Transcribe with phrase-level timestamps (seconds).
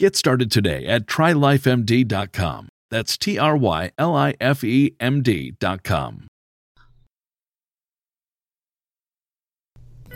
[0.00, 2.68] Get started today at trylifemd.com.
[2.90, 6.26] That's T R Y L I F E M D.com.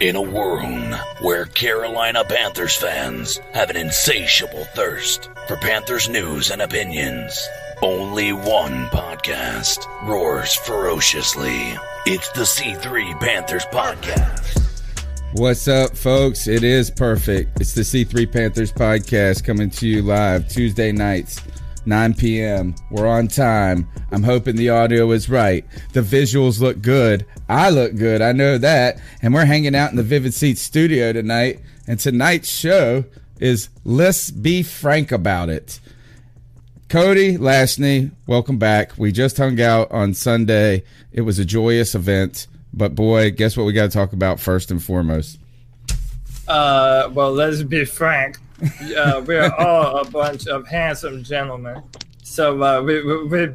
[0.01, 6.63] In a world where Carolina Panthers fans have an insatiable thirst for Panthers news and
[6.63, 7.39] opinions,
[7.83, 11.75] only one podcast roars ferociously.
[12.07, 14.64] It's the C3 Panthers Podcast.
[15.35, 16.47] What's up, folks?
[16.47, 17.61] It is perfect.
[17.61, 21.41] It's the C3 Panthers podcast coming to you live Tuesday nights,
[21.87, 22.77] 9 p.m.
[22.89, 23.89] We're on time.
[24.13, 25.65] I'm hoping the audio is right.
[25.93, 27.27] The visuals look good.
[27.49, 28.23] I look good.
[28.23, 29.01] I know that.
[29.23, 31.59] And we're hanging out in the Vivid Seats studio tonight.
[31.89, 33.05] And tonight's show
[33.41, 35.81] is Let's Be Frank About It.
[36.89, 38.97] Cody Lashney, welcome back.
[38.97, 40.85] We just hung out on Sunday.
[41.11, 42.47] It was a joyous event.
[42.77, 45.39] But boy, guess what we got to talk about first and foremost?
[46.49, 48.39] Uh, well, let's be frank.
[48.97, 51.83] Uh, we're all a bunch of handsome gentlemen.
[52.23, 53.49] So uh, we, we,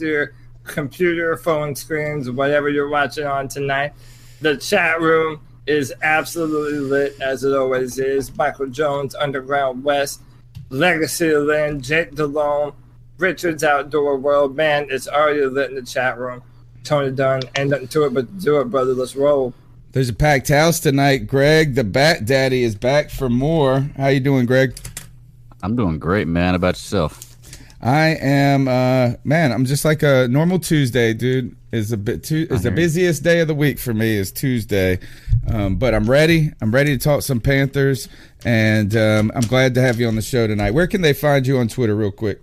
[0.00, 0.32] your
[0.64, 3.92] computer, phone screens, whatever you're watching on tonight.
[4.40, 8.34] The chat room is absolutely lit, as it always is.
[8.36, 10.22] Michael Jones, Underground West,
[10.70, 12.74] Legacy Lynn, Jake DeLone,
[13.18, 14.56] Richard's Outdoor World.
[14.56, 16.42] Man, it's already lit in the chat room.
[16.86, 18.94] Tony Dunn, ain't nothing to it but do it, brother.
[18.94, 19.52] Let's roll.
[19.92, 21.26] There's a packed house tonight.
[21.26, 23.80] Greg, the Bat Daddy, is back for more.
[23.96, 24.76] How you doing, Greg?
[25.62, 26.50] I'm doing great, man.
[26.50, 27.36] How about yourself?
[27.80, 29.52] I am, uh, man.
[29.52, 31.56] I'm just like a normal Tuesday, dude.
[31.72, 32.46] Is a bit too.
[32.48, 34.98] Is the busiest day of the week for me is Tuesday,
[35.48, 36.52] um, but I'm ready.
[36.62, 38.08] I'm ready to talk some Panthers,
[38.46, 40.70] and um, I'm glad to have you on the show tonight.
[40.70, 42.40] Where can they find you on Twitter, real quick?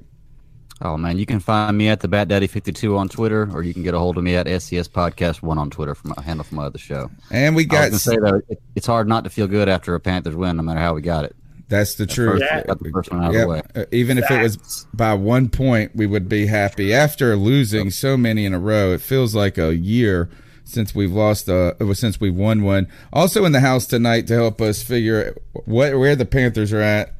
[0.81, 3.73] Oh man, you can find me at the Bat Daddy 52 on Twitter, or you
[3.73, 6.43] can get a hold of me at SCS Podcast One on Twitter for my handle
[6.43, 7.09] for my other show.
[7.31, 7.77] And we got.
[7.77, 10.35] I was gonna say though, it, it's hard not to feel good after a Panthers
[10.35, 11.35] win, no matter how we got it.
[11.69, 12.41] That's the truth.
[12.41, 13.61] First, got the first one out of the way.
[13.75, 16.93] Uh, even if it was by one point, we would be happy.
[16.93, 20.29] After losing so many in a row, it feels like a year
[20.65, 21.49] since we've lost.
[21.49, 22.87] Uh, since we've won one.
[23.11, 25.35] Also in the house tonight to help us figure
[25.65, 27.15] what where the Panthers are at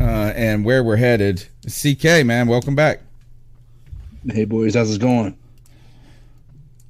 [0.00, 1.46] uh, and where we're headed.
[1.66, 3.00] CK, man, welcome back.
[4.26, 5.36] Hey boys, how's it going?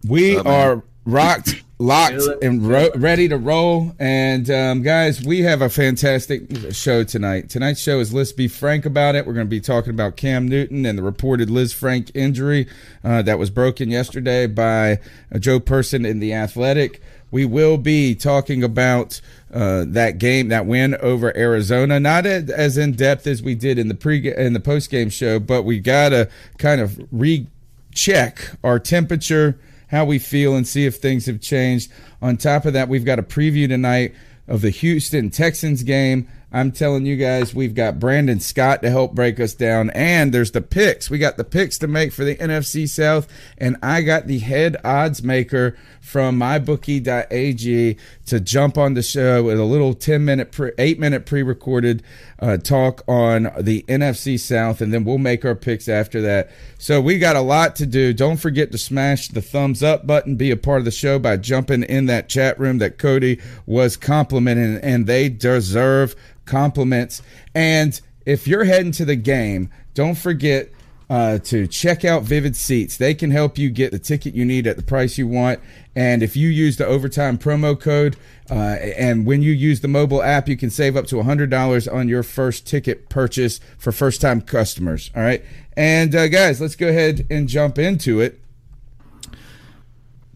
[0.07, 0.55] We What's up, man?
[0.55, 3.95] are rocked, locked, and ro- ready to roll.
[3.99, 7.51] And um, guys, we have a fantastic show tonight.
[7.51, 9.27] Tonight's show is Let's Be Frank About It.
[9.27, 12.67] We're going to be talking about Cam Newton and the reported Lisfranc injury
[13.05, 14.99] uh, that was broken yesterday by
[15.33, 17.03] uh, Joe Person in the Athletic.
[17.33, 19.21] We will be talking about
[19.53, 23.88] uh, that game, that win over Arizona, not as in depth as we did in
[23.88, 26.28] the pre in the post game show, but we gotta
[26.59, 29.59] kind of recheck our temperature,
[29.89, 31.91] how we feel, and see if things have changed.
[32.22, 34.15] On top of that, we've got a preview tonight
[34.47, 36.28] of the Houston Texans game.
[36.53, 40.51] I'm telling you guys, we've got Brandon Scott to help break us down, and there's
[40.51, 41.09] the picks.
[41.09, 44.77] We got the picks to make for the NFC South, and I got the head
[44.83, 50.73] odds maker from mybookie.ag to jump on the show with a little 10 minute, pre,
[50.79, 52.03] 8 minute pre recorded
[52.41, 56.51] uh, talk on the NFC South, and then we'll make our picks after that.
[56.79, 58.13] So we got a lot to do.
[58.13, 61.37] Don't forget to smash the thumbs up button, be a part of the show by
[61.37, 67.23] jumping in that chat room that Cody was complimenting, and they deserve compliments.
[67.55, 70.71] And if you're heading to the game, don't forget
[71.10, 72.97] uh, to check out Vivid Seats.
[72.97, 75.59] They can help you get the ticket you need at the price you want.
[75.97, 78.16] And if you use the overtime promo code,
[78.48, 82.09] uh, and when you use the mobile app, you can save up to $100 on
[82.09, 85.10] your first ticket purchase for first time customers.
[85.16, 85.45] All right.
[85.77, 88.41] And uh, guys, let's go ahead and jump into it.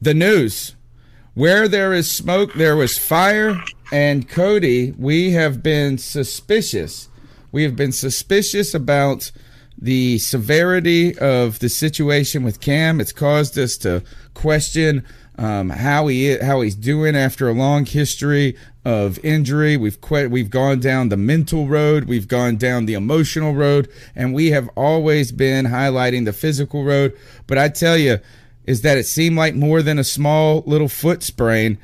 [0.02, 0.74] The news.
[1.34, 3.62] Where there is smoke, there was fire.
[3.92, 7.08] And Cody, we have been suspicious.
[7.52, 9.30] We have been suspicious about
[9.78, 13.00] the severity of the situation with Cam.
[13.00, 14.02] It's caused us to
[14.34, 15.04] question
[15.36, 19.76] um, how he how he's doing after a long history of injury.
[19.76, 24.34] We've quit, we've gone down the mental road, we've gone down the emotional road, and
[24.34, 27.16] we have always been highlighting the physical road.
[27.46, 28.18] But I tell you,
[28.66, 31.78] is that it seemed like more than a small little foot sprain.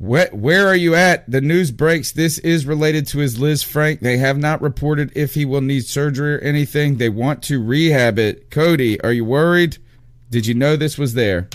[0.00, 1.30] Where, where are you at?
[1.30, 2.12] The news breaks.
[2.12, 4.00] This is related to his Lisfranc.
[4.00, 6.96] They have not reported if he will need surgery or anything.
[6.96, 8.50] They want to rehab it.
[8.50, 9.76] Cody, are you worried?
[10.30, 11.50] Did you know this was there?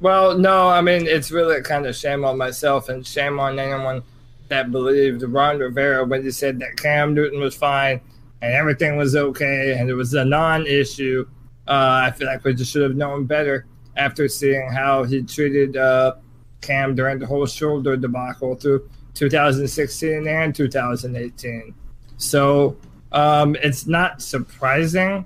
[0.00, 4.02] Well, no, I mean it's really kind of shame on myself and shame on anyone
[4.48, 8.02] that believed Ron Rivera when he said that Cam Newton was fine
[8.42, 11.26] and everything was okay and it was a non-issue.
[11.66, 13.64] Uh, I feel like we just should have known better
[13.96, 16.16] after seeing how he treated uh,
[16.60, 21.74] Cam during the whole shoulder debacle through 2016 and 2018.
[22.16, 22.76] So
[23.12, 25.24] um, it's not surprising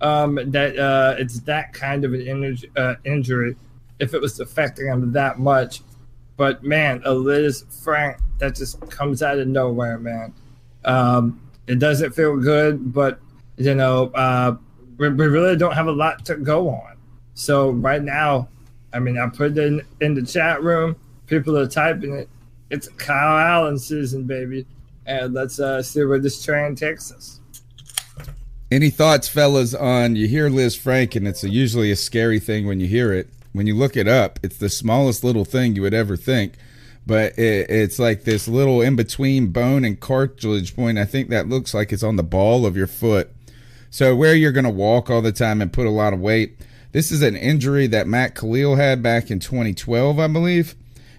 [0.00, 3.56] um, that uh, it's that kind of an uh, injury
[3.98, 5.80] if it was affecting him that much.
[6.36, 7.52] But man, a
[7.82, 10.34] Frank, that just comes out of nowhere, man.
[10.84, 13.20] Um, it doesn't feel good, but
[13.56, 14.56] you know, uh,
[14.98, 16.96] we, we really don't have a lot to go on.
[17.34, 18.48] So right now,
[18.94, 20.94] I mean, I put it in, in the chat room.
[21.26, 22.28] People are typing it.
[22.70, 24.66] It's Kyle Allen season, baby.
[25.04, 27.40] And let's uh, see where this train takes us.
[28.70, 32.80] Any thoughts, fellas, on you hear Lisfranc, and it's a, usually a scary thing when
[32.80, 33.28] you hear it.
[33.52, 36.54] When you look it up, it's the smallest little thing you would ever think,
[37.06, 40.98] but it, it's like this little in between bone and cartilage point.
[40.98, 43.30] I think that looks like it's on the ball of your foot.
[43.90, 46.58] So, where you're going to walk all the time and put a lot of weight
[46.94, 50.76] this is an injury that Matt Kalil had back in 2012, I believe.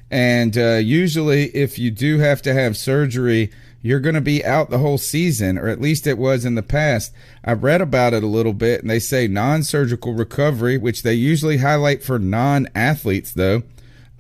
[0.10, 3.51] And uh, usually, if you do have to have surgery,
[3.81, 6.63] you're going to be out the whole season, or at least it was in the
[6.63, 7.13] past.
[7.44, 11.13] I've read about it a little bit, and they say non surgical recovery, which they
[11.13, 13.63] usually highlight for non athletes, though,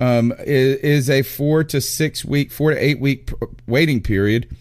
[0.01, 3.31] um, is, is, a four to six week, four to eight week
[3.65, 4.53] waiting period.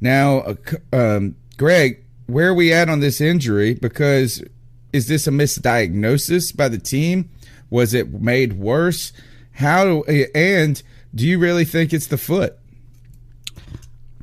[0.00, 0.54] Now, uh,
[0.92, 3.74] um, Greg, where are we at on this injury?
[3.74, 4.44] Because
[4.92, 7.30] is this a misdiagnosis by the team?
[7.70, 9.12] Was it made worse?
[9.52, 10.82] How and
[11.14, 12.58] do you really think it's the foot?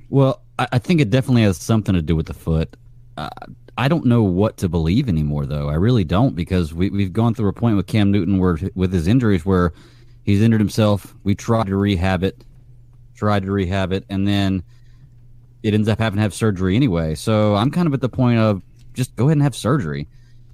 [0.09, 2.77] Well, I think it definitely has something to do with the foot.
[3.17, 3.29] Uh,
[3.77, 5.69] I don't know what to believe anymore, though.
[5.69, 8.93] I really don't because we, we've gone through a point with Cam Newton where, with
[8.93, 9.73] his injuries, where
[10.23, 11.13] he's injured himself.
[11.23, 12.45] We tried to rehab it,
[13.15, 14.63] tried to rehab it, and then
[15.61, 17.15] it ends up having to have surgery anyway.
[17.15, 18.61] So I'm kind of at the point of
[18.93, 20.07] just go ahead and have surgery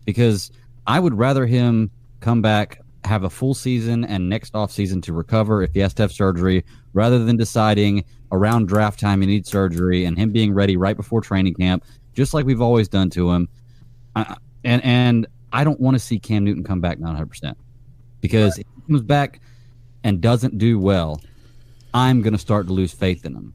[0.05, 0.51] because
[0.87, 5.13] I would rather him come back, have a full season, and next off season to
[5.13, 6.63] recover if he has to have surgery,
[6.93, 11.21] rather than deciding around draft time he needs surgery and him being ready right before
[11.21, 11.83] training camp,
[12.13, 13.47] just like we've always done to him.
[14.15, 17.57] And and I don't want to see Cam Newton come back 900 percent
[18.21, 19.41] because if he comes back
[20.03, 21.21] and doesn't do well,
[21.93, 23.53] I'm going to start to lose faith in him.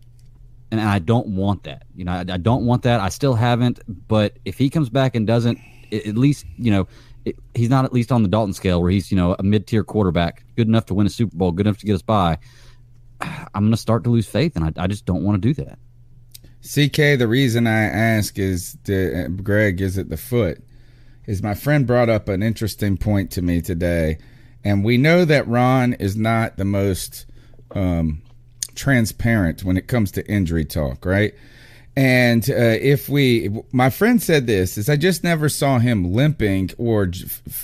[0.70, 1.84] And I don't want that.
[1.94, 3.00] You know, I, I don't want that.
[3.00, 3.80] I still haven't.
[4.08, 5.58] But if he comes back and doesn't
[5.92, 6.88] at least you know
[7.24, 9.66] it, he's not at least on the Dalton scale where he's you know a mid
[9.66, 12.38] tier quarterback, good enough to win a Super Bowl, good enough to get us by.
[13.20, 15.64] I'm going to start to lose faith, and I, I just don't want to do
[15.64, 15.78] that.
[16.62, 20.62] CK, the reason I ask is, to, uh, Greg, is it the foot?
[21.26, 24.18] Is my friend brought up an interesting point to me today,
[24.64, 27.24] and we know that Ron is not the most
[27.70, 28.22] um,
[28.74, 31.34] transparent when it comes to injury talk, right?
[31.96, 36.70] And uh, if we, my friend said this, is I just never saw him limping
[36.76, 37.10] or,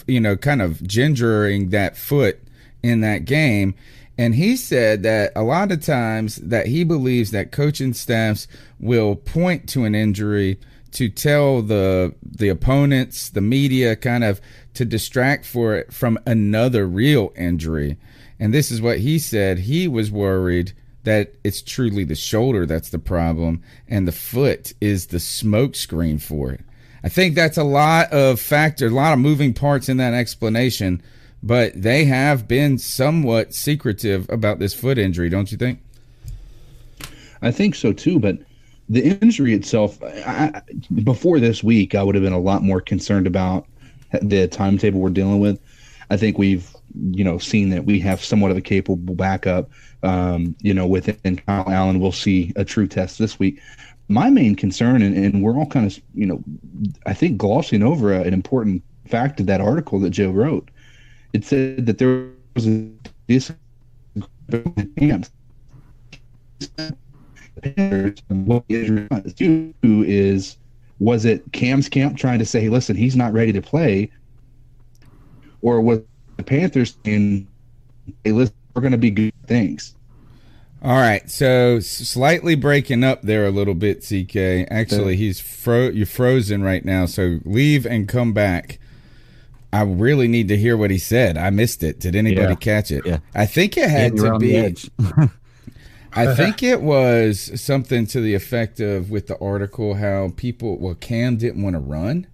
[0.07, 2.41] you know, kind of gingering that foot
[2.83, 3.75] in that game.
[4.17, 8.49] And he said that a lot of times that he believes that coaching staffs
[8.81, 10.59] will point to an injury
[10.93, 14.41] to tell the the opponents, the media, kind of
[14.75, 17.97] to distract for it from another real injury.
[18.39, 19.61] And this is what he said.
[19.61, 20.73] He was worried
[21.05, 26.19] that it's truly the shoulder that's the problem and the foot is the smoke screen
[26.19, 26.61] for it.
[27.05, 31.03] I think that's a lot of factor, a lot of moving parts in that explanation,
[31.43, 35.81] but they have been somewhat secretive about this foot injury, don't you think?
[37.43, 38.39] I think so too, but
[38.89, 40.63] the injury itself, I,
[41.03, 43.67] before this week, I would have been a lot more concerned about
[44.21, 45.61] the timetable we're dealing with.
[46.11, 49.71] I think we've you know seen that we have somewhat of a capable backup.
[50.03, 53.61] Um, you know, within Kyle Allen, we'll see a true test this week.
[54.09, 56.43] My main concern, and, and we're all kind of you know,
[57.07, 60.71] I think glossing over an important fact of that article that Joe wrote.
[61.33, 62.91] It said that there was a
[63.27, 65.31] disagreement
[68.29, 68.65] what
[69.39, 70.57] who is
[70.99, 74.11] was it Cam's camp trying to say, hey, listen, he's not ready to play,
[75.61, 76.01] or was
[76.45, 77.47] the Panthers saying,
[78.25, 79.95] hey, listen, we're going to be good things.
[80.85, 84.69] All right, so slightly breaking up there a little bit, CK.
[84.69, 88.81] Actually, he's fro you're frozen right now, so leave and come back.
[89.73, 91.39] I really need to hear what he said.
[91.39, 92.01] I missed it.
[92.01, 92.55] Did anybody Yeah.
[92.57, 93.07] catch it?
[93.07, 93.19] Yeah.
[93.33, 94.75] I think it had to be.
[96.15, 100.95] I think it was something to the effect of with the article how people well
[100.95, 102.27] Cam didn't want to run.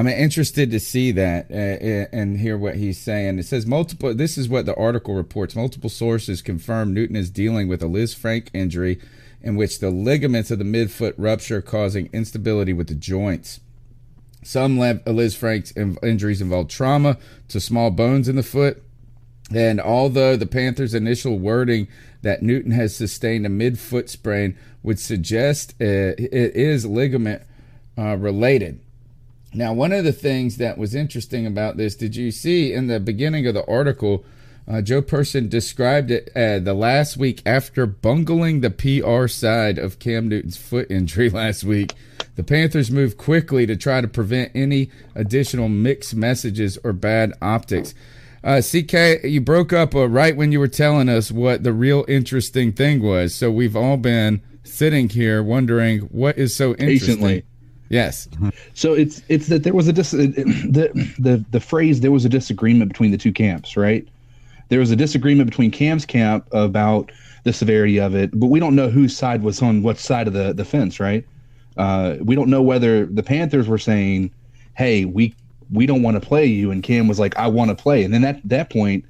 [0.00, 3.38] I'm interested to see that uh, and hear what he's saying.
[3.38, 4.14] It says multiple.
[4.14, 5.54] This is what the article reports.
[5.54, 8.98] Multiple sources confirm Newton is dealing with a Lisfranc injury,
[9.42, 13.60] in which the ligaments of the midfoot rupture, causing instability with the joints.
[14.42, 18.82] Some Lev- Lisfranc's injuries involve trauma to small bones in the foot,
[19.54, 21.88] and although the Panthers' initial wording
[22.22, 27.42] that Newton has sustained a midfoot sprain would suggest uh, it is ligament
[27.98, 28.80] uh, related.
[29.52, 33.00] Now, one of the things that was interesting about this, did you see in the
[33.00, 34.24] beginning of the article,
[34.70, 39.98] uh, Joe Person described it uh, the last week after bungling the PR side of
[39.98, 41.94] Cam Newton's foot injury last week.
[42.36, 47.94] The Panthers moved quickly to try to prevent any additional mixed messages or bad optics.
[48.42, 52.04] Uh, CK, you broke up uh, right when you were telling us what the real
[52.06, 53.34] interesting thing was.
[53.34, 57.16] So we've all been sitting here wondering what is so interesting.
[57.16, 57.44] Patiently.
[57.90, 58.28] Yes.
[58.72, 62.28] So it's it's that there was a dis- the the the phrase there was a
[62.28, 64.06] disagreement between the two camps, right?
[64.68, 67.10] There was a disagreement between Cam's camp about
[67.42, 70.32] the severity of it, but we don't know whose side was on what side of
[70.34, 71.26] the the fence, right?
[71.76, 74.30] Uh, we don't know whether the Panthers were saying,
[74.76, 75.34] "Hey, we
[75.72, 78.14] we don't want to play you," and Cam was like, "I want to play," and
[78.14, 79.04] then at that point,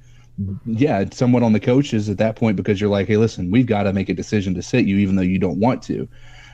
[0.65, 3.67] yeah, it's somewhat on the coaches at that point because you're like, "Hey, listen, we've
[3.67, 6.07] got to make a decision to sit you, even though you don't want to."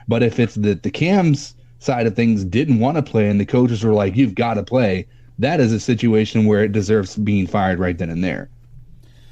[0.09, 3.45] But if it's the the Cam's side of things didn't want to play and the
[3.45, 5.07] coaches were like, "You've got to play,"
[5.39, 8.49] that is a situation where it deserves being fired right then and there.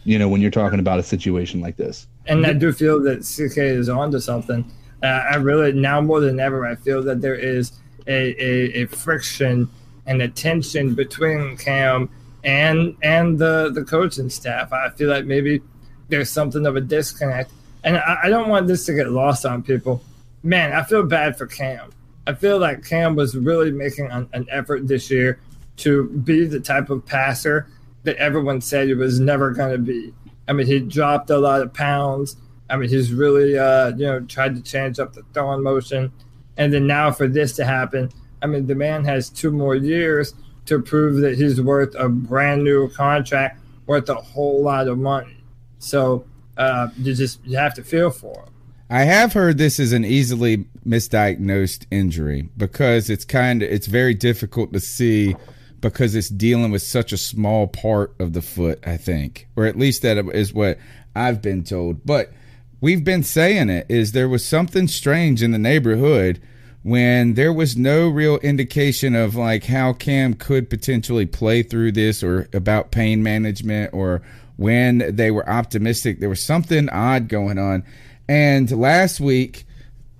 [0.03, 2.07] You know, when you're talking about a situation like this.
[2.27, 4.71] And I do feel that CK is onto something.
[5.01, 7.71] Uh, I really now more than ever, I feel that there is
[8.07, 9.69] a, a, a friction
[10.05, 12.09] and a tension between Cam
[12.43, 14.71] and and the the coaching staff.
[14.71, 15.61] I feel like maybe
[16.09, 17.51] there's something of a disconnect,
[17.83, 20.01] and I, I don't want this to get lost on people.
[20.43, 21.91] Man, I feel bad for Cam.
[22.27, 25.39] I feel like Cam was really making an, an effort this year
[25.77, 27.67] to be the type of passer
[28.03, 30.13] that everyone said he was never going to be.
[30.47, 32.37] I mean, he dropped a lot of pounds.
[32.69, 36.11] I mean, he's really, uh, you know, tried to change up the throwing motion.
[36.57, 38.09] And then now for this to happen,
[38.41, 40.33] I mean, the man has two more years
[40.65, 45.43] to prove that he's worth a brand new contract worth a whole lot of money.
[45.79, 46.25] So
[46.57, 48.53] uh, you just you have to feel for him.
[48.89, 54.13] I have heard this is an easily misdiagnosed injury because it's kind of it's very
[54.13, 55.35] difficult to see
[55.81, 59.47] because it's dealing with such a small part of the foot, I think.
[59.55, 60.77] Or at least that is what
[61.15, 62.05] I've been told.
[62.05, 62.31] But
[62.79, 66.39] we've been saying it is there was something strange in the neighborhood
[66.83, 72.21] when there was no real indication of like how Cam could potentially play through this
[72.21, 74.21] or about pain management or
[74.57, 76.19] when they were optimistic.
[76.19, 77.83] There was something odd going on.
[78.27, 79.65] And last week,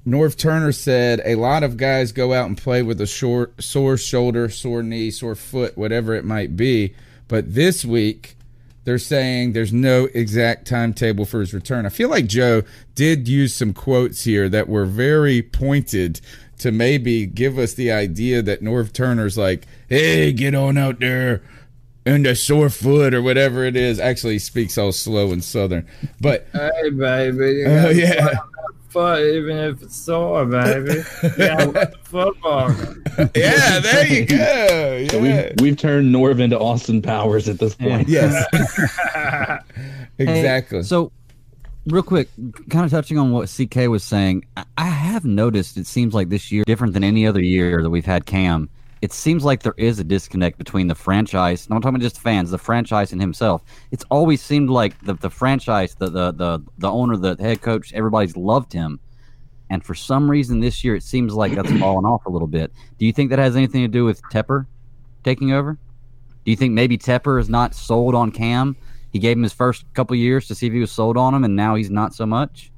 [0.06, 3.98] Norv Turner said a lot of guys go out and play with a short, sore
[3.98, 6.94] shoulder, sore knee, sore foot, whatever it might be.
[7.28, 8.36] But this week,
[8.84, 11.88] they're saying there's no exact timetable for his return.
[11.88, 12.62] I feel like Joe
[12.94, 16.22] did use some quotes here that were very pointed
[16.60, 21.42] to maybe give us the idea that Norv Turner's like, hey, get on out there
[22.06, 24.00] and a sore foot or whatever it is.
[24.00, 25.88] Actually, he speaks all slow and southern.
[26.22, 27.66] But Hey, baby.
[27.66, 28.28] Oh, gotta yeah.
[28.28, 28.34] play
[28.90, 31.04] Foot, even if it's sore, baby.
[31.38, 32.70] yeah, football.
[33.36, 35.08] yeah, there you go.
[35.10, 38.08] So we've we've turned Norv into Austin Powers at this point.
[38.08, 38.46] Yes.
[40.18, 40.84] exactly.
[40.84, 41.12] So,
[41.88, 42.30] real quick,
[42.70, 46.30] kind of touching on what CK was saying, I, I have noticed it seems like
[46.30, 48.70] this year, different than any other year that we've had Cam,
[49.02, 51.66] it seems like there is a disconnect between the franchise.
[51.66, 53.64] and I'm talking about just fans, the franchise and himself.
[53.92, 57.94] It's always seemed like the, the franchise, the, the the the owner, the head coach,
[57.94, 59.00] everybody's loved him,
[59.70, 62.72] And for some reason this year, it seems like that's fallen off a little bit.
[62.98, 64.66] Do you think that has anything to do with Tepper
[65.24, 65.78] taking over?
[66.46, 68.76] Do you think maybe Tepper is not sold on Cam?
[69.12, 71.44] He gave him his first couple years to see if he was sold on him,
[71.44, 72.72] and now he's not so much.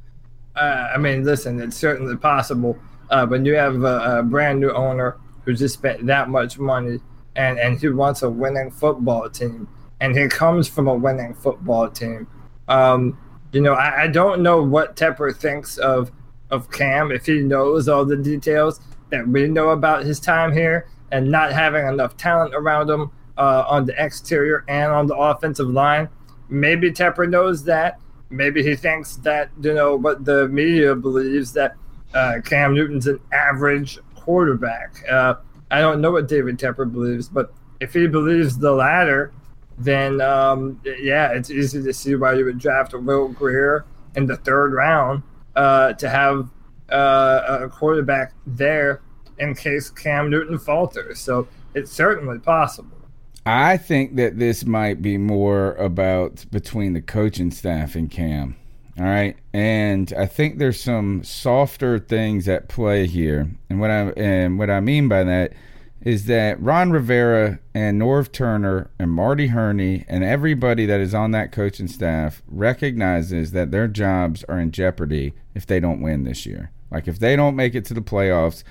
[0.55, 2.77] Uh, I mean, listen, it's certainly possible.
[3.09, 6.99] Uh, when you have a, a, brand new owner who just spent that much money
[7.37, 9.69] and, and he wants a winning football team,
[10.01, 12.27] and he comes from a winning football team.
[12.67, 13.17] Um,
[13.53, 16.11] you know, I, I don't know what Tepper thinks of
[16.49, 20.89] of Cam if he knows all the details that we know about his time here
[21.11, 25.69] and not having enough talent around him uh, on the exterior and on the offensive
[25.69, 26.09] line.
[26.49, 27.99] Maybe Tepper knows that.
[28.29, 31.75] Maybe he thinks that you know what the media believes that
[32.13, 35.01] uh, Cam Newton's an average quarterback.
[35.09, 35.35] Uh,
[35.71, 39.31] I don't know what David Tepper believes, but if he believes the latter,
[39.77, 43.85] then um, yeah, it's easy to see why you would draft a Will Grier
[44.17, 45.23] in the third round
[45.55, 46.49] uh, to have
[46.91, 49.01] uh, a quarterback there
[49.39, 51.19] in case Cam Newton falters.
[51.19, 52.97] So it's certainly possible.
[53.45, 58.57] I think that this might be more about between the coaching staff and Cam.
[58.99, 64.09] All right, and I think there's some softer things at play here, and what I
[64.17, 65.53] and what I mean by that
[66.01, 71.31] is that Ron Rivera and Norv Turner and Marty Hurney and everybody that is on
[71.31, 76.45] that coaching staff recognizes that their jobs are in jeopardy if they don't win this
[76.45, 76.71] year.
[76.91, 78.63] Like if they don't make it to the playoffs,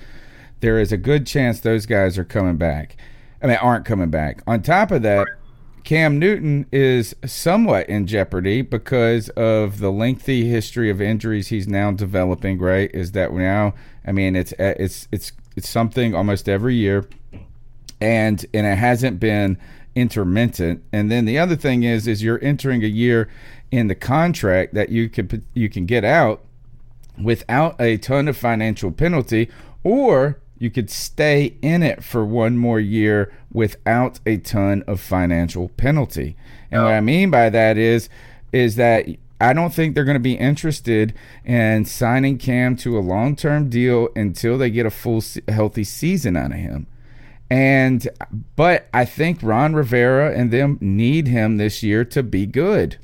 [0.61, 2.97] there is a good chance those guys are coming back.
[3.41, 4.41] I mean, aren't coming back.
[4.47, 5.27] On top of that,
[5.87, 11.91] Cam Newton is somewhat in jeopardy because of the lengthy history of injuries he's now
[11.93, 12.59] developing.
[12.59, 12.93] Right?
[12.93, 13.73] Is that now?
[14.05, 17.07] I mean, it's it's it's it's something almost every year,
[18.01, 19.57] and and it hasn't been
[19.95, 20.83] intermittent.
[20.91, 23.29] And then the other thing is, is you're entering a year
[23.71, 26.43] in the contract that you can you can get out
[27.17, 29.49] without a ton of financial penalty,
[29.85, 35.69] or you could stay in it for one more year without a ton of financial
[35.69, 36.35] penalty.
[36.71, 36.83] And oh.
[36.85, 37.01] what I oh.
[37.01, 38.09] mean by that is
[38.51, 39.07] is that
[39.39, 41.13] I don't think they're going to be interested
[41.45, 46.35] in signing Cam to a long term deal until they get a full healthy season
[46.35, 46.87] out of him.
[47.49, 48.09] And,
[48.55, 52.97] but I think Ron Rivera and them need him this year to be good.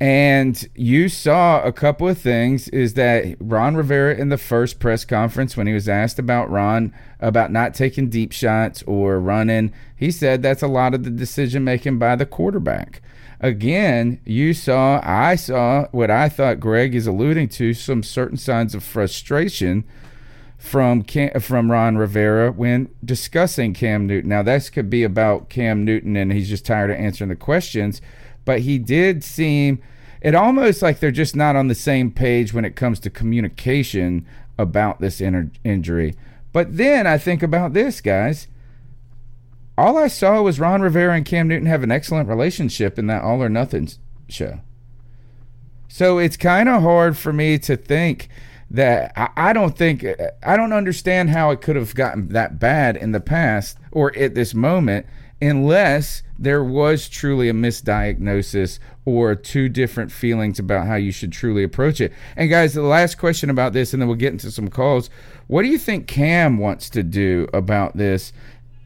[0.00, 5.04] And you saw a couple of things is that Ron Rivera in the first press
[5.04, 10.10] conference, when he was asked about Ron, about not taking deep shots or running, he
[10.10, 13.02] said that's a lot of the decision making by the quarterback
[13.40, 18.74] again, you saw, I saw what I thought Greg is alluding to some certain signs
[18.74, 19.84] of frustration
[20.58, 24.28] from Cam, from Ron Rivera when discussing Cam Newton.
[24.28, 28.02] Now, this could be about Cam Newton and he's just tired of answering the questions,
[28.44, 29.80] but he did seem
[30.20, 34.26] it almost like they're just not on the same page when it comes to communication
[34.58, 36.14] about this inter- injury.
[36.52, 38.48] But then I think about this, guys
[39.80, 43.22] all I saw was Ron Rivera and Cam Newton have an excellent relationship in that
[43.22, 43.88] All or Nothing
[44.28, 44.60] show.
[45.88, 48.28] So it's kind of hard for me to think
[48.70, 50.04] that I, I, don't think
[50.42, 54.34] I don't understand how it could have gotten that bad in the past or at
[54.34, 55.06] this moment
[55.40, 61.62] unless there was truly a misdiagnosis or two different feelings about how you should truly
[61.62, 62.12] approach it.
[62.36, 65.10] And guys, the last question about this, and then we'll get into some calls.
[65.46, 68.32] What do you think Cam wants to do about this?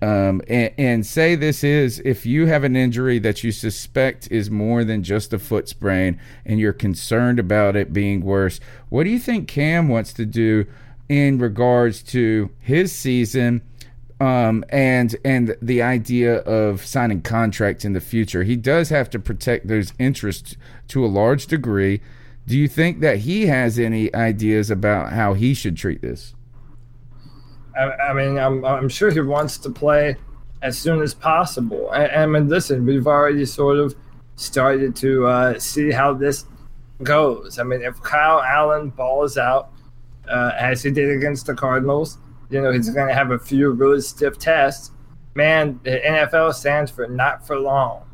[0.03, 4.51] Um, and, and, say this is if you have an injury that you suspect is
[4.51, 9.11] more than just a foot sprain and you're concerned about it being worse, what do
[9.11, 10.67] you think Cam wants to do
[11.09, 13.63] in regards to his season
[14.21, 18.43] um, and and the idea of signing contracts in the future?
[18.43, 20.57] He does have to protect those interests
[20.89, 22.01] to a large degree.
[22.47, 26.35] Do you think that he has any ideas about how he should treat this?
[27.77, 30.17] I, I mean, I'm, I'm sure he wants to play
[30.63, 31.91] as soon as possible.
[31.91, 33.95] I, I mean, listen, we've already sort of
[34.37, 36.47] started to uh, see how this
[37.03, 37.59] goes.
[37.59, 39.71] I mean, if Kyle Allen balls out
[40.29, 42.19] uh, as he did against the Cardinals,
[42.55, 44.93] you know, he's going to have a few really stiff tests.
[45.35, 48.05] Man, the NFL stands for not for long.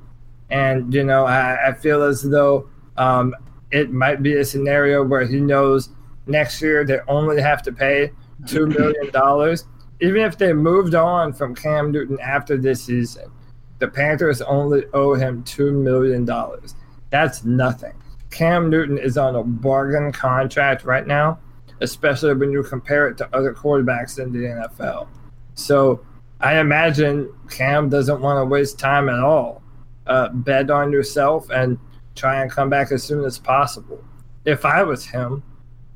[0.49, 3.35] And, you know, I, I feel as though um,
[3.71, 5.91] it might be a scenario where he knows
[6.27, 8.13] next year they only have to pay
[8.47, 9.67] two million dollars.
[10.01, 13.31] Even if they moved on from Cam Newton after this season,
[13.79, 16.75] the Panthers only owe him two million dollars.
[17.11, 17.93] That's nothing.
[18.31, 21.39] Cam Newton is on a bargain contract right now,
[21.81, 25.09] especially when you compare it to other quarterbacks in the NFL.
[25.55, 26.05] So
[26.41, 29.63] I imagine Cam doesn't want to waste time at all.
[30.07, 31.79] Uh, bet on yourself and
[32.15, 34.03] try and come back as soon as possible.
[34.45, 35.43] If I was him,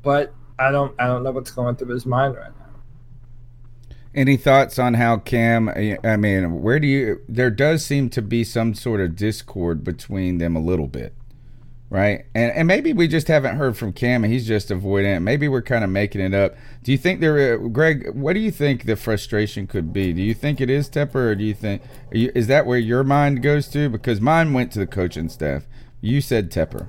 [0.03, 3.95] but I don't I don't know what's going through his mind right now.
[4.13, 5.67] Any thoughts on how Cam?
[5.69, 7.21] I mean, where do you?
[7.27, 11.13] There does seem to be some sort of discord between them a little bit,
[11.95, 12.25] right?
[12.35, 15.21] And and maybe we just haven't heard from Cam, and he's just avoiding it.
[15.21, 16.53] Maybe we're kind of making it up.
[16.83, 18.09] Do you think there, Greg?
[18.13, 20.11] What do you think the frustration could be?
[20.11, 21.81] Do you think it is Tepper, or do you think
[22.11, 23.87] you, is that where your mind goes to?
[23.87, 25.63] Because mine went to the coaching staff.
[26.01, 26.87] You said Tepper.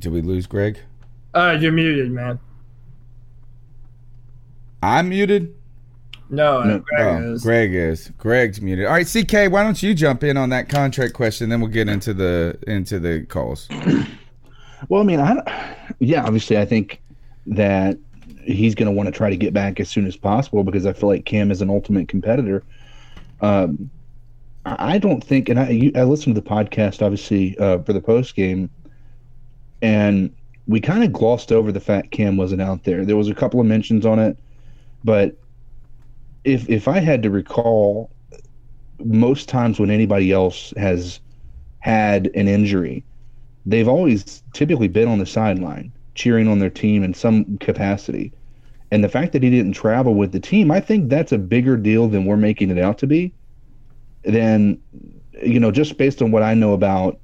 [0.00, 0.80] Did we lose Greg?
[1.32, 2.40] Uh, you're muted, man.
[4.82, 5.54] I'm muted.
[6.30, 7.42] No, No, Greg oh, is.
[7.42, 8.10] Greg is.
[8.16, 8.86] Greg's muted.
[8.86, 11.48] All right, CK, why don't you jump in on that contract question?
[11.48, 13.68] Then we'll get into the into the calls.
[14.88, 17.00] Well, I mean, I yeah, obviously, I think
[17.46, 17.98] that
[18.42, 20.92] he's going to want to try to get back as soon as possible because I
[20.92, 22.62] feel like Cam is an ultimate competitor.
[23.40, 23.90] Um,
[24.66, 27.92] I I don't think, and I you, I listened to the podcast obviously uh, for
[27.92, 28.70] the post game,
[29.82, 30.34] and
[30.66, 33.04] we kind of glossed over the fact Cam wasn't out there.
[33.04, 34.36] There was a couple of mentions on it,
[35.02, 35.36] but
[36.44, 38.10] if if I had to recall,
[39.02, 41.20] most times when anybody else has
[41.80, 43.04] had an injury,
[43.66, 48.32] they've always typically been on the sideline cheering on their team in some capacity.
[48.90, 51.76] And the fact that he didn't travel with the team, I think that's a bigger
[51.76, 53.32] deal than we're making it out to be.
[54.22, 54.80] Then,
[55.42, 57.18] you know, just based on what I know about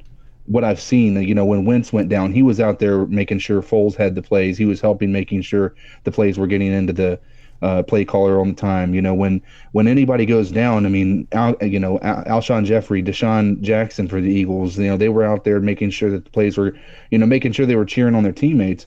[0.47, 3.63] what I've seen, you know, when Wentz went down, he was out there making sure
[3.63, 4.59] Foles had the plays.
[4.59, 7.21] He was helping making sure the plays were getting into the
[7.63, 8.95] uh, play caller on the time.
[8.95, 9.43] You know, when
[9.73, 14.21] when anybody goes down, I mean, Al, you know, Al, Alshon Jeffery, DeSean Jackson for
[14.21, 16.75] the Eagles, you know, they were out there making sure that the plays were,
[17.11, 18.87] you know, making sure they were cheering on their teammates.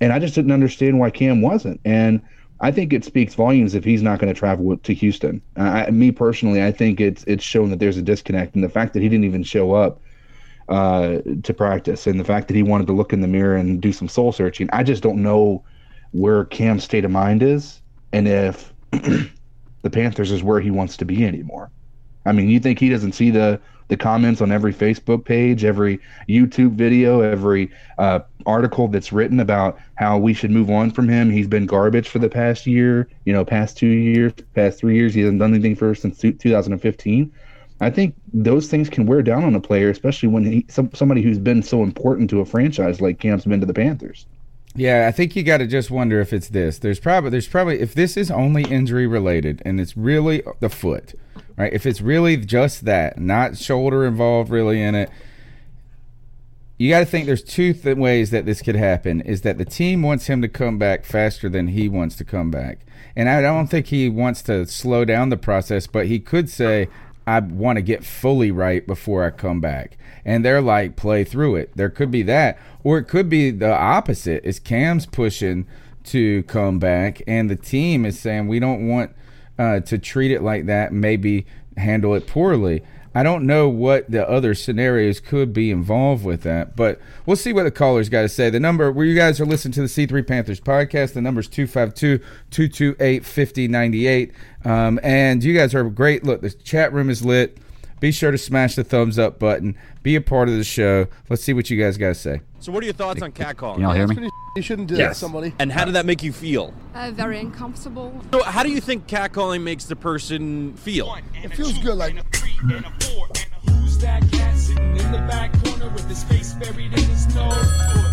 [0.00, 1.80] And I just didn't understand why Cam wasn't.
[1.84, 2.22] And
[2.60, 5.40] I think it speaks volumes if he's not going to travel to Houston.
[5.56, 8.94] I, me personally, I think it's it's shown that there's a disconnect, and the fact
[8.94, 10.00] that he didn't even show up
[10.68, 13.80] uh, to practice, and the fact that he wanted to look in the mirror and
[13.80, 15.64] do some soul searching, I just don't know
[16.10, 17.80] where Cam's state of mind is,
[18.12, 21.70] and if the Panthers is where he wants to be anymore.
[22.26, 25.98] I mean, you think he doesn't see the the comments on every Facebook page, every
[26.28, 31.30] YouTube video, every uh, article that's written about how we should move on from him.
[31.30, 35.14] He's been garbage for the past year, you know, past two years, past three years.
[35.14, 37.32] He hasn't done anything for us since 2015.
[37.80, 41.22] I think those things can wear down on a player, especially when he, some, somebody
[41.22, 44.26] who's been so important to a franchise like Cam's been to the Panthers.
[44.74, 46.78] Yeah, I think you got to just wonder if it's this.
[46.78, 51.14] There's probably there's probably if this is only injury related and it's really the foot,
[51.56, 51.72] right?
[51.72, 55.10] If it's really just that, not shoulder involved really in it,
[56.78, 59.20] you got to think there's two th- ways that this could happen.
[59.22, 62.50] Is that the team wants him to come back faster than he wants to come
[62.50, 66.48] back, and I don't think he wants to slow down the process, but he could
[66.48, 66.88] say,
[67.28, 69.98] I want to get fully right before I come back.
[70.24, 71.76] And they're like, play through it.
[71.76, 72.58] There could be that.
[72.82, 74.42] Or it could be the opposite.
[74.46, 75.66] Is Cam's pushing
[76.04, 79.14] to come back and the team is saying we don't want
[79.58, 81.44] uh, to treat it like that, maybe
[81.76, 82.82] handle it poorly.
[83.14, 87.52] I don't know what the other scenarios could be involved with that, but we'll see
[87.52, 88.50] what the callers got to say.
[88.50, 91.48] The number where you guys are listening to the C3 Panthers podcast, the number is
[91.48, 92.18] 252
[92.50, 94.32] 228 5098.
[94.64, 96.24] Um, and you guys are great.
[96.24, 97.58] Look, the chat room is lit.
[98.00, 99.76] Be sure to smash the thumbs up button.
[100.02, 101.08] Be a part of the show.
[101.28, 102.40] Let's see what you guys got to say.
[102.60, 103.74] So, what are your thoughts on catcalling?
[103.74, 104.14] Can y'all hear me?
[104.14, 105.54] Pretty you shouldn't do that to somebody.
[105.58, 106.74] And how did that make you feel?
[106.94, 108.20] Uh, very uncomfortable.
[108.32, 111.16] So, how do you think catcalling makes the person feel?
[111.42, 112.16] It feels good, like
[113.68, 118.07] Who's that cat sitting in the back corner with his face buried in his nose?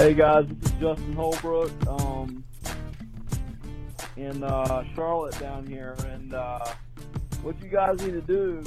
[0.00, 2.42] Hey guys, this is Justin Holbrook, um,
[4.16, 6.64] in uh, Charlotte down here, and uh,
[7.42, 8.64] what you guys need to do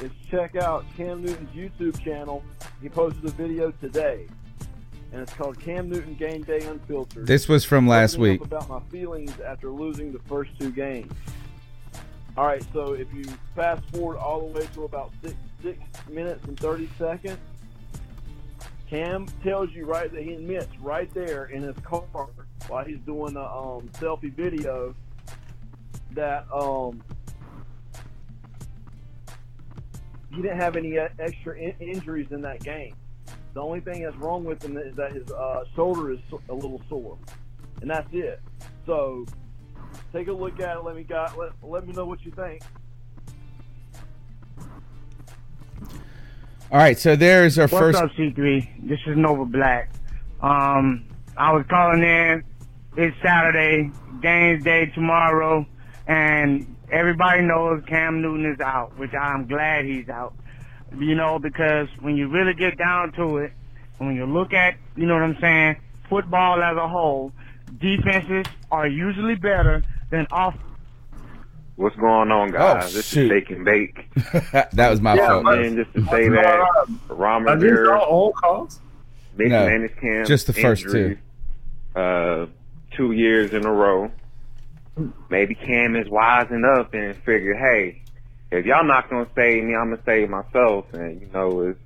[0.00, 2.44] is check out Cam Newton's YouTube channel.
[2.80, 4.28] He posted a video today,
[5.10, 7.26] and it's called Cam Newton Game Day Unfiltered.
[7.26, 8.44] This was from last Opening week.
[8.44, 11.12] About my feelings after losing the first two games.
[12.36, 13.24] All right, so if you
[13.56, 17.40] fast forward all the way to about six six minutes and thirty seconds,
[18.92, 22.28] Cam tells you right that he admits right there in his car
[22.68, 24.94] while he's doing the um, selfie video
[26.10, 27.02] that um,
[30.28, 32.94] he didn't have any uh, extra in- injuries in that game.
[33.54, 36.82] The only thing that's wrong with him is that his uh, shoulder is a little
[36.90, 37.16] sore,
[37.80, 38.42] and that's it.
[38.84, 39.24] So
[40.12, 40.84] take a look at it.
[40.84, 42.60] Let me got let, let me know what you think.
[46.72, 47.98] All right, so there's our What's first.
[47.98, 48.88] up, C3?
[48.88, 49.90] This is Nova Black.
[50.40, 51.04] Um,
[51.36, 52.42] I was calling in.
[52.96, 53.90] It's Saturday,
[54.22, 55.66] games day tomorrow,
[56.06, 60.32] and everybody knows Cam Newton is out, which I'm glad he's out.
[60.98, 63.52] You know, because when you really get down to it,
[63.98, 65.76] when you look at, you know what I'm saying,
[66.08, 67.32] football as a whole,
[67.80, 70.56] defenses are usually better than off.
[71.76, 72.84] What's going on, guys?
[72.84, 73.30] Oh, this shoot.
[73.32, 74.08] is Shake and Bake.
[74.72, 75.44] that was my yeah, fault.
[75.44, 78.78] man, just to say that Ron Are these Rivera all old calls?
[79.38, 80.24] No, mismanaged Cam.
[80.26, 81.16] just the first two,
[81.96, 82.46] Uh,
[82.94, 84.10] two years in a row.
[85.30, 88.02] Maybe Cam is wising up and figured, hey,
[88.50, 91.76] if y'all not gonna save me, I'm gonna save myself, and you know, is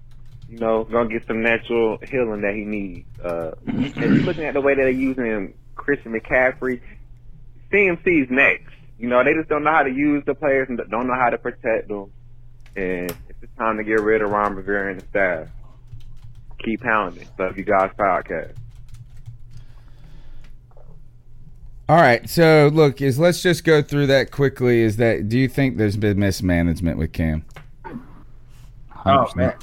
[0.49, 3.07] you know, gonna get some natural healing that he needs.
[3.21, 6.81] Uh, and looking at the way that they're using him, Christian McCaffrey,
[7.73, 8.73] CMC's next.
[8.99, 11.31] You know, they just don't know how to use the players and don't know how
[11.31, 12.11] to protect them.
[12.77, 15.49] And it's just time to get rid of Ron Rivera and the staff.
[16.59, 17.29] Keep pounding.
[17.39, 18.55] Love you guys podcast.
[21.89, 24.81] All right, so look, is let's just go through that quickly.
[24.81, 27.45] Is that do you think there's been mismanagement with Cam?
[29.05, 29.55] Oh man,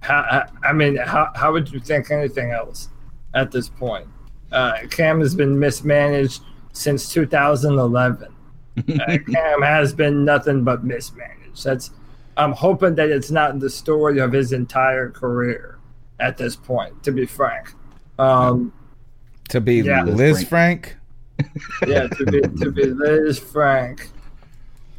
[0.00, 2.88] how, how- I mean, how how would you think anything else
[3.34, 4.08] at this point?
[4.50, 8.34] Uh, Cam has been mismanaged since 2011.
[8.78, 11.64] Uh, Cam has been nothing but mismanaged.
[11.64, 11.90] That's
[12.36, 15.78] I'm hoping that it's not the story of his entire career
[16.20, 17.02] at this point.
[17.04, 17.72] To be frank,
[18.18, 18.72] um,
[19.50, 20.02] To be Yeah.
[20.04, 20.92] Lisfranc.
[21.86, 24.08] yeah, to be to be Lisfranc.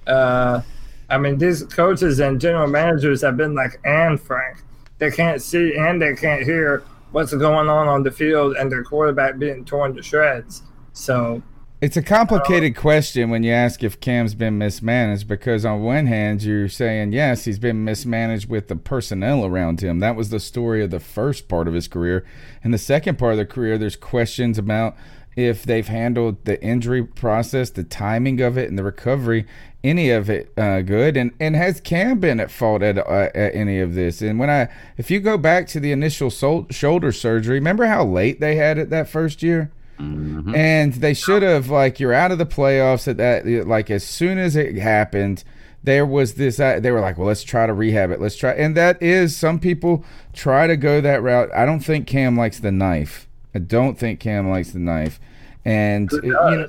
[0.07, 0.61] Uh,
[1.09, 4.63] I mean, these coaches and general managers have been like Anne Frank.
[4.97, 8.83] They can't see and they can't hear what's going on on the field, and their
[8.83, 10.63] quarterback being torn to shreds.
[10.93, 11.41] So
[11.81, 16.43] It's a complicated question when you ask if Cam's been mismanaged because on one hand
[16.43, 19.99] you're saying yes he's been mismanaged with the personnel around him.
[19.99, 22.25] That was the story of the first part of his career.
[22.61, 24.97] And the second part of the career there's questions about
[25.37, 29.47] if they've handled the injury process, the timing of it, and the recovery,
[29.81, 31.15] any of it uh, good.
[31.15, 34.21] And and has Cam been at fault at, uh, at any of this?
[34.21, 38.03] And when I, if you go back to the initial sol- shoulder surgery, remember how
[38.03, 39.71] late they had it that first year?
[39.99, 44.37] And they should have like you're out of the playoffs at that like as soon
[44.37, 45.43] as it happened
[45.83, 48.19] there was this uh, they were like well let's try to rehab it.
[48.21, 51.49] Let's try and that is some people try to go that route.
[51.55, 53.27] I don't think Cam likes the knife.
[53.53, 55.19] I don't think Cam likes the knife.
[55.65, 56.67] And it- you know-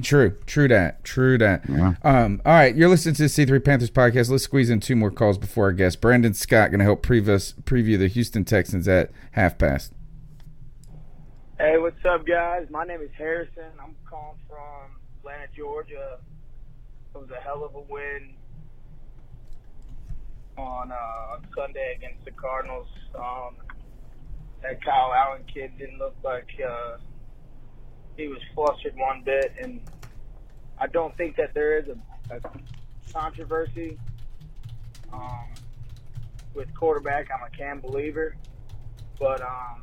[0.00, 1.68] True, true that, true that.
[2.04, 4.30] Um, all right, you're listening to the C3 Panthers podcast.
[4.30, 7.52] Let's squeeze in two more calls before our guest Brandon Scott going to help preview
[7.64, 9.92] preview the Houston Texans at half past.
[11.60, 12.68] Hey, what's up, guys?
[12.70, 13.72] My name is Harrison.
[13.82, 16.20] I'm calling from Atlanta, Georgia.
[17.12, 18.34] It was a hell of a win
[20.56, 22.86] on uh, Sunday against the Cardinals.
[23.12, 23.56] Um,
[24.62, 26.98] that Kyle Allen kid didn't look like uh,
[28.16, 29.80] he was flustered one bit, and
[30.78, 32.40] I don't think that there is a, a
[33.12, 33.98] controversy
[35.12, 35.48] um,
[36.54, 37.26] with quarterback.
[37.34, 38.36] I'm a Cam believer,
[39.18, 39.82] but um,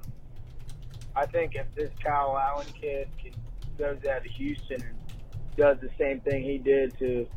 [1.15, 3.31] I think if this Kyle Allen kid can,
[3.77, 4.97] goes out to Houston and
[5.57, 7.27] does the same thing he did to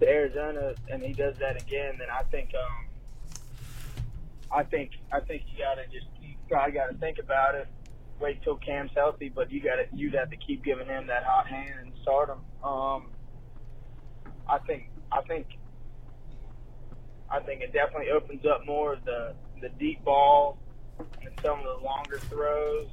[0.00, 2.86] to Arizona, and he does that again, then I think um,
[4.50, 7.68] I think I think you gotta just you probably gotta think about it.
[8.18, 11.46] Wait till Cam's healthy, but you gotta you'd have to keep giving him that hot
[11.46, 12.38] hand and start him.
[12.64, 13.10] Um,
[14.48, 15.46] I think I think
[17.30, 20.58] I think it definitely opens up more of the the deep ball
[21.22, 22.88] and some of the longer throws.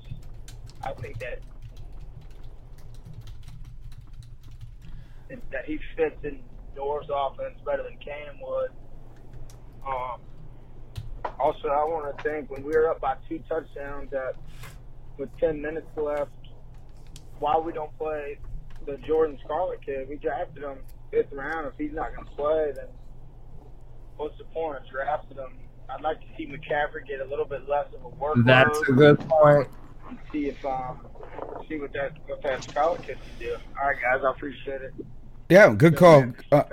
[0.84, 1.40] I think that
[5.52, 6.40] that he fits in
[6.76, 8.70] Doors' offense better than Cam would.
[9.86, 10.22] Um,
[11.40, 14.36] also, I want to think when we were up by two touchdowns at
[15.18, 16.32] with 10 minutes left,
[17.40, 18.38] why we don't play
[18.86, 20.08] the Jordan Scarlett kid?
[20.10, 20.78] We drafted him
[21.12, 21.68] fifth round.
[21.68, 22.88] If he's not going to play, then
[24.18, 25.67] what's the point of drafting him?
[25.90, 28.46] I'd like to see McCaffrey get a little bit less of a workload.
[28.46, 29.68] that's a good point.
[30.10, 31.06] And see if um,
[31.68, 33.56] see what that what that Scarlett can do.
[33.80, 34.94] All right, guys, I appreciate it.
[35.50, 36.34] Yeah, good call.
[36.52, 36.64] Uh,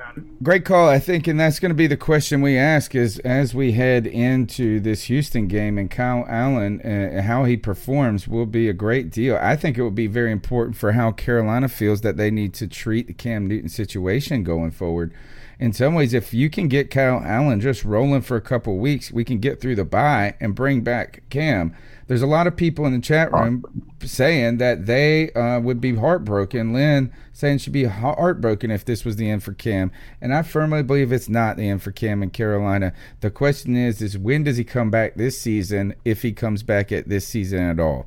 [0.42, 0.88] great call.
[0.88, 4.04] I think, and that's going to be the question we ask is as we head
[4.04, 9.10] into this Houston game and Kyle Allen, uh, how he performs will be a great
[9.10, 9.38] deal.
[9.40, 12.66] I think it will be very important for how Carolina feels that they need to
[12.66, 15.14] treat the Cam Newton situation going forward.
[15.58, 19.12] In some ways, if you can get Kyle Allen just rolling for a couple weeks,
[19.12, 21.74] we can get through the bye and bring back Cam.
[22.06, 23.64] There's a lot of people in the chat room
[24.02, 26.74] saying that they uh, would be heartbroken.
[26.74, 29.90] Lynn saying she'd be heartbroken if this was the end for Cam,
[30.20, 32.92] and I firmly believe it's not the end for Cam in Carolina.
[33.20, 35.94] The question is, is when does he come back this season?
[36.04, 38.06] If he comes back at this season at all.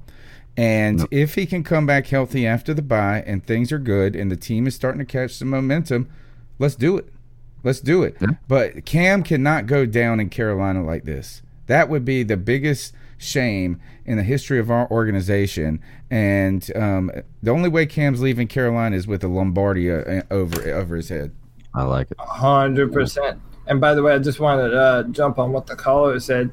[0.55, 1.09] And nope.
[1.11, 4.35] if he can come back healthy after the bye and things are good and the
[4.35, 6.09] team is starting to catch some momentum,
[6.57, 7.13] let's do it.
[7.63, 8.17] Let's do it.
[8.21, 8.29] Yeah.
[8.47, 11.41] But Cam cannot go down in Carolina like this.
[11.67, 15.81] That would be the biggest shame in the history of our organization.
[16.09, 17.11] And um,
[17.43, 21.35] the only way Cam's leaving Carolina is with a Lombardi uh, over over his head.
[21.73, 22.17] I like it.
[22.19, 23.41] Hundred percent.
[23.67, 26.51] And by the way, I just wanted to uh, jump on what the caller said.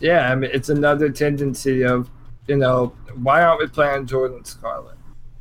[0.00, 2.10] Yeah, I mean it's another tendency of
[2.46, 2.92] you know,
[3.22, 4.96] why aren't we playing Jordan Scarlett?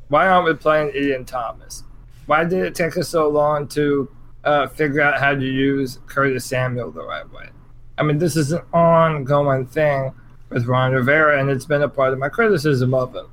[0.08, 1.84] Why aren't we playing Ian Thomas?
[2.26, 4.10] Why did it take us so long to
[4.46, 7.50] uh, figure out how to use Curtis Samuel the right way?
[7.98, 10.14] I mean, this is an ongoing thing
[10.50, 13.28] with Ron Rivera, and it's been a part of my criticism of him.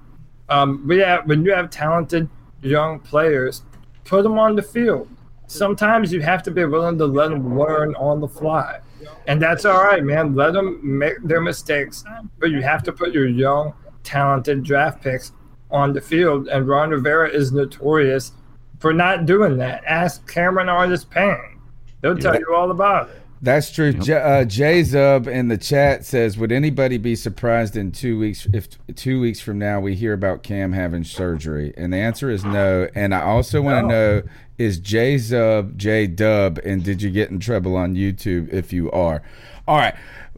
[0.49, 2.29] Um, we have, when you have talented
[2.63, 3.63] young players,
[4.05, 5.09] put them on the field.
[5.47, 8.81] Sometimes you have to be willing to let them learn on the fly.
[9.27, 10.35] And that's all right, man.
[10.35, 12.05] Let them make their mistakes,
[12.39, 15.33] but you have to put your young, talented draft picks
[15.71, 16.49] on the field.
[16.49, 18.33] And Ron Rivera is notorious
[18.83, 19.85] for not doing that.
[19.87, 21.61] Ask Cameron Artis-Payne.
[22.01, 22.41] They'll tell yeah.
[22.41, 23.17] you all about it.
[23.41, 23.91] That's true.
[23.91, 24.03] Yep.
[24.03, 28.47] J, uh, Jay Zub in the chat says, "Would anybody be surprised in two weeks
[28.53, 32.45] if two weeks from now we hear about Cam having surgery?" And the answer is
[32.45, 32.89] no.
[32.95, 33.65] And I also no.
[33.65, 34.23] want to know
[34.59, 38.91] is Jay Zub J Dub, and did you get in trouble on YouTube if you
[38.93, 39.23] are?
[39.67, 39.95] All right.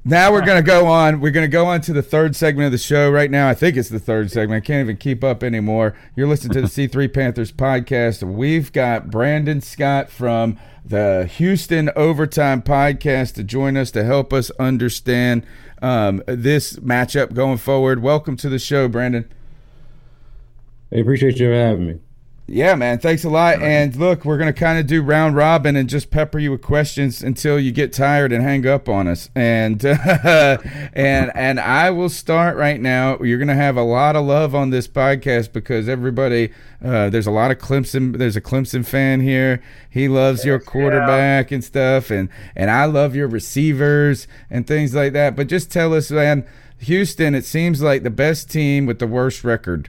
[0.07, 1.21] Now we're gonna go on.
[1.21, 3.49] We're gonna go on to the third segment of the show right now.
[3.49, 4.63] I think it's the third segment.
[4.63, 5.95] I can't even keep up anymore.
[6.15, 8.23] You're listening to the C3 Panthers podcast.
[8.23, 14.51] We've got Brandon Scott from the Houston Overtime Podcast to join us to help us
[14.61, 15.47] understand
[15.81, 18.03] um, this matchup going forward.
[18.03, 19.27] Welcome to the show, Brandon.
[20.93, 21.99] I appreciate you having me.
[22.47, 22.99] Yeah, man.
[22.99, 23.63] Thanks a lot.
[23.63, 26.61] And look, we're going to kind of do round robin and just pepper you with
[26.61, 29.31] questions until you get tired and hang up on us.
[29.35, 30.59] And uh,
[30.93, 33.19] and and I will start right now.
[33.23, 36.53] You're going to have a lot of love on this podcast because everybody
[36.85, 39.63] uh, there's a lot of Clemson there's a Clemson fan here.
[39.89, 45.15] He loves your quarterback and stuff and and I love your receivers and things like
[45.15, 45.35] that.
[45.35, 46.47] But just tell us, man,
[46.81, 49.89] Houston, it seems like the best team with the worst record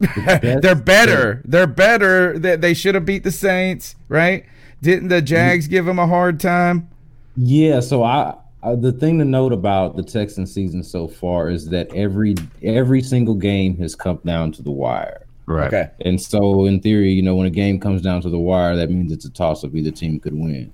[0.00, 1.42] they're better.
[1.44, 2.38] They're better.
[2.38, 4.44] That they should have beat the Saints, right?
[4.82, 6.88] Didn't the Jags give them a hard time?
[7.36, 7.80] Yeah.
[7.80, 11.92] So I, I, the thing to note about the Texan season so far is that
[11.94, 15.24] every every single game has come down to the wire.
[15.46, 15.68] Right.
[15.68, 15.90] Okay.
[16.02, 18.90] And so in theory, you know, when a game comes down to the wire, that
[18.90, 19.74] means it's a toss up.
[19.74, 20.72] Either team could win.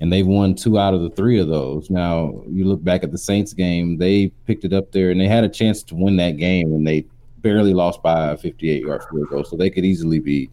[0.00, 1.88] And they've won two out of the three of those.
[1.88, 5.28] Now you look back at the Saints game, they picked it up there and they
[5.28, 7.06] had a chance to win that game and they
[7.46, 10.50] barely lost by a 58 yard field goal, so they could easily be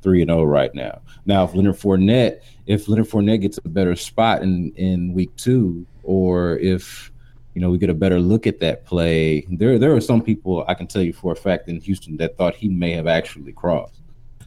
[0.00, 1.02] three and zero oh right now.
[1.26, 5.86] Now, if Leonard Fournette, if Leonard Fournette gets a better spot in in week two,
[6.02, 7.12] or if
[7.54, 10.64] you know we get a better look at that play, there there are some people
[10.66, 13.52] I can tell you for a fact in Houston that thought he may have actually
[13.52, 14.00] crossed.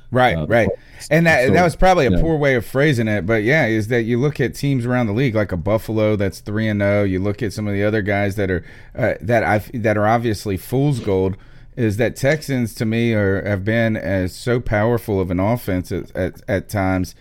[0.10, 0.70] Right, uh, right,
[1.10, 2.22] and that so, that was probably a yeah.
[2.22, 5.14] poor way of phrasing it, but yeah, is that you look at teams around the
[5.14, 7.02] league like a Buffalo that's three and zero.
[7.02, 8.64] Oh, you look at some of the other guys that are
[8.96, 11.36] uh, that I that are obviously fool's gold
[11.76, 16.16] is that Texans to me are have been as so powerful of an offense at,
[16.16, 17.16] at, at times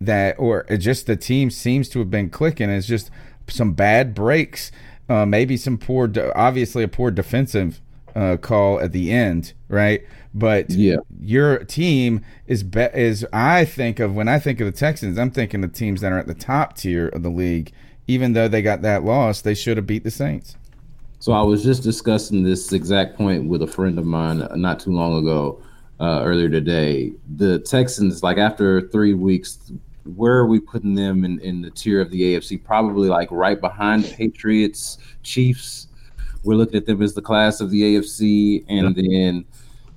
[0.00, 2.70] that or just the team seems to have been clicking.
[2.70, 3.10] It's just
[3.48, 4.70] some bad breaks,
[5.08, 7.80] uh, maybe some poor, obviously a poor defensive
[8.14, 10.02] uh, call at the end, right?
[10.34, 10.96] But yeah.
[11.20, 15.30] your team is be- is I think of when I think of the Texans, I'm
[15.30, 17.72] thinking of teams that are at the top tier of the league.
[18.08, 20.56] Even though they got that loss, they should have beat the Saints.
[21.18, 24.80] So I was just discussing this exact point with a friend of mine uh, not
[24.80, 25.62] too long ago,
[26.00, 27.12] uh, earlier today.
[27.36, 29.72] The Texans, like after three weeks,
[30.14, 32.62] where are we putting them in, in the tier of the AFC?
[32.62, 35.88] Probably like right behind the Patriots, Chiefs.
[36.44, 39.44] We're looking at them as the class of the AFC, and then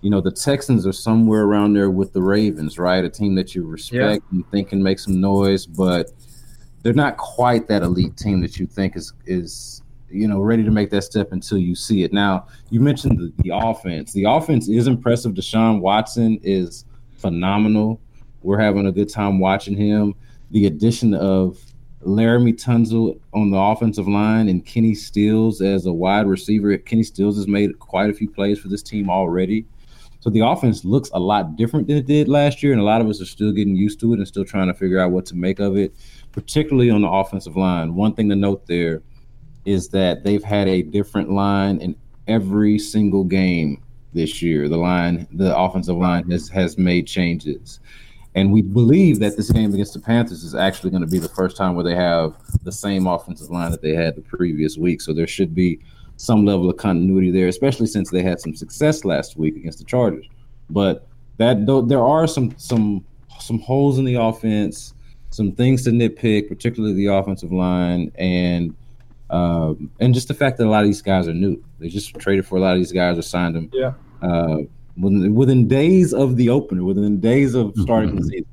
[0.01, 3.03] you know the Texans are somewhere around there with the Ravens, right?
[3.03, 4.31] A team that you respect yeah.
[4.31, 6.11] and think can make some noise, but
[6.81, 10.71] they're not quite that elite team that you think is is you know, ready to
[10.71, 12.13] make that step until you see it.
[12.13, 14.13] Now, you mentioned the, the offense.
[14.13, 15.33] The offense is impressive.
[15.33, 16.85] Deshaun Watson is
[17.17, 17.99] phenomenal.
[18.41, 20.15] We're having a good time watching him.
[20.51, 21.59] The addition of
[22.03, 26.77] Laremy Tunsil on the offensive line and Kenny Stills as a wide receiver.
[26.77, 29.65] Kenny Stills has made quite a few plays for this team already.
[30.21, 32.99] So the offense looks a lot different than it did last year, and a lot
[32.99, 35.25] of us are still getting used to it and still trying to figure out what
[35.27, 35.93] to make of it,
[36.33, 37.95] particularly on the offensive line.
[37.95, 39.01] One thing to note there
[39.65, 41.95] is that they've had a different line in
[42.27, 43.81] every single game
[44.13, 44.69] this year.
[44.69, 47.79] The line, the offensive line has has made changes.
[48.35, 51.29] And we believe that this game against the Panthers is actually going to be the
[51.29, 55.01] first time where they have the same offensive line that they had the previous week.
[55.01, 55.79] So there should be
[56.17, 59.85] some level of continuity there, especially since they had some success last week against the
[59.85, 60.27] Chargers.
[60.69, 61.07] But
[61.37, 63.03] that though there are some some
[63.39, 64.93] some holes in the offense,
[65.31, 68.75] some things to nitpick, particularly the offensive line, and
[69.29, 71.63] um, and just the fact that a lot of these guys are new.
[71.79, 73.69] They just traded for a lot of these guys or signed them.
[73.73, 73.93] Yeah.
[74.21, 74.59] Uh,
[74.97, 78.47] within, within days of the opener, within days of starting the season.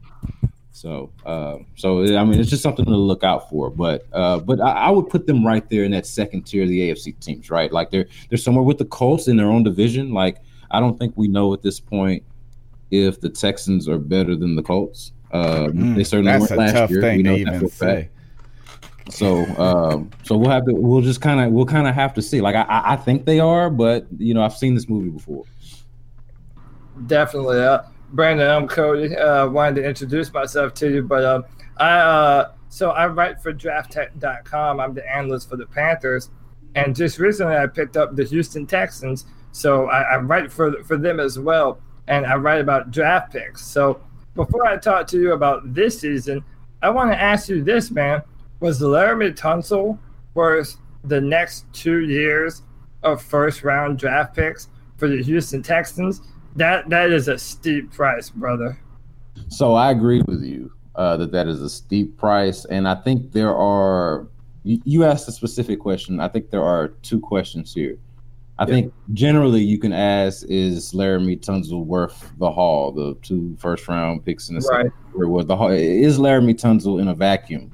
[0.70, 3.70] So, uh, so I mean, it's just something to look out for.
[3.70, 6.68] But, uh, but I, I, would put them right there in that second tier of
[6.68, 7.72] the AFC teams, right?
[7.72, 10.12] Like they're they're somewhere with the Colts in their own division.
[10.12, 10.36] Like
[10.70, 12.22] I don't think we know at this point
[12.90, 15.12] if the Texans are better than the Colts.
[15.32, 17.00] Uh, mm, they certainly weren't last year.
[17.00, 18.10] we know that for fact.
[19.08, 22.22] So, um, so we'll have to, we'll just kind of, we'll kind of have to
[22.22, 22.40] see.
[22.40, 25.44] Like, I, I think they are, but you know, I've seen this movie before.
[27.06, 27.60] Definitely.
[27.60, 27.82] Uh,
[28.12, 29.14] Brandon, I'm Cody.
[29.16, 31.44] Uh, wanted to introduce myself to you, but um,
[31.76, 34.80] I uh, so I write for DraftTek.com.
[34.80, 36.30] I'm the analyst for the Panthers,
[36.74, 39.26] and just recently I picked up the Houston Texans.
[39.52, 43.64] So I, I write for for them as well, and I write about draft picks.
[43.64, 44.00] So
[44.34, 46.44] before I talk to you about this season,
[46.82, 48.22] I want to ask you this, man:
[48.60, 49.98] Was Laremy Tunsil
[50.34, 52.62] worth the next two years
[53.02, 56.22] of first round draft picks for the Houston Texans?
[56.54, 58.78] That that is a steep price, brother.
[59.48, 63.32] So I agree with you uh, that that is a steep price, and I think
[63.32, 64.28] there are.
[64.62, 66.18] You, you asked a specific question.
[66.18, 67.98] I think there are two questions here.
[68.58, 68.66] I yeah.
[68.66, 74.24] think generally you can ask, is Laremy Tunsil worth the haul, the two first round
[74.24, 74.86] picks in the right.
[74.86, 74.92] second?
[75.14, 77.70] Or the haul, is Laremy Tunsil in a vacuum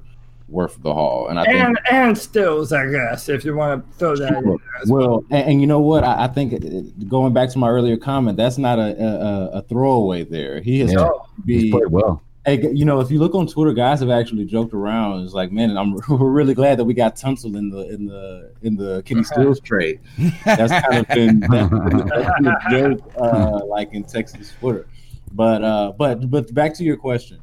[0.53, 1.29] worth the haul.
[1.29, 4.29] And I and, think, and stills, I guess, if you want to throw that.
[4.29, 4.43] Sure.
[4.43, 5.25] well, well.
[5.31, 6.05] And, and, you know what?
[6.05, 9.63] I, I, think uh, going back to my earlier comment, that's not a a, a
[9.63, 10.61] throwaway there.
[10.61, 11.09] He has yeah,
[11.45, 12.23] be played well.
[12.45, 15.23] Hey, you know, if you look on Twitter, guys have actually joked around.
[15.23, 18.53] It's like, man, I'm we're really glad that we got Tunsil in the in the
[18.63, 20.01] in the Kenny Stills trade.
[20.45, 24.87] That's kind of been, that's been a joke, uh, like in Texas Twitter.
[25.33, 27.41] But uh, but but back to your question,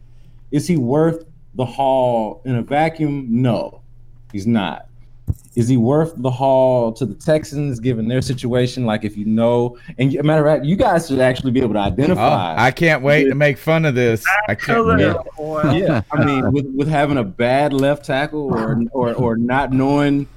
[0.52, 1.26] is he worth
[1.60, 3.28] the haul in a vacuum?
[3.30, 3.82] No,
[4.32, 4.88] he's not.
[5.56, 8.86] Is he worth the haul to the Texans given their situation?
[8.86, 11.74] Like, if you know, and a matter of fact, you guys should actually be able
[11.74, 12.54] to identify.
[12.54, 14.26] Oh, I can't wait with, to make fun of this.
[14.48, 15.00] I can't.
[15.02, 16.02] Yeah, yeah.
[16.14, 20.28] I mean, with, with having a bad left tackle or or or not knowing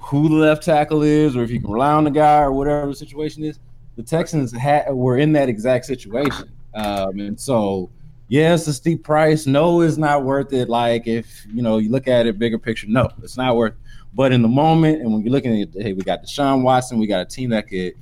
[0.00, 2.86] who the left tackle is, or if you can rely on the guy or whatever
[2.86, 3.58] the situation is,
[3.96, 7.90] the Texans had were in that exact situation, um, and so
[8.32, 9.46] yeah, it's a steep price.
[9.46, 10.70] No, it's not worth it.
[10.70, 13.74] Like if you know you look at it bigger picture, no, it's not worth.
[13.74, 13.78] It.
[14.14, 17.06] But in the moment, and when you're looking at hey, we got Deshaun Watson, we
[17.06, 17.92] got a team that could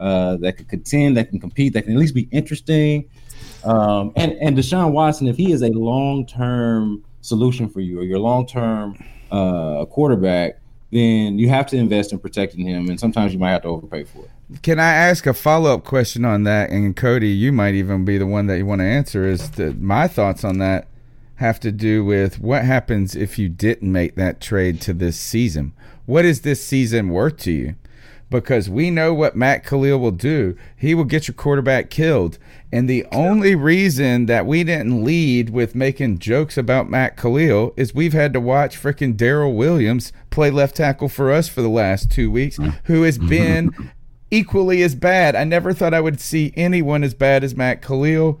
[0.00, 3.08] uh, that could contend, that can compete, that can at least be interesting.
[3.62, 8.02] Um, and and Deshaun Watson, if he is a long term solution for you or
[8.02, 8.98] your long term
[9.30, 10.58] uh, quarterback,
[10.90, 14.02] then you have to invest in protecting him, and sometimes you might have to overpay
[14.02, 14.30] for it.
[14.62, 16.70] Can I ask a follow up question on that?
[16.70, 19.26] And Cody, you might even be the one that you want to answer.
[19.26, 20.86] Is that my thoughts on that
[21.36, 25.72] have to do with what happens if you didn't make that trade to this season?
[26.06, 27.74] What is this season worth to you?
[28.30, 30.56] Because we know what Matt Kalil will do.
[30.76, 32.38] He will get your quarterback killed.
[32.72, 37.94] And the only reason that we didn't lead with making jokes about Matt Kalil is
[37.94, 42.10] we've had to watch freaking Daryl Williams play left tackle for us for the last
[42.10, 43.72] two weeks, who has been
[44.30, 45.36] equally as bad.
[45.36, 48.40] I never thought I would see anyone as bad as Matt Kalil,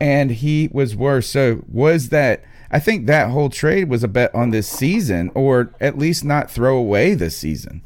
[0.00, 1.26] and he was worse.
[1.26, 2.44] So was that?
[2.70, 6.50] I think that whole trade was a bet on this season, or at least not
[6.50, 7.82] throw away this season.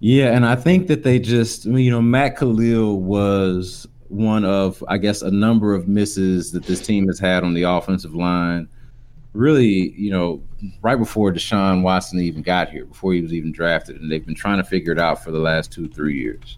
[0.00, 4.98] Yeah, and I think that they just, you know, Matt Kalil was one of, I
[4.98, 8.68] guess, a number of misses that this team has had on the offensive line
[9.34, 10.42] really, you know,
[10.80, 14.34] right before Deshaun Watson even got here, before he was even drafted, and they've been
[14.34, 16.56] trying to figure it out for the last two, three years.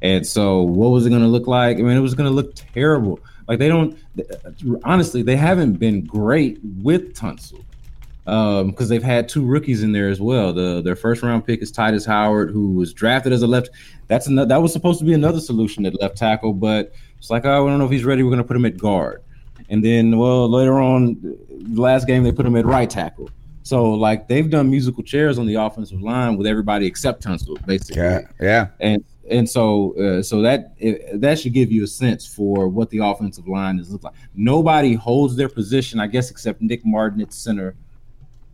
[0.00, 1.78] And so, what was it going to look like?
[1.78, 3.18] I mean, it was going to look terrible.
[3.48, 3.98] Like they don't,
[4.84, 7.64] honestly, they haven't been great with Tunsil
[8.24, 10.52] because um, they've had two rookies in there as well.
[10.52, 13.70] The their first round pick is Tytus Howard, who was drafted as a left.
[14.06, 17.46] That's another, that was supposed to be another solution at left tackle, but it's like
[17.46, 18.22] oh, I don't know if he's ready.
[18.22, 19.22] We're going to put him at guard.
[19.68, 21.16] And then, well, later on,
[21.50, 23.30] the last game they put him at right tackle.
[23.62, 28.00] So like they've done musical chairs on the offensive line with everybody except Tunsil, basically.
[28.00, 28.20] Yeah.
[28.40, 28.68] yeah.
[28.80, 32.88] And and so uh, so that it, that should give you a sense for what
[32.88, 34.14] the offensive line is look like.
[34.34, 37.76] Nobody holds their position, I guess, except Nick Martin at center.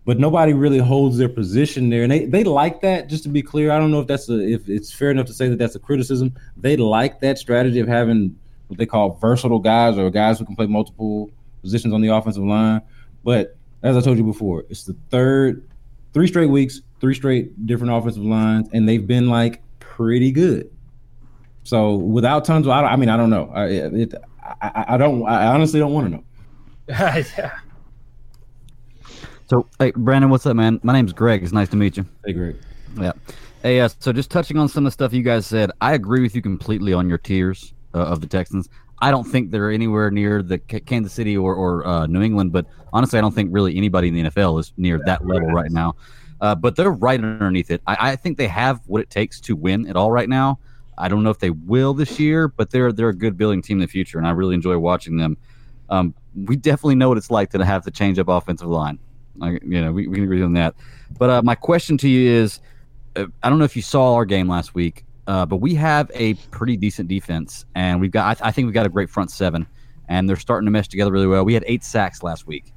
[0.04, 3.08] But nobody really holds their position there, and they, they like that.
[3.08, 5.32] Just to be clear, I don't know if that's a, if it's fair enough to
[5.32, 6.34] say that that's a criticism.
[6.56, 8.36] They like that strategy of having
[8.68, 11.30] what they call versatile guys or guys who can play multiple
[11.62, 12.82] positions on the offensive line.
[13.22, 15.66] But as I told you before, it's the third,
[16.12, 20.70] three straight weeks, three straight different offensive lines, and they've been like pretty good.
[21.64, 23.50] So without tons of, I, I mean, I don't know.
[23.54, 24.14] I, it,
[24.60, 25.26] I, I don't.
[25.26, 26.24] I honestly don't want to know.
[26.88, 27.58] yeah.
[29.48, 30.80] So, hey, Brandon, what's up, man?
[30.82, 31.42] My name's Greg.
[31.42, 32.06] It's nice to meet you.
[32.24, 32.56] Hey, Greg.
[32.98, 33.12] Yeah.
[33.62, 36.20] Hey, uh, so just touching on some of the stuff you guys said, I agree
[36.20, 38.68] with you completely on your tiers uh, of the Texans.
[39.00, 42.52] I don't think they're anywhere near the K- Kansas City or, or uh, New England,
[42.52, 45.70] but honestly, I don't think really anybody in the NFL is near that level right
[45.70, 45.96] now.
[46.40, 47.80] Uh, but they're right underneath it.
[47.86, 50.58] I, I think they have what it takes to win it all right now.
[50.96, 53.78] I don't know if they will this year, but they're they're a good building team
[53.78, 55.36] in the future, and I really enjoy watching them.
[55.88, 58.98] Um, we definitely know what it's like to have to change up offensive line.
[59.42, 60.74] You know, we, we can agree on that.
[61.18, 62.60] But uh, my question to you is,
[63.16, 66.10] uh, I don't know if you saw our game last week, uh, but we have
[66.14, 69.30] a pretty decent defense, and we've got I, I think we've got a great front
[69.30, 69.66] seven,
[70.08, 71.44] and they're starting to mesh together really well.
[71.44, 72.72] We had eight sacks last week,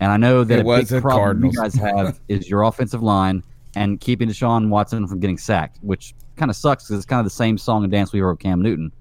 [0.00, 3.42] and I know that It a big problem you guys have is your offensive line
[3.74, 7.24] and keeping Deshaun Watson from getting sacked, which kind of sucks because it's kind of
[7.24, 8.92] the same song and dance we heard with Cam Newton.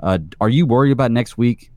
[0.00, 1.70] Uh, are you worried about next week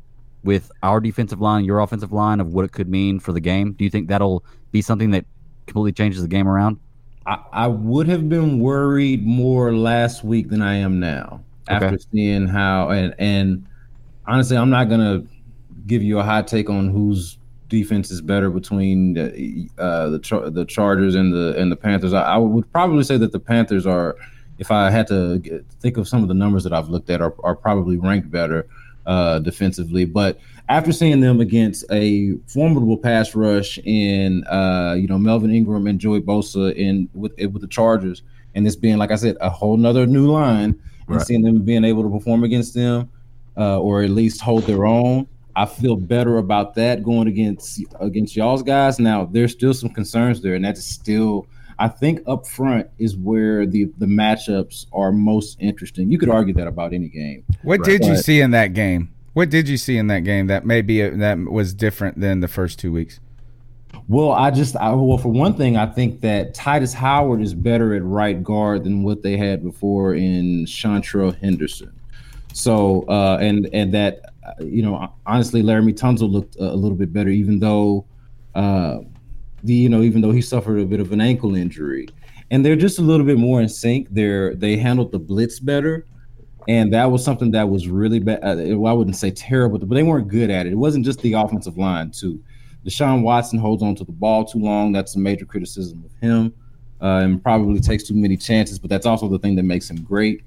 [0.44, 3.74] with our defensive line, your offensive line, of what it could mean for the game?
[3.74, 5.26] Do you think that'll be something that
[5.66, 6.80] completely changes the game around?
[7.28, 11.86] I, I would have been worried more last week than I am now Okay.
[11.86, 13.66] after seeing how and and
[14.26, 15.24] honestly, I'm not gonna
[15.86, 17.38] give you a hot take on whose
[17.70, 22.14] defense is better between the uh, the Char- the Chargers and the and the Panthers.
[22.14, 24.16] I, I would probably say that the Panthers are,
[24.58, 27.22] if I had to get, think of some of the numbers that I've looked at,
[27.22, 28.66] are, are probably ranked better
[29.06, 30.06] uh, defensively.
[30.06, 35.88] But after seeing them against a formidable pass rush in uh, you know Melvin Ingram
[35.88, 38.24] and Joey Bosa in with with the Chargers,
[38.56, 41.84] and this being like I said, a whole nother new line, and seeing them being
[41.84, 43.10] able to perform against them,
[43.58, 45.28] uh, or at least hold their own.
[45.56, 49.00] I feel better about that going against against y'all's guys.
[49.00, 51.48] Now there's still some concerns there, and that's still
[51.80, 56.12] I think up front is where the the matchups are most interesting.
[56.12, 57.44] You could argue that about any game.
[57.64, 59.10] What did you But- see in that game?
[59.38, 62.80] What did you see in that game that maybe that was different than the first
[62.80, 63.20] two weeks?
[64.08, 67.94] Well, I just I, well for one thing, I think that Tytus Howard is better
[67.94, 71.94] at right guard than what they had before in Chantrell Henderson.
[72.52, 76.98] So uh, and and that uh, you know honestly, Laremy Tunsil looked a, a little
[76.98, 78.08] bit better, even though
[78.56, 79.02] uh,
[79.64, 82.10] the you know even though he suffered a bit of an ankle injury,
[82.50, 84.08] and they're just a little bit more in sync.
[84.10, 86.08] They're they handled the blitz better.
[86.68, 88.44] And that was something that was really bad.
[88.44, 90.74] Uh, well, I wouldn't say terrible, but they weren't good at it.
[90.74, 92.44] It wasn't just the offensive line, too.
[92.86, 94.92] Deshaun Watson holds on to the ball too long.
[94.92, 96.54] That's a major criticism of him,
[97.02, 98.80] uh, and probably takes too many chances.
[98.80, 100.44] But that's also the thing that makes him great.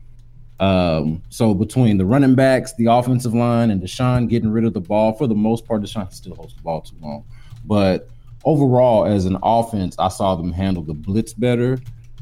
[0.59, 4.81] Um, so between the running backs, the offensive line, and Deshaun getting rid of the
[4.81, 7.25] ball, for the most part, Deshaun still holds the ball too long.
[7.65, 8.11] But
[8.45, 11.79] overall, as an offense, I saw them handle the blitz better.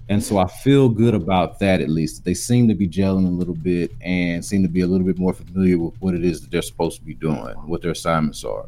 [0.08, 2.24] And so I feel good about that at least.
[2.24, 5.18] They seem to be gelling a little bit and seem to be a little bit
[5.18, 8.42] more familiar with what it is that they're supposed to be doing, what their assignments
[8.44, 8.66] are.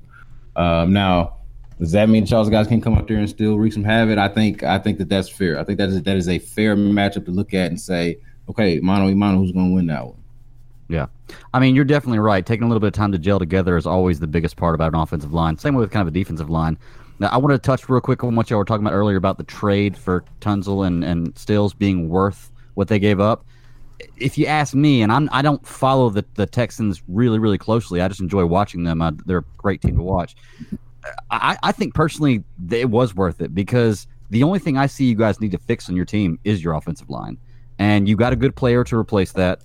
[0.56, 1.36] Um, now,
[1.78, 4.18] does that mean Charles guys can come up there and still wreak some havoc?
[4.18, 5.58] I think I think that that's fair.
[5.58, 8.18] I think that is that is a fair matchup to look at and say,
[8.50, 10.16] okay, mano y mano, who's going to win that one?
[10.88, 11.06] Yeah.
[11.54, 12.44] I mean, you're definitely right.
[12.44, 14.92] Taking a little bit of time to gel together is always the biggest part about
[14.92, 15.56] an offensive line.
[15.56, 16.76] Same way with kind of a defensive line.
[17.20, 19.36] Now, I want to touch real quick on what y'all were talking about earlier about
[19.36, 23.44] the trade for Tunsil and, and Stills being worth what they gave up.
[24.16, 28.00] If you ask me, and I'm, I don't follow the, the Texans really, really closely,
[28.00, 29.02] I just enjoy watching them.
[29.02, 30.34] Uh, they're a great team to watch.
[31.30, 35.14] I, I think personally it was worth it because the only thing I see you
[35.14, 37.36] guys need to fix on your team is your offensive line.
[37.78, 39.62] And you got a good player to replace that.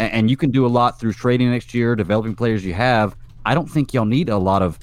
[0.00, 3.16] A- And you can do a lot through trading next year, developing players you have.
[3.46, 4.78] I don't think y'all need a lot of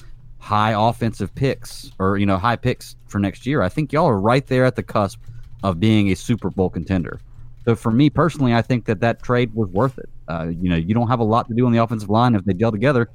[0.46, 3.62] high offensive picks or, you know, high picks for next year.
[3.62, 5.20] I think y'all are right there at the cusp
[5.64, 7.20] of being a Super Bowl contender.
[7.64, 10.08] So for me personally, I think that that trade was worth it.
[10.28, 12.44] Uh, you know, you don't have a lot to do on the offensive line if
[12.44, 13.10] they gel together.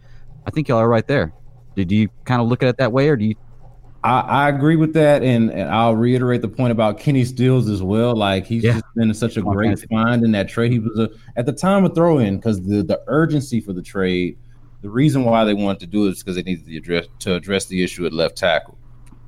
[0.46, 1.34] I think y'all are right there.
[1.74, 3.36] Did you kind of look at it that way, or do you?
[4.04, 7.82] I, I agree with that, and, and I'll reiterate the point about Kenny Stills as
[7.82, 8.14] well.
[8.14, 10.74] Like he's just been such a great find in that trade.
[10.74, 13.82] He was a at the time of throw in because the the urgency for the
[13.82, 14.38] trade,
[14.82, 17.36] the reason why they wanted to do it is because they needed to address to
[17.36, 18.78] address the issue at left tackle.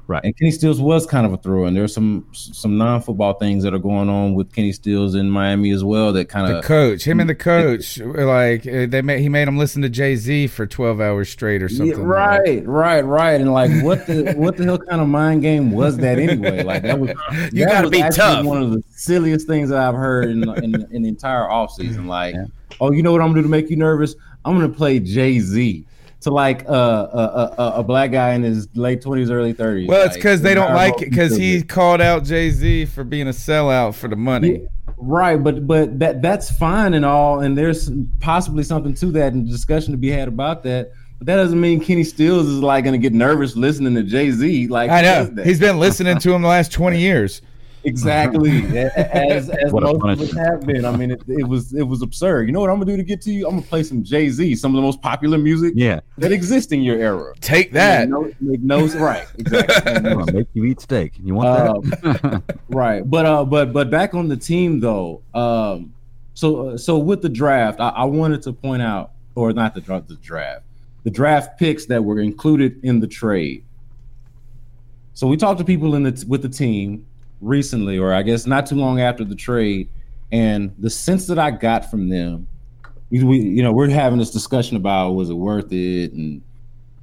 [0.06, 0.22] Right.
[0.22, 3.74] And Kenny Stills was kind of a thrower, and there's some some non-football things that
[3.74, 6.12] are going on with Kenny Stills in Miami as well.
[6.12, 9.48] That kind The of coach, him and the coach, like uh, they made, he made
[9.48, 11.98] him listen to Jay Z for twelve hours straight or something.
[11.98, 13.40] Yeah, right, right, right.
[13.40, 16.64] And like, what the what the hell kind of mind game was that anyway?
[16.64, 17.12] Like that was
[17.54, 18.46] You that gotta was be tough.
[18.46, 22.08] One of the silliest things that I've heard in in, in the entire offseason.
[22.08, 22.36] Like,
[22.84, 24.16] oh, you know what I'm gonna do to make you nervous?
[24.44, 25.86] I'm gonna play Jay Z
[26.22, 29.88] to like uh, a, a, a, a black guy in his late twenties, early thirties.
[29.88, 33.28] Well, it's because they don't like it because he called out Jay Z for being
[33.28, 34.68] a sellout for the money.
[34.98, 39.48] Right, but but that that's fine and all, and there's possibly something to that and
[39.50, 40.92] discussion to be had about that.
[41.20, 44.32] But that doesn't mean Kenny Stills is like going to get nervous listening to Jay
[44.32, 44.68] Z.
[44.68, 47.42] Like I know he's been listening to him the last twenty years.
[47.86, 50.86] Exactly as, as What a most of us have been.
[50.86, 52.48] I mean, it, it was it was absurd.
[52.48, 53.46] You know what I'm gonna do to get to you?
[53.46, 56.00] I'm gonna play some Jay Z, some of the most popular music Yeah.
[56.18, 57.34] that exists in your era.
[57.42, 58.10] Take that.
[58.10, 59.94] Make no, make no right, exactly.
[60.12, 61.14] I'm make you eat steak.
[61.24, 62.44] You want that?
[62.70, 65.94] right but uh but but back on the team though um
[66.34, 69.82] so uh, so with the draft I, I wanted to point out or not the
[69.82, 70.64] draft the draft
[71.04, 73.64] the draft picks that were included in the trade
[75.14, 77.06] so we talked to people in the with the team
[77.44, 79.90] recently or i guess not too long after the trade
[80.32, 82.48] and the sense that i got from them
[83.10, 86.14] we, we you know we're having this discussion about was it worth it?
[86.14, 86.42] And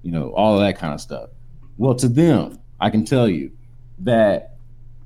[0.02, 1.30] you know all of that kind of stuff.
[1.78, 3.52] Well to them i can tell you
[4.00, 4.56] that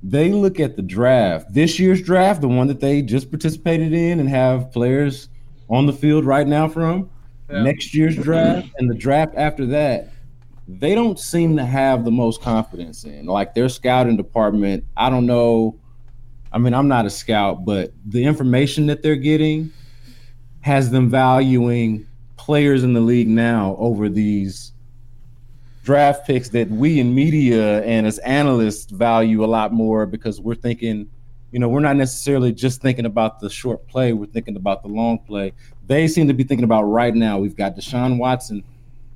[0.03, 4.21] they look at the draft, this year's draft, the one that they just participated in
[4.21, 5.29] and have players
[5.71, 7.11] on the field right now from,
[7.49, 10.11] next year's draft, and the draft after that,
[10.67, 13.27] they don't seem to have the most confidence in.
[13.27, 15.79] Like their scouting department, I don't know.
[16.53, 19.73] I mean, I'm not a scout, but the information that they're getting
[20.61, 22.07] has them valuing
[22.37, 24.73] players in the league now over these
[25.83, 30.55] draft picks that we in media and as analysts value a lot more because we're
[30.55, 31.07] thinking,
[31.51, 34.89] you know, we're not necessarily just thinking about the short play, we're thinking about the
[34.89, 35.53] long play.
[35.87, 37.39] They seem to be thinking about right now.
[37.39, 38.65] We've got Deshaun Watson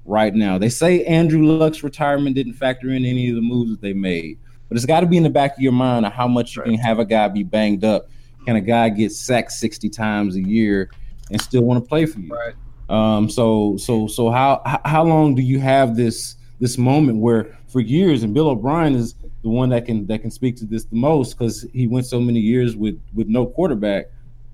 [0.09, 0.59] right now.
[0.59, 4.39] They say Andrew Luck's retirement didn't factor in any of the moves that they made,
[4.69, 6.63] but it's got to be in the back of your mind of how much you
[6.63, 8.09] can have a guy be banged up.
[8.47, 10.91] Can a guy get sacked 60 times a year
[11.31, 12.31] and still want to play for you?
[12.35, 12.55] Right.
[12.89, 17.59] Um, so so so how how- how long do you have this this moment where
[17.69, 20.85] for years and Bill O'Brien is the one that can that can speak to this
[20.85, 24.07] the most because he went so many years with with no quarterback.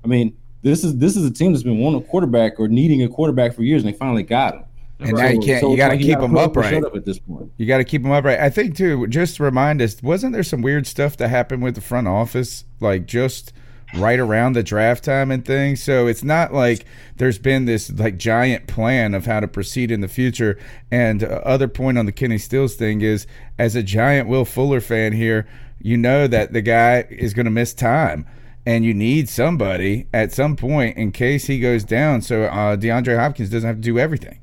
[0.02, 3.04] I mean, this is this is a team that's been wanting a quarterback or needing
[3.04, 4.64] a quarterback for years, and they finally got him.
[5.00, 5.60] And now you can't.
[5.60, 6.84] So you got to like keep them upright.
[6.84, 7.50] up at this point.
[7.56, 8.40] You got to keep them upright.
[8.40, 9.06] I think too.
[9.08, 12.64] Just to remind us, wasn't there some weird stuff that happened with the front office,
[12.80, 13.52] like just
[13.96, 15.82] right around the draft time and things?
[15.82, 16.84] So it's not like
[17.16, 20.58] there's been this like giant plan of how to proceed in the future.
[20.90, 23.26] And uh, other point on the Kenny Stills thing is,
[23.58, 25.48] as a giant Will Fuller fan here,
[25.80, 28.26] you know that the guy is going to miss time.
[28.66, 33.18] And you need somebody at some point in case he goes down, so uh, DeAndre
[33.18, 34.38] Hopkins doesn't have to do everything.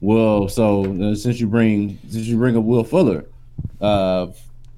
[0.00, 3.24] Well, so uh, since you bring since you bring up Will Fuller,
[3.80, 4.28] uh,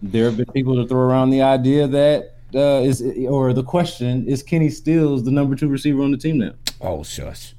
[0.03, 4.27] there have been people to throw around the idea that uh, is or the question
[4.27, 6.53] is Kenny Stills the number two receiver on the team now?
[6.81, 7.54] Oh, shush.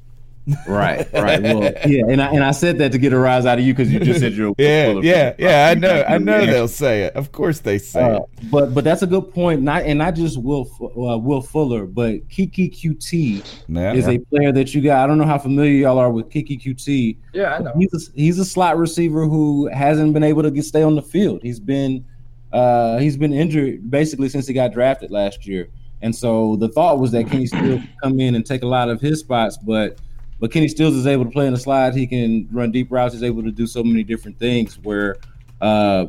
[0.68, 1.42] Right, right.
[1.42, 3.74] Well, yeah, and I and I said that to get a rise out of you
[3.74, 5.70] because you just said you're a yeah, yeah, yeah.
[5.72, 7.16] I know, I know they'll say it.
[7.16, 8.52] Of course they say Uh, it.
[8.52, 9.62] but but that's a good point.
[9.64, 13.94] Not and not just Will uh, Will Fuller, but Keke Coutee Yeah.
[13.94, 15.04] is a player that you got.
[15.04, 17.18] I don't know how familiar y'all are with Keke Coutee.
[17.34, 17.74] Yeah, I know.
[17.78, 21.02] He's a, he's a slot receiver who hasn't been able to get stay on the
[21.02, 21.42] field.
[21.42, 22.06] He's been
[22.54, 25.70] uh, he's been injured basically since he got drafted last year.
[26.02, 28.90] And so the thought was that Kenny Stills could come in and take a lot
[28.90, 29.98] of his spots, but
[30.40, 31.96] but Kenny Stills is able to play in the slide.
[31.96, 33.14] He can run deep routes.
[33.14, 34.78] He's able to do so many different things.
[34.80, 35.18] Where
[35.62, 36.08] uh,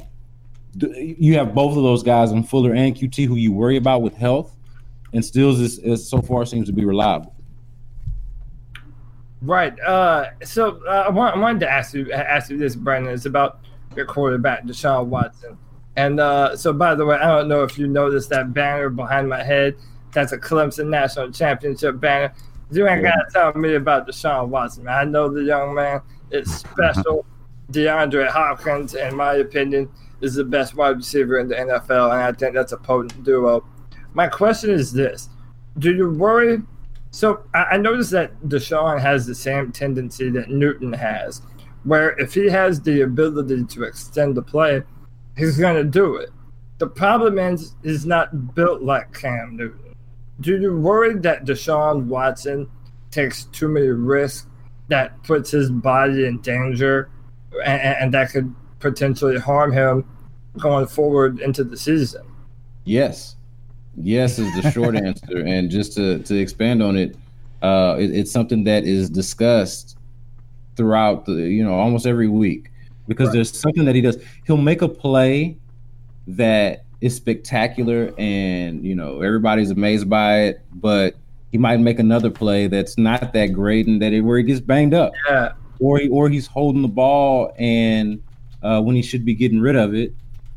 [0.74, 4.14] you have both of those guys in Fuller and Coutee who you worry about with
[4.14, 4.56] health,
[5.12, 7.34] and Stills is, is so far seems to be reliable.
[9.42, 9.78] Right.
[9.80, 13.12] Uh, so uh, I, want, I wanted to ask you ask you this, Brandon.
[13.12, 13.60] It's about
[13.94, 15.56] your quarterback, Deshaun Watson.
[15.96, 19.28] And uh, so, by the way, I don't know if you noticed that banner behind
[19.28, 19.76] my head.
[20.12, 22.34] That's a Clemson national championship banner.
[22.70, 24.84] You ain't gotta tell me about Deshaun Watson.
[24.84, 24.94] Man.
[24.94, 26.00] I know the young man
[26.30, 27.24] is special.
[27.72, 29.88] DeAndre Hopkins, in my opinion,
[30.20, 33.66] is the best wide receiver in the NFL, and I think that's a potent duo.
[34.14, 35.28] My question is this:
[35.78, 36.62] Do you worry
[37.16, 41.40] so I, I noticed that Deshaun has the same tendency that Newton has,
[41.84, 44.82] where if he has the ability to extend the play,
[45.34, 46.28] he's going to do it.
[46.76, 49.85] The problem is he's not built like Cam Newton.
[50.40, 52.68] Do you worry that Deshaun Watson
[53.10, 54.46] takes too many risks
[54.88, 57.10] that puts his body in danger
[57.64, 60.04] and, and that could potentially harm him
[60.58, 62.22] going forward into the season.
[62.84, 63.36] Yes,
[63.96, 65.38] yes is the short answer.
[65.38, 67.16] And just to to expand on it,
[67.62, 69.96] uh, it, it's something that is discussed
[70.76, 72.70] throughout the you know almost every week
[73.08, 74.18] because there's something that he does.
[74.46, 75.56] He'll make a play
[76.28, 81.14] that is spectacular and you know everybody's amazed by it, but
[81.52, 84.60] he might make another play that's not that great and that it, where he gets
[84.60, 85.12] banged up.
[85.28, 85.52] Yeah.
[85.78, 88.22] Or he, or he's holding the ball and
[88.62, 90.14] uh, when he should be getting rid of it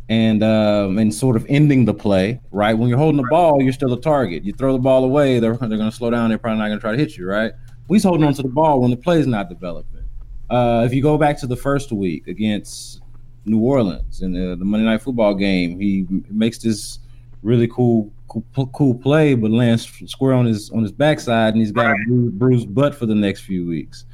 [0.08, 2.74] and um, and sort of ending the play, right?
[2.74, 4.44] When you're holding the ball, you're still a target.
[4.44, 6.30] You throw the ball away, they're, they're going to slow down.
[6.30, 7.52] They're probably not going to try to hit you, right?
[7.88, 10.04] Well, he's holding on to the ball when the play is not developing.
[10.50, 13.02] Uh, if you go back to the first week against
[13.46, 17.00] New Orleans in the, the Monday Night Football game, he makes this
[17.42, 21.72] really cool, cool, cool play, but lands square on his on his backside, and he's
[21.72, 24.06] got a bruised, bruised butt for the next few weeks.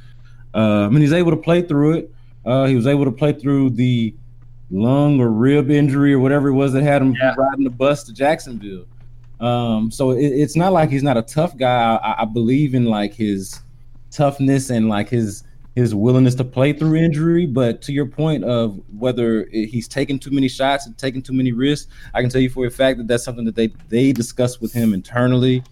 [0.54, 2.10] Um, and he's able to play through it.
[2.44, 4.14] Uh, he was able to play through the
[4.70, 7.34] lung or rib injury or whatever it was that had him Yeah.
[7.36, 8.86] riding the bus to Jacksonville.
[9.40, 11.96] Um, so it, it's not like he's not a tough guy.
[11.96, 13.60] I, I believe in like his
[14.10, 15.42] toughness and like his
[15.76, 17.46] his willingness to play through injury.
[17.46, 21.52] But to your point of whether he's taking too many shots and taking too many
[21.52, 24.60] risks, I can tell you for a fact that that's something that they they discuss
[24.60, 25.62] with him internally,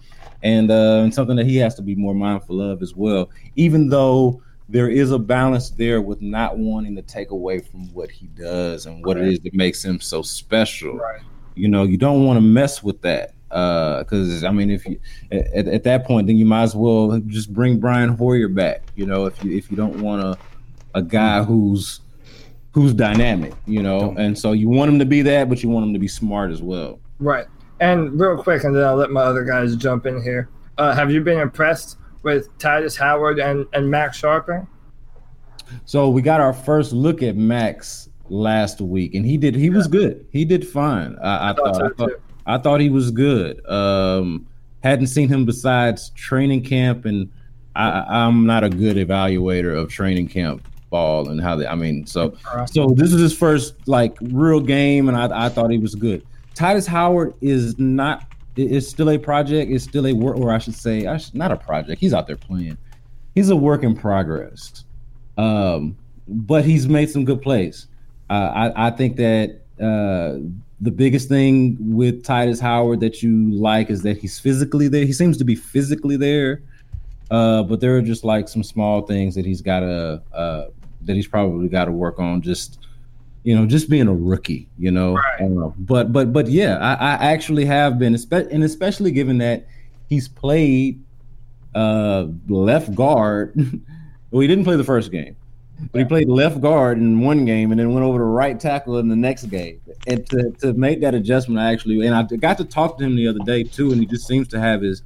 [0.43, 3.31] and uh, and something that he has to be more mindful of as well.
[3.57, 8.11] Even though there is a balance there with not wanting to take away from what
[8.11, 10.97] he does and what it is that makes him so special.
[10.97, 11.21] Right.
[11.55, 14.99] You know, you don't want to mess with that because I mean, if you
[15.31, 18.83] at, at that point, then you might as well just bring Brian Hoyer back.
[18.97, 20.39] You know, if you if you don't want a
[20.95, 22.01] a guy who's
[22.73, 25.87] who's dynamic, you know, and so you want him to be that, but you want
[25.87, 26.99] him to be smart as well.
[27.21, 27.47] Right.
[27.81, 30.49] And real quick, and then I'll let my other guys jump in here.
[30.79, 34.67] Uh, have you been impressed with Tytus Howard and, and Max Scharping?
[35.85, 39.55] So we got our first look at Max last week, and he did.
[39.55, 40.27] He was good.
[40.31, 41.17] He did fine.
[41.23, 41.83] I, I, thought.
[41.83, 42.11] I thought.
[42.47, 43.65] I thought he was good.
[43.69, 44.47] Um,
[44.83, 47.31] hadn't seen him besides training camp, and
[47.75, 51.67] I, I'm not a good evaluator of training camp ball and how they.
[51.67, 52.37] I mean, so
[52.67, 56.25] so this is his first like real game, and I, I thought he was good.
[56.55, 58.27] Tytus Howard is not.
[58.57, 59.71] It's still a project.
[59.73, 62.01] It's still a work, or I should say, I not a project.
[62.01, 62.79] He's out there playing.
[63.35, 64.85] He's a work in progress.
[65.37, 65.97] Um,
[66.29, 67.89] but he's made some good plays.
[68.31, 70.39] Uh, I, I think that uh,
[70.81, 75.05] the biggest thing with Tytus Howard that you like is that he's physically there.
[75.05, 76.63] He seems to be physically there,
[77.31, 80.67] uh, but there are just like some small things that he's got to uh,
[81.03, 82.43] that he's probably got to work on.
[82.43, 82.79] Just
[83.45, 85.17] you know, just being a rookie, you know.
[85.41, 89.67] Uh, but but but yeah, I, I actually have been, and especially given that
[90.09, 91.03] he's played
[91.75, 93.55] uh, left guard.
[94.31, 95.37] well, he didn't play the first game,
[95.93, 98.99] but he played left guard in one game and then went over to right tackle
[98.99, 99.81] in the next game.
[100.07, 103.17] And to, to make that adjustment, I actually and I got to talk to him
[103.17, 105.03] the other day too, and he just seems to have his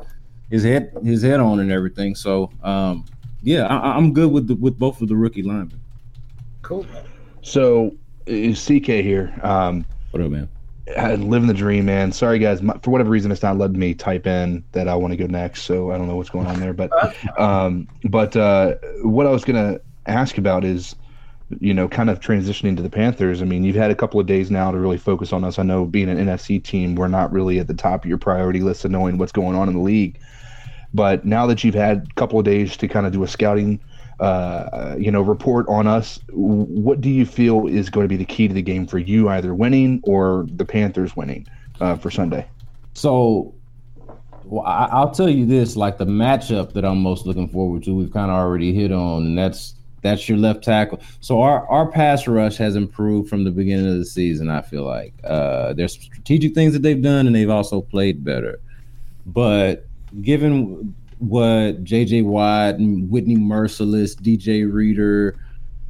[0.50, 2.14] his head his head on and everything.
[2.14, 3.04] So um,
[3.42, 5.80] yeah, I, I'm good with the, with both of the rookie linemen.
[6.62, 6.86] Cool.
[7.42, 7.96] So,
[8.28, 9.38] uh, CK here.
[9.42, 10.48] Um, what up, man?
[11.28, 12.12] Living the dream, man.
[12.12, 12.62] Sorry, guys.
[12.62, 15.26] My, for whatever reason, it's not letting me type in that I want to go
[15.26, 15.62] next.
[15.62, 16.72] So I don't know what's going on there.
[16.72, 16.90] But,
[17.38, 20.94] um, but uh, what I was gonna ask about is,
[21.60, 23.40] you know, kind of transitioning to the Panthers.
[23.40, 25.58] I mean, you've had a couple of days now to really focus on us.
[25.58, 28.60] I know being an NFC team, we're not really at the top of your priority
[28.60, 30.18] list of knowing what's going on in the league.
[30.92, 33.80] But now that you've had a couple of days to kind of do a scouting,
[34.20, 38.24] uh, you know, report on us, what do you feel is going to be the
[38.24, 41.46] key to the game for you, either winning or the Panthers winning
[41.80, 42.48] uh, for Sunday?
[42.94, 43.54] So
[44.44, 47.94] well, I, I'll tell you this: like the matchup that I'm most looking forward to,
[47.94, 51.00] we've kind of already hit on, and that's that's your left tackle.
[51.20, 54.48] So our our pass rush has improved from the beginning of the season.
[54.48, 58.60] I feel like uh, there's strategic things that they've done, and they've also played better.
[59.26, 59.86] But
[60.22, 62.22] given what J.J.
[62.22, 64.62] Watt and Whitney Mercilus, D.J.
[64.64, 65.36] Reader,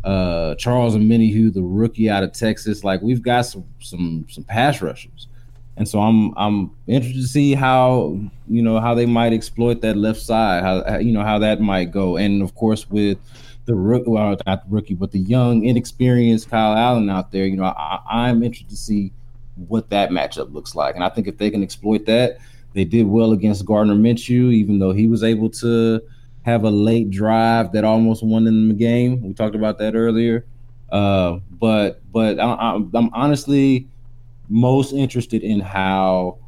[0.05, 4.81] uh, Charles Omenihu, the rookie out of Texas, like we've got some some some pass
[4.81, 5.27] rushers.
[5.77, 9.97] And so I'm I'm interested to see how you know how they might exploit that
[9.97, 13.19] left side, how- you know how that might go, and of course with
[13.69, 17.57] the rookie, well not the rookie, but the young, inexperienced Kyle Allen out there, you
[17.57, 19.13] know I, I'm interested to see
[19.69, 22.39] what that matchup looks like, and I think if they can exploit that,
[22.73, 26.01] they did well against Gardner Minshew, even though he was able to
[26.43, 29.23] have a late drive that almost won them the game.
[29.23, 30.47] We talked about that earlier,
[30.91, 33.87] uh, but but I, I'm, I'm honestly
[34.49, 36.39] most interested in how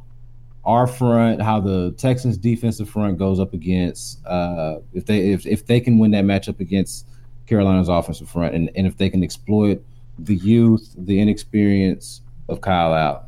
[0.63, 5.67] our front, how the Texans defensive front goes up against uh, if they if, if
[5.67, 7.05] they can win that matchup against
[7.51, 9.83] Carolina's offensive front, and, and if they can exploit
[10.17, 13.25] the youth, the inexperience of Kyle out.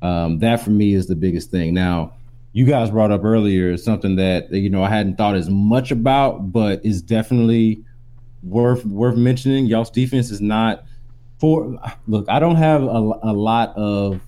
[0.00, 1.74] Um, that for me is the biggest thing.
[1.74, 2.12] Now,
[2.52, 6.52] you guys brought up earlier something that you know I hadn't thought as much about,
[6.52, 7.82] but is definitely
[8.44, 9.66] worth worth mentioning.
[9.66, 10.84] Y'all's defense is not
[11.40, 11.76] for.
[12.06, 14.20] Look, I don't have a, a lot of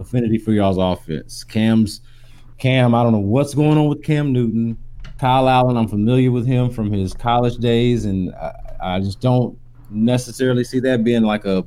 [0.00, 1.44] affinity for y'all's offense.
[1.44, 2.00] Cam's
[2.58, 4.76] Cam, I don't know what's going on with Cam Newton.
[5.18, 8.34] Kyle Allen, I'm familiar with him from his college days, and
[8.82, 9.56] I just don't
[9.90, 11.64] necessarily see that being like a,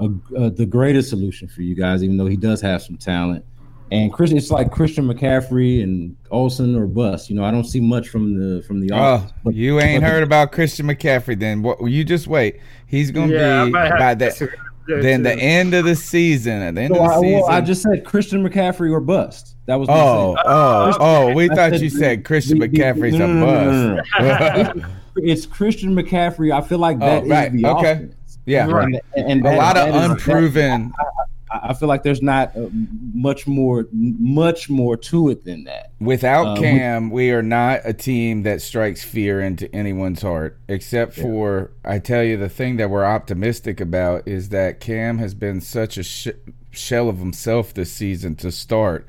[0.00, 3.44] a, a, the greatest solution for you guys, even though he does have some talent.
[3.92, 7.28] And Chris, it's like Christian McCaffrey and Olsen or bust.
[7.28, 9.32] You know, I don't see much from the from the Oh, offense.
[9.44, 11.62] but- you ain't but the- heard about Christian McCaffrey then.
[11.62, 12.60] What you just wait.
[12.86, 14.56] He's gonna Yeah, be by to the disagree
[15.02, 16.62] then the end of the season.
[16.62, 17.40] At the end So of the I, season.
[17.40, 19.56] well, I just said Christian McCaffrey or bust.
[19.66, 19.88] That was.
[19.88, 24.02] Oh, oh, oh, we I thought said you said Christian the- the- McCaffrey's no, a
[24.14, 24.78] bust.
[25.16, 25.22] no.
[25.22, 26.52] it's, it's Christian McCaffrey.
[26.52, 27.52] I feel like that Oh, is right.
[27.52, 27.92] the Okay.
[27.92, 28.38] offense.
[28.46, 28.66] Yeah.
[28.68, 31.08] And, and A that- lot of that is- that- unproven- I, I-
[31.52, 32.68] I feel like there's not uh,
[33.12, 35.90] much more, much more to it than that.
[36.00, 40.60] Without we- Cam, we are not a team that strikes fear into anyone's heart.
[40.68, 45.34] Except for, I tell you, the thing that we're optimistic about is that Cam has
[45.34, 46.28] been such a sh-
[46.70, 49.04] shell of himself this season to start,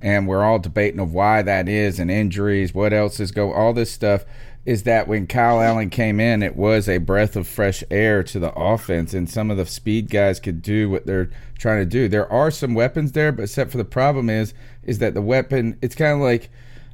[0.00, 3.72] and we're all debating of why that is and injuries, what else is going, all
[3.72, 4.24] this stuff.
[4.66, 8.38] Is that when Kyle Allen came in, it was a breath of fresh air to
[8.38, 12.08] the offense, and some of the speed guys could do what they're trying to do.
[12.08, 14.52] There are some weapons there, but except for the problem is,
[14.82, 15.78] is that the weapon.
[15.80, 16.50] It's kind of like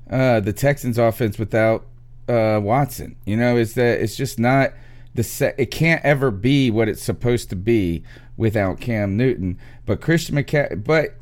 [0.08, 1.86] uh, the Texans' offense without
[2.28, 3.16] uh, Watson.
[3.26, 4.72] You know, is that it's just not
[5.14, 5.56] the set.
[5.58, 8.04] It can't ever be what it's supposed to be
[8.36, 9.58] without Cam Newton.
[9.84, 10.84] But Christian McCaffrey.
[10.84, 11.16] But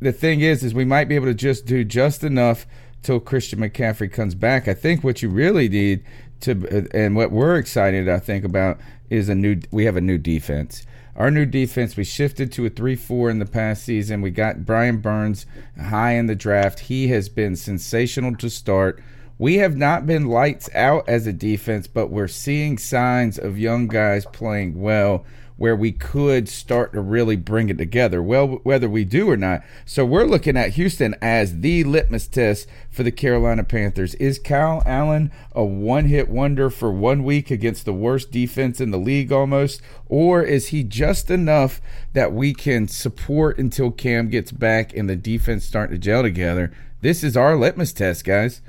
[0.00, 2.66] the thing is, is we might be able to just do just enough
[3.02, 4.68] till Christian McCaffrey comes back.
[4.68, 6.04] I think what you really need
[6.40, 8.78] to, and what we're excited, I think about,
[9.08, 9.60] is a new.
[9.70, 10.86] We have a new defense.
[11.16, 14.22] Our new defense, we shifted to a 3 4 in the past season.
[14.22, 15.44] We got Brian Burns
[15.78, 16.80] high in the draft.
[16.80, 19.02] He has been sensational to start.
[19.36, 23.86] We have not been lights out as a defense, but we're seeing signs of young
[23.88, 25.24] guys playing well
[25.60, 29.62] where we could start to really bring it together, well, whether we do or not.
[29.84, 34.14] So we're looking at Houston as the litmus test for the Carolina Panthers.
[34.14, 38.90] Is Kyle Allen a one hit wonder for one week against the worst defense in
[38.90, 39.82] the league almost?
[40.06, 41.82] Or is he just enough
[42.14, 46.72] that we can support until Cam gets back and the defense starting to gel together?
[47.02, 48.62] This is our litmus test, guys.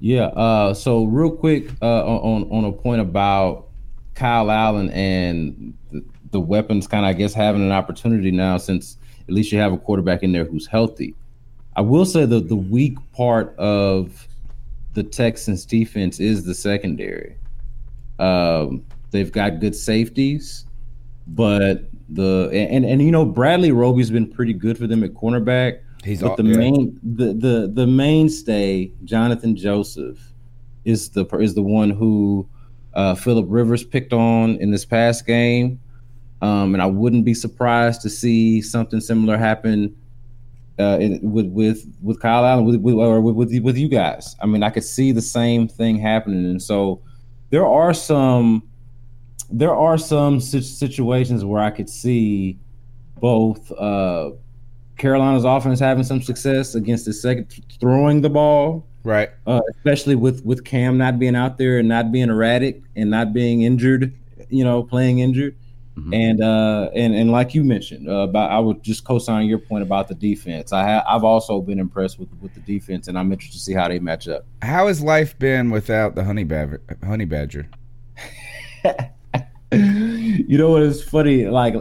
[0.00, 0.26] Yeah.
[0.26, 3.67] Uh, so real quick uh, on on a point about
[4.18, 8.96] Kyle Allen and the, the weapons, kind of I guess having an opportunity now since
[9.28, 11.14] at least you have a quarterback in there who's healthy.
[11.76, 14.26] I will say that the weak part of
[14.94, 17.36] the Texans defense is the secondary.
[18.18, 20.66] Um, they've got good safeties,
[21.28, 25.80] but the and and you know Bradley Roby's been pretty good for them at cornerback.
[26.02, 26.56] He's but all- the yeah.
[26.56, 30.18] main the the the mainstay Johnathan Joseph
[30.84, 32.48] is the is the one who
[32.98, 35.78] uh, Philip Rivers picked on in this past game,
[36.42, 39.96] um, and I wouldn't be surprised to see something similar happen
[40.80, 44.34] uh, in, with with with Kyle Allen with, with or with, with you guys.
[44.42, 47.00] I mean, I could see the same thing happening, and so
[47.50, 48.64] there are some
[49.48, 52.58] there are some situations where I could see
[53.20, 54.32] both uh,
[54.96, 59.30] Carolina's offense having some success against the second throwing the ball, right?
[59.46, 63.32] Uh, especially with with Cam not being out there and not being erratic and not
[63.32, 64.14] being injured,
[64.48, 65.56] you know, playing injured.
[66.12, 69.82] And uh, and and like you mentioned uh, about, I would just co-sign your point
[69.82, 70.72] about the defense.
[70.72, 73.74] I ha- I've also been impressed with with the defense, and I'm interested to see
[73.74, 74.46] how they match up.
[74.62, 76.80] How has life been without the honey badger?
[77.04, 77.68] Honey badger.
[79.72, 81.46] you know what is funny?
[81.46, 81.74] Like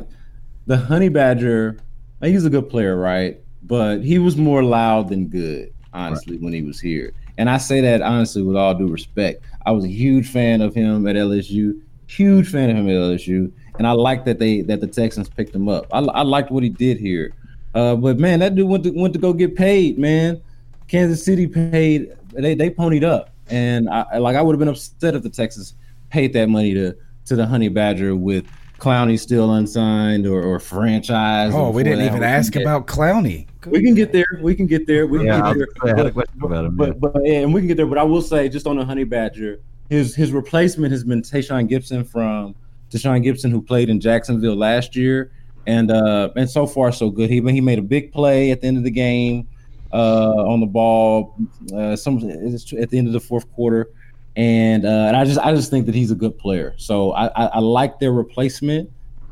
[0.65, 1.77] the honey badger,
[2.19, 3.39] like, he's a good player, right?
[3.63, 7.13] But he was more loud than good, honestly, when he was here.
[7.37, 9.43] And I say that honestly with all due respect.
[9.65, 13.51] I was a huge fan of him at LSU, huge fan of him at LSU,
[13.77, 15.85] and I like that they that the Texans picked him up.
[15.91, 17.33] I, I liked what he did here.
[17.75, 20.41] Uh, but man, that dude went to went to go get paid, man.
[20.87, 24.69] Kansas City paid they they ponied up, and I I- like I would have been
[24.69, 25.75] upset if the Texans
[26.09, 28.45] paid that money to to the Honey Badger with
[28.79, 31.51] Clowney still unsigned or, or franchise.
[31.53, 33.47] Oh, we didn't even ask about Clowney.
[33.69, 34.39] We can get there.
[34.41, 35.07] We can get there.
[35.07, 35.93] We can Yeah, get there.
[35.93, 37.85] I had a But- question about him, But, but yeah, and we can get there.
[37.85, 39.59] But I will say, just on the Honey Badger,
[39.89, 42.55] his his replacement has been Tashaun Gipson from
[42.91, 45.31] Tashaun Gipson, who played in Jacksonville last year,
[45.65, 47.29] and uh, and so far so good.
[47.29, 49.47] He he made a big play at the end of the game
[49.93, 51.35] uh, on the ball,
[51.73, 53.89] uh, some at the end of the fourth quarter,
[54.35, 56.73] and uh, and I just I just think that he's a good player.
[56.77, 58.89] So I I, I like their replacement.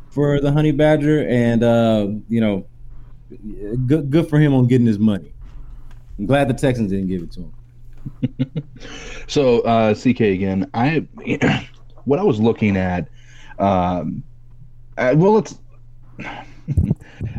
[0.09, 2.65] for the Honey Badger, and uh, you know,
[3.87, 5.33] good good for him on getting his money.
[6.17, 7.53] I'm glad the Texans didn't give it to him.
[9.27, 10.69] So uh, CK again.
[10.73, 11.07] I
[12.05, 13.07] what I was looking at.
[13.59, 14.23] Um,
[14.97, 15.57] I, well, let's.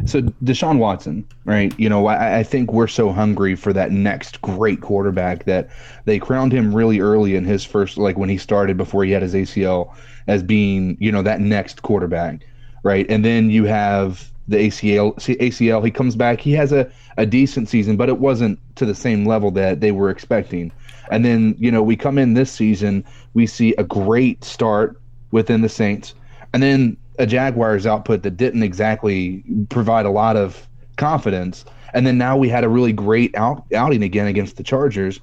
[0.06, 1.72] so Deshaun Watson, right?
[1.78, 5.70] You know, I, I think we're so hungry for that next great quarterback that
[6.04, 9.22] they crowned him really early in his first, like when he started before he had
[9.22, 9.94] his ACL,
[10.26, 12.46] as being you know that next quarterback,
[12.82, 13.06] right?
[13.08, 15.14] And then you have the ACL.
[15.16, 15.84] ACL.
[15.84, 16.40] He comes back.
[16.40, 19.90] He has a a decent season, but it wasn't to the same level that they
[19.90, 20.70] were expecting.
[21.10, 25.62] And then, you know, we come in this season, we see a great start within
[25.62, 26.14] the Saints,
[26.52, 30.66] and then a Jaguars output that didn't exactly provide a lot of
[30.96, 31.64] confidence.
[31.94, 35.20] And then now we had a really great out, outing again against the Chargers.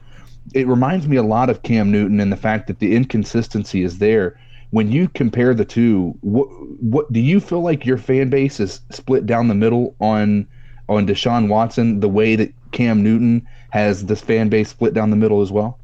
[0.53, 3.99] It reminds me a lot of Cam Newton and the fact that the inconsistency is
[3.99, 4.39] there.
[4.73, 6.47] When you compare the two, what
[6.81, 10.47] what do you feel like your fan base is split down the middle on
[10.89, 15.15] on Deshaun Watson the way that Cam Newton has this fan base split down the
[15.15, 15.79] middle as well?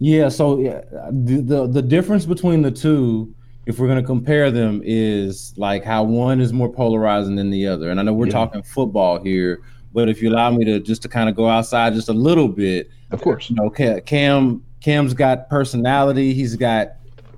[0.00, 0.28] Yeah.
[0.28, 0.80] So yeah,
[1.12, 3.32] the, the the difference between the two,
[3.66, 7.66] if we're going to compare them, is like how one is more polarizing than the
[7.68, 7.90] other.
[7.90, 8.32] And I know we're Yeah.
[8.32, 9.60] talking football here,
[9.92, 12.48] but if you allow me to just to kind of go outside just a little
[12.48, 16.34] bit, of course, you know, Cam Cam's got personality.
[16.34, 16.94] He's got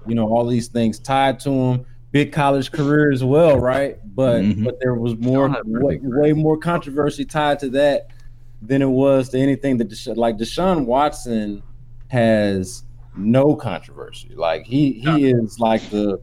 [0.09, 1.87] you know all these things tied to him.
[2.13, 3.99] Big college career as well, right?
[4.15, 4.65] But Mm-hmm.
[4.65, 8.09] but there was more way, way more controversy tied to that
[8.63, 11.63] than it was to anything that Desha- like Deshaun Watson
[12.09, 12.83] has
[13.17, 14.31] no controversy.
[14.35, 16.21] Like he he is like the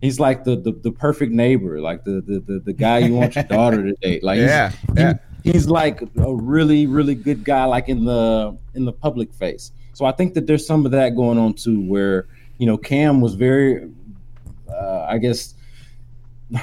[0.00, 3.34] he's like the the, the perfect neighbor, like the, the the the guy you want
[3.34, 4.22] your daughter to date.
[4.24, 5.14] Like he's- Yeah, he- yeah.
[5.44, 9.72] he's like a really really good guy, like in the in the public face.
[9.92, 12.26] So I think that there's some of that going on too, where
[12.58, 13.88] you know Cam was very,
[14.70, 15.54] uh, I guess.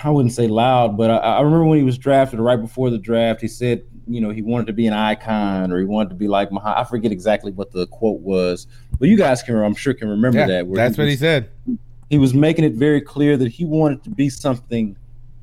[0.02, 2.98] I wouldn't say loud, but I, I remember when he was drafted, right before the
[2.98, 6.16] draft, he said, you know, he wanted to be an icon or he wanted to
[6.16, 6.78] be like Muhammad.
[6.78, 8.66] I forget exactly what the quote was,
[8.98, 10.74] but you guys can, I'm sure, can remember Yeah, that.
[10.74, 11.50] that's what he said.
[12.10, 14.96] He was making it very clear that he wanted to be something,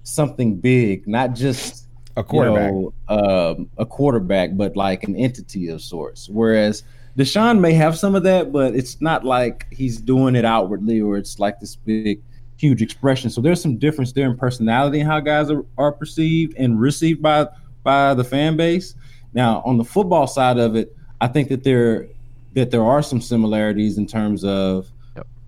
[0.05, 1.87] something big, not just
[2.17, 2.73] A quarterback.
[2.73, 6.31] you know, um, a quarterback, but like an entity of sorts.
[6.31, 6.83] Whereas
[7.17, 11.17] Deshaun may have some of that, but it's not like he's doing it outwardly or
[11.17, 12.23] it's like this big,
[12.57, 13.31] huge expression.
[13.31, 17.23] So there's some difference there in personality and how guys are, are perceived and received
[17.23, 17.49] by
[17.83, 18.95] by the fan base.
[19.33, 22.09] Now, on the football side of it, I think that there
[22.55, 24.91] that there are some similarities in terms of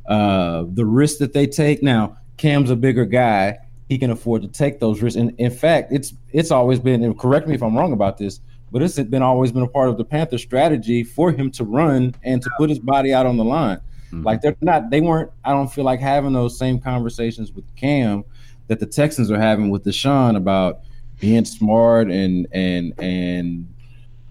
[0.06, 1.82] uh, the risks that they take.
[1.82, 3.58] Now, Cam's a bigger guy;
[3.88, 5.16] he can afford to take those risks.
[5.16, 7.02] And in fact, it's it's always been.
[7.04, 8.40] And correct me if I'm wrong about this,
[8.72, 12.14] but it's been always been a part of the Panther strategy for him to run
[12.24, 13.78] and to put his body out on the line.
[14.12, 15.30] Like they're not, they weren't.
[15.44, 18.24] I don't feel like having those same conversations with Cam
[18.66, 20.80] that the Texans are having with Deshaun about
[21.18, 23.72] being smart and and and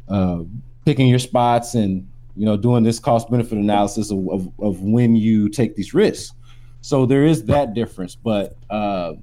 [0.07, 0.41] uh,
[0.85, 5.15] picking your spots and you know doing this cost benefit analysis of, of, of when
[5.15, 6.33] you take these risks.
[6.81, 9.13] So there is that difference, but uh,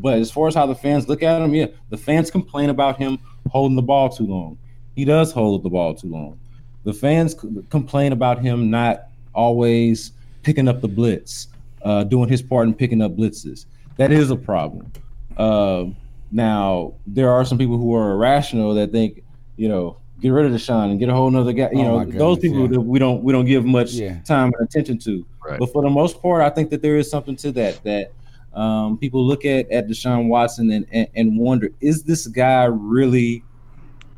[0.00, 2.98] but as far as how the fans look at him, yeah, the fans complain about
[2.98, 3.18] him
[3.50, 4.58] holding the ball too long.
[4.96, 6.38] He does hold the ball too long.
[6.84, 11.48] The fans c- complain about him not always picking up the blitz,
[11.82, 13.66] uh, doing his part in picking up blitzes.
[13.96, 14.90] That is a problem.
[15.36, 15.86] Uh,
[16.32, 19.22] now there are some people who are irrational that think,
[19.56, 21.70] you know, get rid of Deshaun and get a whole nother guy.
[21.72, 22.68] You Oh, know, my those people yeah.
[22.72, 24.20] that we don't we don't give much Yeah.
[24.22, 25.24] time and attention to.
[25.44, 25.58] Right.
[25.58, 27.82] But for the most part, I think that there is something to that.
[27.84, 28.12] That
[28.58, 33.44] um, people look at at Deshaun Watson and, and and wonder, is this guy really?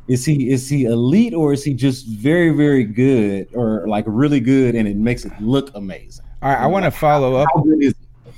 [0.07, 4.39] Is he is he elite or is he just very very good or like really
[4.39, 6.25] good and it makes it look amazing?
[6.41, 7.47] All right, I want to follow up.
[7.53, 7.93] How good is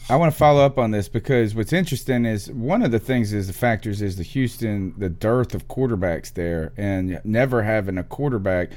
[0.09, 3.31] I want to follow up on this because what's interesting is one of the things
[3.31, 8.03] is the factors is the Houston the dearth of quarterbacks there and never having a
[8.03, 8.71] quarterback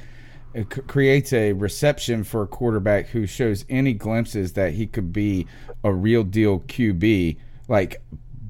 [0.63, 5.47] c- creates a reception for a quarterback who shows any glimpses that he could be
[5.83, 7.37] a real deal QB
[7.67, 8.01] like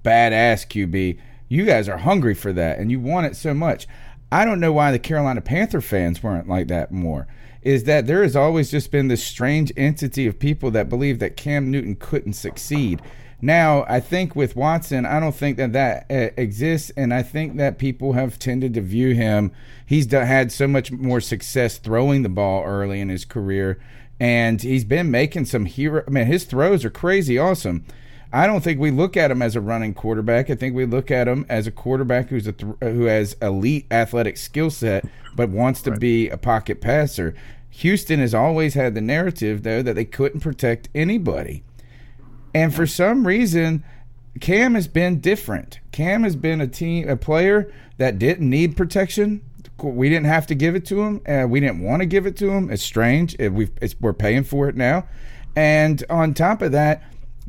[0.02, 1.20] badass QB.
[1.50, 3.88] You guys are hungry for that and you want it so much.
[4.32, 7.28] I don't know why the Carolina Panther fans weren't like that more.
[7.62, 11.38] Is that there has always just been this strange entity of people that believe that
[11.38, 13.02] Cam Newton couldn't succeed.
[13.42, 17.58] Now, I think with Watson, I don't think that that uh, exists, and I think
[17.58, 19.52] that people have tended to view him.
[19.86, 23.80] He's done, had so much more success throwing the ball early in his career,
[24.20, 26.04] and he's been making some hero.
[26.08, 27.86] I mean, his throws are crazy awesome.
[28.34, 30.50] I don't think we look at him as a running quarterback.
[30.50, 33.86] I think we look at him as a quarterback who's a th- who has elite
[33.92, 37.36] athletic skill set, but wants to be a pocket passer.
[37.70, 41.64] Houston has always had the narrative though that they couldn't protect anybody,
[42.58, 43.84] and for some reason,
[44.42, 45.80] Cam has been different.
[45.92, 49.44] Cam has been a team, a player that didn't need protection.
[49.80, 51.22] We didn't have to give it to him.
[51.28, 52.72] Uh, we didn't want to give it to him.
[52.72, 53.36] It's strange.
[53.36, 55.08] It, it's, we're paying for it now.
[55.56, 57.04] And on top of that,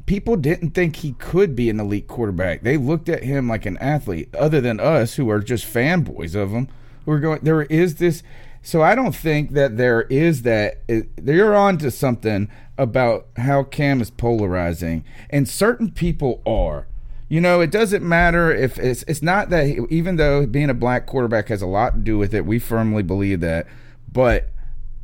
[0.04, 2.60] people didn't think he could be an elite quarterback.
[2.60, 6.50] They looked at him like an athlete, other than us who are just fanboys of
[6.50, 6.68] him.
[7.06, 7.40] We're going.
[7.42, 8.22] There is this.
[8.62, 10.82] So I don't think that there is that.
[10.88, 16.86] Uh, you're on to something about how Cam is polarizing, and certain people are.
[17.28, 20.74] You know, it doesn't matter if it's it's not that he, even though being a
[20.74, 23.66] black quarterback has a lot to do with it, we firmly believe that,
[24.10, 24.50] but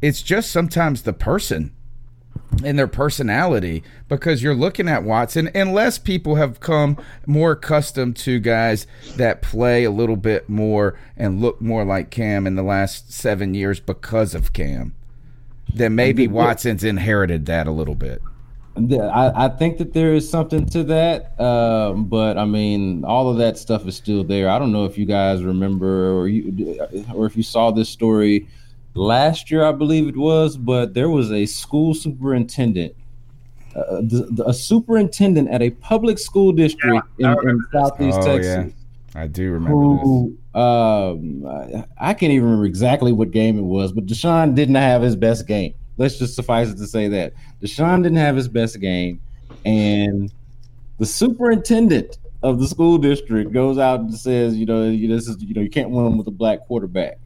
[0.00, 1.74] it's just sometimes the person
[2.64, 8.38] and their personality because you're looking at Watson unless people have come more accustomed to
[8.38, 8.86] guys
[9.16, 13.54] that play a little bit more and look more like Cam in the last 7
[13.54, 14.94] years because of Cam
[15.72, 18.22] then maybe Watson's inherited that a little bit.
[18.76, 23.36] I, I think that there is something to that, um, but I mean, all of
[23.38, 24.48] that stuff is still there.
[24.48, 26.76] I don't know if you guys remember or you
[27.14, 28.48] or if you saw this story
[28.94, 32.94] last year, I believe it was, but there was a school superintendent,
[33.74, 38.24] uh, the, the, a superintendent at a public school district yeah, in, in, Southeast oh,
[38.24, 38.72] Texas.
[38.72, 39.20] Yeah.
[39.20, 44.06] I do remember who, um, I can't even remember exactly what game it was, but
[44.06, 45.74] Deshaun didn't have his best game.
[45.96, 49.20] Let's just suffice it to say that Deshaun didn't have his best game,
[49.64, 50.32] and
[50.98, 55.54] the superintendent of the school district goes out and says, you know, this is, you
[55.54, 57.18] know, you can't win with a black quarterback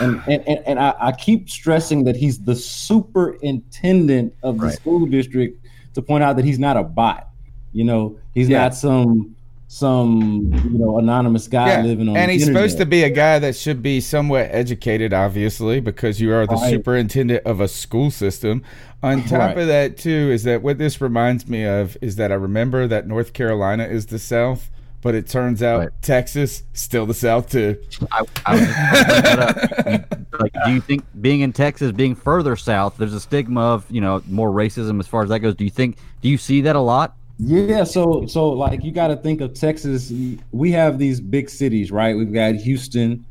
[0.00, 4.74] and and, and, and I, I, keep stressing that he's the superintendent of the right.
[4.74, 5.64] school district
[5.94, 7.28] to point out that he's not a bot.
[7.72, 8.62] You know, he's yeah.
[8.62, 9.36] not some
[9.68, 11.82] some you know anonymous guy yeah.
[11.82, 12.16] living on.
[12.16, 12.62] And he's internet.
[12.62, 16.54] supposed to be a guy that should be somewhat educated, obviously, because you are the
[16.54, 16.70] right.
[16.70, 18.62] superintendent of a school system.
[19.02, 19.58] On top right.
[19.58, 23.06] of that, too, is that what this reminds me of is that I remember that
[23.06, 24.70] North Carolina is the South
[25.02, 25.88] but it turns out right.
[26.02, 27.80] Texas still the South too.
[28.10, 30.04] I, I
[30.40, 34.00] like, do you think being in Texas, being further south, there's a stigma of you
[34.00, 35.54] know more racism as far as that goes?
[35.54, 35.98] Do you think?
[36.22, 37.16] Do you see that a lot?
[37.38, 40.12] Yeah, so so like you got to think of Texas.
[40.52, 42.16] We have these big cities, right?
[42.16, 43.24] We've got Houston,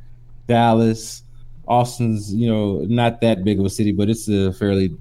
[0.47, 1.23] Dallas,
[1.67, 2.33] Austin's.
[2.33, 4.95] You know, not that big of a city, but it's a fairly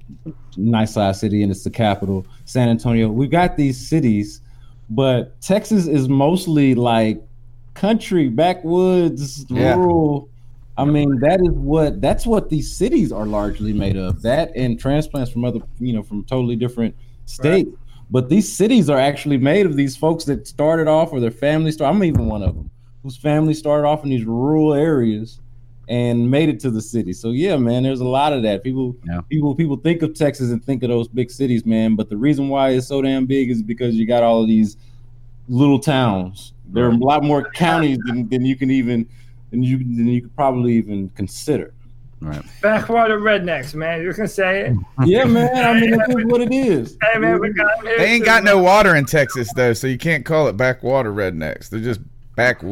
[0.57, 2.25] nice sized city, and it's the capital.
[2.45, 3.09] San Antonio.
[3.09, 4.41] We've got these cities
[4.89, 7.21] but Texas is mostly like
[7.73, 9.75] country, backwoods, yeah.
[9.75, 10.29] rural.
[10.77, 14.21] I mean, that is what that's what these cities are largely made of.
[14.21, 17.69] That and transplants from other, you know, from totally different states.
[17.69, 17.79] Right.
[18.11, 21.71] But these cities are actually made of these folks that started off or their family
[21.71, 21.95] started.
[21.95, 22.69] I'm even one of them
[23.03, 25.39] whose family started off in these rural areas
[25.87, 27.13] and made it to the city.
[27.13, 28.63] So yeah, man, there's a lot of that.
[28.63, 29.21] People yeah.
[29.29, 31.95] people people think of Texas and think of those big cities, man.
[31.95, 34.77] But the reason why it's so damn big is because you got all of these
[35.47, 36.53] little towns.
[36.67, 39.07] There are a lot more counties than, than you can even
[39.51, 41.73] than you than you could probably even consider.
[42.21, 42.43] Right.
[42.61, 44.01] Backwater rednecks, man.
[44.01, 44.77] You can say it.
[45.05, 45.63] Yeah, man.
[45.63, 46.97] I mean, that's what it is.
[47.01, 50.25] Hey, man, we got They ain't got no water in Texas though, so you can't
[50.25, 51.69] call it backwater rednecks.
[51.69, 51.99] They're just
[52.35, 52.63] back.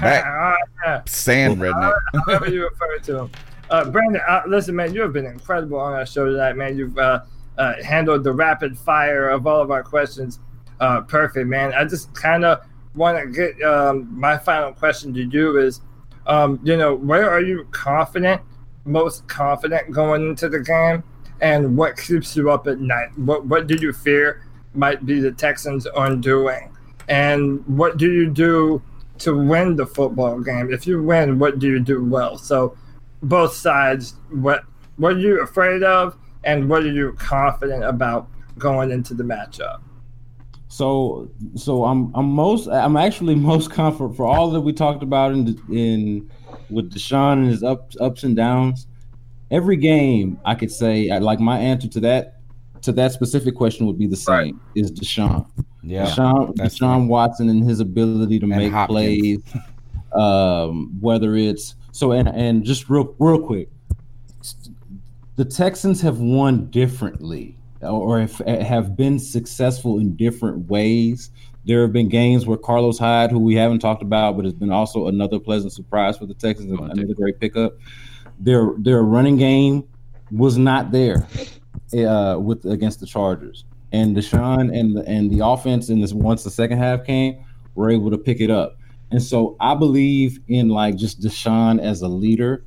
[0.00, 1.98] Back sand redneck.
[2.26, 3.30] However you refer to him.
[3.70, 6.76] Uh, Brandon, uh, listen, man, you have been incredible on our show tonight, man.
[6.76, 7.20] You've uh,
[7.56, 10.40] uh handled the rapid fire of all of our questions
[10.80, 11.72] uh, perfect, man.
[11.74, 12.60] I just kind of
[12.94, 15.80] want to get um, my final question to you is,
[16.26, 18.40] um, you know, where are you confident,
[18.84, 21.02] most confident going into the game,
[21.40, 23.16] and what keeps you up at night?
[23.18, 26.74] What What do you fear might be the Texans' undoing,
[27.08, 28.82] and what do you do?
[29.24, 30.72] To win the football game.
[30.72, 32.36] If you win, what do you do well?
[32.36, 32.76] So,
[33.22, 34.64] both sides, what
[34.96, 39.80] what are you afraid of, and what are you confident about going into the matchup?
[40.68, 45.32] So, so I'm I'm most I'm actually most confident for all that we talked about
[45.32, 46.30] in in
[46.68, 48.86] with Deshaun and his ups ups and downs.
[49.50, 52.40] Every game, I could say like my answer to that
[52.82, 54.54] to that specific question would be the same: right.
[54.74, 55.46] is Deshaun.
[55.86, 57.08] Yeah, Deshaun, Deshaun.
[57.08, 59.42] Watson and his ability to and make Hopkins.
[59.42, 59.42] plays.
[60.12, 63.68] Um, whether it's so, and and just real real quick,
[65.36, 71.30] the Texans have won differently, or if, have been successful in different ways.
[71.66, 74.70] There have been games where Carlos Hyde, who we haven't talked about, but has been
[74.70, 77.74] also another pleasant surprise for the Texans, another great pickup.
[78.38, 79.84] Their their running game
[80.30, 81.26] was not there
[81.98, 83.64] uh, with against the Chargers
[83.94, 87.44] and Deshaun and the, and the offense in this once the second half came
[87.74, 88.76] were able to pick it up.
[89.10, 92.64] And so I believe in like just Deshaun as a leader.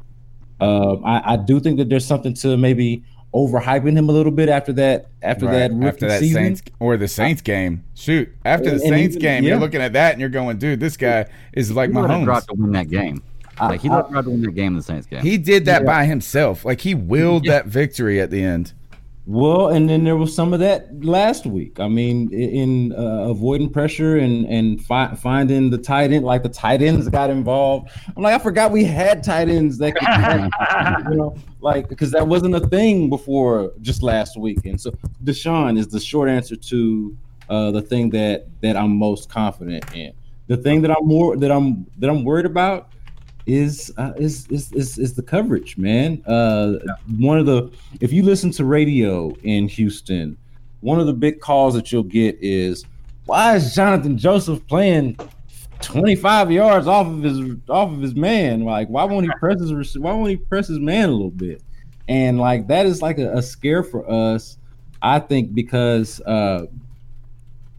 [0.61, 4.47] Uh, I, I do think that there's something to maybe overhyping him a little bit
[4.49, 6.43] after that after Right, that after that season.
[6.55, 7.83] Saints or the Saints game.
[7.93, 9.49] Shoot, after the And Saints even- game, yeah.
[9.51, 12.13] you're looking at that and you're going, dude, this guy is like He let it
[12.13, 12.23] Mahomes.
[12.23, 13.21] drop to win that game.
[13.59, 15.21] Like he let it to win that game in the Saints game.
[15.23, 15.85] He did that Yeah.
[15.87, 16.63] by himself.
[16.63, 18.73] Like he willed that victory at the end.
[19.29, 21.81] Well, and then there was some of that last week.
[21.81, 26.49] I mean, in uh, avoiding pressure and and fi- finding the tight end, like the
[26.49, 27.89] tight ends got involved.
[28.15, 32.25] I'm like, I forgot we had tight ends that could, you know, like because that
[32.25, 34.65] wasn't a thing before just last week.
[34.65, 34.91] And so
[35.25, 37.17] Deshaun is the short answer to
[37.49, 40.13] uh, the thing that that I'm most confident in.
[40.47, 42.93] The thing that I'm more that I'm that I'm worried about
[43.47, 46.21] is uh, is, is is is the coverage, man.
[46.27, 46.73] Uh,
[47.17, 47.71] One of the
[48.01, 50.37] if you listen to radio in Houston,
[50.81, 52.85] one of the big calls that you'll get is
[53.25, 55.17] why is Johnathan Joseph playing
[55.81, 58.65] 25 yards off of his off of his man?
[58.65, 61.63] Like why won't he press his why won't he press his man a little bit?
[62.09, 64.57] And like that is like a, a scare for us,
[65.01, 66.65] I think, because uh,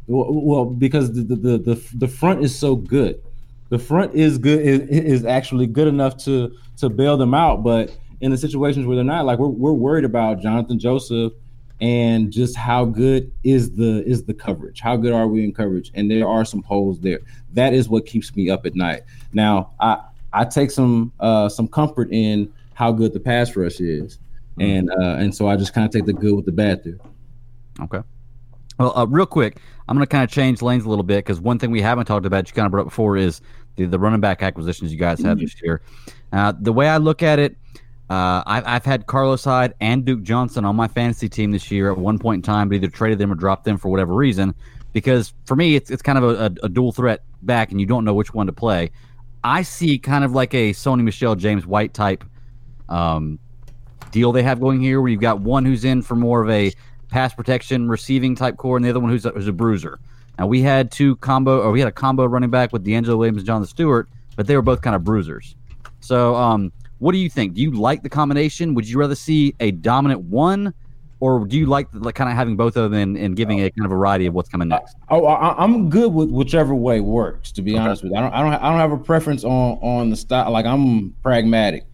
[0.07, 3.23] well because the, the the the front is so good
[3.69, 7.63] the front is good is, is actually good enough to to bail them out.
[7.63, 11.33] But in the situations where they're not like we're, we're worried about Johnathan Joseph
[11.81, 14.81] and just how good is the is the coverage?
[14.81, 15.91] How good are we in coverage?
[15.95, 17.21] And there are some holes there.
[17.53, 19.03] That is what keeps me up at night.
[19.33, 24.19] Now i i take some uh some comfort in how good the pass rush is.
[24.61, 26.99] And uh and so i just kind of take the good with the bad there.
[27.81, 28.01] Okay.
[28.79, 29.59] Well, uh, real quick,
[29.89, 32.07] I'm going to kind of change lanes a little bit because one thing we haven't
[32.07, 33.41] talked about, you kind of brought up before, is
[33.79, 35.81] the, the running back acquisitions you guys had this year.
[36.33, 37.57] Uh, the way I look at it,
[38.11, 41.91] uh, I've, I've had Carlos Hyde and Duke Johnson on my fantasy team this year
[41.91, 44.55] at one point in time, but either traded them or dropped them for whatever reason.
[44.93, 47.87] Because for me, it's, it's kind of a, a, a dual threat back, and you
[47.87, 48.91] don't know which one to play.
[49.45, 52.25] I see kind of like a Sony Michel James White type
[52.89, 53.39] um,
[54.11, 56.73] deal they have going here, where you've got one who's in for more of a
[57.11, 60.01] pass protection receiving type core, and the other one who's a, who's a bruiser.
[60.39, 63.39] Now we had two combo, or we had a combo running back with DeAngelo Williams
[63.39, 65.57] and Jonathan Stewart, but they were both kind of bruisers.
[66.01, 67.55] So, um, what do you think?
[67.55, 68.75] Do you like the combination?
[68.75, 70.73] Would you rather see a dominant one,
[71.21, 73.71] or do you like, like kind of having both of them and, and giving a
[73.71, 74.97] kind of variety of what's coming next?
[75.09, 77.51] Oh, I, I'm good with whichever way works.
[77.53, 79.79] To be honest with you, I don't, I don't, I don't have a preference on
[79.79, 80.53] on the style.
[80.53, 81.85] Like I'm pragmatic,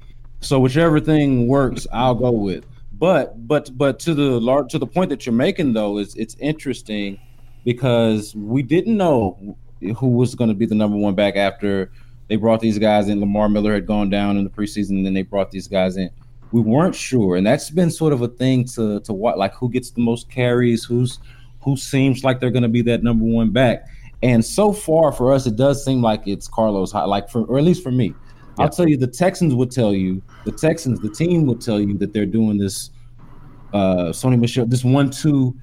[0.40, 2.66] so whichever thing works, I'll go with.
[2.92, 6.36] But but but to the large to the point that you're making though is it's
[6.38, 7.18] interesting
[7.64, 9.56] because we didn't know
[9.96, 11.90] who was going to be the number one back after
[12.28, 13.20] they brought these guys in.
[13.20, 16.10] Lamar Miller had gone down in the preseason, and then they brought these guys in.
[16.52, 19.68] We weren't sure, and that's been sort of a thing to to what like who
[19.70, 21.18] gets the most carries, who's
[21.60, 23.86] who seems like they're going to be that number one back.
[24.22, 27.64] And so far for us, it does seem like it's Carlos like for or at
[27.64, 28.14] least for me.
[28.56, 31.98] I'll tell you, the Texans would tell you, the Texans, the team would tell you
[31.98, 32.90] that they're doing this
[33.72, 35.56] uh Sony Michel, this one-two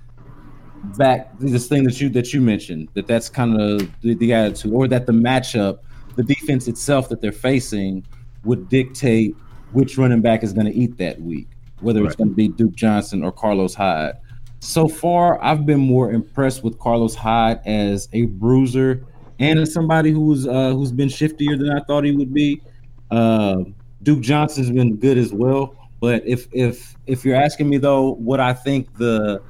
[0.98, 4.74] back, this thing that you that you mentioned, that that's kind of the, the attitude,
[4.74, 5.80] or that the matchup,
[6.16, 8.06] the defense itself that they're facing
[8.44, 9.36] would dictate
[9.72, 11.48] which running back is going to eat that week,
[11.80, 14.16] whether it's going to be Duke Johnson or Carlos Hyde.
[14.60, 19.06] So far, I've been more impressed with Carlos Hyde as a bruiser
[19.40, 22.62] and as somebody who's uh, who's been shiftier than I thought he would be.
[23.10, 23.64] Uh,
[24.04, 25.76] Duke Johnson's been good as well.
[26.00, 29.42] But if if if you're asking me though, what I think the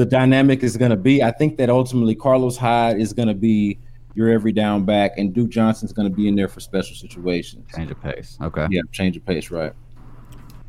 [0.00, 3.34] the dynamic is going to be, I think that ultimately Carlos Hyde is going to
[3.34, 3.78] be
[4.14, 7.70] your every down back, and Duke Johnson's going to be in there for special situations.
[7.76, 8.38] Change of pace.
[8.40, 8.66] Okay.
[8.70, 9.50] Yeah, change of pace.
[9.50, 9.74] Right.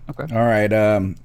[0.10, 0.36] Okay.
[0.36, 0.72] All right.
[0.74, 1.16] Um,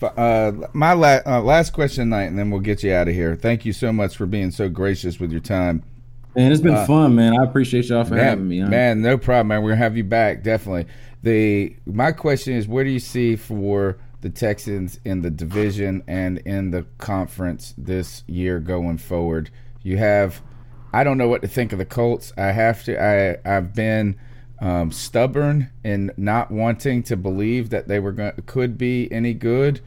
[0.00, 3.34] uh, my la- uh, last question tonight, and then we'll get you out of here.
[3.34, 5.82] Thank you so much for being so gracious with your time.
[6.36, 7.36] Man, it's been Uh, fun, man.
[7.36, 8.60] I appreciate y'all for man, having me.
[8.60, 8.68] huh?
[8.68, 9.62] Man, no problem, man.
[9.62, 10.86] We're gonna have you back definitely.
[11.24, 16.38] The my question is, where do you see for the Texans in the division and
[16.38, 19.50] in the conference this year going forward?
[19.82, 20.42] You have,
[20.92, 22.32] I don't know what to think of the Colts.
[22.36, 23.02] I have to.
[23.02, 24.16] I I've been
[24.60, 29.80] um, stubborn in not wanting to believe that they were going could be any good,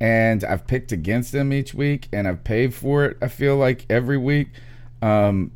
[0.00, 3.16] and I've picked against them each week, and I've paid for it.
[3.22, 4.48] I feel like every week.
[5.00, 5.52] Um,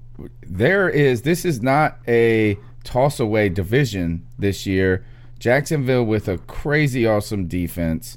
[0.47, 5.05] there is this is not a toss away division this year.
[5.39, 8.17] Jacksonville with a crazy awesome defense,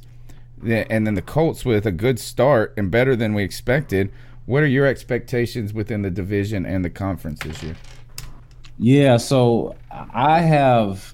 [0.65, 4.11] and then the Colts with a good start and better than we expected.
[4.45, 7.75] What are your expectations within the division and the conference this year?
[8.77, 9.75] Yeah, so
[10.13, 11.13] I have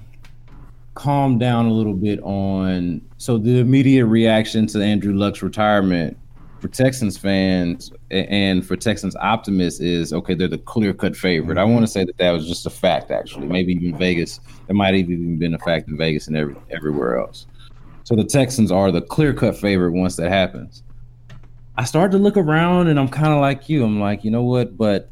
[0.95, 6.17] calmed down a little bit on so the immediate reaction to Andrew Luck's retirement
[6.59, 11.57] for Texans fans and for Texans optimists is okay, they're the clear cut favorite.
[11.57, 13.47] I want to say that that was just a fact, actually.
[13.47, 17.47] Maybe even Vegas, it might even been a fact in Vegas and every, everywhere else.
[18.11, 20.83] So the Texans are the clear cut favorite once that happens.
[21.77, 23.85] I started to look around and I'm kind of like you.
[23.85, 24.75] I'm like, you know what?
[24.75, 25.09] But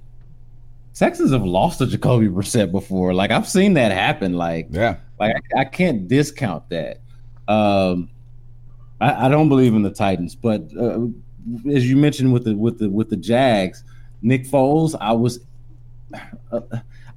[0.94, 3.14] Texans have lost to Jacoby Brissett before.
[3.14, 4.34] Like I've seen that happen.
[4.34, 7.00] Like yeah, like I, I can't discount that.
[7.48, 8.10] Um,
[9.00, 11.08] I, I, don't believe in the Titans, but uh,
[11.74, 13.86] as you mentioned with the with the with the Jags,
[14.22, 15.40] Nick Foles, I was.
[16.52, 16.62] Uh,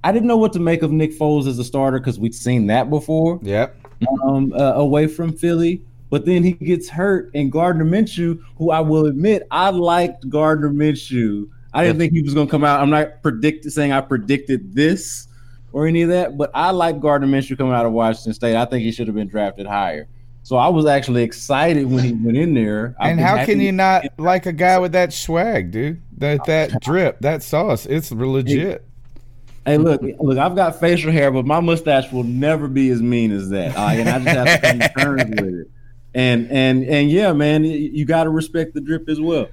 [0.05, 2.67] I didn't know what to make of Nick Foles as a starter because we'd seen
[2.67, 3.39] that before.
[3.43, 3.82] Yep.
[4.25, 8.81] Um, uh, away from Philly, but then he gets hurt, and Gardner Minshew, who I
[8.81, 11.49] will admit I liked Gardner Minshew.
[11.75, 12.81] I didn't think he was going to come out.
[12.81, 15.27] I'm not predicting saying I predicted this
[15.73, 18.57] or any of that, but I like Gardner Minshew coming out of Washington State.
[18.57, 20.07] I think he should have been drafted higher.
[20.45, 22.97] So I was actually excited when he went in there.
[23.01, 26.03] and how can you not like a guy with that swag, dude?
[26.19, 28.85] That that drip, that sauce, it's legit.
[29.65, 33.31] Hey, look, look, I've got facial hair, but my mustache will never be as mean
[33.31, 33.77] as that.
[33.77, 35.71] And I just have to come to terms with it.
[36.15, 39.49] And and and yeah, man, you got to respect the drip as well.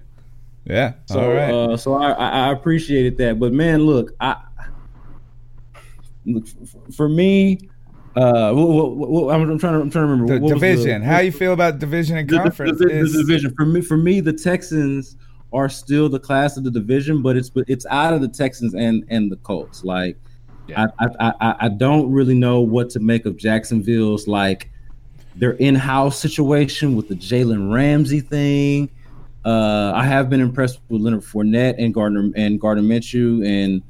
[0.66, 0.94] Yeah.
[1.06, 1.54] So All right.
[1.54, 4.38] Uh, so I, I appreciated that, but man, look, I
[6.26, 6.46] look
[6.96, 7.70] for me.
[8.16, 11.02] Uh, what, what, what, I'm, trying to I'm trying to remember the division.
[11.02, 12.80] The, How you feel about division and conference?
[12.80, 13.82] The, the, the, division for me.
[13.82, 15.16] For me, the Texans
[15.52, 19.06] are still the class of the division, but it's it's out of the Texans and
[19.10, 19.84] and the Colts.
[19.84, 20.18] Like,
[20.68, 20.88] yeah.
[21.00, 24.72] I, I, I I don't really know what to make of Jacksonville's like
[25.36, 28.90] their in-house situation with the Jalen Ramsey thing.
[29.46, 33.82] Uh, I have been impressed with Leonard Fournette and Gardner and Gardner Minshew, and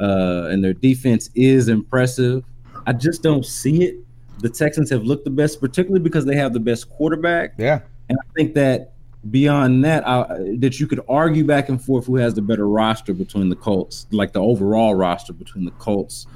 [0.00, 2.42] uh, and their defense is impressive.
[2.86, 3.96] I just don't see it.
[4.38, 7.54] The Texans have looked the best, particularly because they have the best quarterback.
[7.58, 8.93] Yeah, and I think that
[9.30, 13.14] beyond that, I, that you could argue back and forth who has the better roster
[13.14, 16.26] between the Colts, like the overall roster between the Colts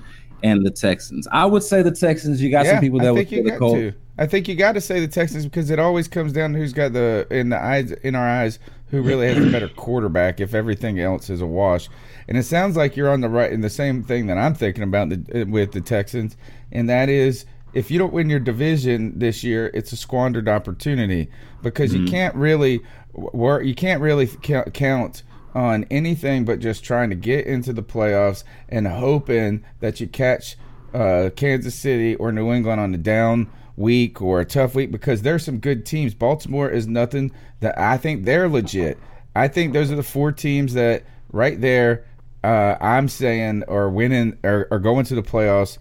[0.43, 1.27] and the Texans.
[1.32, 2.43] I would say the Texans.
[2.43, 3.78] You got yeah, some people that would say the Colts.
[3.78, 3.94] To.
[4.19, 6.73] I think you got to say the Texans because it always comes down to who's
[6.73, 8.59] got the in the eyes in our eyes
[8.90, 11.89] who really has the better quarterback if everything else is a wash.
[12.27, 14.82] And it sounds like you're on the right in the same thing that I'm thinking
[14.82, 16.36] about the, with the Texans,
[16.73, 17.44] and that is
[17.79, 21.31] if you don't win your division this year, it's a squandered opportunity
[21.63, 22.07] because mm-hmm.
[22.07, 22.81] you can't really
[23.13, 23.65] work.
[23.65, 25.23] You can't really count
[25.55, 30.57] on anything but just trying to get into the playoffs and hoping that you catch
[30.93, 35.23] uh, Kansas City or New England on the down week or a tough week because
[35.23, 36.15] there's some good teams.
[36.15, 37.31] Baltimore is nothing
[37.61, 38.99] that I think they're legit.
[39.37, 42.05] I think those are the four teams that right there
[42.43, 45.79] uh, I'm saying are winning or are going to the playoffs,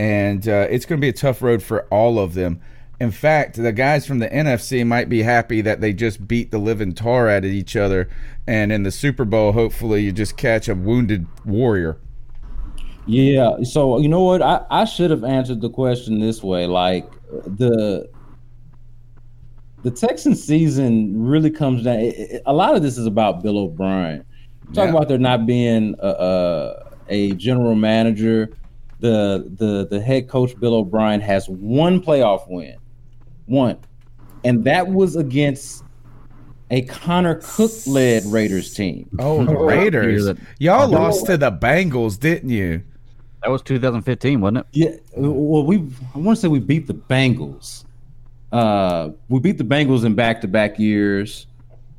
[0.00, 2.58] and uh, it's going to be a tough road for all of them.
[3.00, 6.56] In fact, the guys from the NFC might be happy that they just beat the
[6.56, 8.08] living tar out of each other,
[8.46, 11.98] and in the Super Bowl, hopefully, you just catch a wounded warrior.
[13.04, 13.56] Yeah.
[13.62, 14.40] So you know what?
[14.40, 16.66] I, I should have answered the question this way.
[16.66, 18.08] Like the
[19.82, 21.98] the Texan season really comes down.
[21.98, 24.24] It, it, a lot of this is about Bill O'Brien.
[24.72, 24.90] Talk yeah.
[24.90, 28.50] about there not being a, a, a, general manager.
[29.00, 32.76] The the the head coach Bill O'Brien has one playoff win,
[33.46, 33.78] one,
[34.44, 35.84] and that was against
[36.70, 39.08] a Connor Cook led Raiders team.
[39.18, 40.38] Oh, the Raiders!
[40.58, 42.82] Y'all lost to the Bengals, didn't you?
[43.42, 44.66] That was 2015, wasn't it?
[44.72, 44.90] Yeah.
[45.16, 45.78] Well, we
[46.14, 47.84] I want to say we beat the Bengals.
[48.52, 51.46] Uh, we beat the Bengals in back to back years.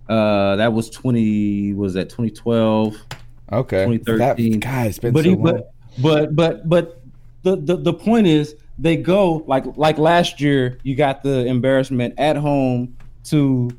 [0.07, 1.73] Uh, that was 20.
[1.73, 2.95] Was that 2012?
[3.51, 3.85] Okay.
[3.85, 4.51] 2013.
[4.51, 5.43] That, God, it's been but so he, long.
[5.43, 7.01] But but but but
[7.43, 10.79] the, the the point is they go like like last year.
[10.83, 13.71] You got the embarrassment at home to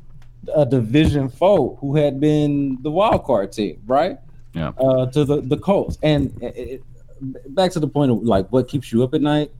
[0.55, 4.17] a division foe who had been the wild card team, right?
[4.53, 4.69] Yeah.
[4.77, 6.83] Uh, to the the Colts, and it,
[7.49, 9.51] back to the point of like what keeps you up at night.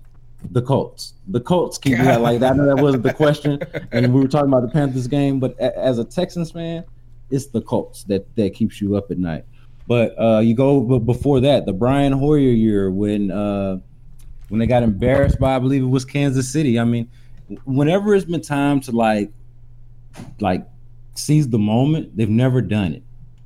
[0.52, 1.14] The Colts.
[1.30, 2.54] The Colts keep you like that.
[2.54, 3.60] I know that wasn't the question,
[3.94, 6.84] and we were talking about the Panthers game, but a, as a Texans fan,
[7.32, 9.46] it's the Colts that that keeps you up at night.
[9.88, 13.80] But uh, you go but before that, the Brian Hoyer year when uh,
[14.50, 16.80] when they got embarrassed by I believe it was Kansas City.
[16.80, 17.10] I mean,
[17.66, 19.32] whenever it's been time to like
[20.40, 20.66] like
[21.16, 23.04] seize the moment, they've never done it.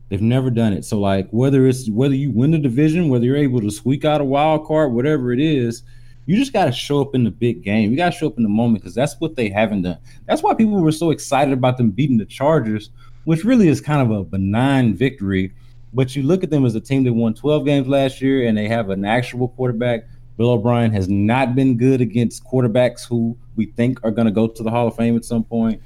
[0.10, 0.86] They've never done it.
[0.86, 4.22] So like whether it's whether you win the division, whether you're able to squeak out
[4.22, 5.84] a wild card, whatever it is,
[6.28, 7.90] you just got to show up in the big game.
[7.90, 9.98] You got to show up in the moment because that's what they haven't done.
[10.28, 12.90] That's why people were so excited about them beating the Chargers,
[13.24, 15.54] which really is kind of a benign victory.
[15.98, 18.56] But you look at them as a team that won 12 games last year and
[18.56, 20.02] they have an actual quarterback.
[20.38, 24.48] Bill O'Brien has not been good against quarterbacks who we think are going to go
[24.48, 25.82] to the Hall of Fame at some point.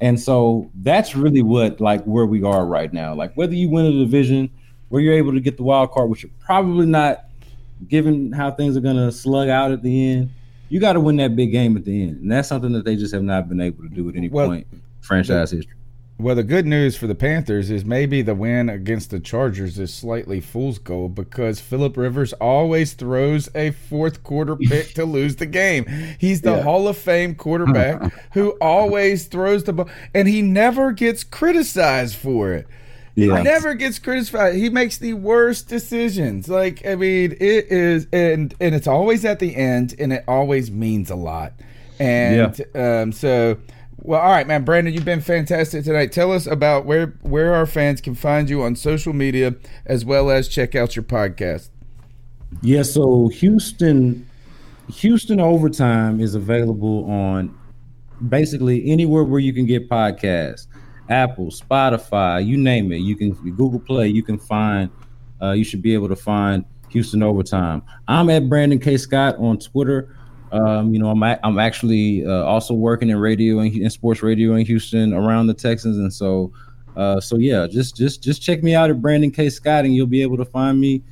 [0.00, 3.14] And so that's really what like where we are right now.
[3.14, 4.50] Like whether you win a division,
[4.88, 7.26] where you're able to get the wild card, which you're probably not,
[7.86, 10.30] given how things are gonna slug out at the end,
[10.70, 12.96] you got to win that big game at the end, and that's something that they
[12.96, 14.66] just have not been able to do at any Well, point
[15.02, 15.76] franchise history.
[16.18, 19.92] Well, the good news for the Panthers is maybe the win against the Chargers is
[19.92, 25.46] slightly fool's gold because Philip Rivers always throws a fourth quarter pick to lose the
[25.46, 25.84] game.
[26.20, 26.62] He's the Yeah.
[26.62, 32.52] Hall of Fame quarterback who always throws the ball, and he never gets criticized for
[32.52, 32.68] it.
[33.16, 33.38] Yeah.
[33.38, 34.56] He never gets criticized.
[34.56, 36.48] He makes the worst decisions.
[36.48, 40.70] Like I mean, it is, and and it's always at the end, and it always
[40.70, 41.52] means a lot.
[41.98, 43.58] And um, so,
[44.04, 46.10] well, all right, man, Brandon, you've been fantastic tonight.
[46.10, 49.54] Tell us about where where our fans can find you on social media,
[49.86, 51.68] as well as check out your podcast.
[52.62, 54.28] Yeah, so Houston,
[54.92, 57.56] Houston overtime is available on
[58.28, 60.66] basically anywhere where you can get podcasts,
[61.08, 62.98] Apple, Spotify, you name it.
[62.98, 64.08] You can Google Play.
[64.08, 64.90] You can find.
[65.40, 67.82] Uh, you should be able to find Houston overtime.
[68.08, 70.16] I'm at Brandon K Scott on Twitter.
[70.52, 74.22] Um, you know, I'm a- I'm actually uh, also working in radio and in sports
[74.22, 76.52] radio in Houston around the Texans, and so
[76.96, 80.06] uh, so yeah, just just just check me out at Brandon K Scott, and you'll
[80.06, 81.02] be able to find me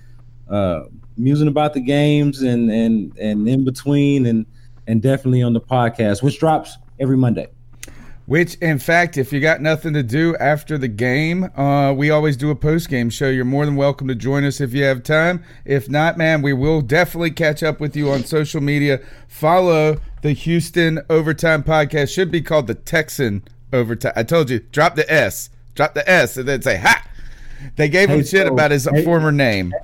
[0.50, 0.82] uh,
[1.16, 4.44] musing about the games and and and in between, and
[4.86, 7.48] and definitely on the podcast, which drops every Monday.
[8.30, 12.36] Which, in fact, if you got nothing to do after the game, uh, we always
[12.36, 13.28] do a post game show.
[13.28, 15.42] You're more than welcome to join us if you have time.
[15.64, 19.00] If not, man, we will definitely catch up with you on social media.
[19.26, 22.14] Follow the Houston Overtime Podcast.
[22.14, 23.42] Should be called the Texan
[23.72, 24.12] Overtime.
[24.14, 27.04] I told you, drop the S, drop the S, and then say ha.
[27.74, 29.74] They gave him Hey, shit so- about his hey- former name.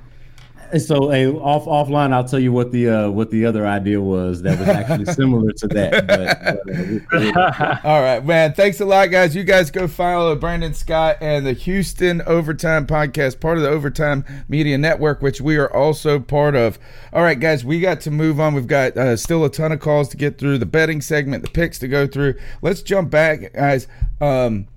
[0.78, 4.42] So, hey, off offline, I'll tell you what the uh, what the other idea was
[4.42, 6.06] that was actually similar to that.
[6.06, 8.52] But, but, uh, All right, man.
[8.54, 9.34] Thanks a lot, guys.
[9.34, 14.24] You guys go follow Brandon Scott and the Houston Overtime Podcast, part of the Overtime
[14.48, 16.78] Media Network, which we are also part of.
[17.12, 18.54] All right, guys, we got to move on.
[18.54, 21.50] We've got uh, still a ton of calls to get through, the betting segment, the
[21.50, 22.34] picks to go through.
[22.62, 23.86] Let's jump back, guys.
[24.20, 24.68] Um,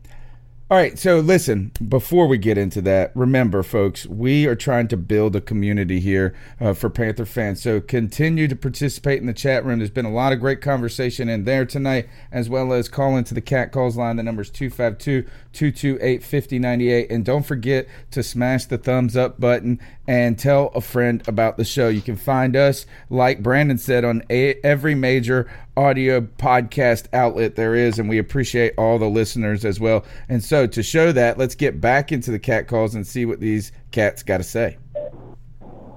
[0.72, 4.98] all right, so listen, before we get into that, remember, folks, we are trying to
[4.98, 7.60] build a community here uh, for Panther fans.
[7.60, 9.80] So continue to participate in the chat room.
[9.80, 13.34] There's been a lot of great conversation in there tonight, as well as call into
[13.34, 14.18] the Cat Calls line.
[14.18, 17.12] The number is 252 228 5098.
[17.12, 21.66] And don't forget to smash the thumbs up button and tell a friend about the
[21.66, 21.88] show.
[21.88, 27.76] You can find us, like Brandon said, on a- every major audio podcast outlet there
[27.76, 30.06] is, and we appreciate all the listeners as well.
[30.28, 33.40] And so, to show that, let's get back into the cat calls and see what
[33.40, 34.78] these cats got to say.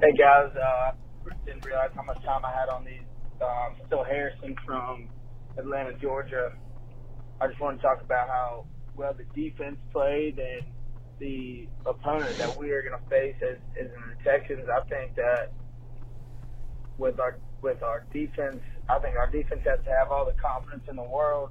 [0.01, 0.93] Hey guys, uh,
[1.45, 3.03] didn't realize how much time I had on these.
[3.41, 5.09] Um, still Harrison from
[5.59, 6.53] Atlanta, Georgia.
[7.41, 8.67] I just want to talk about how
[9.03, 10.63] well the defense played and
[11.19, 14.67] the opponent that we are going to face as, as in the Texans.
[14.69, 15.53] I think that
[16.99, 20.85] with our with our defense, I think our defense has to have all the confidence
[20.89, 21.51] in the world.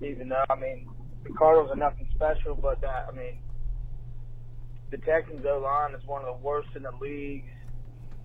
[0.00, 0.86] Even though I mean
[1.22, 3.38] the Cardinals are nothing special, but that I mean
[4.90, 7.44] the Texans O line is one of the worst in the league.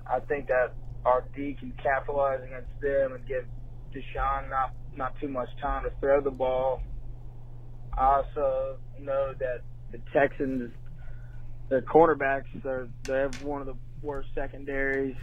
[0.06, 0.74] I think that
[1.06, 3.46] our D can capitalize against them and give
[3.94, 6.82] Deshaun not not too much time to throw the ball.
[7.98, 9.62] I also know that
[9.92, 10.72] the Texans,
[11.70, 15.16] their cornerbacks are they have one of the worst secondaries.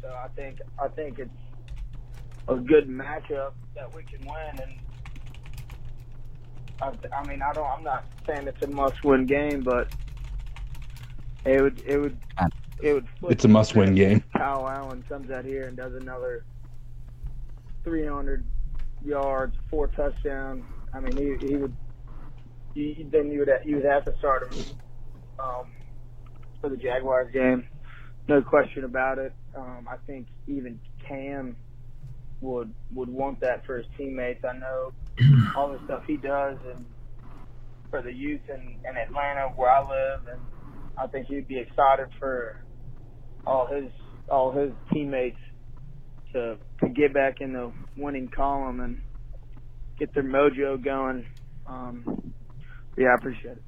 [0.00, 1.30] So I think I think it's
[2.46, 4.60] a good matchup that we can win.
[4.62, 4.80] And
[6.80, 9.92] I, I mean I don't I'm not saying it's a must-win game, but
[11.44, 12.18] it would it would
[12.80, 13.06] it would.
[13.28, 14.22] It's a must-win game.
[14.36, 16.44] Kyle Allen comes out here and does another
[17.82, 18.44] 300
[19.04, 20.64] yards, four touchdowns.
[20.98, 21.74] I mean, he he would.
[22.74, 24.64] You, then you would you would have to start him
[25.38, 25.72] um,
[26.60, 27.66] for the Jaguars game,
[28.28, 29.32] no question about it.
[29.56, 31.56] Um, I think even Cam
[32.40, 34.44] would would want that for his teammates.
[34.44, 34.92] I know
[35.56, 36.84] all the stuff he does and
[37.90, 40.40] for the youth in, in Atlanta where I live, and
[40.98, 42.62] I think he'd be excited for
[43.46, 43.90] all his
[44.28, 45.38] all his teammates
[46.32, 49.00] to to get back in the winning column and
[49.98, 51.26] get their mojo going.
[51.66, 52.32] Um,
[52.96, 53.62] yeah, I appreciate it.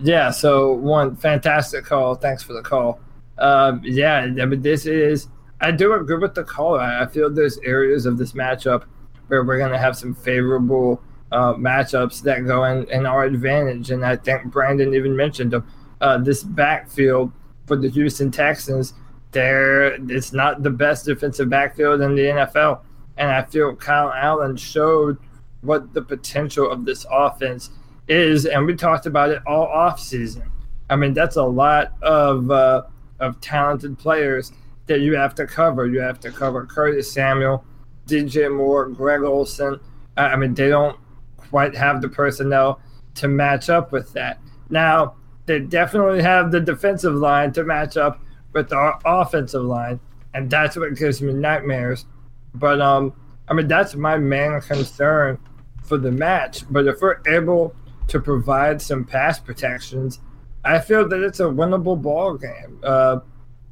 [0.00, 2.14] Yeah, so one fantastic call.
[2.14, 3.00] Thanks for the call.
[3.38, 5.28] Um, yeah, I mean, this is.
[5.60, 6.78] I do agree with the call.
[6.78, 8.84] I feel there's areas of this matchup
[9.26, 11.02] where we're going to have some favorable
[11.32, 13.90] uh, matchups that go in, in our advantage.
[13.90, 15.66] And I think Brandon even mentioned them.
[16.00, 17.32] Uh, this backfield
[17.66, 18.94] for the Houston Texans,
[19.32, 22.80] there it's not the best defensive backfield in the NFL.
[23.18, 25.18] And I feel Kyle Allen showed
[25.60, 27.70] what the potential of this offense
[28.06, 30.50] is, and we talked about it all off season.
[30.88, 32.82] I mean, that's a lot of uh,
[33.20, 34.52] of talented players
[34.86, 35.86] that you have to cover.
[35.86, 37.64] You have to cover Curtis Samuel,
[38.06, 39.78] DJ Moore, Greg Olsen.
[40.16, 40.98] I mean, they don't
[41.36, 42.80] quite have the personnel
[43.16, 44.40] to match up with that.
[44.70, 45.14] Now,
[45.46, 48.20] they definitely have the defensive line to match up
[48.52, 50.00] with our offensive line,
[50.34, 52.06] and that's what gives me nightmares.
[52.54, 53.12] But um,
[53.48, 55.38] I mean, that's my main concern
[55.82, 56.64] for the match.
[56.70, 57.74] But if we're able
[58.08, 60.20] to provide some pass protections,
[60.64, 62.80] I feel that it's a winnable ball game.
[62.82, 63.20] Uh,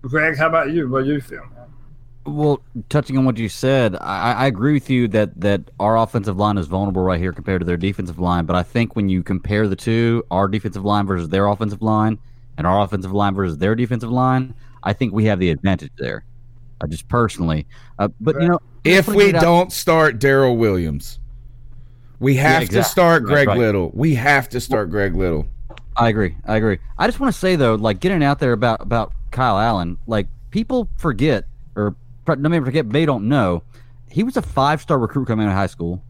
[0.03, 0.89] Greg, how about you?
[0.89, 1.45] What do you feel?
[2.25, 6.37] Well, touching on what you said, I, I agree with you that that our offensive
[6.37, 8.47] line is vulnerable right here compared to their defensive line.
[8.47, 12.19] But I think when you compare the two, our defensive line versus their offensive line,
[12.59, 16.25] and our offensive line versus their defensive line, I think we have the advantage there.
[16.81, 17.67] Uh, just personally,
[17.99, 21.21] uh, but you know, If we don't start Daryl Williams,
[22.21, 23.59] we Yeah, have to start Greg right.
[23.59, 23.91] Little.
[23.95, 25.47] We have to start Greg Little.
[25.97, 26.37] I agree.
[26.45, 26.79] I agree.
[26.99, 30.29] I just want to say though, like getting out there about about Kyle Allen, like
[30.51, 31.45] people forget
[31.75, 31.97] or
[32.27, 33.63] pro- no maybe forget they don't know,
[34.11, 36.03] he was a five star recruit coming out of high school.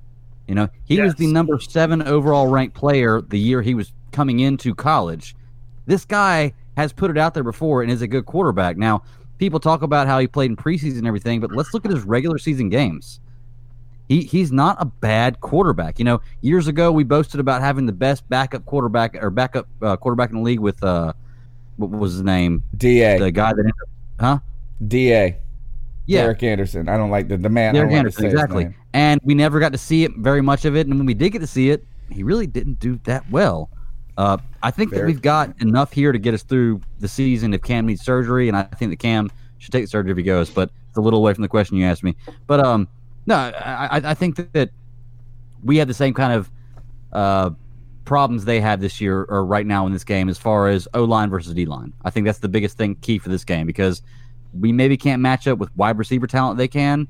[0.49, 4.41] You know, he was the number seven overall ranked player the year he was coming
[4.41, 5.37] into college.
[5.87, 8.77] This guy has put it out there before and is a good quarterback.
[8.77, 9.03] Now,
[9.39, 12.05] people talk about how he played in preseason and everything, but let's look at his
[12.05, 13.21] regular season games.
[14.09, 15.99] He he's not a bad quarterback.
[15.99, 19.97] You know, years ago we boasted about having the best backup quarterback or backup uh,
[19.97, 21.13] quarterback in the league with uh,
[21.77, 22.63] what was his name?
[22.77, 23.19] Da.
[23.19, 23.73] The guy that
[24.21, 24.39] huh?
[24.87, 25.37] Da.
[26.07, 26.23] Yeah.
[26.23, 26.89] Derek Anderson.
[26.89, 27.71] I don't like the the man.
[27.71, 28.75] I Derek don't like to Anderson, exactly.
[28.93, 30.87] And we never got to see it very much of it.
[30.87, 33.71] And when we did get to see it, he really didn't do that well.
[34.17, 37.63] Uh, I think that we've got enough here to get us through the season if
[37.63, 40.49] Cam needs surgery, and I think that Cam should take the surgery if he goes.
[40.51, 42.17] But it's a little away from the question you asked me.
[42.47, 42.89] But um,
[43.27, 44.71] no, I, I, I think that, that
[45.63, 46.51] we have the same kind of
[47.13, 47.51] uh,
[48.05, 51.05] problems they have this year or right now in this game as far as O
[51.05, 51.93] line versus D line.
[52.05, 54.01] I think that's the biggest thing key for this game because
[54.59, 57.07] we maybe can't match up with wide receiver talent they can,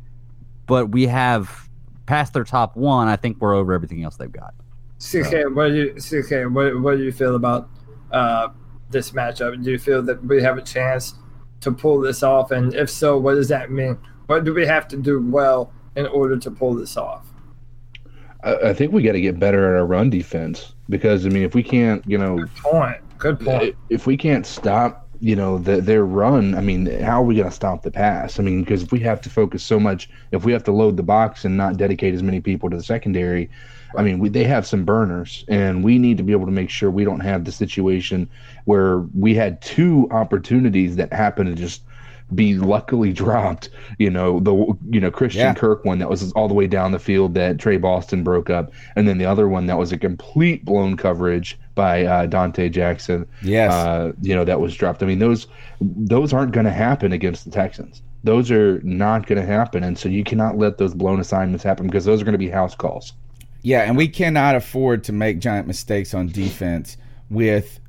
[0.66, 1.69] but we have
[2.07, 3.07] past their top one.
[3.09, 4.55] I think we're over everything else they've got.
[4.98, 6.52] CK, what do you CK?
[6.52, 7.68] What what do you feel about
[8.10, 8.48] uh,
[8.90, 9.62] this matchup?
[9.62, 11.14] Do you feel that we have a chance
[11.60, 12.51] to pull this off?
[12.51, 13.98] And if so, what does that mean?
[14.27, 17.27] What do we have to do well in order to pull this off?
[18.43, 21.43] I, I think we got to get better at our run defense because I mean,
[21.43, 22.98] if we can't, you know, Point.
[23.18, 23.74] Good point.
[23.89, 27.48] if we can't stop, you know, the, their run, I mean, how are we going
[27.48, 28.39] to stop the pass?
[28.39, 30.97] I mean, because if we have to focus so much, if we have to load
[30.97, 33.48] the box and not dedicate as many people to the secondary,
[33.97, 36.70] I mean, we, they have some burners, and we need to be able to make
[36.70, 38.28] sure we don't have the situation
[38.64, 41.82] where we had two opportunities that happened to just
[42.35, 43.70] be luckily dropped.
[43.98, 44.55] You know, the
[44.90, 45.55] you know Christian Yeah.
[45.55, 48.73] Kirk one that was all the way down the field that Tre Boston broke up,
[48.97, 53.27] and then the other one that was a complete blown coverage by uh, Donte Jackson.
[53.43, 53.73] Yes.
[53.73, 55.02] uh, you know that was dropped.
[55.02, 55.47] I mean, those
[55.81, 58.02] those aren't going to happen against the Texans.
[58.24, 61.86] Those are not going to happen, and so you cannot let those blown assignments happen
[61.86, 63.12] because those are going to be house calls.
[63.62, 66.97] Yeah, and we cannot afford to make giant mistakes on defense
[67.28, 67.81] with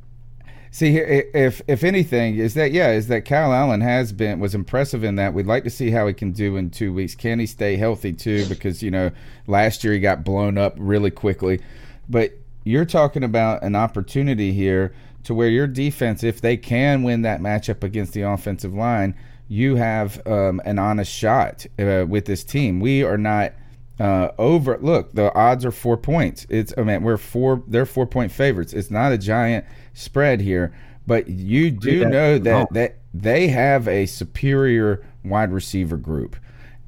[0.77, 5.03] See if if anything, is that yeah, is that Kyle Allen has been was impressive
[5.03, 5.33] in that.
[5.33, 7.15] We'd like to see how he can do in two weeks.
[7.15, 8.45] Can he stay healthy too?
[8.47, 9.09] Because you know
[9.47, 11.61] last year he got blown up really quickly.
[12.07, 12.33] But
[12.63, 17.41] you're talking about an opportunity here to where your defense, if they can win that
[17.41, 19.15] matchup against the offensive line,
[19.47, 22.79] you have um, an honest shot uh, with this team.
[22.79, 23.53] We are not
[23.99, 24.77] uh, over.
[24.79, 26.45] Look, the odds are four points.
[26.49, 27.63] It's I mean we're four.
[27.67, 28.73] They're four point favorites.
[28.73, 30.73] It's not a giant spread here,
[31.05, 32.07] but you do Yeah.
[32.09, 36.35] know that that they have a superior wide receiver group,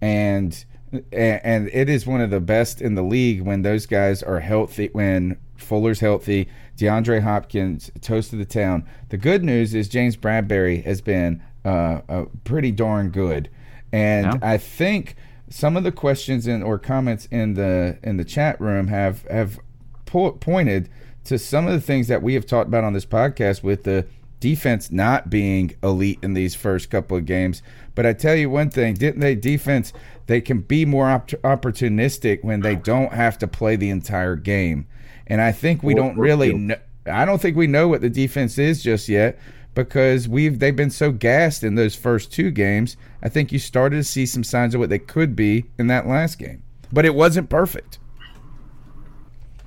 [0.01, 4.23] and and and it is one of the best in the league when those guys
[4.23, 4.89] are healthy.
[4.93, 8.85] When Fuller's healthy, DeAndre Hopkins toast of the town.
[9.09, 13.49] The good news is James Bradberry has been uh, uh, pretty darn good,
[13.91, 14.33] and Yeah.
[14.41, 15.15] I think
[15.49, 19.59] some of the questions in or comments in the in the chat room have have
[20.05, 20.89] po- pointed
[21.25, 24.05] to some of the things that we have talked about on this podcast with the
[24.39, 27.61] defense not being elite in these first couple of games.
[27.93, 29.91] But I tell you one thing, didn't they defense
[30.27, 34.87] they can be more op- opportunistic when they don't have to play the entire game.
[35.25, 38.57] And I think we don't really know I don't think we know what the defense
[38.57, 39.39] is just yet
[39.75, 42.97] because we've they've been so gassed in those first two games.
[43.21, 46.07] I think you started to see some signs of what they could be in that
[46.07, 46.63] last game.
[46.91, 47.99] But it wasn't perfect.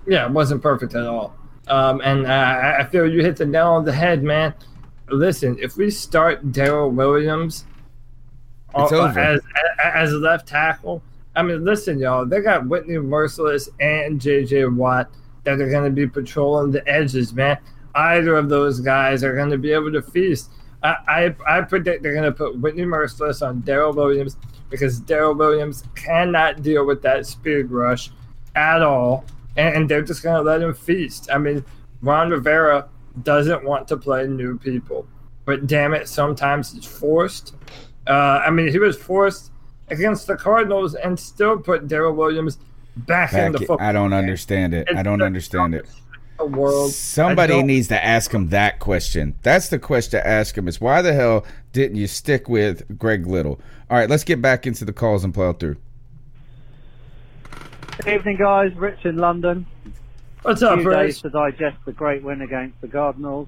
[0.07, 1.37] Yeah, it wasn't perfect at all.
[1.69, 4.55] Um, and I, I feel you hit the nail on the head, man.
[5.09, 7.65] Listen, if we start Daryl Williams
[8.75, 9.41] uh, as
[9.83, 11.03] as left tackle,
[11.37, 14.67] I mean, listen, y'all, they got Whitney Mercilus and J.J.
[14.67, 15.11] Watt
[15.45, 17.59] that are going to be patrolling the edges, man.
[17.95, 20.51] Either of those guys are going to be able to feast.
[20.83, 24.37] I, I, I predict they're going to put Whitney Mercilus on Daryl Williams
[24.71, 28.11] because Daryl Williams cannot deal with that speed rush
[28.57, 29.25] at all.
[29.57, 31.29] And, and they're just going to let him feast.
[31.31, 31.65] I mean,
[32.01, 32.89] Ron Rivera
[33.23, 35.07] doesn't want to play new people.
[35.45, 37.55] But damn it, sometimes it's forced.
[38.07, 39.51] Uh, I mean, he was forced
[39.89, 42.59] against the Cardinals and still put Daryl Williams
[42.97, 43.87] back, in the Back- football.
[43.87, 44.89] I don't understand it.
[44.95, 45.87] I don't understand it.
[46.43, 46.91] The world.
[46.93, 49.37] Somebody needs to ask him that question.
[49.43, 53.29] That's the question to ask him is why the hell didn't you stick with Greg
[53.29, 53.61] Little?
[53.89, 55.77] All right, let's get back into the calls and plow through.
[57.99, 58.75] Good evening, guys.
[58.75, 59.67] Rich in London.
[60.43, 60.99] What's A up, few Rich?
[60.99, 63.47] days to digest the great win against the Cardinals.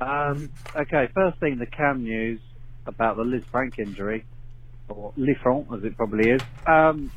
[0.00, 2.40] Um, okay, first thing, the Cam news
[2.86, 4.24] about the Lisfranc injury,
[4.88, 6.40] or Lifront as it probably is.
[6.66, 7.10] Um,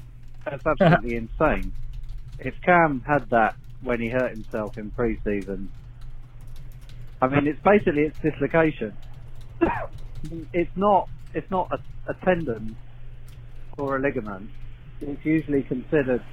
[0.43, 1.71] that's absolutely insane.
[2.39, 5.72] If Cam had that when he hurt himself in pre-season,
[7.22, 8.95] I mean, it's basically it's dislocation.
[10.53, 12.76] it's not it's not a, a tendon
[13.77, 14.49] or a ligament.
[15.01, 16.23] It's usually considered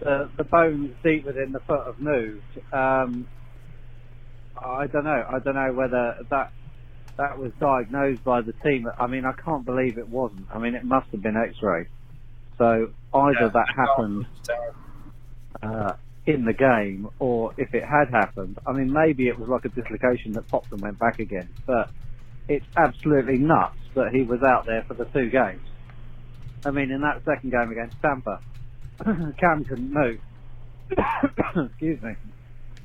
[0.00, 2.42] the, the bone deep within the foot have moved.
[2.72, 3.26] Um,
[4.56, 5.24] I don't know.
[5.28, 6.52] I don't know whether that
[7.16, 8.86] that was diagnosed by the team.
[8.98, 10.46] I mean, I can't believe it wasn't.
[10.52, 11.86] I mean, it must have been X-ray.
[12.58, 14.26] So either Yeah, that happened
[15.62, 15.92] uh,
[16.26, 19.68] in the game, or if it had happened, I mean, maybe it was like a
[19.68, 21.48] dislocation that popped and went back again.
[21.66, 21.90] But
[22.48, 25.62] it's absolutely nuts that he was out there for the two games.
[26.64, 28.40] I mean, in that second game against Tampa,
[29.38, 30.20] Cam couldn't move.
[31.70, 32.14] Excuse me.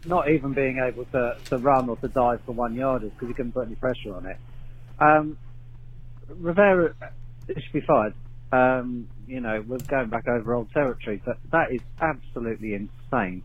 [0.06, 3.34] Not even being able to, to run or to dive for one yarders because he
[3.34, 4.38] couldn't put any pressure on it.
[5.00, 5.38] Um,
[6.28, 6.94] Rivera
[7.48, 8.14] should be fired.
[8.52, 13.44] Um, you know, we're going back over old territory, but that is absolutely insane.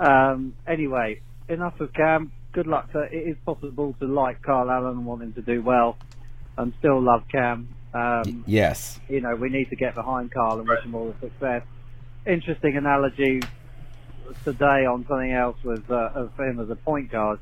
[0.00, 2.32] Um, anyway, enough of Cam.
[2.52, 5.62] Good luck to it is possible to like Kyle Allen and want him to do
[5.62, 5.96] well
[6.58, 7.68] and still love Cam.
[7.94, 8.98] Um, Yes.
[9.08, 11.62] you know, we need to get behind Carl and wish him all the success.
[12.26, 13.40] Interesting analogy
[14.44, 17.38] today on something else was uh, of him as a point guard.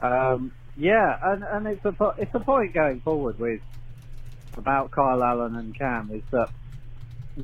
[0.00, 3.60] Um, yeah, and, and it's a it's a point going forward with
[4.56, 6.50] about Kyle Allen and Cam is that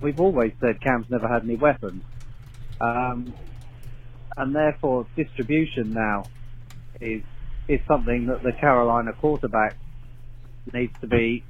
[0.00, 2.02] we've always said Cam's never had any weapons,
[2.80, 3.32] um,
[4.36, 6.24] and therefore distribution now
[7.00, 7.22] is
[7.68, 9.76] is something that the Carolina quarterback
[10.72, 11.44] needs to be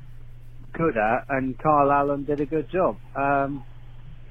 [0.73, 2.97] good at, and Kyle Allen did a good job.
[3.15, 3.65] Um,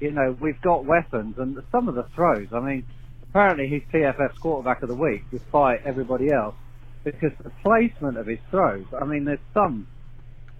[0.00, 2.48] you know, we've got weapons, and some of the throws.
[2.52, 2.84] I mean,
[3.30, 6.54] apparently he's PFF's quarterback of the week, despite everybody else,
[7.04, 8.86] because the placement of his throws.
[9.00, 9.86] I mean, there's some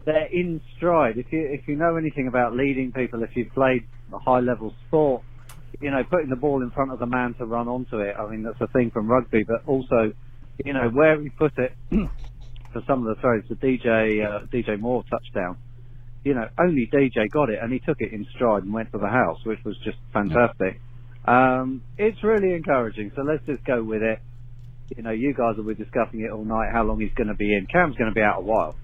[0.04, 1.18] they're in stride.
[1.18, 4.74] If you if you know anything about leading people, if you've played a high level
[4.86, 5.22] sport,
[5.80, 8.14] you know, putting the ball in front of the man to run onto it.
[8.18, 10.12] I mean, that's a thing from rugby, but also,
[10.64, 11.72] you know, where we put it
[12.72, 15.56] for some of the throws, the DJ uh, DJ Moore touchdown.
[16.24, 18.98] You know, only DJ got it, and he took it in stride and went for
[18.98, 20.80] the house, which was just fantastic.
[21.24, 23.10] Um, it's really encouraging.
[23.16, 24.20] So let's just go with it.
[24.96, 26.70] You know, you guys will be discussing it all night.
[26.72, 27.66] How long he's going to be in?
[27.66, 28.76] Cam's going to be out a while.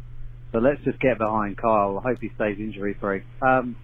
[0.52, 1.98] So let's just get behind Kyle.
[2.02, 3.22] I hope he stays injury free.
[3.42, 3.76] Um,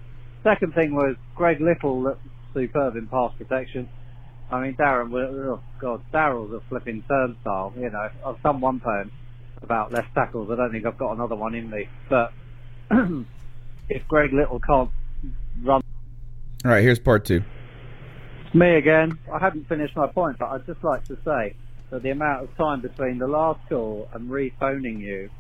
[0.43, 2.23] second thing was Greg Little looked
[2.55, 3.89] superb in pass protection.
[4.51, 7.73] I mean, Darren, oh God, Daryl's a flipping turnstile.
[7.77, 9.11] You know, I've done one poem
[9.63, 10.51] about left tackles.
[10.51, 11.89] I don't think I've got another one in me.
[12.09, 12.33] But
[13.89, 14.91] if Greg Little can't
[15.63, 15.83] run
[16.65, 17.43] All right, here's part two.
[18.47, 19.19] it's me again.
[19.33, 21.57] I haven't finished my point, but I'd just like to say
[21.91, 25.31] that the amount of time between the last call and re-phoning you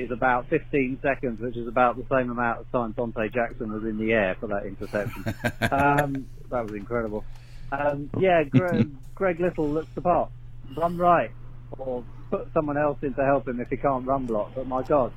[0.00, 3.84] is about 15 seconds, which is about the same amount of time Donte Jackson was
[3.84, 5.24] in the air for that interception.
[5.70, 7.24] um, that was incredible.
[7.72, 10.30] Um, yeah, Greg, Greg Little looks the part.
[10.76, 11.30] Run right,
[11.78, 14.52] or put someone else in to help him if he can't run block.
[14.54, 15.12] But my God,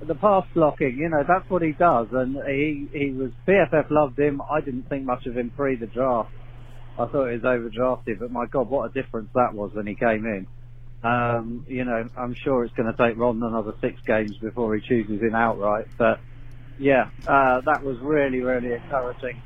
[0.00, 2.08] the pass blocking, you know, that's what he does.
[2.12, 4.40] And he he was PFF loved him.
[4.50, 6.30] I didn't think much of him pre the draft.
[6.98, 9.94] I thought he was overdrafted, but my God, what a difference that was when he
[9.94, 10.46] came in.
[11.06, 14.80] Um, you know, I'm sure it's going to take Ron another six games before he
[14.80, 15.86] chooses him outright.
[15.96, 16.18] But
[16.78, 19.40] yeah, uh, that was really, really encouraging.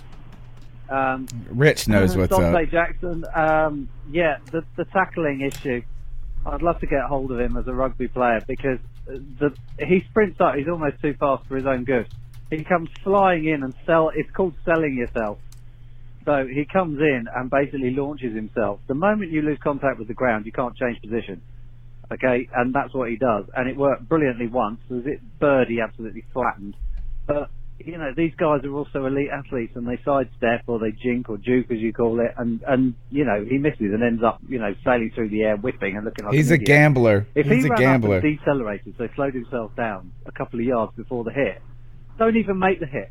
[0.88, 2.70] Um, Rich knows what's Donte up.
[2.70, 5.82] Jackson, um, yeah, the, the tackling issue.
[6.46, 10.40] I'd love to get hold of him as a rugby player because the he sprints
[10.40, 10.54] up.
[10.54, 12.08] He's almost too fast for his own good.
[12.48, 14.10] He comes flying in and sell.
[14.14, 15.38] It's called selling yourself.
[16.24, 18.80] So he comes in and basically launches himself.
[18.88, 21.40] The moment you lose contact with the ground, you can't change position.
[22.12, 23.44] Okay, and that's what he does.
[23.56, 24.80] And it worked brilliantly once.
[24.90, 26.74] Was it birdie absolutely flattened.
[27.26, 31.30] But you know, these guys are also elite athletes and they sidestep or they jink
[31.30, 34.40] or juke as you call it, and and you know he misses and ends up
[34.48, 36.66] you know sailing through the air, whipping and looking like He's a idiot.
[36.66, 37.26] gambler.
[37.34, 38.18] If He's he a gambler.
[38.18, 41.62] up and decelerated, so he slowed himself down a couple of yards before the hit,
[42.18, 43.10] don't even make the hit.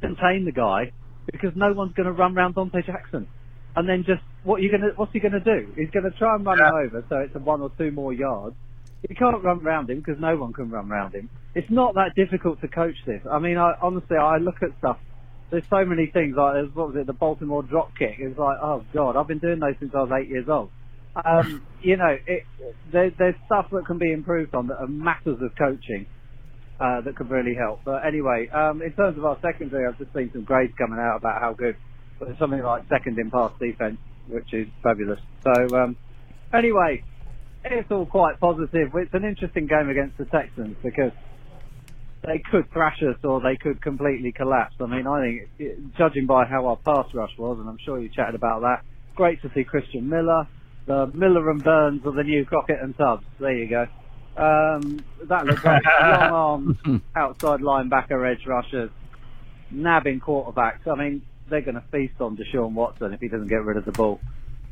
[0.00, 0.90] Contain the guy
[1.30, 3.28] because no one's going to run round Donte Jackson.
[3.74, 5.72] And then just what you going to what's he going to do?
[5.76, 8.12] He's going to try and run him over, so it's a one or two more
[8.12, 8.54] yards.
[9.08, 11.30] You can't run round him because no one can run round him.
[11.54, 13.22] It's not that difficult to coach this.
[13.30, 14.98] I mean, I honestly I look at stuff.
[15.50, 18.16] There's so many things like there's what was it the Baltimore drop kick?
[18.18, 20.70] It's like oh god, I've been doing those since I was eight years old.
[21.16, 22.44] Um, you know, it,
[22.90, 26.06] there, there's stuff that can be improved on that are matters of coaching
[26.82, 27.80] uh, that could really help.
[27.84, 31.18] But anyway, um, in terms of our secondary, I've just seen some grades coming out
[31.18, 31.76] about how good.
[32.18, 33.98] But it's something like second in pass defense,
[34.28, 35.20] which is fabulous.
[35.44, 35.96] So um,
[36.52, 37.04] anyway,
[37.64, 38.90] it's all quite positive.
[38.94, 41.12] It's an interesting game against the Texans because
[42.24, 44.74] they could thrash us or they could completely collapse.
[44.80, 48.08] I mean, I think, judging by how our pass rush was, and I'm sure you
[48.08, 48.82] chatted about that,
[49.14, 50.48] great to see Christian Miller.
[50.86, 53.24] The Miller and Burns are the new Crockett and Tubbs.
[53.38, 53.86] There you go.
[54.36, 55.82] Um, that looked great.
[56.00, 58.90] Long arms, outside linebacker, edge rushers,
[59.70, 60.86] nabbing quarterbacks.
[60.86, 63.84] I mean, they're going to feast on Deshaun Watson if he doesn't get rid of
[63.84, 64.20] the ball.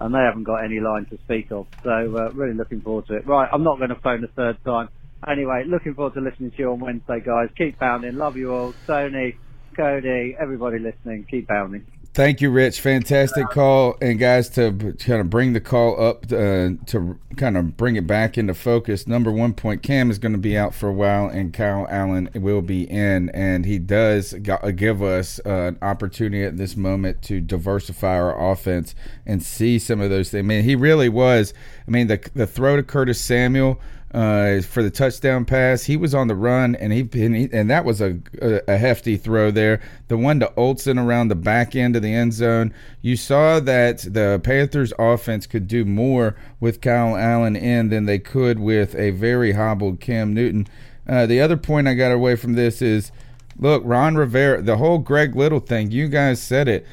[0.00, 1.66] And they haven't got any line to speak of.
[1.84, 3.26] So, uh, really looking forward to it.
[3.26, 4.88] Right, I'm not going to phone a third time.
[5.28, 7.48] Anyway, looking forward to listening to you on Wednesday, guys.
[7.58, 8.16] Keep pounding.
[8.16, 8.72] Love you all.
[8.86, 9.36] Tony,
[9.76, 11.86] Cody, everybody listening, keep pounding.
[12.12, 12.80] Thank you, Rich.
[12.80, 17.76] Fantastic call, and guys, to kind of bring the call up uh, to kind of
[17.76, 19.06] bring it back into focus.
[19.06, 22.28] Number one point: Cam is going to be out for a while, and Kyle Allen
[22.34, 27.40] will be in, and he does give us uh, an opportunity at this moment to
[27.40, 30.40] diversify our offense and see some of those things.
[30.40, 31.54] I mean, he really was.
[31.86, 33.80] I mean, the the throw to Curtis Samuel
[34.12, 35.84] uh, for the touchdown pass.
[35.84, 39.16] He was on the run, and he and, he, and that was a, a hefty
[39.16, 39.80] throw there.
[40.08, 42.74] The one to Olsen around the back end of the end zone.
[43.02, 48.18] You saw that the Panthers' offense could do more with Kyle Allen in than they
[48.18, 50.66] could with a very hobbled Cam Newton.
[51.08, 53.12] Uh, the other point I got away from this is,
[53.58, 55.90] look, Ron Rivera, the whole Greg Little thing.
[55.90, 56.86] You guys said it.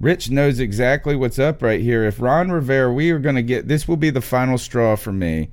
[0.00, 2.04] Rich knows exactly what's up right here.
[2.04, 5.12] If Ron Rivera, we are going to get this will be the final straw for
[5.12, 5.50] me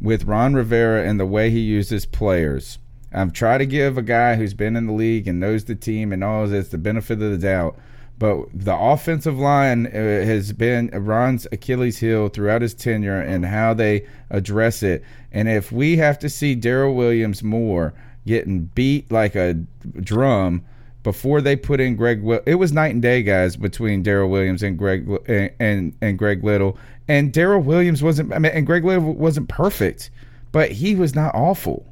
[0.00, 2.78] with Ron Rivera and the way he uses players.
[3.12, 6.12] I'm trying to give a guy who's been in the league and knows the team
[6.12, 7.76] and all this the benefit of the doubt.
[8.18, 13.72] But the offensive line uh, has been Ron's Achilles heel throughout his tenure and how
[13.72, 15.02] they address it.
[15.32, 17.94] And if we have to see Daryl Williams more
[18.26, 19.54] getting beat like a
[20.00, 20.64] drum
[21.02, 24.78] before they put in Greg, it was night and day, guys, between Daryl Williams and
[24.78, 26.78] Greg and and, and Greg Little.
[27.08, 30.10] And Daryl Williams wasn't, I mean, and Greg Little wasn't perfect,
[30.52, 31.86] but he was not awful.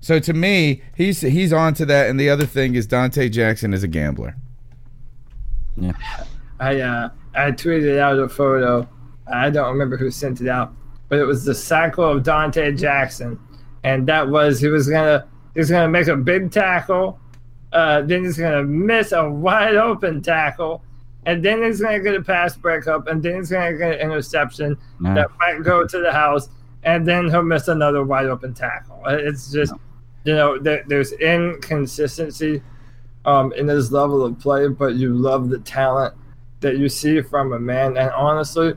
[0.00, 2.10] So to me, he's he's on to that.
[2.10, 4.36] And the other thing is Donte Jackson is a gambler.
[5.76, 5.92] Yeah.
[6.60, 8.88] I uh, I tweeted out a photo.
[9.32, 10.72] I don't remember who sent it out,
[11.08, 13.38] but it was the cycle of Donte Jackson,
[13.82, 17.18] and that was he was gonna he was gonna make a big tackle,
[17.74, 20.82] uh, then he's gonna miss a wide open tackle,
[21.26, 24.76] and then he's gonna get a pass breakup, and then he's gonna get an interception
[25.00, 25.14] Nah.
[25.14, 26.48] that might go to the house,
[26.84, 29.02] and then he'll miss another wide open tackle.
[29.06, 29.74] It's just
[30.24, 32.62] you know there, there's inconsistency
[33.24, 36.14] um, in his level of play, but you love the talent
[36.60, 37.96] that you see from a man.
[37.96, 38.74] And honestly,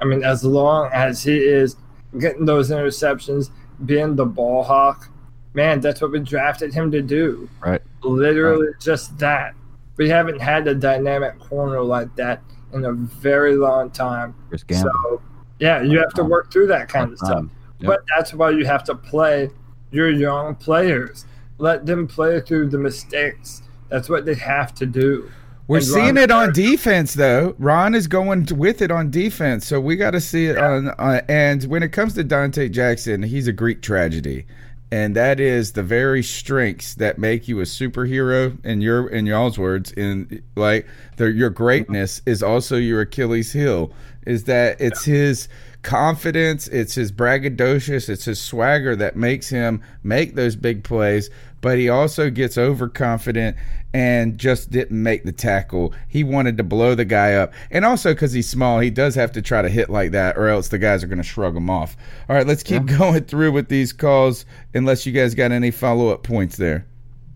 [0.00, 1.76] I mean, as long as he is
[2.18, 3.50] getting those interceptions,
[3.84, 5.08] being the ball hawk,
[5.54, 7.48] man, that's what we drafted him to do.
[7.60, 7.82] Right.
[8.02, 9.54] Literally just that.
[9.96, 14.34] We haven't had a dynamic corner like that in a very long time.
[14.72, 15.20] So,
[15.58, 17.44] yeah, you have to work through that kind of stuff.
[17.80, 17.86] Yep.
[17.86, 19.50] But that's why you have to play
[19.90, 21.26] your young players.
[21.58, 23.62] Let them play through the mistakes.
[23.88, 25.30] That's what they have to do.
[25.66, 27.54] We're And seeing Ron it on defense, though.
[27.58, 30.88] Ron is going with it on defense, so we got to see it on.
[30.88, 34.46] Uh, and when it comes to Donte Jackson, he's a Greek tragedy,
[34.92, 38.62] and that is the very strengths that make you a superhero.
[38.64, 40.86] In your in y'all's words, in like
[41.16, 43.92] the, your greatness is also your Achilles heel.
[44.26, 45.48] Is that it's his
[45.82, 51.30] confidence, it's his braggadocious, it's his swagger that makes him make those big plays.
[51.60, 53.56] But he also gets overconfident
[53.92, 55.92] and just didn't make the tackle.
[56.08, 57.52] He wanted to blow the guy up.
[57.70, 60.48] And also because he's small, he does have to try to hit like that, or
[60.48, 61.96] else the guys are going to shrug him off.
[62.28, 66.08] All right, let's keep going through with these calls, unless you guys got any follow
[66.08, 66.86] up points there.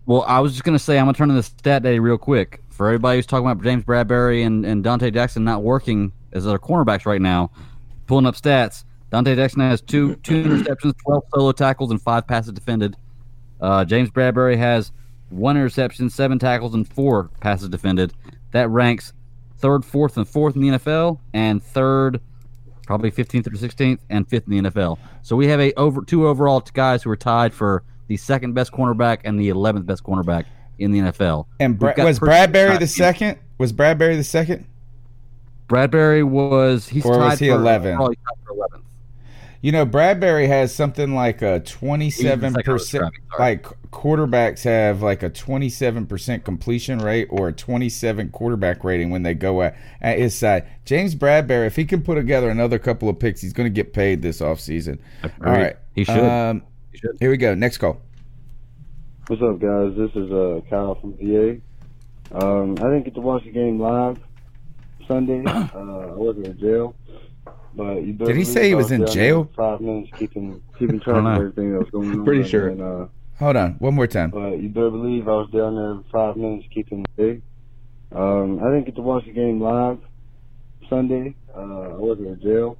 [0.05, 1.99] Well, I was just going to say, I'm going to turn to the stat day
[1.99, 2.61] real quick.
[2.69, 6.59] For everybody who's talking about James Bradberry and, and Donte Jackson not working as their
[6.59, 7.49] cornerbacks right now,
[8.05, 12.51] pulling up stats, Donte Jackson has two two interceptions, 12 solo tackles, and five passes
[12.51, 12.97] defended.
[13.61, 14.91] Uh, James Bradberry has
[15.29, 18.13] one interception, seven tackles, and four passes defended.
[18.51, 19.13] That ranks
[19.57, 22.21] third, fourth, and fourth in the NFL, and third,
[22.85, 24.97] probably 15th or 16th, and fifth in the NFL.
[25.23, 28.71] So we have a over two overall guys who are tied for the second best
[28.71, 30.45] cornerback and the 11th best cornerback
[30.77, 31.47] in the NFL.
[31.59, 33.39] And Bra- was Bradberry the second?
[33.57, 34.67] Was Bradberry the second?
[35.67, 37.97] Bradberry was he's Or was he for, 11?
[37.97, 38.15] he's tied
[38.45, 38.83] for 11th.
[39.65, 43.11] You know, Bradberry has something like a twenty-seven percent.
[43.39, 49.23] Like quarterbacks have like a twenty-seven percent completion rate or a twenty-seven quarterback rating when
[49.23, 50.67] they go at, at his side.
[50.85, 53.91] James Bradberry, if he can put together another couple of picks, he's going to get
[53.91, 54.99] paid this offseason.
[55.23, 55.51] All Agreed.
[55.51, 56.19] right, He should.
[56.19, 56.61] Um,
[57.19, 57.55] Here we go.
[57.55, 57.99] Next call.
[59.25, 59.95] What's up, guys?
[59.97, 61.57] This is uh, Kyle from VA.
[62.31, 64.19] Um, I didn't get to watch the game live
[65.07, 65.41] Sunday.
[65.47, 66.93] Uh, I wasn't in jail.
[67.75, 69.49] But you better Did he believe say he I was in down there jail?
[69.55, 72.23] Five minutes, keeping keeping track of everything that was going on.
[72.25, 72.69] Pretty sure.
[72.69, 73.05] And, uh,
[73.39, 74.29] Hold on, one more time.
[74.29, 77.41] but you better believe I was down there for five minutes, keeping big.
[78.13, 79.97] Um, I didn't get to watch the game live
[80.89, 81.35] Sunday.
[81.53, 82.77] Uh, I wasn't in jail.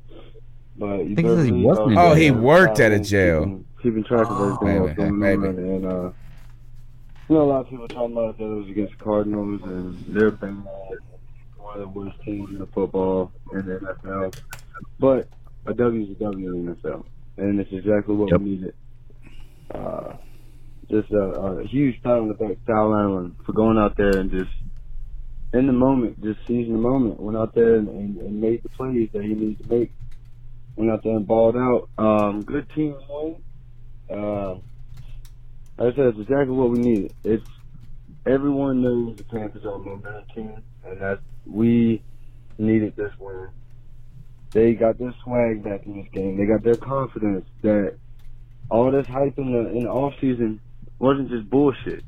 [0.78, 2.12] But you think he better he believe wasn't I in was jail.
[2.12, 3.40] Oh, he worked five at a minutes, jail.
[3.44, 5.48] Keeping, keeping track of everything that was going maybe.
[5.48, 5.58] on.
[5.60, 6.12] And, uh,
[7.28, 10.06] you know, a lot of people talking about that it was against the Cardinals and
[10.08, 10.64] they're bad,
[11.58, 14.40] one of the worst teams in the football in the NFL.
[15.00, 15.28] But
[15.66, 17.06] a W is a W in the NFL,
[17.38, 18.74] and it's exactly what we needed.
[19.74, 20.14] Uh,
[20.90, 24.30] just a, a huge pat on the back Kyle Allen for going out there and
[24.30, 24.52] just
[25.54, 28.70] in the moment, just seizing the moment, went out there and, and, and made the
[28.70, 29.92] plays that he needed to make.
[30.76, 31.90] Went out there and balled out.
[31.98, 33.42] Um, good team win.
[34.10, 34.56] Uh,
[35.78, 37.14] like I said, it's exactly what we needed.
[37.24, 37.48] It's
[38.26, 42.02] everyone knows the Panthers are a momentum team, and that we
[42.58, 43.50] needed this win.
[44.56, 46.38] They got their swag back in this game.
[46.38, 47.98] They got their confidence that
[48.70, 50.62] all this hype in the in the off season
[50.98, 52.06] wasn't just bullshit.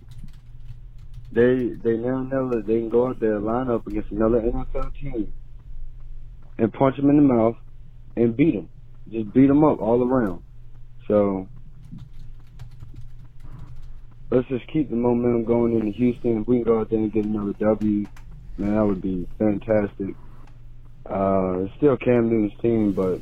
[1.30, 4.98] They they now know that they can go out there, line up against another NFL
[4.98, 5.34] team,
[6.57, 7.57] and punch them in the mouth
[8.15, 8.69] and beat them.
[9.11, 10.41] Just beat them up all around.
[11.10, 11.49] So
[14.32, 16.44] let's just keep the momentum going into Houston.
[16.44, 18.06] If we can go out there and get another W,
[18.57, 20.15] man, that would be fantastic.
[21.09, 23.21] Uh, still Cam Newton's team, but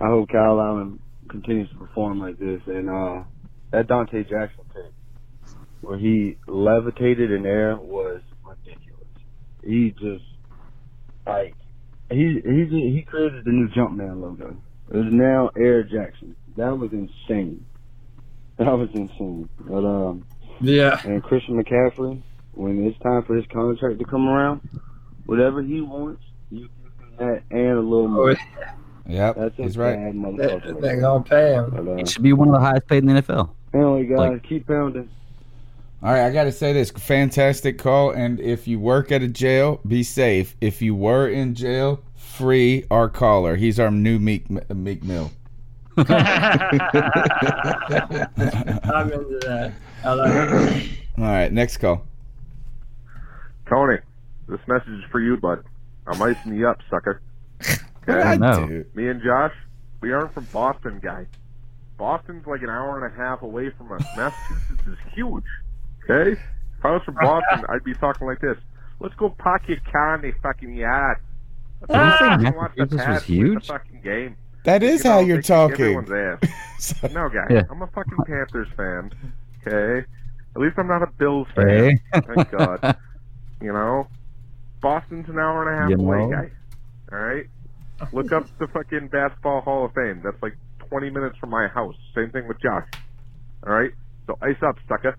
[0.00, 2.60] I hope Kyle Allen continues to perform like this.
[2.66, 3.22] And uh,
[3.70, 9.06] that Donte Jackson pick, where he levitated in air, was ridiculous.
[9.64, 10.24] He just
[11.26, 11.54] like
[12.10, 14.56] he he he created the new Jumpman logo.
[14.90, 16.36] It is now Air Jackson.
[16.56, 17.64] That was insane.
[18.58, 19.48] That was insane.
[19.60, 20.26] But um,
[20.60, 21.00] yeah.
[21.04, 22.22] And Christian McCaffrey,
[22.52, 24.60] when it's time for his contract to come around,
[25.24, 26.22] whatever he wants,
[26.52, 26.68] you
[27.18, 28.36] that and a little more.
[29.08, 29.96] Yep, That's he's right.
[29.96, 30.80] bad.
[30.80, 31.70] They're gonna pay him.
[31.70, 33.50] But, uh, He should be one of the highest paid in the NFL.
[33.74, 35.08] anyway, guys, Like- keep pounding.
[36.02, 38.10] All right, I got to say this fantastic call.
[38.10, 40.56] And if you work at a jail, be safe.
[40.60, 43.54] If you were in jail, free our caller.
[43.54, 45.30] He's our new Meek Meek Mill.
[45.96, 46.08] I'm
[49.12, 49.72] into that.
[50.04, 50.90] I like it.
[51.18, 52.04] All right, next call.
[53.68, 53.98] Tony,
[54.48, 55.62] this message is for you, bud.
[56.06, 57.20] I'm icing you up, sucker.
[58.08, 58.84] I do.
[58.94, 59.54] Me and Josh,
[60.00, 61.26] we aren't from Boston, guy.
[61.96, 64.02] Boston's like an hour and a half away from us.
[64.16, 65.44] Massachusetts is huge.
[66.04, 66.32] Okay?
[66.32, 68.56] If I was from Boston, I'd be talking like this.
[68.98, 71.18] Let's go park your car in the fucking yard.
[71.82, 72.38] Did you say ah!
[72.40, 73.66] Let's watch the Massachusetts was huge?
[73.66, 74.36] Fucking game.
[74.64, 75.96] That is You know, how you're talking.
[75.96, 76.94] Everyone's ass.
[77.12, 77.46] no, guy.
[77.50, 77.62] Yeah.
[77.70, 79.12] I'm a fucking Panthers fan.
[79.66, 80.06] Okay?
[80.54, 81.68] At least I'm not a Bills fan.
[81.68, 82.20] Hey.
[82.20, 82.96] Thank God.
[83.60, 84.08] You know?
[84.82, 86.30] Boston's an hour and a half You away, know?
[86.30, 86.50] guy.
[87.16, 87.46] Alright?
[88.12, 90.20] Look up the fucking Basketball Hall of Fame.
[90.24, 90.56] That's like
[90.88, 91.94] 20 minutes from my house.
[92.14, 92.86] Same thing with Josh.
[93.64, 93.92] Alright?
[94.26, 95.16] So ice up, sucker.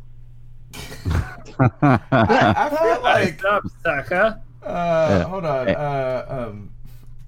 [1.82, 4.42] I feel like What's up, sucker?
[4.64, 5.24] Uh, Yeah.
[5.24, 5.70] hold on.
[5.70, 6.70] Uh, um,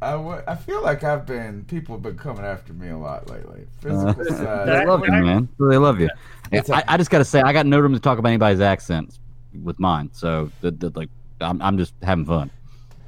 [0.02, 3.30] I, w- I feel like I've been people have been coming after me a lot
[3.30, 3.66] lately.
[3.80, 4.68] Physical Uh, side.
[4.68, 5.48] they love you, man.
[5.60, 6.10] They love you.
[6.52, 8.20] Yeah, It's a- I, I just got to say, I got no room to talk
[8.20, 9.20] about anybody's accents
[9.64, 10.10] with mine.
[10.14, 11.10] So, the, the, like,
[11.42, 12.52] I'm, I'm just having fun.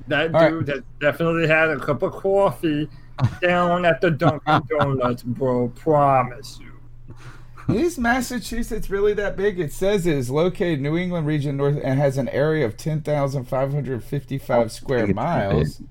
[0.07, 0.49] That All right.
[0.49, 2.89] dude that definitely had a cup of coffee
[3.41, 5.69] down at the Dunkin' Donuts, bro.
[5.69, 7.75] Promise you.
[7.75, 9.59] Is Massachusetts really that big?
[9.59, 12.77] It says it is located in New England region north and has an area of
[12.77, 15.81] ten thousand five hundred fifty-five square miles.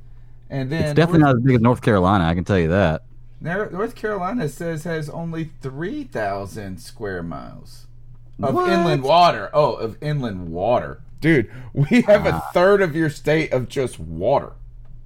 [0.49, 2.25] And then It's definitely not as big as North Carolina.
[2.25, 3.03] I can tell you that.
[3.43, 7.87] North, North Carolina says has only three thousand square miles
[8.43, 8.73] of What?
[8.73, 9.51] inland water.
[9.53, 11.51] Oh, of inland water, dude.
[11.75, 12.51] We have a Ah.
[12.55, 14.53] third of your state of just water.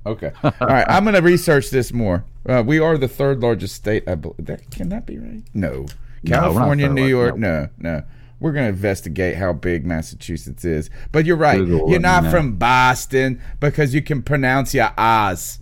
[0.07, 0.87] Okay, all right.
[0.89, 2.25] I'm gonna research this more.
[2.49, 4.05] Uh, we are the third largest state.
[4.09, 4.47] I believe.
[4.47, 5.43] That can that be right?
[5.55, 5.87] No,
[6.23, 7.37] No, California, third New York.
[7.39, 8.03] No, no.
[8.39, 10.89] We're going to investigate how big Massachusetts is.
[11.13, 11.59] But you're right.
[11.59, 15.59] Google you're not from Boston because you can pronounce your Oz.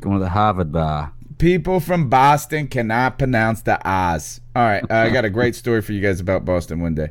[0.00, 1.12] Going to the Harvard bar.
[1.38, 4.40] People from Boston cannot pronounce the Oz.
[4.54, 7.08] All right, uh, I got a great story for you guys about Boston one day.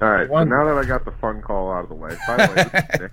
[0.00, 0.28] All right.
[0.28, 3.00] So now that I got the fun call out of the way, by the way,
[3.00, 3.12] Nick.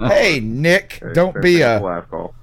[0.00, 2.34] Uh, Hey, Nick, Hey, don't be a- the last call.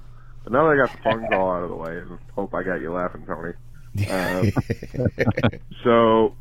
[0.44, 2.62] But now that I got the fun call out of the way, and hope I
[2.62, 3.52] got you laughing, Tony.
[4.10, 4.52] Um,
[5.84, 6.34] so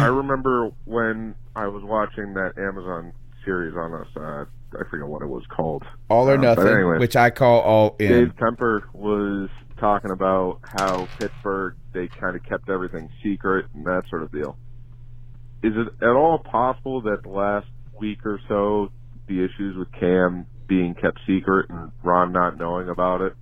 [0.00, 3.12] I remember when I was watching that Amazon
[3.44, 4.06] series on us.
[4.16, 4.44] Uh,
[4.78, 5.84] I forget what it was called.
[6.10, 8.08] All or Uh, nothing, anyway, which I call all in.
[8.08, 14.02] Dave Kemper was talking about how Pittsburgh they kind of kept everything secret and that
[14.10, 14.56] sort of deal.
[15.62, 17.66] Is it at all possible that the last
[17.98, 18.90] week or so
[19.26, 23.34] the issues with Cam being kept secret and Ron not knowing about it,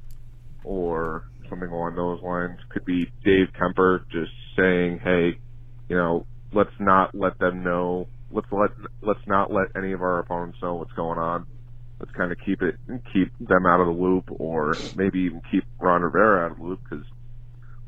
[0.64, 5.38] or something along those lines, could be Dave Kemper just saying, "Hey,
[5.88, 8.08] you know, let's not let them know.
[8.30, 8.70] Let's let
[9.02, 11.46] let's not let any of our opponents know what's going on."
[11.98, 12.76] let's kind of keep it
[13.12, 16.64] keep them out of the loop, or maybe even keep Ron Rivera out of the
[16.64, 17.04] loop because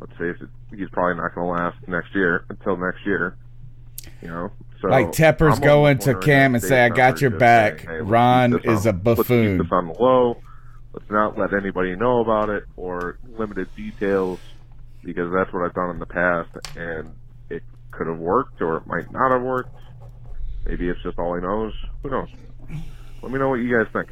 [0.00, 3.36] let's face it, he's probably not going to last next year until next year.
[4.22, 4.50] You know,
[4.80, 8.60] so like Tepper's going to Cam and say, "I got your back." saying, hey, Ron
[8.64, 9.58] is a on- Let's keep buffoon.
[9.58, 10.38] this on the low.
[10.92, 14.40] Let's not let anybody know about it or limited details
[15.04, 17.12] because that's what I've done in the past and
[17.50, 17.62] it
[17.92, 19.74] could have worked or it might not have worked.
[20.66, 21.72] Maybe it's just all he knows.
[22.02, 22.28] Who knows?
[23.22, 24.08] Let me know what you guys think.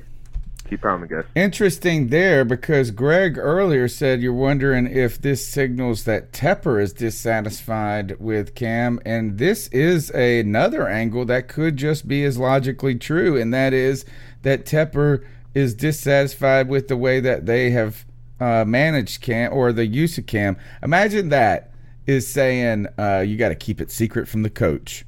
[0.69, 1.23] Keep pounding.
[1.35, 8.19] Interesting there because Greg earlier said you're wondering if this signals that Tepper is dissatisfied
[8.19, 13.55] with Cam, and this is another angle that could just be as logically true, and
[13.55, 14.05] that is
[14.43, 15.25] that Tepper
[15.55, 18.05] is dissatisfied with the way that they have
[18.41, 20.57] uh, managed Cam or the use of Cam.
[20.83, 21.73] Imagine that
[22.07, 25.05] is saying uh, you got to keep it secret from the coach.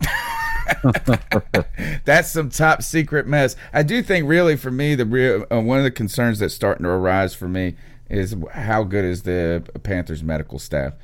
[2.04, 3.56] That's some top secret mess.
[3.72, 6.84] I do think, really, for me, the real uh, one of the concerns that's starting
[6.84, 7.76] to arise for me
[8.08, 10.94] is how good is the Panthers medical staff,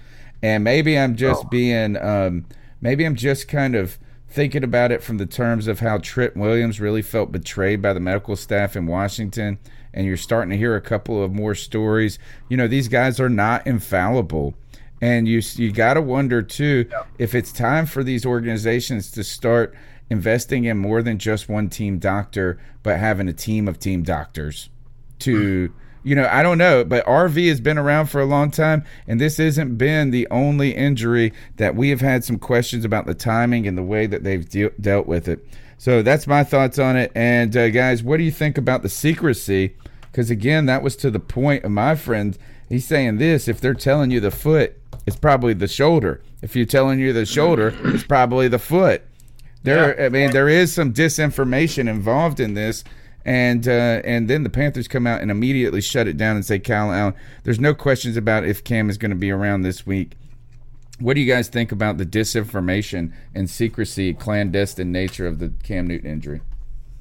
[0.42, 2.46] and maybe I'm just being, um,
[2.80, 6.80] maybe I'm just kind of thinking about it from the terms of how Trent Williams
[6.80, 9.58] really felt betrayed by the medical staff in Washington,
[9.92, 12.18] and you're starting to hear a couple of more stories.
[12.48, 14.54] You know, these guys are not infallible.
[15.05, 19.74] And you you got to wonder too if it's time for these organizations to start
[20.09, 24.70] investing in more than just one team doctor, but having a team of team doctors
[25.18, 25.70] to
[26.05, 29.20] you know I don't know, but RV has been around for a long time, and
[29.20, 33.66] this isn't been the only injury that we have had some questions about the timing
[33.66, 35.47] and the way that they've de- dealt with it.
[35.76, 37.12] So that's my thoughts on it.
[37.14, 39.76] And uh, guys, what do you think about the secrecy?
[40.01, 42.39] Because again, that was to the point of my friend.
[42.70, 46.22] He's saying this: if they're telling you the foot, it's probably the shoulder.
[46.43, 49.02] If you're telling you the shoulder, it's probably the foot.
[49.62, 52.85] There, I mean, there is some disinformation involved in this,
[53.24, 56.59] and uh, and then the Panthers come out and immediately shut it down and say,
[56.59, 57.14] Kyle Allen,
[57.44, 60.12] there's no questions about if Cam is going to be around this week.
[60.98, 65.86] What do you guys think about the disinformation and secrecy, clandestine nature of the Cam
[65.86, 66.43] Newton injury?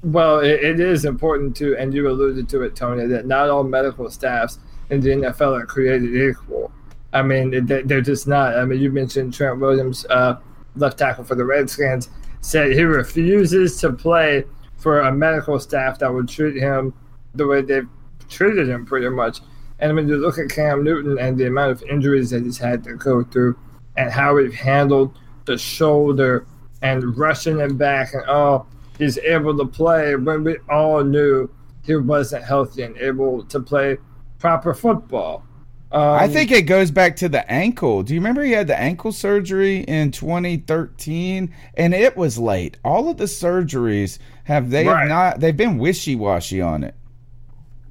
[0.02, 3.62] Well, it, it is important to, and you alluded to it, Tony, that not all
[3.62, 4.58] medical staffs
[4.90, 6.72] in the NFL are created equal.
[7.14, 8.56] I mean, they- they're just not.
[8.56, 10.36] I mean, you mentioned Trent Williams, uh,
[10.76, 12.10] left tackle for the Redskins,
[12.40, 14.44] said he refuses to play
[14.76, 16.92] for a medical staff that would treat him
[17.34, 17.88] the way they've
[18.28, 19.40] treated him, pretty much.
[19.78, 22.58] And I mean, you look at Cam Newton and the amount of injuries that he's
[22.58, 23.56] had to go through,
[23.96, 25.16] and how we've handled
[25.46, 26.46] the shoulder
[26.82, 28.66] and rushing him back, and oh,
[28.98, 31.48] he's able to play when we all knew
[31.82, 33.98] he wasn't healthy and able to play
[34.38, 35.44] proper football.
[35.94, 38.02] Um, I think it goes back to the ankle.
[38.02, 42.78] Do you remember he had the ankle surgery in 2013 and it was late.
[42.84, 45.08] All of the surgeries have they have Right.
[45.08, 46.96] not they've been wishy-washy on it.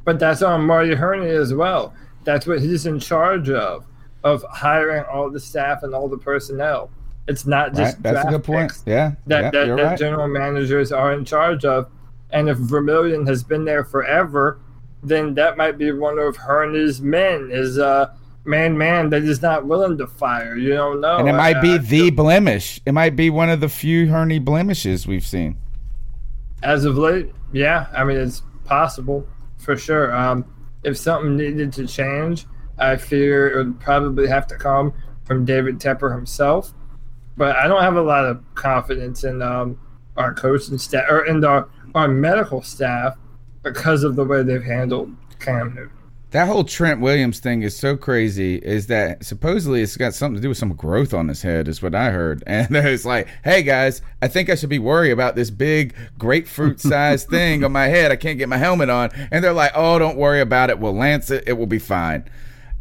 [0.04, 1.94] But that's on Marty Hurney as well.
[2.26, 3.86] That's what he's in charge of,
[4.26, 6.90] of hiring all the staff and all the personnel.
[7.30, 8.04] It's not just Right?
[8.04, 8.74] That's a good point.
[8.86, 9.14] Yeah.
[9.28, 9.98] that yeah, that, that right.
[9.98, 11.90] general managers are in charge of.
[12.32, 14.60] And if Vermillion has been there forever,
[15.04, 17.50] then that might be one of Hurney's men.
[17.52, 18.14] Is uh
[18.46, 20.56] man man that is not willing to fire.
[20.56, 21.18] You don't know.
[21.18, 22.80] and it might I- be I- the blemish.
[22.86, 25.58] It might be one of the few Herney blemishes we've seen.
[26.62, 29.28] As of late, yeah, I mean it's possible
[29.58, 30.14] for sure.
[30.16, 30.46] Um,
[30.84, 32.46] if something needed to change,
[32.78, 34.94] I fear it would probably have to come
[35.26, 36.74] from David Tepper himself.
[37.38, 39.78] But I don't have a lot of confidence in um,
[40.18, 43.16] our coaching staff or in our our medical staff
[43.64, 45.92] because of the way they've handled Cam Newton.
[46.32, 48.56] That whole Trent Williams thing is so crazy.
[48.56, 51.68] Is that supposedly it's got something to do with some growth on his head?
[51.68, 52.44] Is what I heard.
[52.48, 56.80] And it's like, hey guys, I think I should be worried about this big grapefruit
[56.80, 58.12] sized thing on my head.
[58.12, 59.12] I can't get my helmet on.
[59.32, 60.80] And they're like, oh, don't worry about it.
[60.80, 61.44] We'll lance it.
[61.46, 62.28] It will be fine.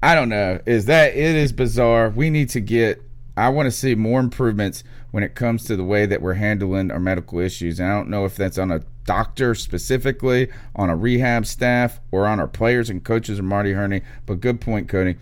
[0.02, 0.58] I don't know.
[0.64, 2.08] Is that it is bizarre.
[2.08, 3.02] We need to get.
[3.36, 6.90] I want to see more improvements when it comes to the way that we're handling
[6.90, 7.78] our medical issues.
[7.78, 12.26] And I don't know if that's on a doctor specifically, on a rehab staff, or
[12.26, 14.02] on our players and coaches or Marty Hurney.
[14.26, 15.16] But good point, Cody.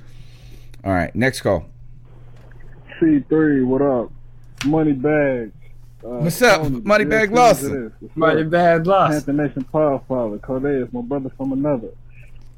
[0.85, 1.67] All right, next call.
[3.01, 4.13] C3, what up?
[4.65, 5.53] Money bag.
[6.03, 7.73] Uh, What's up, Tony, Money Bag yes, Lawson?
[7.73, 7.93] it is.
[8.01, 8.51] What's Money up?
[8.51, 9.17] Bag Lawson.
[9.17, 10.39] Panther Nation Power Father.
[10.39, 11.91] Cordeus, my brother from another.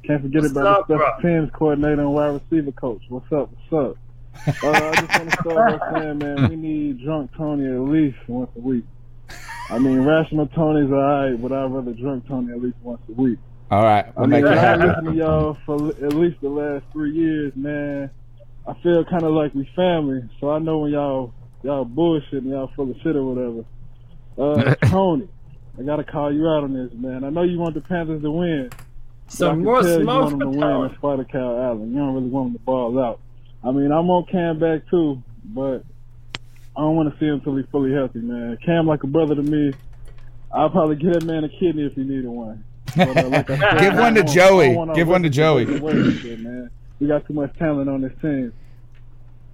[0.03, 1.05] Can't forget What's about up, the bro?
[1.17, 3.01] special teams coordinator and wide receiver coach.
[3.09, 3.49] What's up?
[3.69, 3.97] What's up?
[4.63, 8.17] uh, I just want to start by saying, man, we need drunk Tony at least
[8.27, 8.85] once a week.
[9.69, 13.39] I mean, rational Tony's alright, but I'd rather drunk Tony at least once a week.
[13.71, 14.87] All right, I we'll mean, make it I've happen.
[14.87, 18.09] listened to y'all for at least the last three years, man.
[18.67, 21.33] I feel kind of like we family, so I know when y'all
[21.63, 23.65] y'all bullshitting, y'all full of shit or whatever.
[24.37, 25.27] Uh, Tony,
[25.79, 27.23] I gotta call you out on this, man.
[27.23, 28.69] I know you want the Panthers to win.
[28.69, 28.85] but
[29.27, 30.89] Some I can more tell you want them to win Tony.
[30.89, 31.91] in spite of Kyle Allen.
[31.91, 33.19] You don't really want them to ball out.
[33.63, 35.83] I mean, I'm on Cam back too, but
[36.75, 38.57] I don't want to see him until he's fully healthy, man.
[38.65, 39.73] Cam like a brother to me.
[40.51, 42.63] I'll probably give that man a kidney if he needed one.
[42.95, 44.67] But, uh, like said, Give one to Joey.
[44.67, 45.65] don't want our Give one to Joey.
[45.65, 46.69] taken shit, man.
[46.99, 48.53] We got too much talent on this team.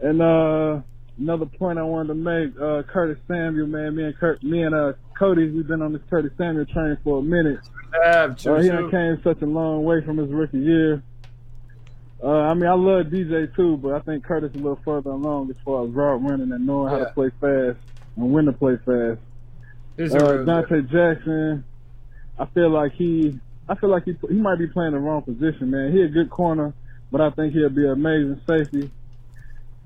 [0.02, 0.82] And uh
[1.18, 4.74] another point I wanted to make, uh Curtis Samuel, man, me and Kurt me and
[4.76, 7.60] uh Cody, we've been on this Curtis Samuel train for a minute.
[7.94, 11.02] Yeah, Uh, he done came such a long way from his rookie year.
[12.22, 15.12] Uh, I mean, I love DJ too, but I think Curtis is a little further
[15.12, 17.78] along as far as route running and knowing how to play fast
[18.18, 19.20] and when to play fast.
[19.98, 21.64] A Uh, Donte Jackson,
[22.38, 23.40] I feel like he,
[23.70, 25.94] I feel like he he might be playing the wrong position, man.
[25.94, 26.74] He a good corner,
[27.12, 28.91] but I think he'll be an amazing safety.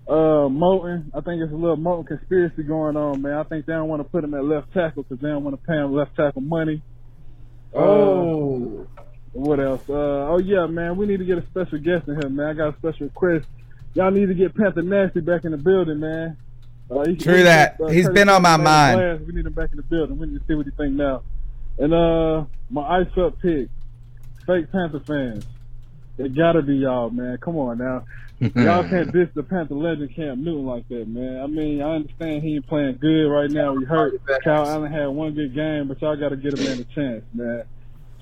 [0.07, 3.33] Uh, Moton, I think it's a little Moton conspiracy going on, man.
[3.33, 5.59] I think they don't want to put him at left tackle because they don't want
[5.59, 6.81] to pay him left tackle money.
[7.73, 8.87] Oh.
[9.33, 9.81] What else?
[9.89, 12.47] Uh, oh yeah, man, we need to get a special guest in here, man.
[12.47, 13.45] I got a special request.
[13.95, 16.37] Y'all need to get Panther Nasty back in the building, man.
[16.89, 17.77] Uh, he- True he- that.
[17.81, 18.99] uh, He's been on my mind.
[18.99, 19.21] last.
[19.25, 20.17] We need him back in the building.
[20.17, 21.21] We need to see what he think now.
[21.79, 23.69] And uh, my ice up pick,
[24.45, 25.45] fake Panther fans.
[26.19, 27.37] It gotta be y'all, man.
[27.37, 28.05] Come on now.
[28.39, 31.41] y'all can't diss the Panther legend Cam Newton like that, man.
[31.41, 33.73] I mean, I understand he ain't playing good right now.
[33.73, 34.21] We hurt.
[34.43, 37.63] Kyle Allen had one good game, but y'all gotta get him man a chance, man.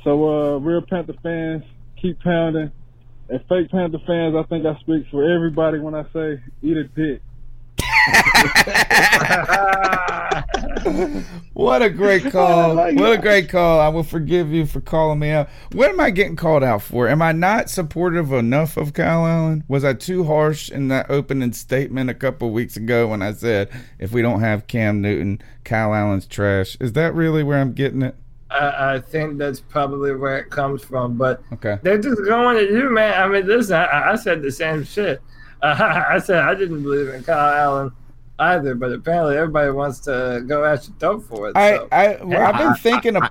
[0.04, 1.64] So, uh, real Panther fans,
[2.02, 2.72] keep pounding.
[3.30, 6.84] And fake Panther fans, I think I speak for everybody when I say eat a
[6.86, 7.22] dick.
[11.54, 12.76] What a great call.
[12.76, 13.80] What a great call.
[13.80, 15.48] I will forgive you for calling me out.
[15.74, 17.08] What am I getting called out for?
[17.08, 19.64] Am I not supportive enough of Kyle Allen?
[19.68, 23.70] Was I too harsh in that opening statement a couple weeks ago when I said
[24.00, 26.78] if we don't have Cam Newton, Kyle Allen's trash?
[26.80, 28.16] Is that really where I'm getting it?
[28.52, 31.18] I, I think that's probably where it comes from.
[31.18, 31.78] But Okay.
[31.82, 33.22] they're just going at you, man.
[33.22, 35.22] I mean, listen, I, I said the same shit.
[35.62, 37.92] Uh, I said I didn't believe in Kyle Allen
[38.40, 41.58] either, but apparently everybody wants to go at your throat for it.
[41.58, 41.88] I, so.
[41.92, 43.24] I, I've been thinking of.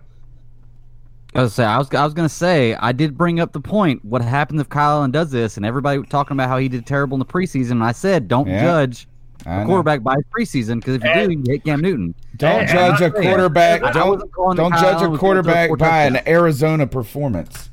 [1.32, 4.05] I was say I was I was gonna say I did bring up the point.
[4.05, 7.14] What happens if Kyle Allen does this, and everybody talking about how he did terrible
[7.14, 7.72] in the preseason?
[7.72, 8.60] And I said, don't Yeah.
[8.62, 9.10] judge I
[9.47, 12.15] a quarterback by preseason because if you do, you hit Cam Newton.
[12.37, 13.83] Don't And- judge and a I'm saying, quarterback.
[13.85, 16.03] I Don't wasn't calling that don't Kyle judge a was gonna throw quarterback four by
[16.05, 16.29] an.
[16.29, 17.71] Arizona performance.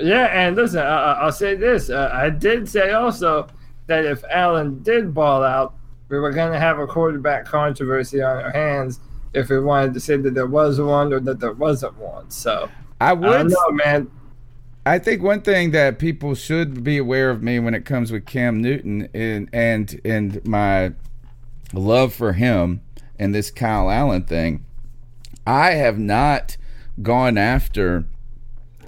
[0.00, 1.90] Yeah, and listen, I, I- I'll say this.
[1.90, 3.48] Uh, I did say also
[3.86, 5.74] that if Allen did ball out,
[6.08, 9.00] we were going to have a quarterback controversy on our hands
[9.34, 12.30] if we wanted to say that there was one or that there wasn't one.
[12.30, 12.68] So
[13.00, 14.10] I I would don't know, man.
[14.84, 18.24] I think one thing that people should be aware of me when it comes with
[18.24, 20.92] Cam Newton and and and my
[21.74, 22.80] love for him
[23.18, 24.64] and this Kyle Allen thing,
[25.46, 26.56] I have not
[27.02, 28.06] gone after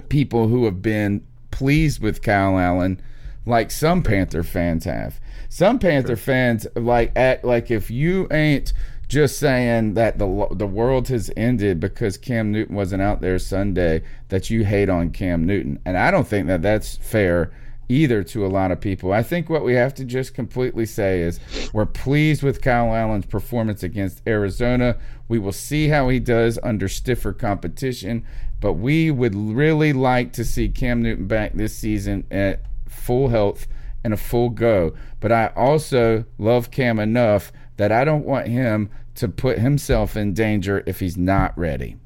[0.09, 3.01] people who have been pleased with Kyle Allen
[3.44, 5.20] like some Panther fans have.
[5.51, 8.73] Some Panther fans like act like if you ain't
[9.13, 14.03] just saying that the the world has ended because Cam Newton wasn't out there Sunday
[14.31, 15.79] that you hate on Cam Newton.
[15.85, 17.53] And I don't think that that's fair
[17.91, 19.13] either to a lot of people.
[19.13, 21.41] I think what we have to just completely say is
[21.75, 24.97] we're pleased with Kyle Allen's performance against Arizona.
[25.29, 28.25] We will see how he does under stiffer competition,
[28.63, 33.67] but we would really like to see Cam Newton back this season at full health
[34.05, 34.95] and a full go.
[35.21, 40.35] But I also love Cam enough that I don't want him to put himself in
[40.35, 41.97] danger if he's not ready.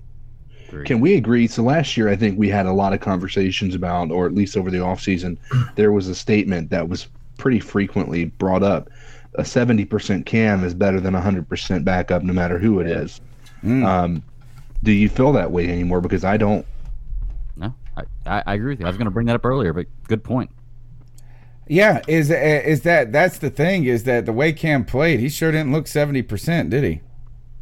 [0.84, 1.46] Can we agree?
[1.46, 4.56] So last year, I think we had a lot of conversations about, or at least
[4.56, 5.38] over the offseason,
[5.76, 7.06] there was a statement that was
[7.38, 8.90] pretty frequently brought up.
[9.36, 13.20] A 70% cam is better than 100% backup, no matter who it is.
[13.62, 14.22] Um,
[14.82, 16.00] do you feel that way anymore?
[16.00, 16.66] Because I don't.
[17.56, 18.86] No, I, I, I agree with you.
[18.86, 20.50] I was going to bring that up earlier, but good point.
[21.68, 23.84] Yeah, is uh, is that that's the thing?
[23.84, 27.00] Is that the way Cam played, he sure didn't look seventy percent, did he?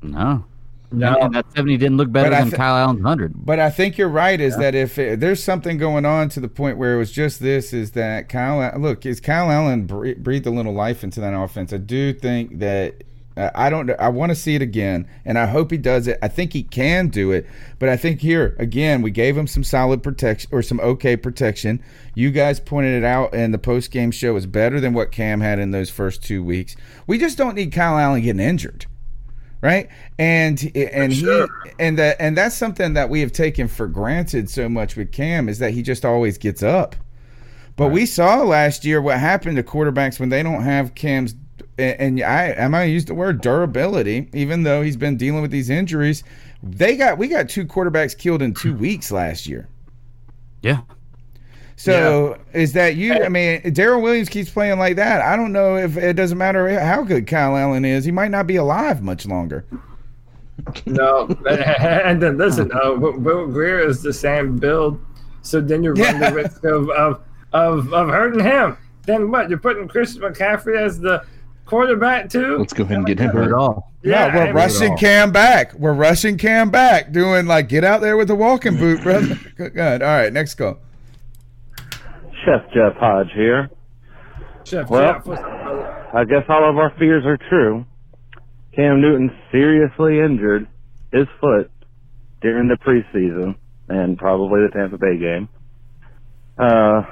[0.02, 0.44] No,
[0.92, 1.16] no.
[1.20, 3.32] And that seventy didn't look better But than thi- Kyle Allen's hundred.
[3.46, 4.38] But I think you're right.
[4.40, 4.60] Is Yeah.
[4.60, 7.72] that if it, there's something going on to the point where it was just this,
[7.72, 8.78] is that Kyle?
[8.78, 11.72] Look, is Kyle Allen bre- breathed a little life into that offense?
[11.72, 13.04] I do think that.
[13.36, 13.90] I don't.
[13.98, 16.18] I want to see it again, and I hope he does it.
[16.22, 17.46] I think he can do it,
[17.80, 21.82] but I think here again we gave him some solid protection or some okay protection.
[22.14, 25.40] You guys pointed it out, and the post game show was better than what Cam
[25.40, 26.76] had in those first two weeks.
[27.08, 28.86] We just don't need Kyle Allen getting injured
[29.64, 29.88] right
[30.18, 31.44] and and he
[31.78, 35.48] and that and that's something that we have taken for granted so much with cam
[35.48, 36.94] is that he just always gets up
[37.74, 41.34] but we saw last year what happened to quarterbacks when they don't have cam's
[41.78, 45.42] and and i am i might use the word durability even though he's been dealing
[45.42, 46.22] with these injuries
[46.62, 49.68] they got we got two quarterbacks killed in two weeks last year
[50.62, 50.80] Yeah.
[51.76, 53.12] so is that you?
[53.14, 55.20] I mean, Daryl Williams keeps playing like that.
[55.20, 58.04] I don't know if it doesn't matter how good Kyle Allen is.
[58.04, 59.64] He might not be alive much longer.
[60.86, 65.04] No, and then listen, uh, Will Will Grier is the same build,
[65.42, 67.20] so then you run the risk of, of
[67.52, 68.76] of of hurting him.
[69.04, 69.50] Then what?
[69.50, 71.24] You're putting Christian McCaffrey as the
[71.66, 72.58] quarterback too.
[72.58, 73.52] Let's go ahead and get him hurt.
[73.52, 73.92] All.
[74.02, 75.74] Yeah, I we're rushing Cam back.
[75.74, 79.38] We're rushing Cam back, doing like get out there with the walking boot, brother.
[79.56, 79.74] Good.
[79.74, 80.02] good.
[80.02, 80.78] All right, next go.
[82.44, 83.70] Chef Jeff Hodge here.
[84.64, 85.28] Chef Well, Jeff
[86.14, 87.86] I guess all of our fears are true.
[88.74, 90.66] Cam Newton seriously injured
[91.12, 91.70] his foot
[92.40, 93.56] during the preseason
[93.88, 95.48] and probably the Tampa Bay game.
[96.58, 97.02] Uh,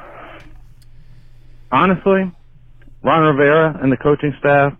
[1.71, 2.31] honestly,
[3.03, 4.75] Ron Rivera and the coaching staff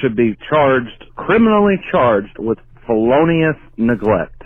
[0.00, 4.42] should be charged, criminally charged with felonious neglect.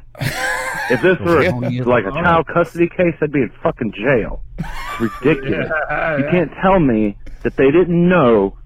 [0.91, 1.43] If this were
[1.85, 4.43] like a child custody case, I'd be in fucking jail.
[4.59, 5.71] It's ridiculous.
[5.91, 6.31] Yeah, You yeah.
[6.31, 8.57] can't tell me that they didn't know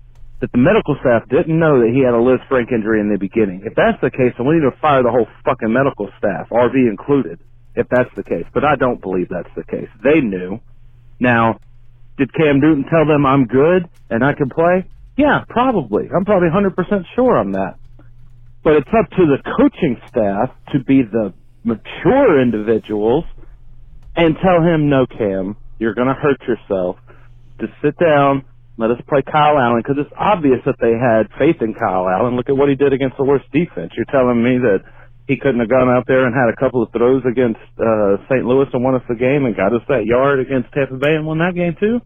[0.40, 3.62] that the medical staff didn't know that he had a Lisfranc injury in the beginning.
[3.64, 6.74] If that's the case, then we need to fire the whole fucking medical staff, RV
[6.74, 7.38] included,
[7.74, 8.44] if that's the case.
[8.52, 9.88] But I don't believe that's the case.
[10.02, 10.60] They knew.
[11.20, 11.58] Now,
[12.18, 14.90] did Cam Newton tell them I'm good and I can play?
[15.18, 16.04] Yeah, probably.
[16.14, 17.76] I'm probably 100% sure on that.
[18.64, 21.34] But it's up to the coaching staff to be the
[21.64, 23.24] mature individuals
[24.16, 26.96] and tell him, no, Cam, you're going to hurt yourself.
[27.60, 28.44] Just sit down.
[28.78, 32.36] Let us play Kyle Allen because it's obvious that they had faith in Kyle Allen.
[32.36, 33.92] Look at what he did against the worst defense.
[33.96, 34.80] You're telling me that
[35.28, 38.44] he couldn't have gone out there and had a couple of throws against uh, St.
[38.44, 41.26] Louis and won us the game and got us that yard against Tampa Bay and
[41.26, 42.00] won that game too?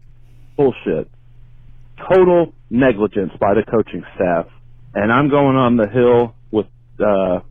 [0.57, 1.09] Bullshit.
[2.09, 4.47] Total negligence by the coaching staff.
[4.93, 6.65] And I'm going on the hill with
[6.99, 7.41] uh,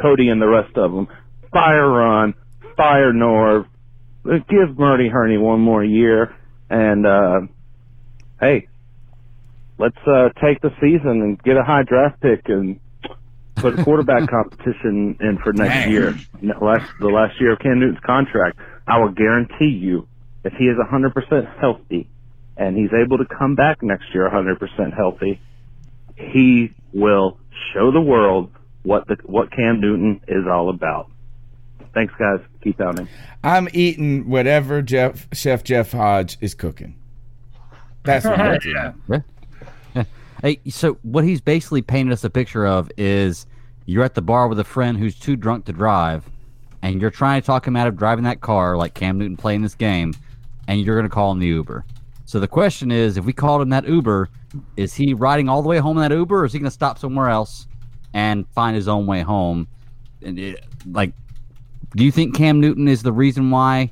[0.00, 1.08] Cody and the rest of them.
[1.52, 2.34] Fire Ron,
[2.76, 3.66] fire Norv,
[4.24, 6.34] give Murray Hurney one more year,
[6.68, 7.40] and uh,
[8.40, 8.68] hey,
[9.78, 12.78] let's uh, take the season and get a high draft pick and
[13.60, 16.16] put a quarterback competition in for next year.
[16.60, 20.08] Last the last year of Cam Newton's contract, I will guarantee you,
[20.44, 22.08] if he is 100% healthy
[22.56, 25.40] and he's able to come back next year 100% healthy,
[26.16, 27.38] he will
[27.72, 28.50] show the world
[28.82, 31.10] what the what Cam Newton is all about.
[31.92, 32.40] Thanks, guys.
[32.62, 33.08] Keep pounding.
[33.42, 36.96] I'm eating whatever Jeff Chef Jeff Hodge is cooking.
[38.04, 38.58] That's what I'm
[39.08, 39.24] doing.
[40.42, 43.46] Hey, so what he's basically painted us a picture of is
[43.84, 46.24] you're at the bar with a friend who's too drunk to drive,
[46.80, 49.60] and you're trying to talk him out of driving that car like Cam Newton playing
[49.60, 50.14] this game,
[50.66, 51.84] and you're going to call him the Uber.
[52.24, 54.30] So the question is, if we called him that Uber,
[54.76, 56.70] is he riding all the way home in that Uber, or is he going to
[56.70, 57.66] stop somewhere else
[58.14, 59.68] and find his own way home?
[60.22, 61.12] And it, like,
[61.96, 63.90] do you think Cam Newton is the reason why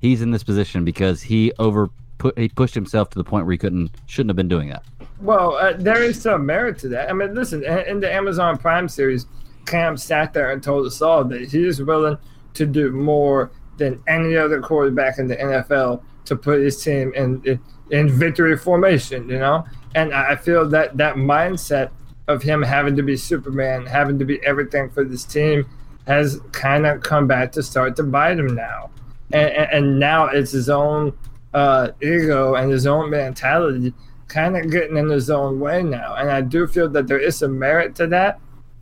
[0.00, 3.52] he's in this position because he over put he pushed himself to the point where
[3.52, 4.84] he couldn't shouldn't have been doing that?
[5.24, 7.08] Well, uh, there is some merit to that.
[7.08, 9.24] I mean, listen, in, the Amazon Prime series,
[9.64, 12.18] Cam sat there and told us all that he is willing
[12.52, 17.42] to do more than any other quarterback in the NFL to put his team in
[17.46, 17.60] in,
[17.90, 19.26] in victory formation.
[19.30, 19.64] You know,
[19.94, 21.90] and I I feel that that mindset
[22.28, 25.64] of him having to be Superman, having to be everything for this team,
[26.06, 28.90] has kind of come back to start to bite him now.
[29.32, 31.16] And, and, and now it's his own
[31.54, 33.94] uh, ego and his own mentality
[34.28, 36.14] kind of getting in his own way now.
[36.14, 38.40] And I do feel that there is some merit to that.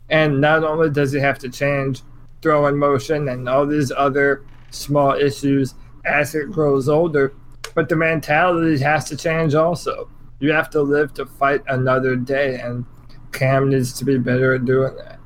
[0.09, 2.01] And not only does he have to change
[2.41, 5.75] throwing motion and all these other small issues
[6.05, 7.33] as it grows older.
[7.75, 10.09] But the mentality has to change also.
[10.39, 12.85] You have to live to fight another day, and
[13.31, 15.19] Cam needs to be better at doing that.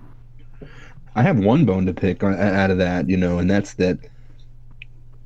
[1.16, 3.98] I have one bone to pick out of that, you know, and that's that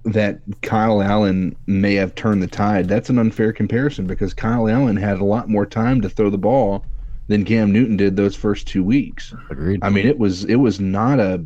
[0.03, 2.88] that Kyle Allen may have turned the tide.
[2.88, 6.38] That's an unfair comparison because Kyle Allen had a lot more time to throw the
[6.38, 6.84] ball
[7.28, 9.34] than Cam Newton did those first two weeks.
[9.49, 9.80] Agreed.
[9.84, 11.45] I mean, it was it was not a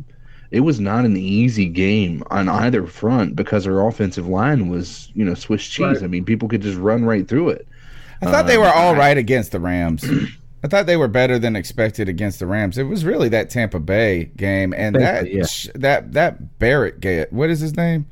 [0.50, 5.24] it was not an easy game on either front because our offensive line was you
[5.24, 5.86] know Swiss cheese.
[5.86, 6.02] Right.
[6.02, 7.68] I mean, people could just run right through it.
[8.22, 10.04] I thought they Um, were all right I- against the Rams.
[10.64, 12.78] I thought they were better than expected against the Rams.
[12.78, 15.44] It was really that Tampa Bay game and that yeah.
[15.74, 18.06] that that Barrett get what is his name?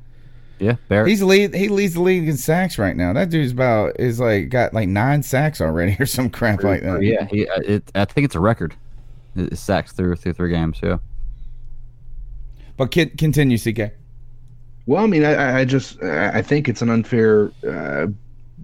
[0.65, 1.09] Yeah, Barrett.
[1.11, 1.55] He's lead.
[1.55, 3.13] He leads the league in sacks right now.
[3.13, 7.03] That dude's about is like got like nine sacks already or some crap like that.
[7.03, 8.75] Yeah, he, uh, it, I think it's a record.
[9.37, 10.81] It- Sacks through through three games.
[10.83, 10.99] Yeah.
[12.79, 13.93] But con- continue, CK.
[14.87, 18.07] Well, I mean, I- I, I just I I think it's an unfair uh,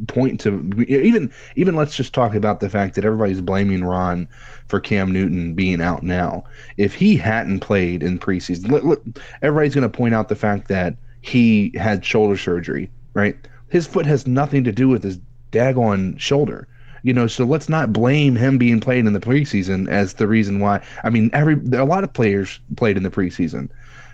[0.08, 4.26] point to even even let's just talk about the fact that everybody's blaming Ron
[4.68, 6.44] for Cam Newton being out now.
[6.78, 9.02] If he hadn't played in preseason, look, look,
[9.42, 13.36] everybody's going to point out the fact that he had shoulder surgery, right?
[13.68, 15.18] His foot has nothing to do with his
[15.52, 16.66] daggone shoulder.
[17.02, 20.60] You know, so let's not blame him being played in the preseason as the reason
[20.60, 20.82] why.
[21.02, 23.70] I mean, every a lot of players played in the preseason.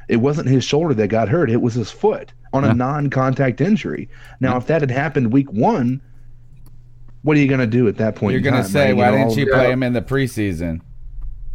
[0.08, 4.08] It wasn't his shoulder that got hurt; it was his foot on a non-contact injury.
[4.38, 6.00] Now, if that had happened week one,
[7.22, 8.32] what are you going to do at that point?
[8.32, 8.96] You're gonna say right?
[8.96, 10.80] why know, didn't you play him in the preseason?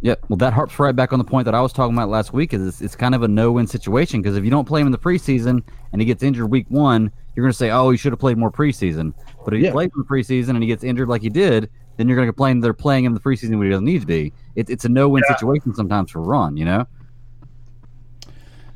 [0.04, 2.32] Yeah, well, that harps right back on the point that I was talking about last
[2.32, 2.52] week.
[2.52, 4.92] Is it's, it's kind of a no-win situation because if you don't play him in
[4.92, 5.62] the preseason
[5.92, 8.36] and he gets injured week one, you're going to say, "Oh, he should have played
[8.36, 9.14] more preseason."
[9.44, 9.72] But if he Yeah.
[9.72, 12.32] plays in the preseason and he gets injured like he did, then you're going to
[12.32, 14.32] complain they're playing him in the preseason when he doesn't need to be.
[14.56, 16.56] It's it's a no-win situation sometimes for Ron.
[16.56, 16.86] You know.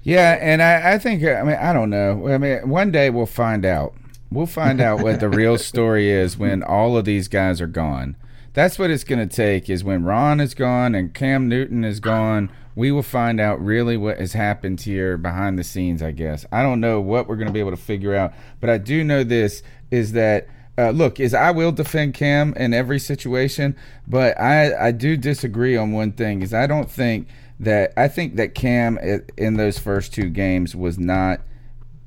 [0.05, 2.29] Yeah, and I, I think I mean I don't know.
[2.29, 3.95] I mean, one day we'll find out.
[4.31, 8.17] We'll find out what the real story is when all of these guys are gone.
[8.57, 9.69] That's what it's going to take.
[9.69, 13.99] Is when Ron is gone and Cam Newton is gone, we will find out really
[13.99, 16.03] what has happened here behind the scenes.
[16.03, 18.71] I guess I don't know what we're going to be able to figure out, but
[18.71, 20.49] I do know this is that.
[20.79, 23.77] Uh, look, is I will defend Cam in every situation,
[24.07, 26.41] but I I do disagree on one thing.
[26.43, 27.29] Is I don't think
[27.61, 28.99] that I think that Cam
[29.37, 31.41] in those first two games was not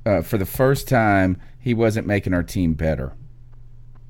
[0.05, 3.13] uh, for the first time he wasn't making our team better.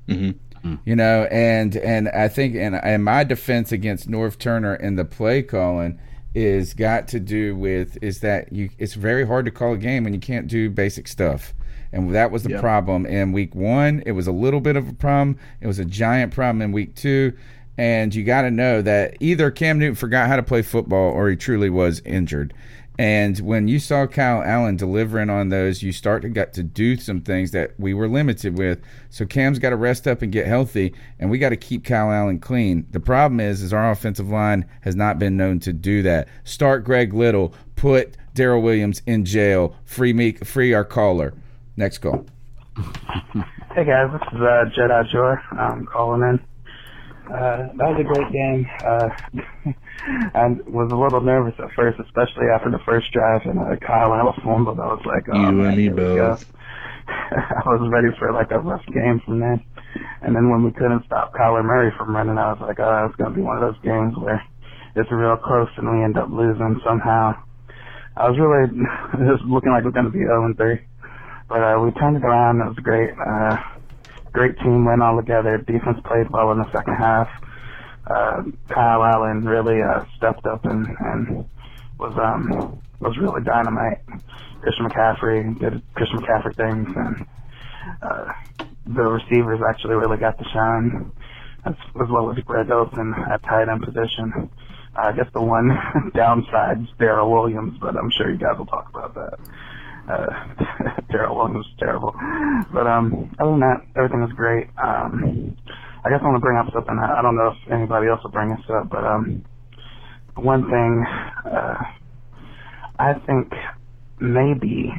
[0.08, 0.38] Mm-hmm.
[0.64, 0.78] Mm.
[0.84, 5.04] You know, and and I think and and my defense against Norv Turner in the
[5.04, 5.98] play calling
[6.34, 10.04] is got to do with is that you it's very hard to call a game
[10.04, 11.54] when you can't do basic stuff.
[11.92, 12.60] And that was the Yeah.
[12.60, 14.02] problem in week one.
[14.06, 15.38] It was a little bit of a problem.
[15.60, 17.32] It was a giant problem in week two.
[17.78, 21.30] And you got to know that either Cam Newton forgot how to play football or
[21.30, 22.52] he truly was injured.
[23.00, 26.98] And when you saw Kyle Allen delivering on those, you start to get to do
[26.98, 28.78] some things that we were limited with.
[29.08, 32.12] So Cam's got to rest up and get healthy, and we got to keep Kyle
[32.12, 32.86] Allen clean.
[32.90, 36.28] The problem is, is our offensive line has not been known to do that.
[36.44, 41.32] Start Greg Little, put Daryl Williams in jail, free me, free our caller.
[41.78, 42.26] Next call.
[43.74, 45.36] Hey guys, this is uh, Jedi Joy.
[45.52, 46.49] I'm calling in.
[47.30, 48.66] Uh, that was a great game.
[48.82, 49.08] Uh,
[50.34, 54.12] I was a little nervous at first, especially after the first drive and uh, Kyle
[54.12, 54.80] Allen fumbled.
[54.80, 56.34] I was like, oh, You man, and me here we go.
[56.34, 56.44] both.
[57.10, 59.62] I was ready for like a rough game from then.
[60.22, 63.16] And then when we couldn't stop Kyler Murray from running, I was like, oh, it's
[63.16, 64.42] going to be one of those games where
[64.96, 67.34] it's real close and we end up losing somehow.
[68.16, 68.66] I was really,
[69.22, 70.80] it was looking like it was going to be 0 and 3.
[71.48, 72.60] But uh, we turned it around.
[72.62, 73.10] It was great.
[73.14, 73.56] Uh,
[74.32, 75.58] great team went all together.
[75.58, 77.28] Defense played well in the second half.
[78.06, 81.44] Uh, Kyle Allen really uh, stepped up and, and
[81.98, 83.98] was um was really dynamite.
[84.60, 87.26] Christian McCaffrey did Christian McCaffrey things, and
[88.02, 88.32] uh,
[88.86, 91.12] the receivers actually really got to shine,
[91.64, 94.50] as, as well as Greg Olsen at tight end position.
[94.96, 95.70] I guess the one
[96.14, 99.38] downside is Daryl Williams, but I'm sure you guys will talk about that.
[100.10, 100.26] Uh,
[101.12, 102.14] Daryl Williams was terrible,
[102.72, 104.66] but um, other than that, everything was great.
[104.82, 105.56] Um,
[106.04, 106.98] I guess I want to bring up something.
[106.98, 109.44] I don't know if anybody else will bring this up, but um,
[110.36, 111.04] one thing
[111.46, 111.74] uh,
[112.98, 113.52] I think
[114.20, 114.92] maybe,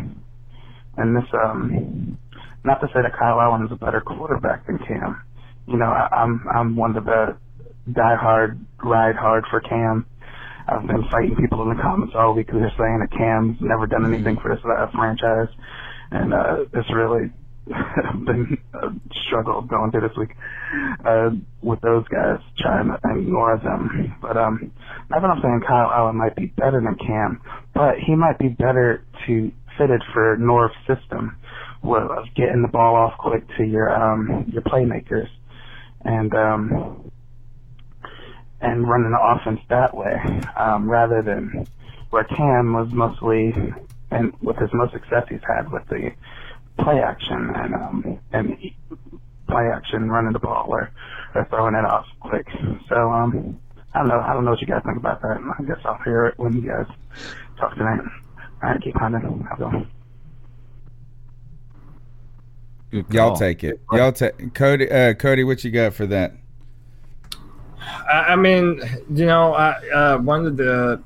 [0.98, 2.18] and this um,
[2.64, 5.22] not to say that Kyle Allen is a better quarterback than Cam.
[5.68, 7.38] You know, I, I'm I'm one of the
[7.92, 10.06] die hard, ride hard for Cam.
[10.72, 13.86] I've been fighting people in the comments all week who are saying that Cam's never
[13.88, 15.54] done anything for this uh, franchise,
[16.12, 17.30] and uh, it's really
[18.26, 18.90] been uh,
[19.28, 20.32] struggled going through this week
[21.06, 21.30] uh,
[21.62, 24.16] with those guys trying to ignore them.
[24.22, 24.72] But um,
[25.10, 27.42] not that I'm saying Kyle Allen might be better than Cam,
[27.76, 31.36] but he might be better to fitted for Norv's system
[31.84, 35.28] of getting the ball off quick to your um your playmakers
[36.06, 37.11] and um
[38.62, 40.16] and running the offense that way
[40.58, 41.68] um rather than
[42.12, 43.54] where Cam was mostly
[44.12, 46.12] and with his most success he's had with the
[46.80, 48.58] play action and um and
[49.48, 50.90] play action running the ball or,
[51.36, 52.48] or throwing it off quick.
[52.90, 53.60] So um
[53.94, 55.38] I don't know I don't know what you guys think about that.
[55.60, 56.86] I guess I'll hear it when you guys
[57.60, 58.00] talk tonight.
[58.64, 58.96] All right, keep
[59.58, 59.90] good one.
[63.12, 63.82] Y'all take it.
[63.92, 64.90] Y'all take Cody.
[64.90, 66.34] Uh, Cody, what you got for that?
[67.82, 68.82] I, mean,
[69.14, 71.02] you know, I, uh, one of the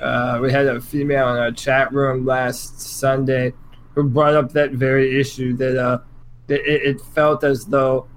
[0.00, 3.52] uh, we had a female in our chat room last Sunday
[3.94, 5.98] who brought up that very issue that uh,
[6.46, 8.08] that it, it felt as though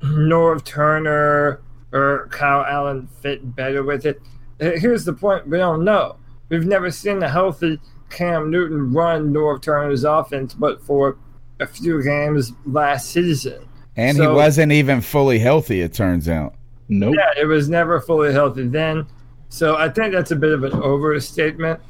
[0.00, 1.60] Norv Turner
[1.92, 4.20] or Kyle Allen fit better with it.
[4.60, 6.16] Uh, Here's the point: we don't know.
[6.48, 7.78] We've never seen a healthy
[8.10, 11.18] Cam Newton run Norv Turner's offense, but for
[11.60, 13.68] a few games last season.
[13.96, 15.80] And he wasn't even fully healthy.
[15.80, 16.54] It turns out.
[16.88, 17.14] Nope.
[17.16, 19.06] Yeah, it was never fully healthy then.
[19.48, 21.80] So I think that's a bit of an overstatement.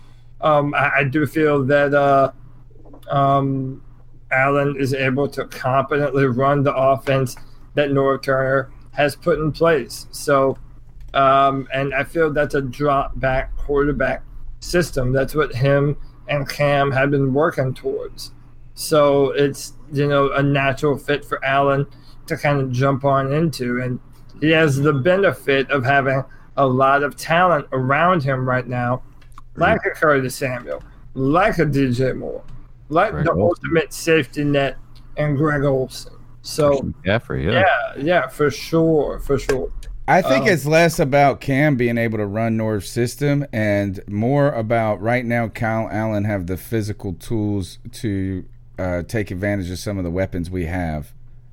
[0.41, 2.33] Um, I, I do feel that uh,
[3.09, 3.83] um,
[4.33, 7.37] Allen is able to competently run the offense
[7.75, 10.07] that Norv Turner has put in place.
[10.11, 10.59] So,
[11.15, 14.23] um, and I feel that's a drop back quarterback
[14.61, 15.13] system.
[15.13, 15.97] That's what him
[16.29, 18.33] and Cam have been working towards.
[18.75, 21.87] So it's you know a natural fit for Allen
[22.27, 24.01] to kind of jump on into, and
[24.41, 26.23] he has the benefit of having
[26.57, 29.03] a lot of talent around him right now,
[29.57, 30.83] like a Curtis Samuel,
[31.15, 32.43] like a DJ Moore,
[32.89, 33.43] like Greg the Olsen.
[33.43, 34.77] ultimate safety net
[35.17, 36.13] and Greg Olsen.
[36.43, 37.61] So Jeffrey, yeah.
[37.97, 39.71] yeah, yeah, for sure, for sure.
[40.09, 44.51] I think Um, it's less about Cam being able to run Norv's system and more
[44.51, 48.45] about right now Kyle Allen have the physical tools to
[48.83, 51.13] uh, take advantage of some of the weapons we have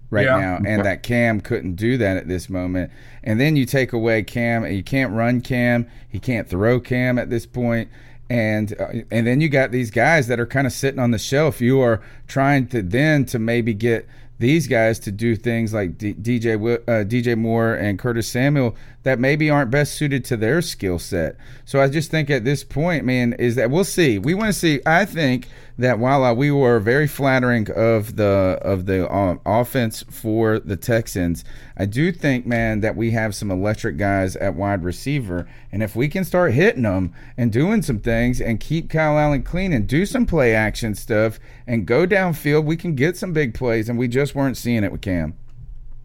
[0.09, 0.39] right Yeah.
[0.39, 2.91] now, and that Cam couldn't do that at this moment.
[3.23, 7.19] And then you take away Cam, and you can't run Cam, he can't throw Cam
[7.19, 7.89] at this point.
[8.31, 11.17] And uh, and then you got these guys that are kind of sitting on the
[11.17, 11.61] shelf.
[11.61, 14.07] You are trying to then to maybe get
[14.37, 16.55] these guys to do things like D- DJ
[16.87, 21.37] uh, DJ Moore and Curtis Samuel that maybe aren't best suited to their skill set.
[21.65, 24.19] So I just think at this point, man, is that we'll see.
[24.19, 24.81] We want to see.
[24.85, 25.47] I think
[25.77, 31.45] that while we were very flattering of the of the um, offense for the Texans,
[31.77, 35.95] I do think, man, that we have some electric guys at wide receiver, and if
[35.95, 39.87] we can start hitting them and doing some things and keep Kyle Allen clean and
[39.87, 43.97] do some play action stuff and go downfield, we can get some big plays, and
[43.97, 45.35] we just weren't seeing it with Cam.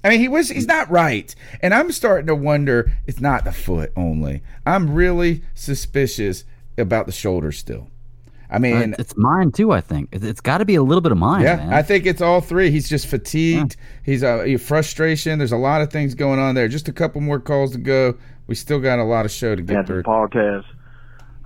[0.05, 1.35] I mean, he was he's not right.
[1.61, 4.43] And I'm starting to wonder it's not the foot only.
[4.67, 6.45] I'm really suspicious
[6.79, 7.89] about the shoulder still.
[8.51, 9.73] I mean, Uh, it's mine too.
[9.73, 11.43] I think It- it's got to be a little bit of mine.
[11.43, 11.73] yeah, man.
[11.73, 12.71] I think it's all three.
[12.71, 13.77] He's just fatigued.
[14.05, 15.39] He's uh, frustration.
[15.39, 16.69] There's a lot of things going on there.
[16.69, 18.15] Just a couple more calls to go.
[18.47, 20.03] We still got a lot of show to get Panther through.
[20.03, 20.65] Podcast.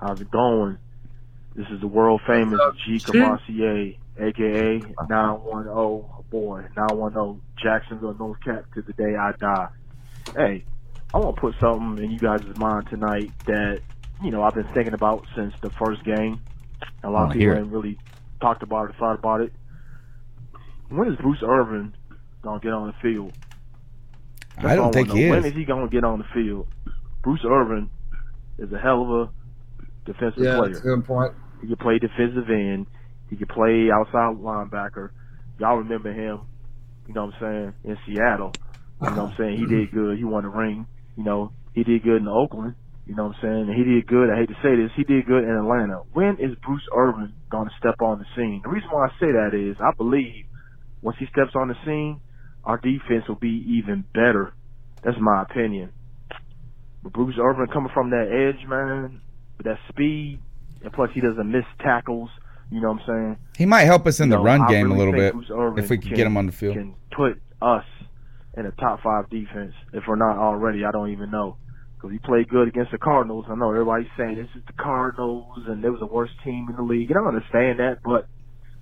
[0.00, 0.76] How's it going?
[1.54, 2.98] This is the world famous G.
[2.98, 9.68] Cavassier, aka 910, boy, 910, Jacksonville, North Cap to the day I die.
[10.36, 10.64] Hey,
[11.14, 13.80] I want to put something in you guys' mind tonight that,
[14.22, 16.40] you know, I've been thinking about since the first game.
[17.02, 17.98] A lot of people haven't really
[18.40, 19.52] talked about it, thought about it.
[20.90, 21.94] When is Bruce Irvin
[22.42, 23.32] going to get on the field?
[24.56, 25.30] That's I don't think wanna he is.
[25.30, 26.66] When is he going to get on the field?
[27.22, 27.90] Bruce Irvin
[28.58, 29.30] is a hell of a
[30.04, 30.68] defensive Yeah, player.
[30.72, 31.32] that's a good point.
[31.60, 32.86] He can play defensive end.
[33.30, 35.10] He can play outside linebacker.
[35.58, 36.40] Y'all remember him,
[37.06, 38.52] you know what I'm saying, in Seattle.
[39.02, 39.58] You know what I'm saying?
[39.58, 40.18] He did good.
[40.18, 40.86] He won a ring.
[41.16, 42.74] You know, he did good in Oakland.
[43.06, 43.68] You know what I'm saying?
[43.70, 44.28] And he did good.
[44.28, 44.90] I hate to say this.
[44.94, 46.02] He did good in Atlanta.
[46.12, 48.60] When is Bruce Irvin going to step on the scene?
[48.62, 50.44] The reason why I say that is I believe
[51.00, 52.20] once he steps on the scene,
[52.64, 54.52] our defense will be even better.
[55.02, 55.92] That's my opinion.
[57.02, 59.22] But Bruce Irvin coming from that edge, man,
[59.56, 60.40] with that speed,
[60.82, 62.30] and plus he doesn't miss tackles.
[62.70, 63.36] You know what I'm saying?
[63.56, 65.34] He might help us in You the know, run I game a little bit
[65.82, 66.74] if we could can- get him on the field.
[66.76, 67.84] Can put us
[68.56, 69.72] in a top five defense.
[69.92, 71.56] If we're not already, I don't even know.
[71.96, 73.46] Because he played good against the Cardinals.
[73.48, 76.76] I know everybody's saying this is the Cardinals and they was the worst team in
[76.76, 77.10] the league.
[77.10, 78.28] And I understand that, but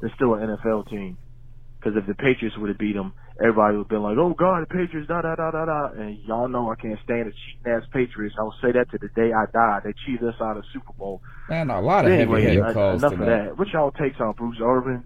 [0.01, 1.17] they're still an NFL team.
[1.79, 4.63] Because if the Patriots would have beat them, everybody would have been like, "Oh God,
[4.63, 5.87] the Patriots!" Da da da da da.
[5.89, 8.37] And y'all know I can't stand the cheating ass Patriots.
[8.39, 9.81] I will say that to the day I die.
[9.85, 11.23] They cheated us out of the Super Bowl.
[11.49, 13.59] Man, a lot of But anyway, heavy-handed calls Enough of that.
[13.59, 15.05] What y'all takes on Bruce Irvin?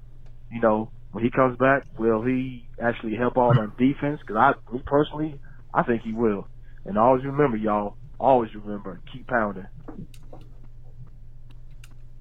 [0.52, 4.20] You know, when he comes back, will he actually help out on defense?
[4.20, 5.40] Because I, me personally,
[5.74, 6.46] I think he will.
[6.84, 9.66] And always remember, y'all, always remember, keep pounding.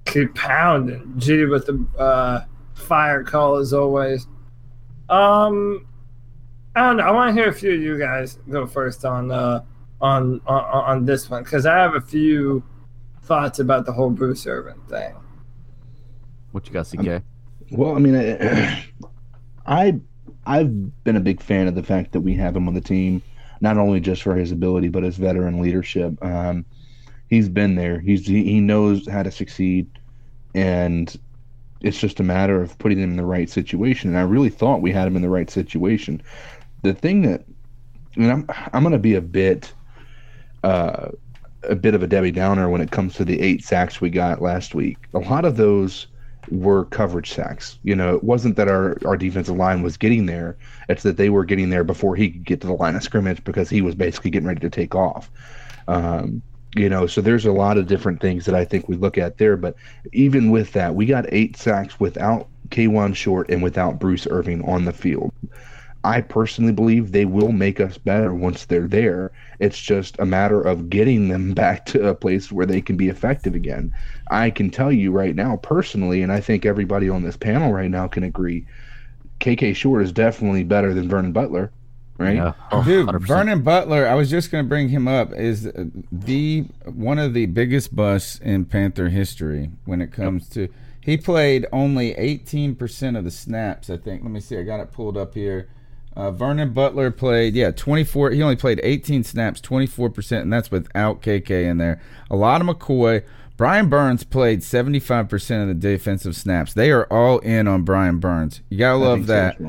[0.06, 1.14] Keep pounding.
[1.18, 4.28] G with the uh, fire call as always.
[5.08, 5.88] Um,
[6.80, 7.04] I don't know.
[7.04, 9.64] I want to hear a few of you guys go first on uh,
[10.00, 12.64] on on, on this one because I have a few
[13.24, 15.14] thoughts about the whole Bruce Irvin thing.
[16.54, 17.22] What you got, CK?
[17.72, 18.86] Well, I mean, I,
[19.66, 20.00] I
[20.46, 23.22] I've been a big fan of the fact that we have him on the team,
[23.60, 26.14] not only just for his ability but his veteran leadership.
[26.24, 26.64] Um,
[27.28, 28.00] he's been there.
[28.00, 29.90] He's he, he knows how to succeed,
[30.56, 31.14] and
[31.82, 34.12] it's just a matter of putting him in the right situation.
[34.12, 36.22] And I really thought we had him in the right situation.
[36.82, 37.46] The thing that,
[38.16, 39.74] and I'm I'm to be a bit,
[40.64, 41.10] uh,
[41.64, 44.42] a bit of a Debbie Downer when it comes to the eight sacks we got
[44.42, 44.98] last week.
[45.14, 46.08] A lot of those
[46.50, 47.78] were coverage sacks.
[47.84, 50.58] You know, it wasn't that our, our defensive line was getting there,
[50.88, 53.44] it's that they were getting there before he could get to the line of scrimmage
[53.44, 55.30] because he was basically getting ready to take off.
[55.88, 56.42] Um,
[56.76, 59.38] you know, so there's a lot of different things that I think we look at
[59.38, 59.58] there.
[59.58, 59.76] But
[60.14, 64.86] even with that, we got eight sacks without Kawann Short and without Bruce Irvin on
[64.86, 65.34] the field.
[66.04, 69.32] I personally believe they will make us better once they're there.
[69.60, 73.10] It's just a matter of getting them back to a place where they can be
[73.10, 73.94] effective again.
[74.32, 77.92] I can tell you right now, personally, and I think everybody on this panel right
[77.92, 78.66] now can agree,
[79.40, 81.72] KK Short is definitely better than Vernon Butler,
[82.18, 82.36] right?
[82.36, 82.54] Yeah.
[82.72, 83.22] Oh, oh, dude, 100%.
[83.22, 85.70] Vernon Butler, I was just going to bring him up, is
[86.12, 90.70] the one of the biggest busts in Panther history when it comes to.
[91.02, 94.22] He played only 18% of the snaps, I think.
[94.22, 94.58] Let me see.
[94.58, 95.70] I got it pulled up here.
[96.20, 98.32] Uh, Vernon Butler played, yeah, 24.
[98.32, 102.02] He only played 18 snaps, 24%, and that's without KK in there.
[102.30, 103.24] A lot of McCoy.
[103.56, 106.74] Brian Burns played 75% of the defensive snaps.
[106.74, 108.60] They are all in on Brian Burns.
[108.70, 109.62] You got to love so that.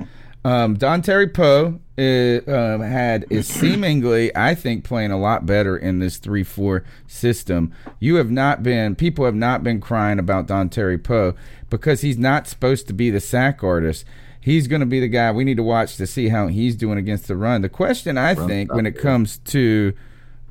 [0.44, 6.00] Um, Dontari Poe uh, um, had is seemingly, I think, playing a lot better in
[6.00, 7.72] this three four system.
[8.00, 11.34] You have not been, people have not been crying about Dontari Poe
[11.68, 14.04] because he's not supposed to be the sack artist.
[14.40, 16.98] He's going to be the guy we need to watch to see how he's doing
[16.98, 17.60] against the run.
[17.62, 19.02] The question I Run think when it stopper.
[19.08, 19.92] comes to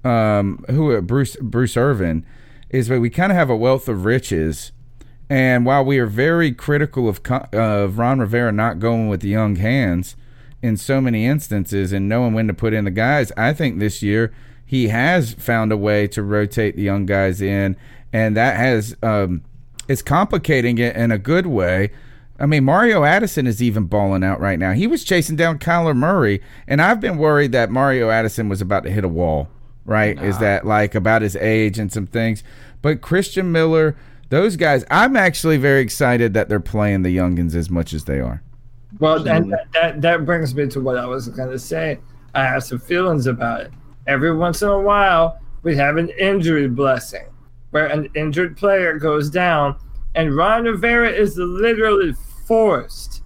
[0.03, 2.25] um, who Bruce Bruce Irvin
[2.69, 4.71] is that we kind of have a wealth of riches.
[5.29, 7.19] And while we are very critical of
[7.51, 10.15] of Ron Rivera not going with the young hands
[10.61, 14.03] in so many instances and knowing when to put in the guys, I think this
[14.03, 14.33] year
[14.65, 17.75] he has found a way to rotate the young guys in,
[18.13, 19.43] and that has um,
[19.87, 21.89] it's complicating it in a good way.
[22.39, 24.71] I mean, Mario Addison is even balling out right now.
[24.71, 28.83] He was chasing down Kyler Murray, and I've been worried that Mario Addison was about
[28.83, 29.49] to hit a wall.
[29.85, 30.21] Right?
[30.21, 32.43] Is that like about his age and some things?
[32.83, 33.95] But Christian Miller,
[34.29, 38.19] those guys, I'm actually very excited that they're playing the youngins as much as they
[38.19, 38.43] are.
[38.99, 41.99] Well, and that, that that brings me to what I was going to say.
[42.35, 43.71] I have some feelings about it.
[44.05, 47.25] Every once in a while, we have an injury blessing
[47.71, 49.75] where an injured player goes down,
[50.15, 52.13] and Ron Rivera is literally
[52.49, 53.21] forced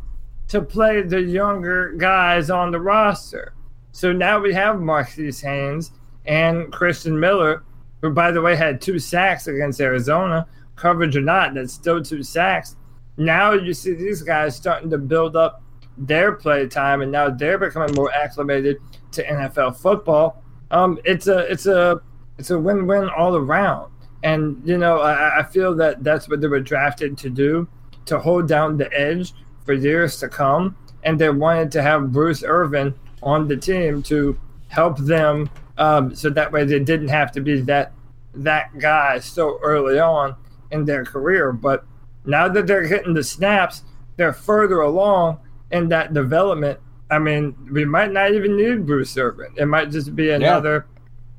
[0.49, 3.53] to play the younger guys on the roster.
[3.93, 5.91] So now we have Marquis Haynes
[6.25, 7.63] and Christian Miller,
[8.01, 10.45] who, by the way, had two sacks against Arizona.
[10.75, 12.75] Coverage or not, that's still two sacks.
[13.15, 15.63] Now you see these guys starting to build up
[15.97, 18.77] their play time, and now they're becoming more acclimated
[19.13, 20.43] to NFL football.
[20.69, 22.01] Um, it's a it's a
[22.37, 23.89] it's a win win all around.
[24.23, 27.69] And you know, I, I feel that that's what they were drafted to do,
[28.05, 29.34] to hold down the edge
[29.65, 30.75] for years to come.
[31.03, 34.38] And they wanted to have Bruce Irvin on the team to
[34.69, 37.91] help them, um, so that way they didn't have to be that
[38.35, 40.35] that guy so early on
[40.71, 41.51] in their career.
[41.51, 41.85] But
[42.25, 43.84] now that they're hitting the snaps,
[44.17, 45.38] they're further along
[45.71, 46.80] in that development.
[47.11, 49.53] I mean, we might not even need Bruce Irvin.
[49.55, 50.85] It might just be another,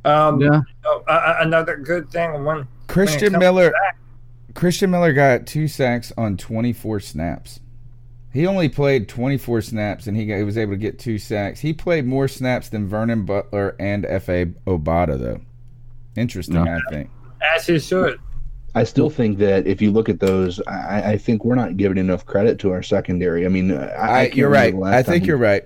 [0.05, 0.59] um, Yeah.
[0.59, 2.45] you know, a- a- another good thing.
[2.45, 3.97] When Christian when Miller back.
[4.55, 7.61] Christian Miller got two sacks on 24 snaps.
[8.33, 11.61] He only played 24 snaps and he, got, he was able to get two sacks.
[11.61, 15.41] He played more snaps than Vernon Butler and Efe Obada, though.
[16.17, 16.79] Interesting, Yeah.
[16.89, 17.11] I think.
[17.55, 18.19] as he should.
[18.77, 21.97] I still think that if you look at those, I, I think we're not giving
[21.99, 23.47] enough credit to our secondary.
[23.47, 24.75] I mean, I, I I, you're right.
[24.83, 25.63] I think we- you're right.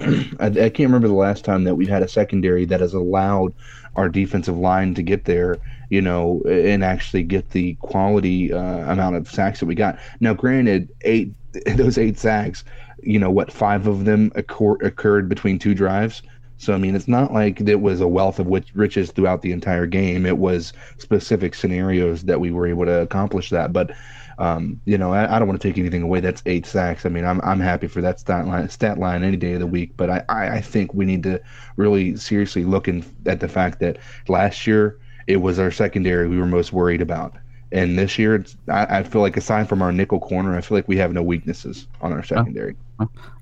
[0.00, 3.54] I, I can't remember the last time that we've had a secondary that has allowed
[3.96, 5.56] our defensive line to get there,
[5.90, 9.98] you know, and actually get the quality uh, amount of sacks that we got.
[10.20, 11.34] Now, granted, eight
[11.76, 12.64] those eight sacks,
[13.02, 16.22] you know, what five of them occur, occurred between two drives.
[16.56, 19.86] So I mean, it's not like it was a wealth of riches throughout the entire
[19.86, 20.24] game.
[20.26, 23.72] It was specific scenarios that we were able to accomplish that.
[23.72, 23.92] But
[24.38, 26.20] Um, you know, I, I don't want to take anything away.
[26.20, 27.06] That's eight sacks.
[27.06, 29.66] I mean, I'm I'm happy for that stat line stat line any day of the
[29.66, 29.96] week.
[29.96, 31.40] But I, I, I think we need to
[31.76, 33.98] really seriously look in, at the fact that
[34.28, 37.34] last year it was our secondary we were most worried about.
[37.72, 40.78] And this year, it's, I, I feel like aside from our nickel corner, I feel
[40.78, 42.76] like we have no weaknesses on our secondary.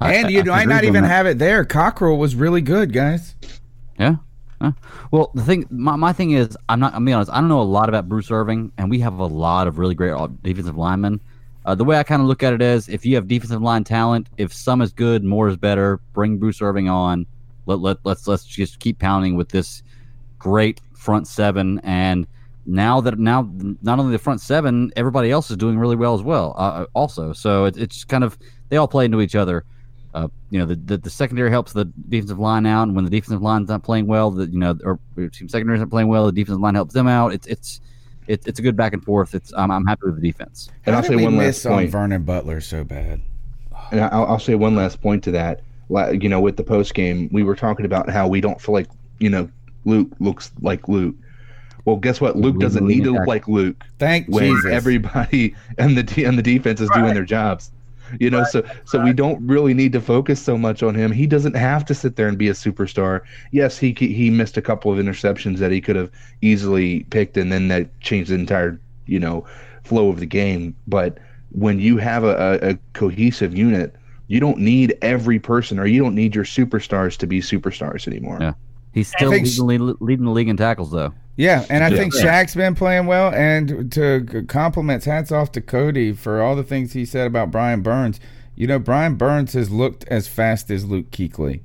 [0.01, 1.65] and you might not even have it there.
[1.65, 3.35] Cockrell was really good, guys.
[3.99, 4.17] Yeah.
[4.63, 4.73] Yeah.
[5.11, 6.95] Well, the thing, my, my thing is, I'm not.
[6.95, 7.33] I'm being honest.
[7.33, 9.95] I don't know a lot about Bruce Irvin, and we have a lot of really
[9.95, 11.21] great defensive linemen.
[11.65, 13.83] Uh, the way I kind of look at it is, if you have defensive line
[13.85, 16.01] talent, if some is good, more is better.
[16.13, 17.27] Bring Bruce Irvin on.
[17.67, 19.83] Let let let's let's just keep pounding with this
[20.39, 21.81] great front seven.
[21.83, 22.27] And
[22.65, 23.51] now that now
[23.83, 26.55] not only the front seven, everybody else is doing really well as well.
[26.57, 28.39] Uh, also, so it, it's kind of
[28.69, 29.65] they all play into each other
[30.15, 33.11] uh, you know, the, the, the secondary helps the defensive line out, and when the
[33.11, 34.99] defensive line's not playing well, the you know, or
[35.31, 37.33] team secondary not playing well, the defensive line helps them out.
[37.33, 37.81] It's it's
[38.27, 39.35] it's it's a good back and forth.
[39.35, 40.69] It's I'm, I'm happy with the defense.
[40.85, 41.91] And How I'll say one miss last on point.
[41.91, 43.23] Vernon Butler so bad.
[43.91, 45.63] And I'll, I'll say one last point to that.
[45.89, 48.75] Like, You know, with the post game, we were talking about how we don't feel
[48.75, 48.89] like
[49.19, 49.49] you know
[49.85, 51.17] Luke looks like Luke.
[51.85, 52.37] Well, guess what?
[52.37, 53.83] Luke doesn't need to look like Luke.
[53.99, 54.71] Thank when Jesus.
[54.71, 57.71] everybody and the and the defense is doing their jobs.
[58.21, 61.13] You know, so so we don't really need to focus so much on him.
[61.13, 63.23] He doesn't have to sit there and be a superstar.
[63.53, 66.11] Yes, he he missed a couple of interceptions that he could have
[66.43, 69.47] easily picked, and then that changed the entire you know
[69.83, 70.77] flow of the game.
[70.87, 71.19] But
[71.51, 73.95] when you have a, a, a cohesive unit,
[74.29, 78.39] you don't need every person, or you don't need your superstars to be superstars anymore.
[78.41, 78.55] Yeah,
[78.93, 81.13] he's still think- leading, the leading the league in tackles though.
[81.37, 81.97] Yeah, and I Yeah.
[81.97, 83.33] think Shaq's been playing well.
[83.35, 87.81] And to compliments, hats off to Cody for all the things he said about Brian
[87.81, 88.21] Burns.
[88.55, 91.61] You know, Brian Burns has looked as fast as Luke Kuechly.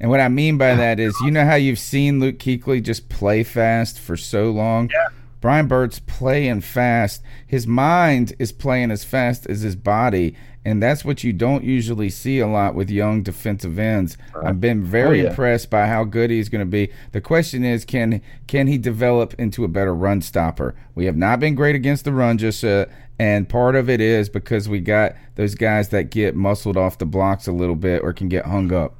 [0.00, 3.08] And what I mean by that is, you know how you've seen Luke Kuechly just
[3.08, 4.90] play fast for so long?
[4.92, 5.08] Yeah.
[5.44, 7.22] Brian Burns playing fast.
[7.46, 10.34] His mind is playing as fast as his body.
[10.64, 14.16] And that's what you don't usually see a lot with young defensive ends.
[14.42, 15.28] I've been very Oh, yeah.
[15.28, 16.90] impressed by how good he's going to be.
[17.12, 20.74] The question is, can can he develop into a better run stopper?
[20.94, 22.86] We have not been great against the run just uh,
[23.18, 27.04] and part of it is because we got those guys that get muscled off the
[27.04, 28.96] blocks a little bit or can get hung up.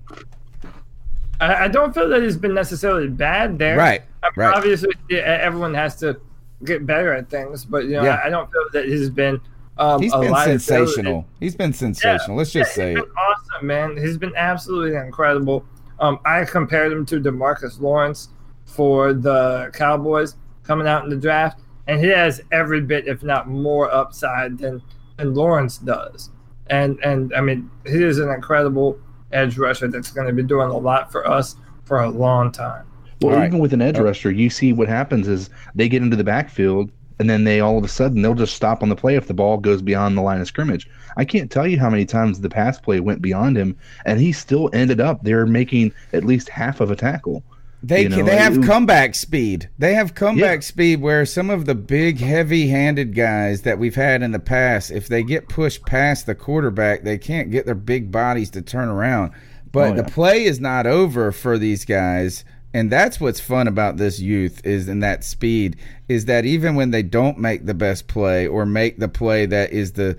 [1.41, 3.79] I, I don't feel that it's been necessarily bad there.
[3.79, 4.55] Right, I mean, right.
[4.55, 6.21] Obviously, everyone has to
[6.65, 8.21] get better at things, but you know, Yeah.
[8.23, 9.41] I, I don't feel that he's been.
[9.77, 11.27] Um, He's a been sensational.
[11.41, 12.37] He's been sensational.
[12.37, 13.07] Let's just yeah, say he's it.
[13.07, 13.97] been awesome, man.
[13.97, 15.65] He's been absolutely incredible.
[15.99, 18.29] Um, I compared him to Demarcus Lawrence
[18.67, 23.49] for the Cowboys coming out in the draft, and he has every bit, if not
[23.49, 24.81] more, upside than
[25.17, 26.31] than Lawrence does.
[26.69, 28.97] And and I mean, he is an incredible
[29.33, 32.87] edge rusher that's going to be doing a lot for us for a long time.
[33.21, 33.47] Well, right.
[33.47, 36.91] even with an edge rusher, you see what happens is they get into the backfield
[37.19, 39.35] and then they all of a sudden they'll just stop on the play if the
[39.35, 40.89] ball goes beyond the line of scrimmage.
[41.17, 44.33] I can't tell you how many times the pass play went beyond him and he
[44.33, 47.45] still ended up there making at least half of a tackle.
[47.85, 49.69] They You know, they have it- comeback speed.
[49.79, 54.33] They have comeback speed where some of the big, heavy-handed guys that we've had in
[54.33, 58.49] the past, if they get pushed past the quarterback, they can't get their big bodies
[58.51, 59.33] to turn around.
[59.71, 63.97] But Oh, the play is not over for these guys, and that's what's fun about
[63.97, 65.77] this youth is in that speed
[66.09, 69.73] is that even when they don't make the best play or make the play that
[69.73, 70.19] is the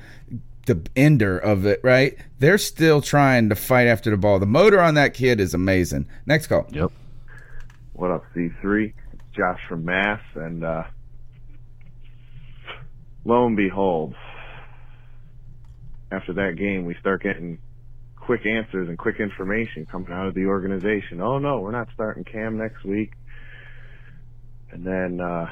[0.65, 2.17] the ender of it, right?
[2.39, 4.39] They're still trying to fight after the ball.
[4.39, 6.07] The motor on that kid is amazing.
[6.25, 6.65] Next call.
[6.71, 6.91] Yep.
[7.93, 8.93] What up, C3?
[9.13, 10.83] It's Josh from Mass, and uh,
[13.25, 14.15] lo and behold,
[16.11, 17.59] after that game, we start getting
[18.25, 21.21] quick answers and quick information coming out of the organization.
[21.21, 23.11] Oh no, we're not starting Cam next week.
[24.71, 25.45] And then uh,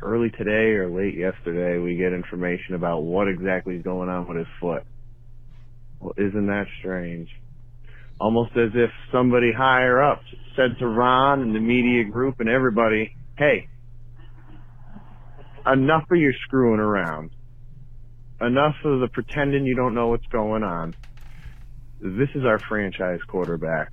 [0.00, 4.38] early today or late yesterday, we get information about what exactly is going on with
[4.38, 4.84] his foot.
[6.00, 7.28] Well, isn't that strange?
[8.22, 10.22] almost as if somebody higher up
[10.54, 13.68] said to Ron and the media group and everybody, hey,
[15.66, 17.30] enough of your screwing around.
[18.40, 20.94] Enough of the pretending you don't know what's going on.
[22.04, 23.92] This is our franchise quarterback.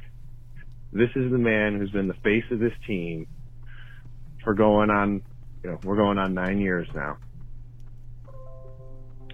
[0.92, 3.28] This is the man who's been the face of this team
[4.44, 5.22] for going on,
[5.64, 7.18] you know, we're going on nine years now.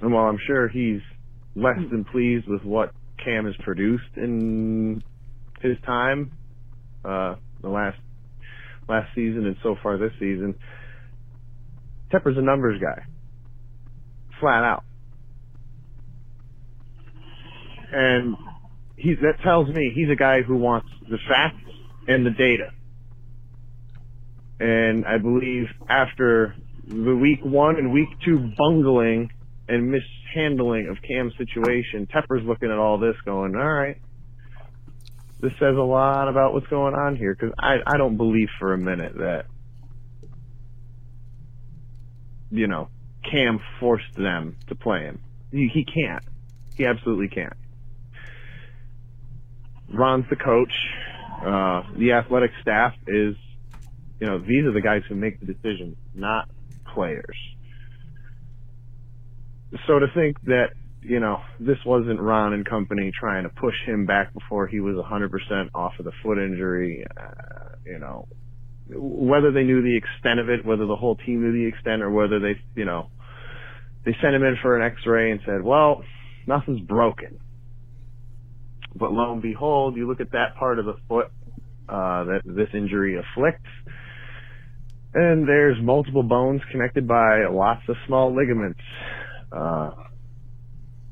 [0.02, 1.00] And while I'm sure he's
[1.56, 2.92] less than pleased with what
[3.24, 5.02] Cam has produced in
[5.62, 6.34] his time,
[7.06, 7.98] uh, the last
[8.90, 10.54] last season and so far this season,
[12.12, 13.06] Tepper's a numbers guy,
[14.42, 14.84] flat out,
[17.94, 18.36] and
[19.22, 21.72] that tells me he's a guy who wants the facts
[22.08, 22.72] and the data.
[24.60, 26.56] And I believe after
[26.88, 29.30] the week one and week two bungling
[29.68, 33.98] and mishandling of Cam's situation, Tepper's looking at all this going, all right,
[35.40, 38.74] this says a lot about what's going on here because I, I don't believe for
[38.74, 39.46] a minute that,
[42.50, 42.90] you know,
[43.30, 45.22] Cam forced them to play him.
[45.52, 46.24] He, he can't.
[46.78, 47.54] He absolutely can't.
[49.94, 50.74] Ron's the coach.
[51.42, 53.36] Uh, the athletic staff is,
[54.20, 56.50] you know, these are the guys who make the decisions, not
[56.94, 57.38] players.
[59.88, 60.70] So to think that,
[61.02, 64.96] you know, this wasn't Ron and company trying to push him back before he was
[64.96, 68.28] 100% off of the foot injury, uh, you know,
[68.88, 72.10] whether they knew the extent of it, whether the whole team knew the extent, or
[72.10, 73.10] whether they, you know,
[74.06, 76.04] they sent him in for an x-ray and said, well,
[76.48, 77.40] nothing's broken.
[78.96, 81.28] But lo and behold, you look at that part of the foot
[81.90, 83.70] uh, that this injury afflicts,
[85.14, 88.80] and there's multiple bones connected by lots of small ligaments.
[89.52, 89.92] Uh,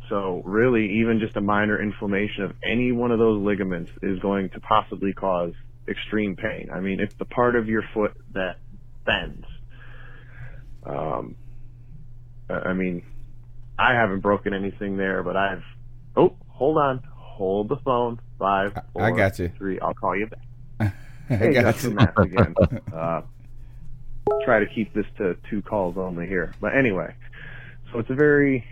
[0.10, 4.50] so really, even just a minor inflammation of any one of those ligaments is going
[4.50, 5.54] to possibly cause
[5.88, 6.70] extreme pain.
[6.74, 8.58] I mean, it's the part of your foot that
[9.06, 9.46] bends.
[10.86, 11.36] Um,
[12.50, 13.04] I I mean,
[13.78, 15.64] I haven't broken anything there, but I've.
[16.16, 17.02] Oh, hold on,
[17.34, 18.20] hold the phone.
[18.40, 19.52] Five, I got you.
[19.58, 19.80] Three.
[19.80, 20.94] I'll call you back.
[21.30, 22.08] I Hey, got Justin you.
[22.24, 22.56] Again.
[22.94, 23.22] Uh,
[24.44, 26.54] try to keep this to two calls only here.
[26.62, 27.16] But anyway,
[27.92, 28.66] so it's a very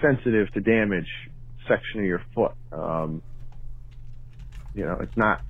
[0.00, 1.08] sensitive to damage
[1.66, 2.52] section of your foot.
[2.72, 3.22] Um,
[4.74, 5.40] you know, it's not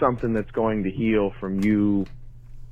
[0.00, 2.06] something that's going to heal from you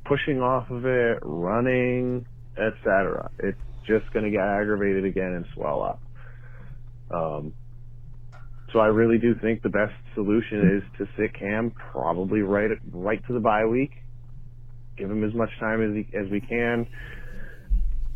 [0.04, 2.26] pushing off of it, running,
[2.58, 3.30] etc.
[3.38, 6.02] It's just going to get aggravated again and swell up.
[7.10, 7.54] Um,
[8.74, 13.24] so I really do think the best solution is to sit Cam probably right right
[13.28, 13.92] to the bye week.
[14.98, 16.86] Give him as much time as he, as we can.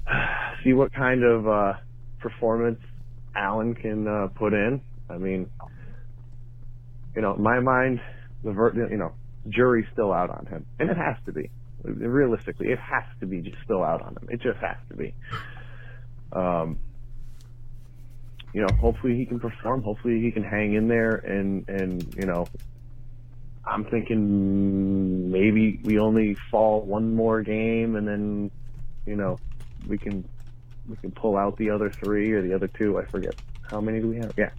[0.64, 1.72] See what kind of uh,
[2.18, 2.80] performance
[3.36, 4.80] Allen can uh, put in.
[5.08, 5.48] I mean,
[7.14, 8.00] you know, in my mind,
[8.42, 9.12] the ver- you know
[9.48, 11.50] jury's still out on him, and it has to be.
[11.84, 14.28] Realistically, it has to be just still out on him.
[14.28, 15.14] It just has to be.
[16.32, 16.80] Um,
[18.52, 19.82] you know, hopefully he can perform.
[19.82, 22.46] Hopefully he can hang in there, and and you know,
[23.66, 28.50] I'm thinking maybe we only fall one more game, and then
[29.06, 29.38] you know
[29.86, 30.28] we can
[30.88, 32.98] we can pull out the other three or the other two.
[32.98, 33.34] I forget
[33.70, 34.32] how many do we have.
[34.36, 34.50] Yeah,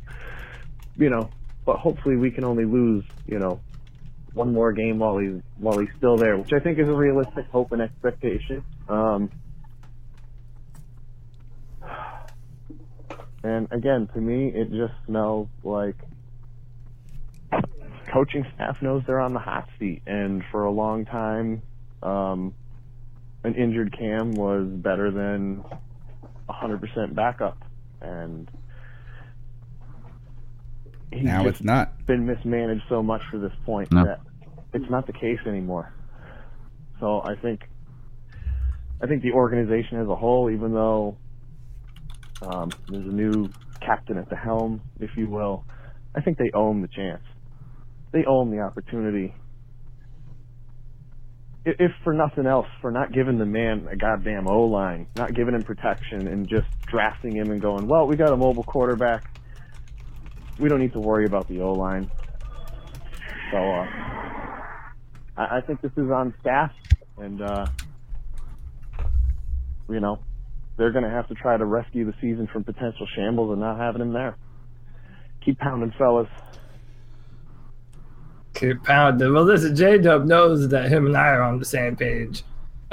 [0.97, 1.29] you know,
[1.65, 3.59] but hopefully we can only lose you know
[4.33, 7.47] one more game while he's while he's still there, which I think is a realistic
[7.47, 8.63] hope and expectation.
[8.87, 9.31] Um,
[13.43, 15.95] and again, to me, it just smells like
[18.11, 21.61] coaching staff knows they're on the hot seat, and for a long time,
[22.01, 22.53] um,
[23.43, 25.63] an injured Cam was better than
[26.49, 27.57] 100% backup,
[28.01, 28.49] and
[31.11, 32.05] he's Now just it's not.
[32.05, 34.05] been mismanaged so much to this point No.
[34.05, 34.21] that
[34.73, 35.91] it's not the case anymore.
[36.99, 37.61] So I think
[39.01, 41.17] I think the organization as a whole, even though
[42.41, 43.49] um, there's a new
[43.81, 45.65] captain at the helm, if you will,
[46.15, 47.23] I think they own the chance.
[48.11, 49.33] They own the opportunity.
[51.65, 55.53] If for nothing else, for not giving the man a goddamn O line, not giving
[55.53, 59.23] him protection, and just drafting him and going, well, we got a mobile quarterback.
[60.57, 62.09] We don't need to worry about the O line.
[63.51, 63.85] So uh,
[65.37, 66.71] I, I think this is on staff,
[67.17, 67.65] and uh,
[69.89, 70.19] you know
[70.79, 73.77] they're going to have to try to rescue the season from potential shambles and not
[73.77, 74.37] having him there.
[75.43, 76.29] Keep pounding, fellas.
[78.53, 79.33] Keep pounding.
[79.33, 82.43] Well, listen, J Dub knows that him and I are on the same page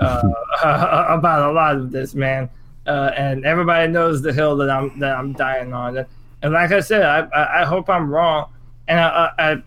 [0.01, 0.21] uh,
[0.65, 2.51] about a lot of this, man.
[2.89, 6.05] Uh, and everybody knows the hill that I'm that I'm dying on.
[6.43, 8.51] And, like I said, I, I I hope I'm wrong.
[8.89, 9.63] And I I, I,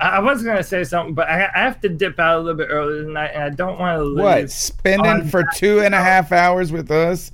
[0.00, 2.68] I was gonna say something, but I, I have to dip out a little bit
[2.70, 4.50] earlier tonight, and I don't want to What?
[4.50, 7.30] Spending for two and a half hours with us?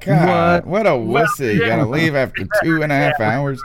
[0.00, 1.54] God, what, a Well, wussy.
[1.54, 1.68] You yeah.
[1.68, 3.38] gotta leave after two and a half Yeah.
[3.38, 3.60] hours.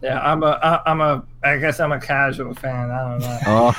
[0.00, 2.90] Yeah, I'm a I- I'm a I guess I'm a casual fan.
[2.90, 3.38] I don't know.
[3.46, 3.72] Oh,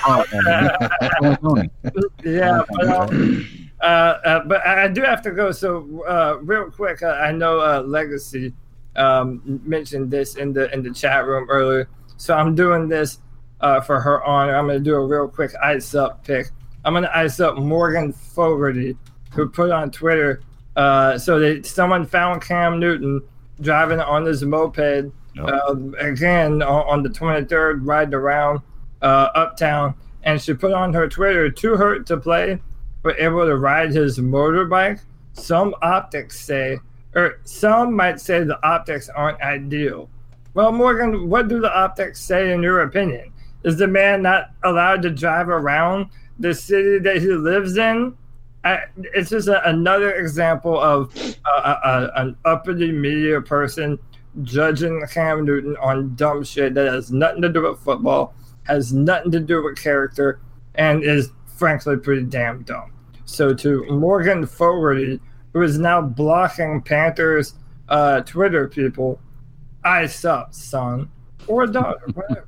[2.23, 3.47] yeah, but, um,
[3.81, 5.51] uh, uh, but I I do have to go.
[5.51, 8.53] So uh, real quick, uh, I know uh, Legacy
[8.95, 11.87] um, mentioned this in the in the chat room earlier.
[12.17, 13.19] So I'm doing this
[13.65, 14.55] uh, for her honor.
[14.55, 16.51] I'm going to do a real quick ice up pick.
[16.83, 18.95] I'm going to ice up Morgan Fogarty,
[19.31, 20.41] who put on Twitter.
[20.75, 23.21] Uh, so that someone found Cam Newton
[23.61, 28.59] driving on his moped um, again on, on the 23rd, riding around
[29.01, 32.61] uh, uptown, and she put on her Twitter, too hurt to play,
[33.03, 34.99] but able to ride his motorbike.
[35.33, 36.79] Some optics say
[37.15, 40.09] or some might say the optics aren't ideal.
[40.53, 43.31] Well, Morgan, what do the optics say in your opinion?
[43.65, 48.15] Is the man not allowed to drive around the city that he lives in?
[48.63, 51.11] I, it's just a, another example of
[51.45, 53.97] uh, a, an uppity media person
[54.43, 59.31] judging Cam Newton on dumb shit that has nothing to do with football, has nothing
[59.31, 60.39] to do with character,
[60.75, 62.91] and is frankly pretty damn dumb.
[63.25, 65.19] So to Morgan Fogarty,
[65.53, 67.55] who is now blocking Panthers
[67.89, 69.19] uh, Twitter people,
[69.83, 71.09] I suck, son,
[71.47, 72.47] or daughter, whatever.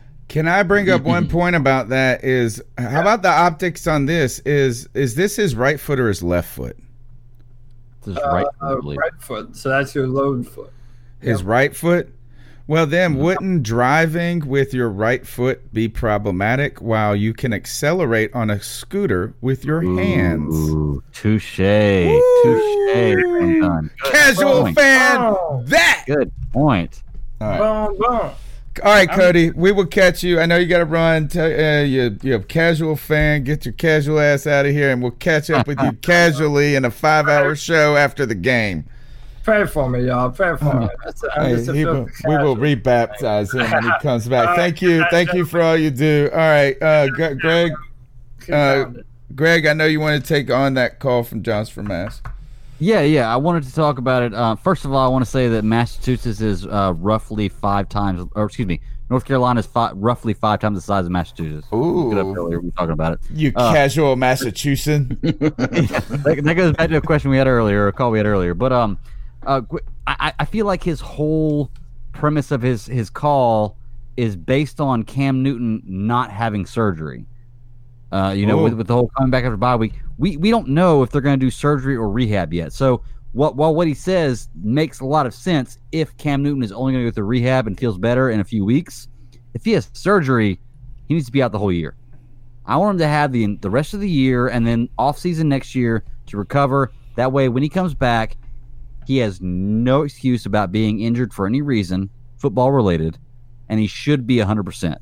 [0.28, 2.22] Can I bring up one point about that?
[2.22, 4.40] Is how about the optics on this?
[4.40, 6.76] Is is this his right foot or his left foot?
[8.04, 9.56] His right, uh, right foot.
[9.56, 10.72] So that's your load foot.
[11.20, 12.14] His right foot.
[12.66, 18.50] Well, then, wouldn't driving with your right foot be problematic while you can accelerate on
[18.50, 20.54] a scooter with your hands?
[20.54, 21.56] Ooh, touche.
[21.56, 22.20] Touche.
[22.94, 23.80] Well.
[23.80, 25.62] Good Casual fan, Oh.
[25.64, 26.04] that.
[26.06, 27.02] Good point.
[27.40, 27.88] All right.
[27.88, 28.30] Boom, boom.
[28.80, 30.40] All right, Cody, we will catch you.
[30.40, 31.28] I know you got to run.
[31.28, 33.44] T- uh, you, you're a casual fan.
[33.44, 36.84] Get your casual ass out of here, and we'll catch up with you casually in
[36.84, 38.84] a five-hour show after the game.
[39.42, 40.30] Pray for me, y'all.
[40.30, 40.88] Pray for me.
[41.04, 42.56] That's Hey, he will- we will casual.
[42.56, 44.54] rebaptize him when he comes back.
[44.56, 46.28] Thank you, thank you for all you do.
[46.32, 47.72] All right, uh, Gre- Greg,
[48.52, 48.84] uh,
[49.34, 52.20] Greg, I know you want to take on that call from Johns from Mass.
[52.80, 53.32] Yeah, yeah.
[53.32, 54.34] I wanted to talk about it.
[54.34, 58.28] Uh, first of all, I want to say that Massachusetts is uh, roughly five times,
[58.34, 61.66] or excuse me, North Carolina is fi- roughly five times the size of Massachusetts.
[61.72, 62.10] Ooh.
[62.10, 63.20] Good up earlier, we were talking about it.
[63.32, 65.06] You Uh, casual Massachusetts.
[65.20, 68.54] that, that goes back to a question we had earlier, a call we had earlier.
[68.54, 68.98] But um,
[69.46, 69.62] uh,
[70.06, 71.70] I, I feel like his whole
[72.12, 73.76] premise of his his call
[74.16, 77.24] is based on Cam Newton not having surgery.
[78.10, 80.68] Uh, you know, with, with the whole coming back after bye week, we we don't
[80.68, 82.72] know if they're going to do surgery or rehab yet.
[82.72, 86.72] So what while what he says makes a lot of sense if Cam Newton is
[86.72, 89.08] only going to go through rehab and feels better in a few weeks,
[89.54, 90.58] if he has surgery,
[91.06, 91.96] he needs to be out the whole year.
[92.66, 95.48] I want him to have the the rest of the year and then off season
[95.48, 96.92] next year to recover.
[97.16, 98.36] That way, when he comes back,
[99.06, 103.18] he has no excuse about being injured for any reason, football related,
[103.68, 104.98] and he should be 100%.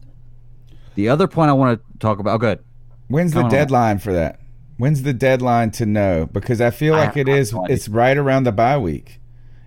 [0.94, 2.64] The other point I want to talk about, oh, good.
[3.08, 3.50] When's the Come on.
[3.50, 4.40] deadline for that?
[4.78, 6.28] When's the deadline to know?
[6.32, 7.54] Because I feel like it I have is.
[7.68, 9.20] It's right around the bye week.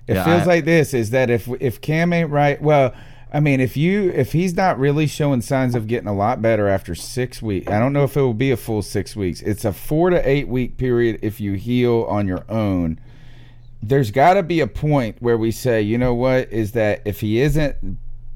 [0.07, 2.93] It Yeah, feels I- like this is that if if Cam ain't right, well,
[3.31, 6.67] I mean, if you if he's not really showing signs of getting a lot better
[6.67, 9.41] after six weeks, I don't know if it will be a full six weeks.
[9.41, 12.99] It's a four to eight week period if you heal on your own.
[13.81, 17.21] There's got to be a point where we say, you know what, is that if
[17.21, 17.75] he isn't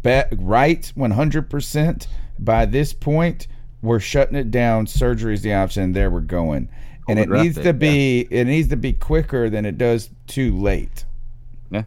[0.01, 2.07] be- right 100%
[2.39, 3.47] by this point,
[3.83, 4.87] we're shutting it down.
[4.87, 5.91] Surgery is the option.
[5.91, 6.69] There we're going.
[7.07, 10.57] And it needs it, to be it needs to be quicker than it does too
[10.57, 11.03] late.
[11.69, 11.83] Yeah,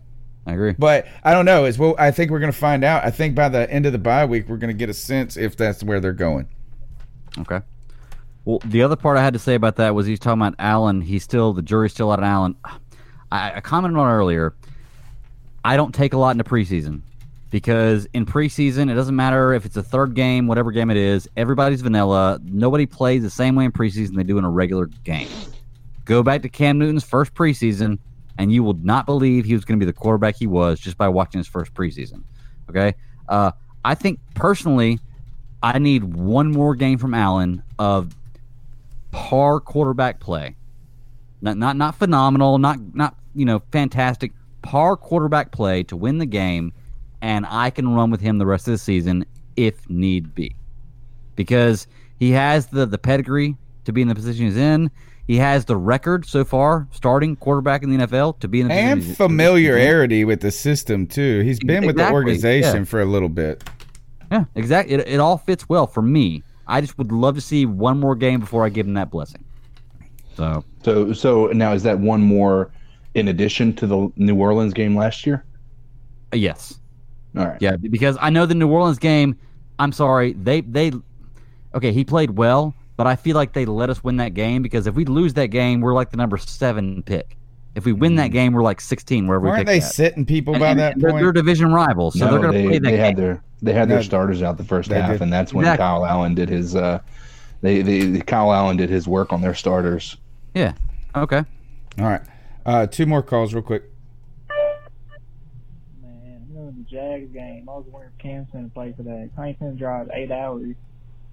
[0.47, 0.75] I agree.
[0.79, 1.65] But I don't know.
[1.65, 3.03] Is well, I think we're going to find out.
[3.03, 5.39] I think by the end of the bye week, we're going to get a sense
[5.39, 6.47] if that's where they're going.
[7.39, 7.63] Okay.
[8.45, 11.01] Well, the other part I had to say about that was he's talking about Allen.
[11.01, 12.57] He's still the jury's still out on Allen.
[13.33, 14.55] I, I commented on earlier.
[15.65, 17.01] I don't take a lot into preseason
[17.51, 21.29] because in preseason it doesn't matter if it's a third game, whatever game it is.
[21.37, 22.41] Everybody's vanilla.
[22.45, 25.29] Nobody plays the same way in preseason they do in a regular game.
[26.05, 27.99] Go back to Cam Newton's first preseason,
[28.39, 30.97] and you will not believe he was going to be the quarterback he was just
[30.97, 32.23] by watching his first preseason.
[32.69, 32.95] Okay.
[33.29, 33.53] Uh,
[33.85, 34.99] I think personally,
[35.63, 38.15] I need one more game from Allen of
[39.13, 40.57] par quarterback play.
[41.41, 44.33] Not not not phenomenal, not not you know fantastic.
[44.63, 46.73] Par quarterback play to win the game,
[47.23, 49.25] and I can run with him the rest of the season
[49.57, 50.55] if need be,
[51.35, 51.87] because
[52.19, 54.91] he has the the pedigree to be in the position he's in.
[55.27, 58.75] He has the record so far starting quarterback in the NFL to be in the
[58.75, 61.41] And position he's- familiarity with the system too.
[61.41, 62.85] He's been with the organization yeah.
[62.85, 63.65] for a little bit.
[64.31, 64.95] Yeah, exactly.
[64.95, 66.43] It, it all fits well for me.
[66.69, 69.45] I just would love to see one more game before I give him that blessing.
[70.37, 72.71] So, So so now is that one more
[73.15, 75.45] in addition to the New Orleans game last year?
[76.33, 76.79] yes.
[77.37, 77.61] All right.
[77.61, 79.37] Yeah, because I know the New Orleans game.
[79.79, 80.93] I'm sorry, they they
[81.75, 81.93] okay.
[81.93, 84.95] He played well, but I feel like they let us win that game because if
[84.95, 87.37] we lose that game, we're like the number seven pick.
[87.75, 89.93] If we win that game, we're like 16 wherever we Weren't pick they that.
[89.93, 91.23] sitting people And- by and that they're, point?
[91.23, 93.75] they're division rivals, so No, they're going to they, play that they had their they
[93.75, 95.21] had their starters out the first they half, did.
[95.21, 95.83] and that's when Exactly.
[95.85, 96.75] Kyle Allen did his.
[96.75, 97.01] Uh,
[97.61, 100.17] they, they Kyle Allen did his work on their starters.
[100.55, 100.73] Yeah.
[101.15, 101.43] Okay.
[101.99, 102.23] All right.
[102.65, 103.83] Uh, two more calls, real quick.
[106.03, 107.69] Man, you know the Jags game.
[107.69, 109.29] I was wondering if Cam's gonna play for that.
[109.45, 110.75] He's gonna drive eight hours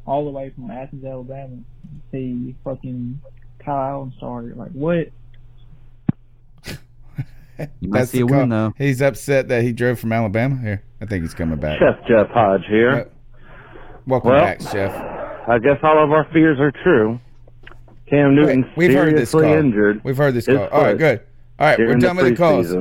[0.06, 1.64] all the way from Athens, Alabama, to
[2.12, 3.22] see fucking
[3.64, 4.58] Kyle Allen start.
[4.58, 5.08] Like what?
[6.68, 6.78] You
[7.58, 7.70] might
[8.00, 8.74] That's see the a win, though.
[8.78, 10.60] He's upset that he drove from Alabama.
[10.60, 11.80] Here, I think he's coming back.
[11.80, 13.10] Chef Jeff Hodge here.
[14.06, 14.92] Welcome well, back, Chef.
[15.48, 17.20] I guess all of our fears are true.
[18.10, 19.54] Cam Newton We've heard this seriously call.
[19.54, 20.02] injured.
[20.04, 20.68] We've heard this call.
[20.68, 21.22] All right, good.
[21.58, 22.74] All right, we're done with the calls.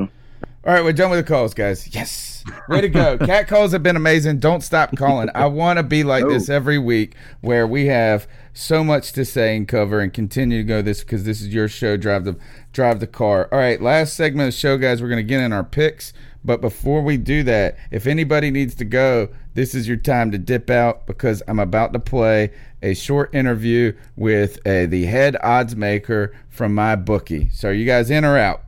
[0.62, 0.68] Preseason.
[0.68, 1.94] All right, we're done with the calls, guys.
[1.94, 2.44] Yes.
[2.68, 3.18] Way to go.
[3.26, 4.39] Cat calls have been amazing.
[4.39, 5.28] Don't stop calling.
[5.34, 9.57] I want to be like this every week where we have so much to say
[9.57, 12.36] and cover and continue to go this because this is your show, Drive the
[12.73, 13.49] Drive the Car.
[13.52, 15.02] All right, last segment of the show, guys.
[15.02, 16.12] We're going to get in our picks.
[16.44, 20.39] But before we do that, if anybody needs to go, this is your time to
[20.39, 22.50] dip out because I'm about to play
[22.82, 27.52] a short interview with uh the head odds maker from MyBookie.
[27.52, 28.62] So are you guys in or out?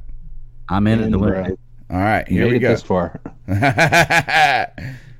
[0.69, 1.59] I'm in it to win.
[1.91, 1.95] It.
[1.95, 2.69] All right, You here made we it go.
[2.71, 3.21] this far.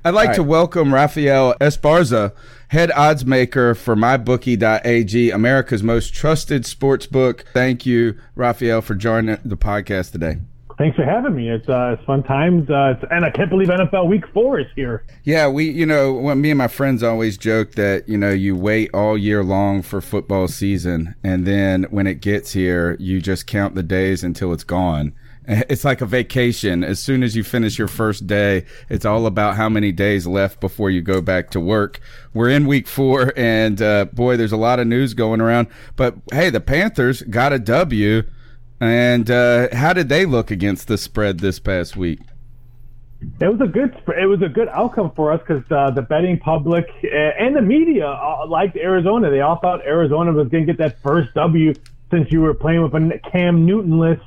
[0.03, 2.33] I'd like All to welcome Rafael Esparza,
[2.67, 7.45] head odds maker for MyBookie.ag, America's most trusted sports book.
[7.53, 10.37] Thank you, Rafael, for joining the podcast today.
[10.77, 11.49] Thanks for having me.
[11.49, 14.67] It's uh, it's fun times, uh, it's, and I can't believe NFL Week Four is
[14.75, 15.05] here.
[15.23, 18.57] Yeah, we, you know, when me and my friends always joke that, you know, you
[18.57, 23.47] wait all year long for football season, and then when it gets here, you just
[23.47, 25.13] count the days until it's gone.
[25.69, 26.83] It's like a vacation.
[26.83, 30.59] As soon as you finish your first day, it's all about how many days left
[30.59, 31.99] before you go back to work.
[32.33, 35.67] We're in week four, and uh, boy, there's a lot of news going around.
[35.95, 38.23] But hey, the Panthers got a W.
[38.79, 42.19] And uh, how did they look against the spread this past week?
[43.39, 46.37] It was a good it was a good outcome for us because uh, the betting
[46.37, 49.31] public uh, and the media uh, liked Arizona.
[49.31, 51.73] They all thought Arizona was going to get that first W
[52.11, 54.21] since you were playing with a Cam Newtonless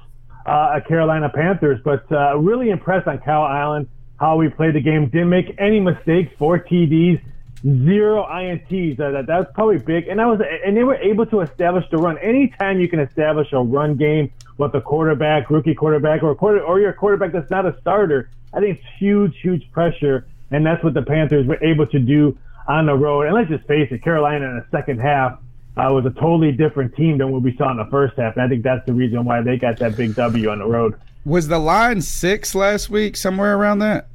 [0.49, 1.81] uh, Carolina Panthers.
[1.85, 5.09] But uh, really impressed on Kyle Allen how we played the game.
[5.09, 6.33] Didn't make any mistakes.
[6.39, 7.21] Four TDs,
[7.63, 8.99] zero ints.
[8.99, 10.09] Uh, that that's probably big.
[10.09, 12.19] And I was and they were able to establish the run.
[12.19, 16.81] Anytime you can establish a run game with a quarterback, rookie quarterback, or quarter or
[16.81, 20.27] your quarterback that's not a starter, I think it's huge, huge pressure.
[20.51, 22.37] And that's what the Panthers were able to do
[22.67, 23.27] on the road.
[23.27, 25.39] And let's just face it, Carolina in the second half
[25.79, 28.35] uh, was a totally different team than what we saw in the first half.
[28.37, 30.95] And I think that's the reason why they got that big W on the road.
[31.25, 34.09] Was the line six last week, somewhere around that?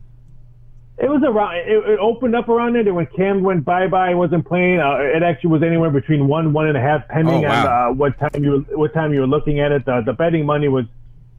[0.98, 1.56] It was around.
[1.58, 4.80] It, it opened up around it, and when Cam went bye bye and wasn't playing,
[4.80, 7.88] uh, it actually was anywhere between one one and a half, depending Oh, wow.
[7.88, 9.86] on uh, what time you what time you were looking at it.
[9.86, 10.86] The, the betting money was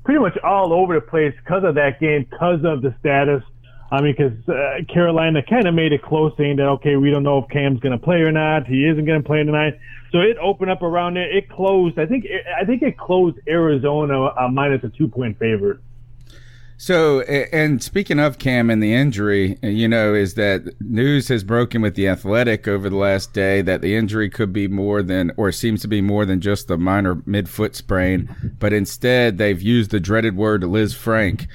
[0.04, 3.42] pretty much all over the place because of that game, because of the status.
[3.92, 7.22] I mean, because uh, Carolina kind of made it close, saying that okay, we don't
[7.22, 8.66] know if Cam's going to play or not.
[8.66, 9.78] He isn't going to play tonight.
[10.14, 11.34] So it opened up around it.
[11.34, 11.98] It closed.
[11.98, 12.24] I think.
[12.60, 15.80] I think it closed Arizona uh, minus a two point favorite.
[16.76, 21.80] So, and speaking of Cam and the injury, you know, is that news has broken
[21.80, 25.52] with the Athletic over the last day that the injury could be more than, or
[25.52, 30.00] seems to be more than just a minor midfoot sprain, but instead they've used the
[30.00, 31.46] dreaded word Lisfranc.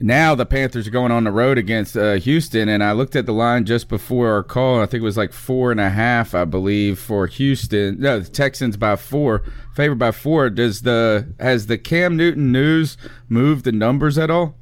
[0.00, 3.26] Now the Panthers are going on the road against uh, Houston, and I looked at
[3.26, 4.74] the line just before our call.
[4.74, 7.98] and I think it was like four and a half, I believe, for Houston.
[7.98, 9.42] No, the Texans by four,
[9.74, 10.50] favored by four.
[10.50, 12.96] Does the has the Cam Newton news
[13.28, 14.54] moved the numbers at all?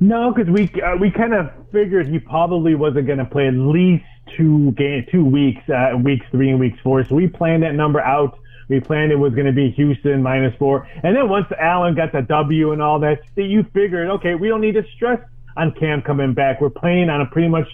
[0.00, 3.54] No, because we uh, we kind of figured he probably wasn't going to play at
[3.54, 4.04] least
[4.36, 7.04] two game two weeks, uh, weeks three and weeks four.
[7.04, 8.38] So we planned that number out.
[8.68, 12.12] We planned it was going to be Houston minus four, and then once Allen got
[12.12, 15.20] the W and all that, you figured, okay, we don't need to stress
[15.56, 16.60] on Cam coming back.
[16.60, 17.66] We're playing on a pretty much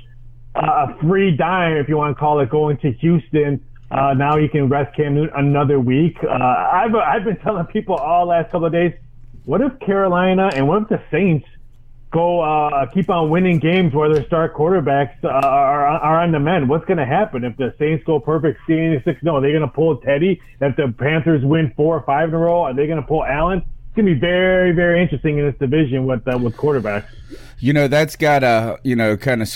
[0.54, 3.62] uh, a free dime, if you want to call it, going to Houston.
[3.90, 6.16] Uh, now you can rest Cam Newton another week.
[6.22, 8.92] Uh, I've I've been telling people all last couple of days,
[9.44, 11.46] what if Carolina and what if the Saints
[12.16, 16.40] go uh, keep on winning games where their star quarterbacks uh, are, are on the
[16.40, 16.66] men.
[16.68, 19.68] What's going to happen if the Saints go perfect 6 No, are they going to
[19.68, 20.40] pull Teddy?
[20.60, 23.24] If the Panthers win four or five in a row, are they going to pull
[23.24, 23.58] Allen?
[23.58, 27.06] It's going to be very, very interesting in this division with uh, with quarterbacks.
[27.58, 29.48] You know, that's got a you know, kind of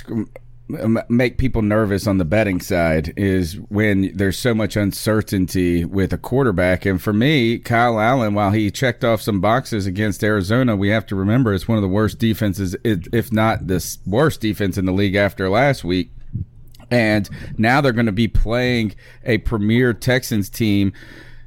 [1.08, 6.18] make people nervous on the betting side is when there's so much uncertainty with a
[6.18, 6.86] quarterback.
[6.86, 11.06] And for me, Kyle Allen, while he checked off some boxes against Arizona, we have
[11.06, 14.92] to remember it's one of the worst defenses, if not the worst defense in the
[14.92, 16.10] league after last week.
[16.90, 20.92] And now they're going to be playing a premier Texans team.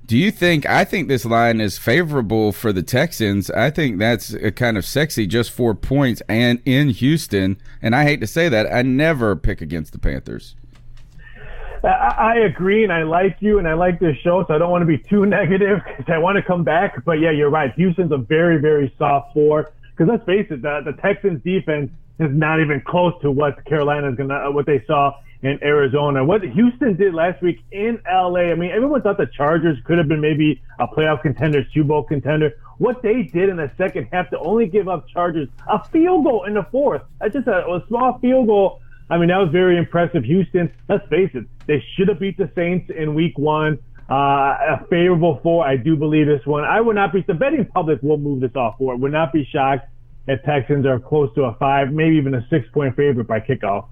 [0.05, 0.65] Do you think?
[0.65, 3.49] I think this line is favorable for the Texans.
[3.49, 7.57] I think that's a kind of sexy, just four points, and in Houston.
[7.81, 10.55] And I hate to say that, I never pick against the Panthers.
[11.85, 14.71] I, I agree, and I like you, and I like this show, so I don't
[14.71, 17.03] want to be too negative because I want to come back.
[17.05, 17.73] But yeah, you're right.
[17.75, 19.71] Houston's a very, very soft four.
[19.95, 24.15] Because let's face it, the, the Texans defense is not even close to what Carolina's
[24.15, 26.23] gonna, uh, what they saw in Arizona.
[26.23, 30.07] What Houston did last week in LA, I mean, everyone thought the Chargers could have
[30.07, 32.53] been maybe a playoff contender, Super Bowl contender.
[32.77, 36.45] What they did in the second half to only give up Chargers a field goal
[36.45, 38.79] in the fourth, that's just a, a small field goal.
[39.09, 40.23] I mean, that was very impressive.
[40.23, 43.79] Houston, let's face it, they should have beat the Saints in week one.
[44.09, 45.65] Uh, a favorable four.
[45.65, 46.63] I do believe this one.
[46.63, 48.99] I would not be, the betting public will move this off for it.
[48.99, 49.87] Would not be shocked
[50.27, 53.87] if Texans are close to a five, maybe even a six point favorite by kickoff.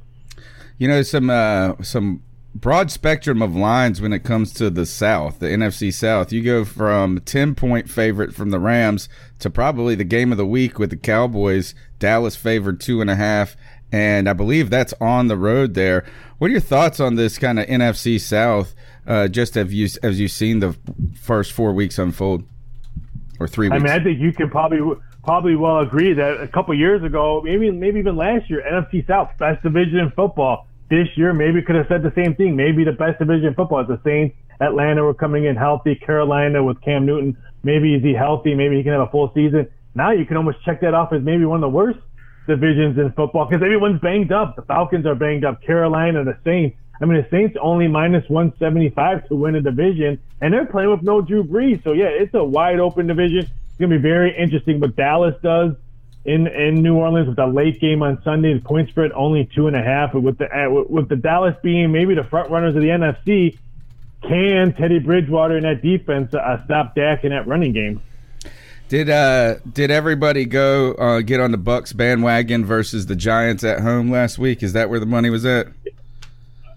[0.81, 2.23] You know, some uh, some
[2.55, 6.33] broad spectrum of lines when it comes to the South, the NFC South.
[6.33, 10.45] You go from ten point favorite from the Rams to probably the game of the
[10.47, 11.75] week with the Cowboys.
[11.99, 13.55] Dallas favored two and a half,
[13.91, 16.03] and I believe that's on the road there.
[16.39, 18.73] What are your thoughts on this kind of NFC South?
[19.05, 20.75] Uh, just have you as you've seen the
[21.13, 22.43] first four weeks unfold,
[23.39, 23.79] or three weeks?
[23.79, 24.79] I mean, I think you can probably
[25.23, 29.29] probably well agree that a couple years ago, maybe maybe even last year, NFC South
[29.37, 30.65] best division in football.
[30.91, 32.57] This year, maybe could have said the same thing.
[32.57, 34.35] Maybe the best division in football is the Saints.
[34.59, 35.95] Atlanta were coming in healthy.
[35.95, 38.53] Carolina with Cam Newton, maybe is he healthy?
[38.53, 39.69] Maybe he can have a full season.
[39.95, 41.99] Now you can almost check that off as maybe one of the worst
[42.45, 44.57] divisions in football because everyone's banged up.
[44.57, 45.63] The Falcons are banged up.
[45.63, 46.75] Carolina, the Saints.
[47.01, 51.03] I mean, the Saints only minus 175 to win a division, and they're playing with
[51.03, 51.81] no Drew Brees.
[51.85, 53.39] So, yeah, it's a wide open division.
[53.39, 55.71] It's going to be very interesting what Dallas does
[56.25, 58.53] in in New Orleans with a late game on Sunday.
[58.53, 60.13] The point spread only two and a half.
[60.13, 63.57] With the uh, with the Dallas being maybe the front runners of the NFC,
[64.21, 68.01] can Teddy Bridgewater and that defense uh, stop Dak in that running game?
[68.89, 73.79] Did uh did everybody go uh, get on the Bucks bandwagon versus the Giants at
[73.79, 74.61] home last week?
[74.61, 75.67] Is that where the money was at?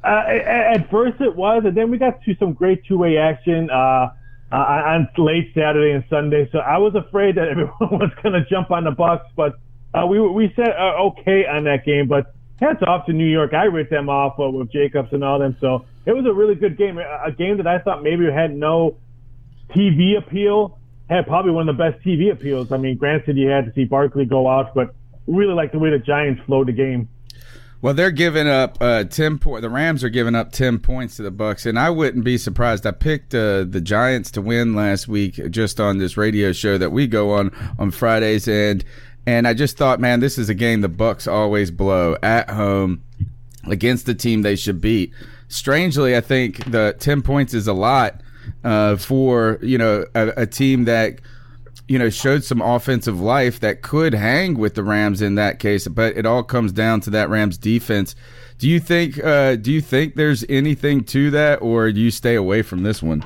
[0.02, 4.10] Uh, at first it was, and then we got to some great two-way action uh,
[4.52, 6.48] uh, on late Saturday and Sunday.
[6.52, 9.55] So I was afraid that everyone was going to jump on the Bucks, but
[9.94, 12.08] uh, we we said uh, okay on that game.
[12.08, 13.52] But hats off to New York.
[13.55, 15.56] I ripped them off uh, with Jacobs and all them.
[15.60, 18.97] So it was a really good game, a game that I thought maybe had no
[19.70, 20.78] TV appeal.
[21.08, 22.73] Had probably one of the best TV appeals.
[22.73, 24.94] I mean, granted, you had to see Barkley go out, but
[25.26, 27.08] really like the way the Giants flowed the game.
[27.85, 29.61] Well, they're giving up uh, ten point.
[29.61, 32.87] The Rams are giving up ten points to the Bucks, and I wouldn't be surprised.
[32.87, 36.93] I picked uh, the Giants to win last week just on this radio show that
[36.93, 38.83] we go on on Fridays, and
[39.27, 43.03] and I just thought, man, this is a game the Bucks always blow at home
[43.65, 45.13] against the team they should beat.
[45.49, 48.23] Strangely, I think the ten points is a lot
[48.65, 51.21] uh, for you know a, a team that
[51.89, 55.87] you know, showed some offensive life that could hang with the Rams in that case.
[55.87, 58.15] But it all comes down to that Rams defense.
[58.59, 59.23] Do you think?
[59.23, 63.03] Uh, do you think there's anything to that, or do you stay away from this
[63.03, 63.25] one?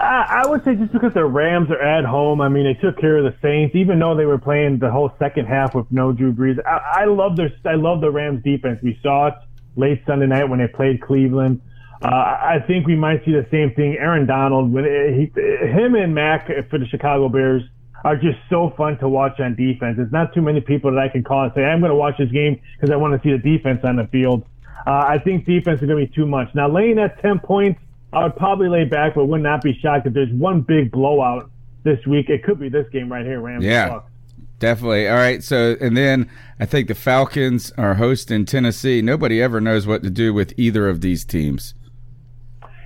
[0.00, 2.40] I, would say just because the Rams are at home.
[2.40, 5.12] I mean, they took care of the Saints, even though they were playing the whole
[5.18, 6.58] second half with no Drew Brees.
[6.66, 7.52] I, I love their.
[7.66, 8.80] I love the Rams defense.
[8.82, 9.34] We saw it
[9.76, 11.60] late Sunday night when they played Cleveland.
[12.02, 13.96] Uh, I think we might see the same thing.
[13.98, 17.62] Aaron Donald, when he, him and Mack for the Chicago Bears
[18.04, 19.96] are just so fun to watch on defense.
[19.98, 22.16] There's not too many people that I can call and say, I'm going to watch
[22.18, 24.44] this game because I want to see the defense on the field.
[24.86, 26.48] Uh, I think defense is going to be too much.
[26.54, 27.80] Now, laying at 10 points,
[28.12, 31.50] I would probably lay back, but would not be shocked if there's one big blowout
[31.84, 32.30] this week.
[32.30, 33.64] It could be this game right here, Rams.
[33.64, 33.88] Yeah.
[33.90, 34.10] Bucks.
[34.58, 35.08] Definitely.
[35.08, 35.42] All right.
[35.42, 39.00] So, and then I think the Falcons are hosting Tennessee.
[39.00, 41.74] Nobody ever knows what to do with either of these teams.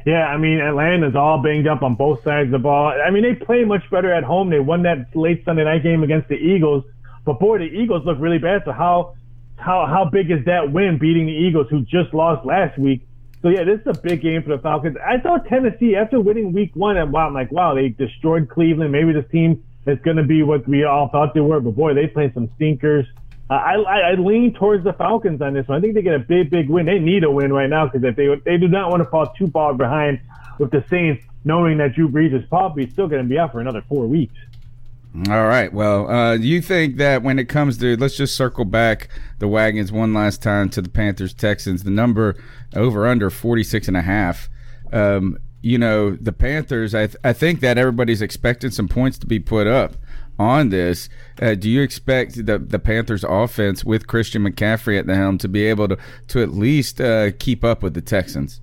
[0.05, 2.89] Yeah, I mean Atlanta's all banged up on both sides of the ball.
[2.89, 4.51] I mean they play much better at home.
[4.51, 6.85] They won that late Sunday night game against the Eagles,
[7.25, 8.63] but boy, the Eagles look really bad.
[8.65, 9.15] So how
[9.57, 13.07] how how big is that win beating the Eagles who just lost last week?
[13.41, 14.97] So yeah, this is a big game for the Falcons.
[15.05, 18.93] I thought Tennessee after winning Week One, and wow, I'm like wow, they destroyed Cleveland.
[18.93, 21.95] Maybe this team is going to be what we all thought they were, but boy,
[21.95, 23.07] they played some stinkers.
[23.51, 25.79] I, I, I lean towards the Falcons on this one.
[25.79, 26.87] I think they get a big, big win.
[26.87, 29.27] They need a win right now because if they they do not want to fall
[29.37, 30.21] too far behind
[30.59, 33.61] with the Saints, knowing that Drew Brees is probably still going to be out for
[33.61, 34.35] another four weeks.
[35.29, 35.73] All right.
[35.73, 39.09] Well, uh, you think that when it comes to, let's just circle back
[39.39, 42.37] the wagons one last time to the Panthers Texans, the number
[42.75, 44.49] over under 46 and a half.
[44.93, 49.27] Um, you know, the Panthers, I, th- I think that everybody's expecting some points to
[49.27, 49.95] be put up
[50.39, 51.09] on this.
[51.41, 55.49] Uh, do you expect the the Panthers offense with Christian McCaffrey at the helm to
[55.49, 55.99] be able to
[56.29, 58.61] to at least uh, keep up with the Texans?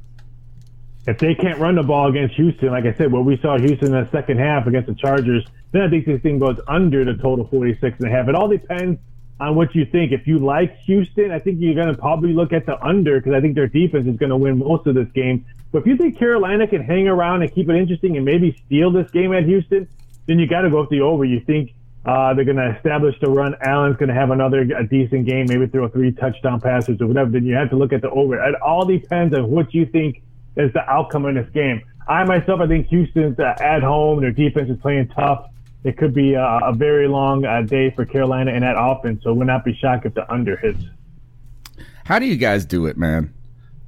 [1.07, 3.87] If they can't run the ball against Houston, like I said, what we saw Houston
[3.95, 7.15] in the second half against the Chargers, then I think this thing goes under the
[7.15, 8.27] total 46 and a half.
[8.27, 8.99] It all depends
[9.39, 10.11] on what you think.
[10.11, 13.33] If you like Houston, I think you're going to probably look at the under because
[13.33, 15.43] I think their defense is going to win most of this game.
[15.71, 18.91] But if you think Carolina can hang around and keep it interesting and maybe steal
[18.91, 19.87] this game at Houston,
[20.27, 21.25] then you got to go with the over.
[21.25, 23.53] You think Uh, they're going to establish the run.
[23.61, 27.29] Allen's going to have another a decent game, maybe throw three touchdown passes or whatever.
[27.29, 28.43] Then you have to look at the over.
[28.43, 30.23] It all depends on what you think
[30.55, 31.81] is the outcome in this game.
[32.07, 34.19] I myself, I think Houston's uh, at home.
[34.21, 35.45] Their defense is playing tough.
[35.83, 39.21] It could be uh, a very long uh, day for Carolina and that offense.
[39.23, 40.83] So we would not be shocked if the under hits.
[42.05, 43.31] How do you guys do it, man?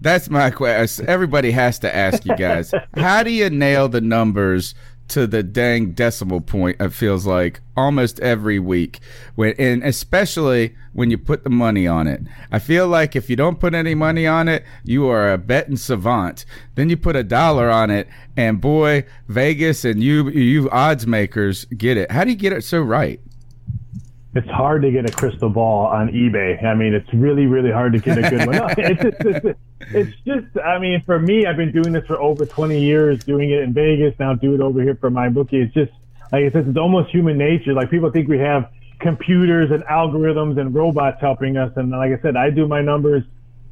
[0.01, 1.07] That's my question.
[1.07, 2.73] Everybody has to ask you guys.
[2.95, 4.75] how do you nail the numbers
[5.09, 6.77] to the dang decimal point?
[6.79, 8.99] It feels like almost every week,
[9.35, 12.21] when and especially when you put the money on it.
[12.51, 15.77] I feel like if you don't put any money on it, you are a betting
[15.77, 16.45] savant.
[16.75, 18.07] Then you put a dollar on it,
[18.37, 22.11] and boy, Vegas and you you odds makers get it.
[22.11, 23.19] How do you get it so right?
[24.35, 26.63] It's hard to get a crystal ball on eBay.
[26.63, 28.55] I mean, it's really, really hard to get a good one.
[28.55, 29.59] No, it's, it's, it's,
[29.91, 33.51] it's, just, I mean, for me, I've been doing this for over 20 years, doing
[33.51, 35.53] it in Vegas, now do it over here for MyBookie.
[35.53, 35.91] It's just,
[36.31, 37.73] like I said, it's almost human nature.
[37.73, 41.71] Like people think we have computers and algorithms and robots helping us.
[41.75, 43.23] And like I said, I do my numbers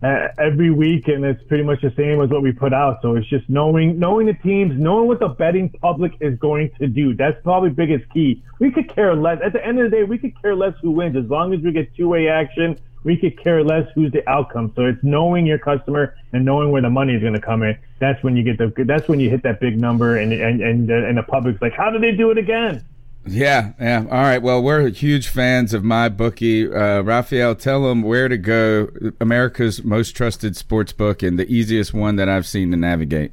[0.03, 2.97] Uh, every week, and it's pretty much the same as what we put out.
[3.03, 6.87] So it's just knowing knowing the teams, knowing what the betting public is going to
[6.87, 7.13] do.
[7.13, 8.43] That's probably biggest key.
[8.59, 9.37] We could care less.
[9.45, 11.59] At the end of the day, we could care less who wins as long as
[11.61, 12.79] we get two way action.
[13.03, 14.73] We could care less who's the outcome.
[14.75, 17.77] So it's knowing your customer and knowing where the money is going to come in.
[17.99, 18.73] That's when you get the.
[18.83, 21.91] That's when you hit that big number, and and and, and the public's like, how
[21.91, 22.83] do they do it again?
[23.25, 23.99] Yeah, yeah.
[24.09, 24.41] All right.
[24.41, 26.73] Well, we're huge fans of MyBookie.
[26.73, 28.89] Uh, Raphael, tell them where to go.
[29.19, 33.31] America's most trusted sports book and the easiest one that I've seen to navigate.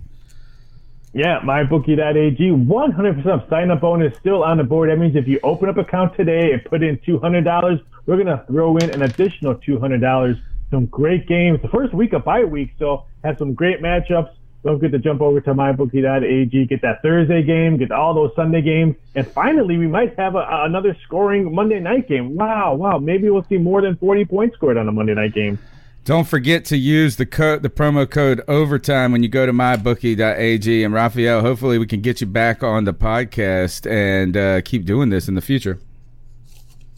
[1.15, 4.91] Yeah, mybookie.ag, 100% sign up bonus still on the board.
[4.91, 8.45] That means if you open up account today and put in $200, we're going to
[8.47, 10.41] throw in an additional $200.
[10.71, 11.61] Some great games.
[11.63, 14.31] The first week of bye week, so have some great matchups.
[14.65, 18.61] Don't forget to jump over to mybookie.ag, get that Thursday game, get all those Sunday
[18.61, 22.35] games, and finally we might have a, another scoring Monday night game.
[22.35, 25.59] Wow, wow, maybe we'll see more than 40 points scored on a Monday night game.
[26.05, 30.83] Don't forget to use the code, the promo code overtime when you go to mybookie.ag.
[30.83, 35.11] And Raphael, hopefully we can get you back on the podcast and uh, keep doing
[35.11, 35.79] this in the future.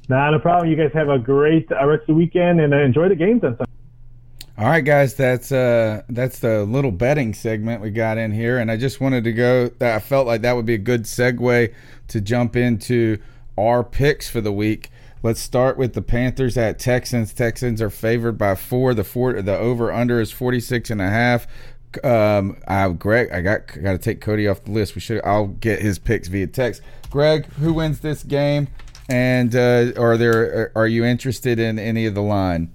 [0.08, 0.70] Not a problem.
[0.70, 3.42] You guys have a great uh, rest of the weekend and uh, enjoy the games
[3.42, 3.72] on Sunday.
[4.60, 8.70] All right, guys, that's uh that's the little betting segment we got in here, and
[8.70, 9.70] I just wanted to go.
[9.80, 11.72] I felt like that would be a good segue
[12.08, 13.16] to jump into
[13.56, 14.90] our picks for the week.
[15.22, 17.32] Let's start with the Panthers at Texans.
[17.32, 18.92] Texans are favored by four.
[18.92, 21.47] The four the over under is 46 and a half.
[22.05, 24.94] Um, I Greg, I got got to take Cody off the list.
[24.94, 25.22] We should.
[25.24, 26.82] I'll get his picks via text.
[27.08, 28.68] Greg, who wins this game?
[29.08, 30.70] And uh, are there?
[30.74, 32.72] Are you interested in any of the line?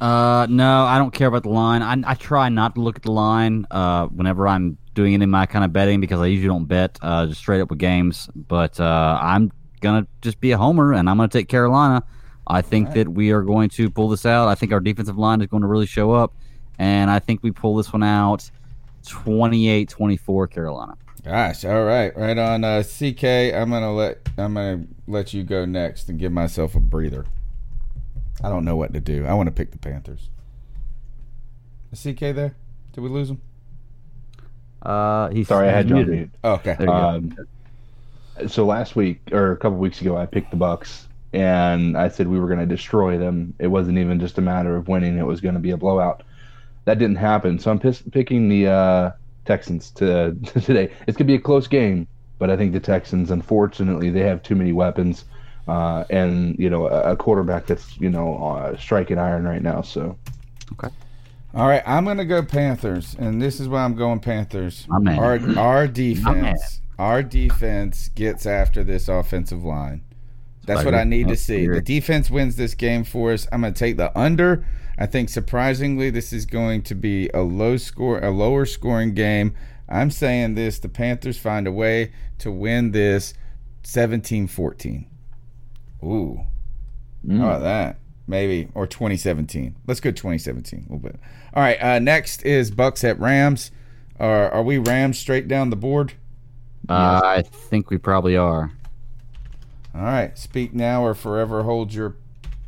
[0.00, 1.82] Uh, no, I don't care about the line.
[1.82, 5.30] I, I try not to look at the line uh, whenever I'm doing any of
[5.30, 8.28] my kind of betting because I usually don't bet uh, just straight up with games.
[8.34, 12.04] But uh, I'm gonna just be a homer and I'm gonna take Carolina.
[12.46, 12.94] I think right.
[12.96, 14.48] that we are going to pull this out.
[14.48, 16.32] I think our defensive line is going to really show up,
[16.78, 18.50] and I think we pull this one out
[19.04, 20.96] 28-24 Carolina.
[21.24, 22.64] Gosh, all right, right on.
[22.64, 26.80] Uh, CK, I'm gonna let I'm gonna let you go next and give myself a
[26.80, 27.26] breather.
[28.42, 29.26] I don't know what to do.
[29.26, 30.30] I want to pick the Panthers.
[31.92, 32.54] Is CK there?
[32.92, 33.40] Did we lose him?
[34.82, 36.30] Uh, he's sorry, I had you on mute.
[36.44, 36.76] Oh, okay.
[36.86, 37.36] Um,
[38.46, 42.28] so last week or a couple weeks ago, I picked the Bucks, and I said
[42.28, 43.54] we were going to destroy them.
[43.58, 46.22] It wasn't even just a matter of winning; it was going to be a blowout.
[46.84, 49.10] That didn't happen, so I'm p- picking the uh,
[49.44, 50.92] Texans to, to today.
[51.06, 52.06] It's going to be a close game,
[52.38, 55.24] but I think the Texans, unfortunately, they have too many weapons
[55.68, 59.82] uh, and you know a, quarterback that's you know uh, striking iron right now.
[59.82, 60.16] So,
[60.72, 60.88] okay.
[61.54, 64.86] All right, I'm going to go Panthers, and this is why I'm going Panthers.
[64.88, 65.18] My man.
[65.18, 70.02] Our our defense, our defense gets after this offensive line.
[70.64, 71.66] That's what I need to see.
[71.66, 73.48] The defense wins this game for us.
[73.50, 74.66] I'm going to take the under.
[74.98, 79.54] I think surprisingly, this is going to be a low score, a lower scoring game.
[79.88, 83.34] I'm saying this: the Panthers find a way to win this
[83.84, 85.06] 17-14.
[86.02, 86.40] Ooh.
[87.26, 87.38] Mm.
[87.38, 87.98] How about that?
[88.26, 88.68] Maybe.
[88.74, 89.76] Or 2017.
[89.86, 91.18] Let's go 2017 a little bit.
[91.54, 91.82] All right.
[91.82, 93.70] Uh, next is Bucks at Rams.
[94.20, 96.14] Are, are we Rams straight down the board?
[96.88, 98.72] Uh, I think we probably are.
[99.94, 100.36] All right.
[100.38, 102.16] Speak now or forever hold your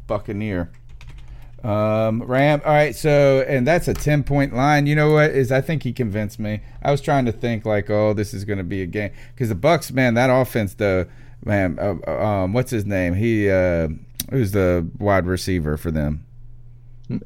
[0.06, 0.70] Buccaneer.
[1.62, 2.62] Um, Ram.
[2.64, 2.94] All right.
[2.94, 4.86] So, and that's a 10 point line.
[4.86, 6.60] You know what is, I think he convinced me.
[6.82, 9.12] I was trying to think like, oh, this is going to be a game.
[9.34, 11.06] Because the Bucks, man, that offense, though,
[11.44, 13.14] man, uh, uh, um, what's his name?
[13.14, 13.88] He uh,
[14.30, 16.24] who's the wide receiver for them?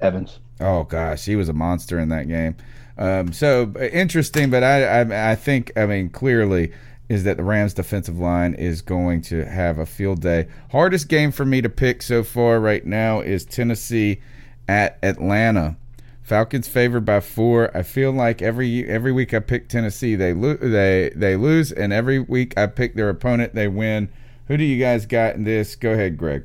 [0.01, 0.41] Evans.
[0.61, 2.57] Oh gosh, he was a monster in that game.
[2.97, 6.73] Um, so interesting, but I, I, I think I mean clearly
[7.09, 10.49] is that the Rams defensive line is going to have a field day.
[10.71, 14.21] Hardest game for me to pick so far right now is Tennessee
[14.69, 15.77] at Atlanta.
[16.25, 17.71] Falcons favored by four.
[17.77, 21.93] I feel like every every week I pick Tennessee, they lo- they they lose, and
[21.93, 24.09] every week I pick their opponent, they win.
[24.49, 25.77] Who do you guys got in this?
[25.77, 26.45] Go ahead, Greg.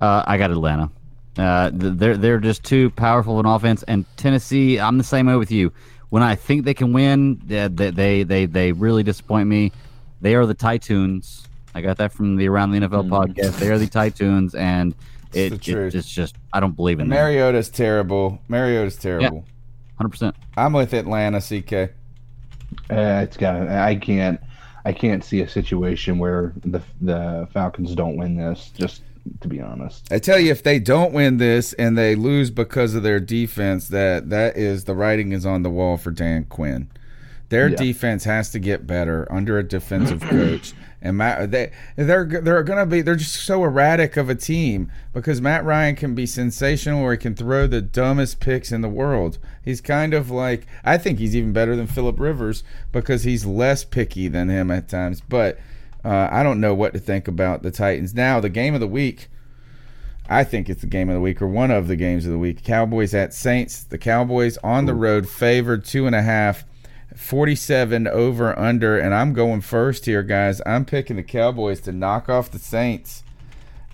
[0.00, 0.88] Uh, I got Atlanta.
[1.36, 4.78] Uh, they're they're just too powerful an offense, and Tennessee.
[4.78, 5.72] I'm the same way with you.
[6.10, 9.72] When I think they can win, they they they they really disappoint me.
[10.20, 11.48] They are the Titans.
[11.74, 13.58] I got that from the Around the NFL podcast.
[13.58, 14.94] They are the Titans, and
[15.32, 15.94] it, the it truth.
[15.94, 17.16] it's just I don't believe in them.
[17.16, 18.40] Mariota's terrible.
[18.48, 19.44] Mariota's terrible.
[19.96, 20.36] Hundred percent.
[20.56, 21.92] I'm with Atlanta, CK.
[22.90, 23.68] Uh, it's got.
[23.68, 24.40] I can't.
[24.84, 28.70] I can't see a situation where the the Falcons don't win this.
[28.76, 29.02] Just
[29.40, 30.10] to be honest.
[30.10, 33.88] I tell you, if they don't win this and they lose because of their defense,
[33.88, 36.88] that that is the writing is on the wall for Dan Quinn.
[37.50, 37.76] Their Yeah.
[37.76, 40.72] defense has to get better under a defensive coach.
[41.02, 45.40] And Matt, they they're they're gonna be they're just so erratic of a team because
[45.40, 49.38] Matt Ryan can be sensational or he can throw the dumbest picks in the world.
[49.64, 52.62] He's kind of like I think he's even better than Philip Rivers
[52.92, 55.22] because he's less picky than him at times.
[55.22, 55.58] But
[56.04, 58.40] uh, I don't know what to think about the Titans now.
[58.40, 59.28] The game of the week.
[60.28, 62.38] I think it's the game of the week or one of the games of the
[62.38, 62.62] week.
[62.62, 63.82] Cowboys at Saints.
[63.82, 66.64] The Cowboys on the road favored two and a half.
[67.16, 70.60] 47 over under and I'm going first here guys.
[70.66, 73.22] I'm picking the Cowboys to knock off the Saints.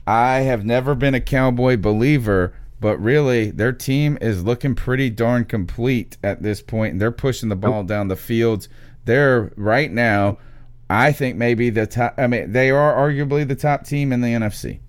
[0.06, 5.44] I have never been a Cowboy believer, but really their team is looking pretty darn
[5.44, 8.68] complete at this point and they're pushing the ball down the field.
[9.04, 10.38] They're right now
[10.88, 14.28] I think maybe the top I mean they are arguably the top team in the
[14.28, 14.80] NFC.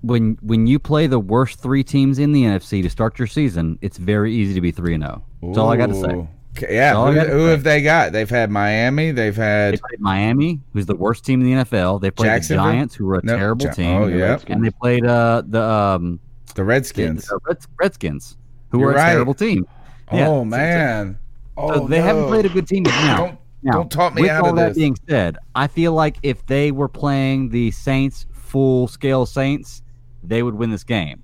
[0.00, 3.78] When when you play the worst three teams in the NFC to start your season,
[3.80, 5.24] it's very easy to be three and zero.
[5.40, 6.26] That's all I got to say.
[6.62, 8.12] Yeah, That's all I who, who have they got?
[8.12, 9.10] They've had Miami.
[9.12, 12.00] They've had They played Miami, who's the worst team in the NFL.
[12.00, 14.02] They played the Giants, who were a No, terrible Gi- team.
[14.02, 14.38] oh, yeah.
[14.48, 16.20] and they played uh, the um,
[16.54, 17.26] the Redskins.
[17.26, 18.36] the Reds, Redskins,
[18.70, 19.10] who You're were a right.
[19.12, 19.66] terrible team.
[20.10, 21.18] Oh Yeah, so- man.
[21.56, 23.16] So Oh, they haven't played a good team yet now.
[23.16, 24.78] Don't- Now, don't talk me with out all of that this.
[24.78, 29.82] being said, I feel like if they were playing the Saints full scale Saints,
[30.22, 31.20] they would win this game,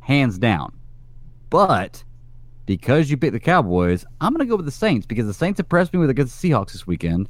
[0.00, 0.72] hands down.
[1.48, 2.02] But
[2.70, 5.58] because you picked the Cowboys, I'm going to go with the Saints because the Saints
[5.58, 7.28] impressed me with against the Seahawks this weekend,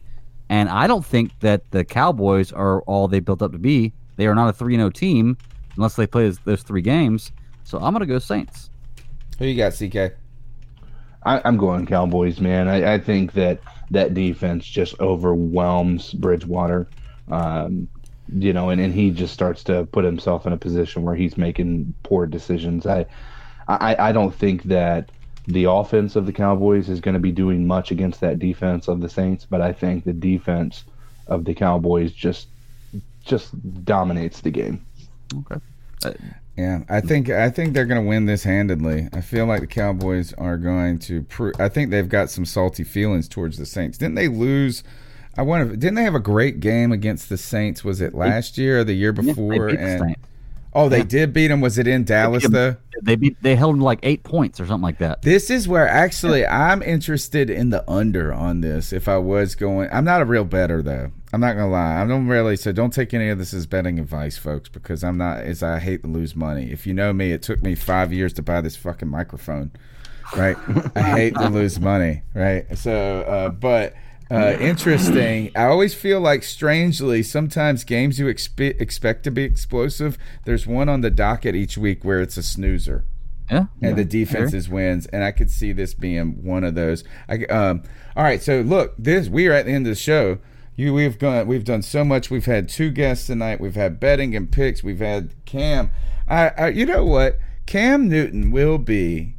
[0.50, 3.94] and I don't think that the Cowboys are all they built up to be.
[4.16, 5.38] They are not a three 0 team
[5.76, 7.32] unless they play those, those three games.
[7.64, 8.68] So I'm going to go Saints.
[9.38, 10.14] Who you got, CK?
[11.22, 12.68] I, I'm going Cowboys, man.
[12.68, 13.60] I, I think that
[13.92, 16.86] that defense just overwhelms Bridgewater.
[17.28, 17.88] Um,
[18.30, 21.38] you know, and, and he just starts to put himself in a position where he's
[21.38, 22.86] making poor decisions.
[22.86, 23.06] I,
[23.68, 25.10] I, I don't think that
[25.52, 29.00] the offense of the Cowboys is going to be doing much against that defense of
[29.00, 30.84] the Saints, but I think the defense
[31.26, 32.48] of the Cowboys just
[33.24, 33.50] just
[33.84, 34.84] dominates the game.
[35.34, 35.60] Okay.
[36.04, 36.12] Uh,
[36.56, 39.08] yeah, I think I think they're going to win this handedly.
[39.12, 41.22] I feel like the Cowboys are going to.
[41.22, 41.54] prove.
[41.58, 43.96] I think they've got some salty feelings towards the Saints.
[43.98, 44.82] Didn't they lose?
[45.38, 45.76] I wonder.
[45.76, 47.84] Didn't they have a great game against the Saints?
[47.84, 49.68] Was it last year or the year Yeah, they before?
[49.68, 50.20] beat the and Saints.
[50.74, 51.60] Oh, they did beat them.
[51.60, 52.76] Was it in Dallas They beat though?
[53.02, 55.23] They beat, they held them like eight points or something like that.
[55.23, 58.92] This is where actually I'm interested in the under on this.
[58.92, 61.12] If I was going, I'm not a real better though.
[61.32, 62.02] I'm not gonna lie.
[62.02, 62.57] I don't really.
[62.57, 65.39] So don't take any of this as betting advice, folks, because I'm not.
[65.39, 66.70] As I hate to lose money.
[66.73, 69.70] If you know me, it took me five years to buy this fucking microphone.
[70.36, 70.57] Right.
[70.97, 72.23] I hate to lose money.
[72.34, 72.66] Right.
[72.76, 73.94] So, uh, but.
[74.31, 75.50] Uh, interesting.
[75.57, 80.89] I always feel like, strangely, sometimes games you expe- expect to be explosive, there's one
[80.89, 83.05] on the docket each week where it's a snoozer.
[83.50, 83.65] Yeah.
[83.83, 87.02] and the defenses wins and i could see this being one of those.
[87.28, 87.83] I, um,
[88.15, 90.39] all right so look this we are at the end of the show.
[90.76, 92.31] You we've gone we've done so much.
[92.31, 93.60] We've had two guests tonight.
[93.60, 94.84] We've had betting and picks.
[94.84, 95.91] We've had cam.
[96.28, 97.41] I, I you know what?
[97.67, 99.34] Cam newton will be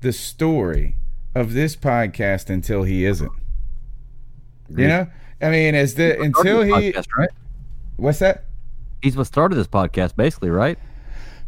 [0.00, 0.96] the story
[1.32, 3.30] of this podcast until he isn't
[4.70, 5.06] you know
[5.40, 7.30] i mean as the until he Podcast, right?
[7.96, 8.46] what's that
[9.02, 10.78] He's what started this podcast, basically, right?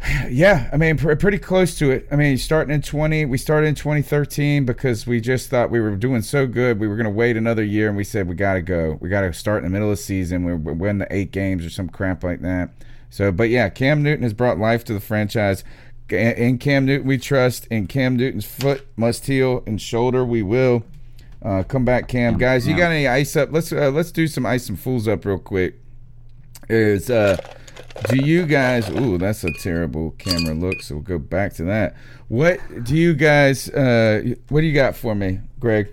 [0.31, 2.07] Yeah, I mean, pr- pretty close to it.
[2.13, 5.97] I mean, starting in 20, we started in 2013 because we just thought we were
[5.97, 6.79] doing so good.
[6.79, 8.97] We were going to wait another year, and we said, we got to go.
[9.01, 10.45] We got to start in the middle of the season.
[10.45, 12.71] We we win the eight games or some crap like that.
[13.11, 15.65] So, but yeah, Cam Newton has brought life to the franchise.
[16.11, 17.67] In Cam Newton, we trust.
[17.67, 20.85] In Cam Newton's foot must heal, and shoulder, we will.
[21.43, 22.37] Uh, come back, Cam.
[22.37, 23.51] Guys, you got any ice up?
[23.53, 25.81] Let's uh, let's do some ice and fools up real quick
[26.69, 27.37] is uh
[28.11, 31.97] do you guys ooh that's a terrible camera look so we'll go back to that
[32.29, 35.89] what do you guys uh what do you got for me greg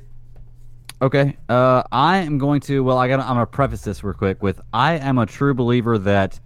[1.01, 1.35] Okay.
[1.49, 2.81] Uh, I am going to.
[2.81, 3.19] Well, I got.
[3.19, 6.39] I'm gonna preface this real quick with I am a true believer that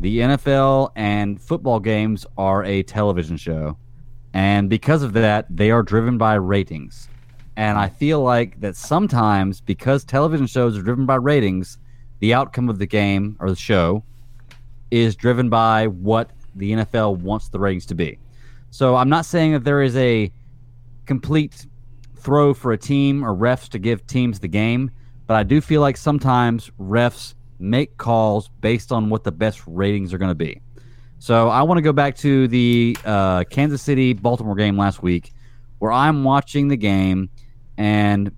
[0.00, 3.78] the NFL and football games are a television show,
[4.34, 7.08] and because of that, they are driven by ratings.
[7.56, 11.78] And I feel like that sometimes because television shows are driven by ratings,
[12.20, 14.02] the outcome of the game or the show
[14.90, 18.18] is driven by what the NFL wants the ratings to be.
[18.70, 20.32] So I'm not saying that there is a
[21.06, 21.66] complete
[22.16, 24.90] throw for a team or refs to give teams the game,
[25.26, 30.12] but I do feel like sometimes refs make calls based on what the best ratings
[30.12, 30.60] are going to be.
[31.18, 35.32] So I want to go back to the uh, Kansas City Baltimore game last week,
[35.78, 37.30] where I'm watching the game
[37.82, 38.30] and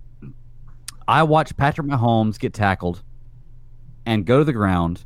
[1.06, 3.02] I watch Patrick Mahomes get tackled
[4.06, 5.04] and go to the ground,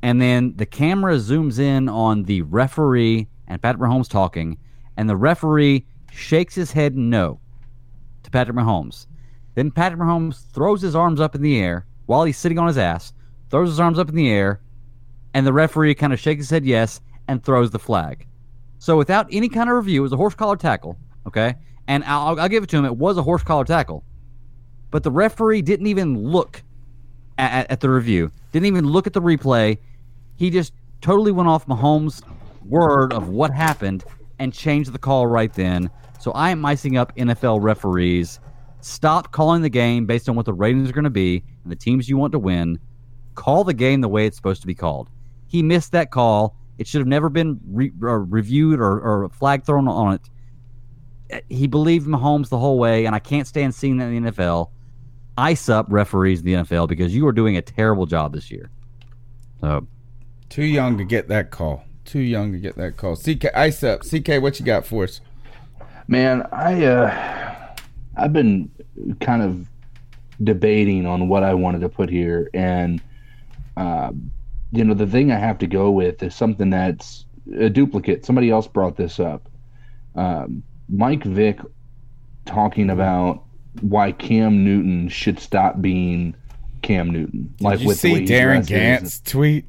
[0.00, 4.56] and then the camera zooms in on the referee and Patrick Mahomes talking,
[4.96, 7.40] and the referee shakes his head no
[8.22, 9.06] to Patrick Mahomes.
[9.54, 12.78] Then Patrick Mahomes throws his arms up in the air while he's sitting on his
[12.78, 13.12] ass,
[13.50, 14.62] throws his arms up in the air,
[15.34, 18.26] and the referee kind of shakes his head yes and throws the flag.
[18.78, 20.96] So without any kind of review, it was a horse collar tackle,
[21.26, 21.56] okay?
[21.86, 24.04] And I'll, I'll give it to him, it was a horse collar tackle.
[24.90, 26.62] But the referee didn't even look
[27.36, 29.78] at, at the review, didn't even look at the replay.
[30.36, 32.22] He just totally went off Mahomes'
[32.64, 34.04] word of what happened
[34.38, 35.90] and changed the call right then.
[36.18, 38.40] So I am icing up NFL referees.
[38.80, 41.76] Stop calling the game based on what the ratings are going to be and the
[41.76, 42.78] teams you want to win.
[43.34, 45.10] Call the game the way it's supposed to be called.
[45.46, 46.56] He missed that call.
[46.78, 50.30] It should have never been re- or reviewed or, or flag thrown on it.
[51.48, 54.70] He believed Mahomes the whole way, and I can't stand seeing that in the NFL.
[55.36, 58.70] Ice up referees in the NFL because you are doing a terrible job this year.
[59.60, 59.86] So,
[60.48, 61.84] Too young to get that call.
[62.04, 63.16] Too young to get that call.
[63.16, 64.02] CK, ice up.
[64.02, 65.20] CK, what you got for us?
[66.06, 67.74] Man, I uh,
[68.16, 68.70] I've been
[69.20, 69.66] kind of
[70.42, 73.00] debating on what I wanted to put here, and
[73.76, 74.12] uh,
[74.70, 77.26] you know, the thing I have to go with is something that's
[77.58, 78.24] a duplicate.
[78.24, 79.48] Somebody else brought this up.
[80.14, 81.60] Um, Mike Vick
[82.46, 83.44] talking about
[83.80, 86.34] why Cam Newton should stop being
[86.82, 87.54] Cam Newton.
[87.58, 88.62] Did you the see Darin.
[88.62, 89.64] Gantt's tweet?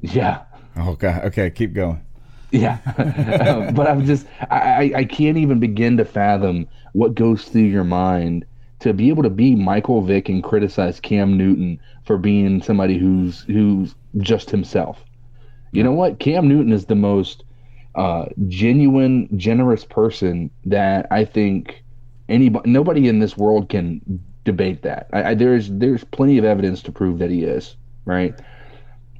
[0.00, 0.44] Yeah.
[0.76, 1.24] Oh god.
[1.24, 2.02] Okay, keep going.
[2.52, 2.78] Yeah,
[3.74, 7.84] but I'm just I, I I can't even begin to fathom what goes through your
[7.84, 8.46] mind
[8.80, 13.40] to be able to be Michael Vick and criticize Cam Newton for being somebody who's
[13.42, 15.02] who's just himself.
[15.72, 16.20] You know what?
[16.20, 17.42] Cam Newton is the most
[17.96, 21.82] uh, genuine, generous person that I think
[22.28, 24.00] anybody, nobody in this world can
[24.44, 25.08] debate that.
[25.12, 28.38] I, I, there's there's plenty of evidence to prove that he is right.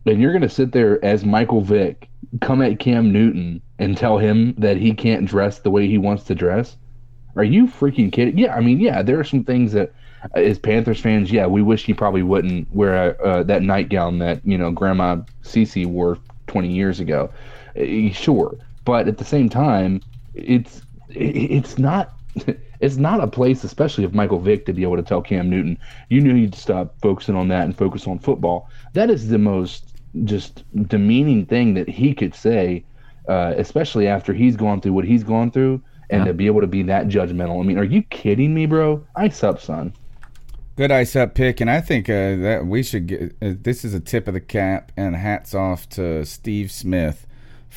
[0.04, 2.08] And you're gonna sit there as Michael Vick,
[2.40, 6.24] come at Cam Newton and tell him that he can't dress the way he wants
[6.24, 6.76] to dress?
[7.36, 8.38] Are you freaking kidding?
[8.38, 9.92] Yeah, I mean, yeah, there are some things that,
[10.34, 14.40] uh, as Panthers fans, yeah, we wish he probably wouldn't wear uh, that nightgown that
[14.44, 17.30] you know Grandma Cece wore 20 years ago.
[17.78, 18.56] Uh, sure,
[18.86, 20.00] but at the same time,
[20.34, 22.14] it's it's not.
[22.78, 25.78] It's not a place, especially of Michael Vick, to be able to tell Cam Newton,
[26.10, 28.68] you knew you'd stop focusing on that and focus on football.
[28.92, 32.84] That is the most just demeaning thing that he could say,
[33.28, 36.66] uh, especially after he's gone through what he's gone through, and to be able to
[36.66, 37.58] be that judgmental.
[37.58, 39.02] I mean, are you kidding me, bro?
[39.16, 39.94] Ice up, son.
[40.76, 43.34] Good ice up pick, and I think uh, that we should get.
[43.40, 47.26] Uh, this is a tip of the cap, and hats off to Steve Smith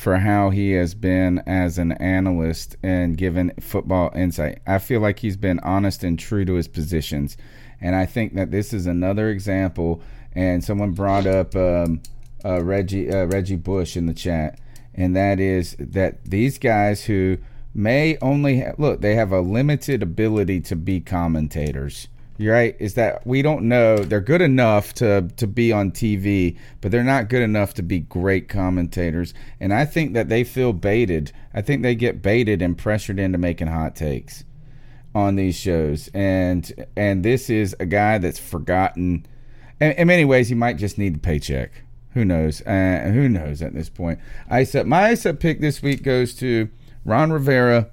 [0.00, 4.58] for how he has been as an analyst and given football insight.
[4.66, 7.36] I feel like he's been honest and true to his positions,
[7.82, 10.00] and I think that this is another example.
[10.32, 12.00] And someone brought up um,
[12.42, 14.58] uh, Reggie uh, Reggie Bush in the chat,
[14.94, 17.36] and that is that these guys who
[17.74, 22.08] may only ha- look, they have a limited ability to be commentators.
[22.40, 22.74] You're right.
[22.78, 27.04] Is that we don't know they're good enough to to be on TV, but they're
[27.04, 29.34] not good enough to be great commentators.
[29.60, 31.32] And I think that they feel baited.
[31.52, 34.44] I think they get baited and pressured into making hot takes
[35.14, 36.08] on these shows.
[36.14, 39.26] And and this is a guy that's forgotten.
[39.78, 41.82] In, in many ways, he might just need the paycheck.
[42.14, 42.62] Who knows?
[42.62, 44.18] Uh, who knows at this point?
[44.48, 44.86] Ice up.
[44.86, 46.70] My up pick this week goes to
[47.04, 47.90] Ron Rivera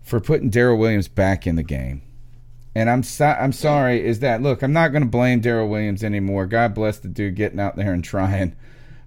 [0.00, 2.02] for putting Daryl Williams back in the game.
[2.74, 4.04] And I'm so, I'm sorry.
[4.04, 4.62] Is that look?
[4.62, 6.46] I'm not going to blame Daryl Williams anymore.
[6.46, 8.56] God bless the dude getting out there and trying.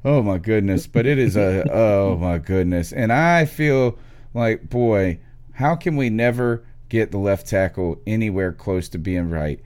[0.03, 0.85] Oh my goodness!
[0.85, 2.93] But it is a oh my goodness.
[2.93, 3.97] And I feel
[4.35, 5.19] like boy,
[5.53, 9.59] how can we never get the left tackle anywhere close to being right?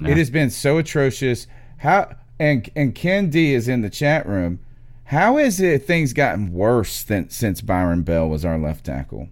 [0.00, 1.46] It has been so atrocious.
[1.78, 4.58] How and and Ken D is in the chat room.
[5.04, 9.28] How is it things gotten worse than since Byron Bell was our left tackle?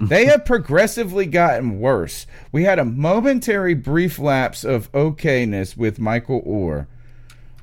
[0.00, 2.26] They have progressively gotten worse.
[2.52, 6.86] We had a momentary brief lapse of okayness with Michael Oher.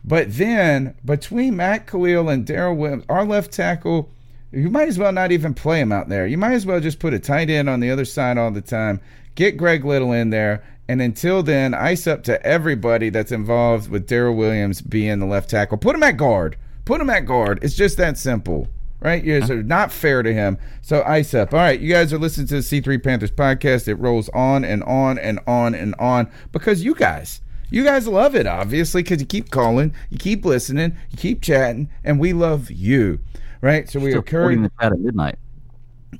[0.03, 4.09] But then between Matt Kalil and Daryl Williams, our left tackle,
[4.51, 6.27] you might as well not even play him out there.
[6.27, 8.61] You might as well just put a tight end on the other side all the
[8.61, 9.01] time.
[9.35, 10.63] Get Greg Little in there.
[10.87, 15.49] And until then, ice up to everybody that's involved with Daryl Williams being the left
[15.49, 15.77] tackle.
[15.77, 16.57] Put him at guard.
[16.85, 17.59] Put him at guard.
[17.63, 18.67] It's just that simple.
[19.05, 19.23] Right?
[19.23, 20.57] You guys are not fair to him.
[20.81, 21.53] So ice up.
[21.53, 23.87] All right, you guys are listening to the C3 Panthers podcast.
[23.87, 28.35] It rolls on and on and on and on because you guys you guys love
[28.35, 32.71] it, obviously, because you keep calling, you keep listening, you keep chatting, and we love
[32.71, 33.19] you,
[33.61, 33.87] right?
[33.87, 35.37] So we Still are currently the chat at midnight.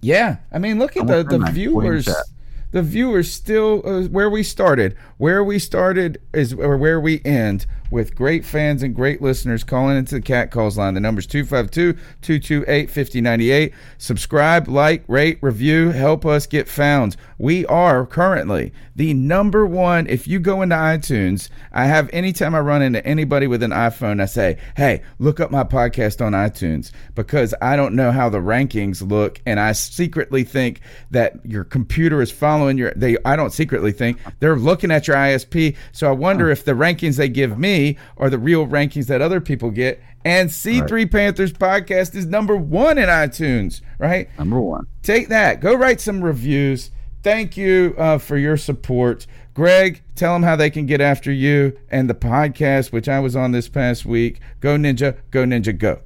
[0.02, 2.08] yeah, I mean, look at the the midnight, viewers.
[2.72, 4.96] The viewers still uh, where we started.
[5.18, 9.98] Where we started is or where we end with great fans and great listeners calling
[9.98, 10.94] into the cat calls line.
[10.94, 13.74] The number's 252-228-5098.
[13.98, 17.16] Subscribe, like, rate, review, help us get found.
[17.38, 20.08] We are currently the number one.
[20.08, 24.22] If you go into iTunes, I have anytime I run into anybody with an iPhone,
[24.22, 28.40] I say, "Hey, look up my podcast on iTunes," because I don't know how the
[28.40, 30.80] rankings look, and I secretly think
[31.12, 32.94] that your computer is following your.
[32.96, 35.76] They, I don't secretly think they're looking at your ISP.
[35.92, 37.75] So I wonder if the rankings they give me
[38.18, 40.02] are the real rankings that other people get.
[40.24, 44.28] And C3 Panthers podcast is number one in iTunes, right?
[44.40, 44.88] Number one.
[45.04, 45.62] Take that.
[45.62, 46.90] Go write some reviews.
[47.22, 49.28] Thank you uh, for your support.
[49.54, 53.36] Greg, tell them how they can get after you and the podcast, which I was
[53.36, 54.40] on this past week.
[54.60, 56.00] Go Ninja, go Ninja, go.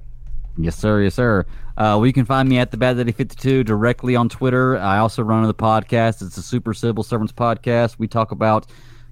[0.58, 1.02] Yes, sir.
[1.02, 1.46] Yes, sir.
[1.78, 4.78] Uh, well, you can find me at the Bad Daddy 52 directly on Twitter.
[4.78, 6.22] I also run the podcast.
[6.22, 7.98] It's a Super Civil Servants podcast.
[7.98, 8.68] We talk about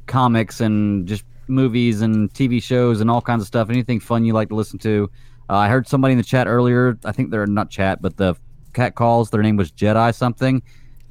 [0.05, 3.69] comics and just movies and TV shows and all kinds of stuff.
[3.69, 5.09] Anything fun you like to listen to.
[5.49, 6.97] Uh, I heard somebody in the chat earlier.
[7.05, 8.35] I think they're not chat, but the
[8.73, 9.29] cat calls.
[9.29, 10.61] Their name was Jedi something.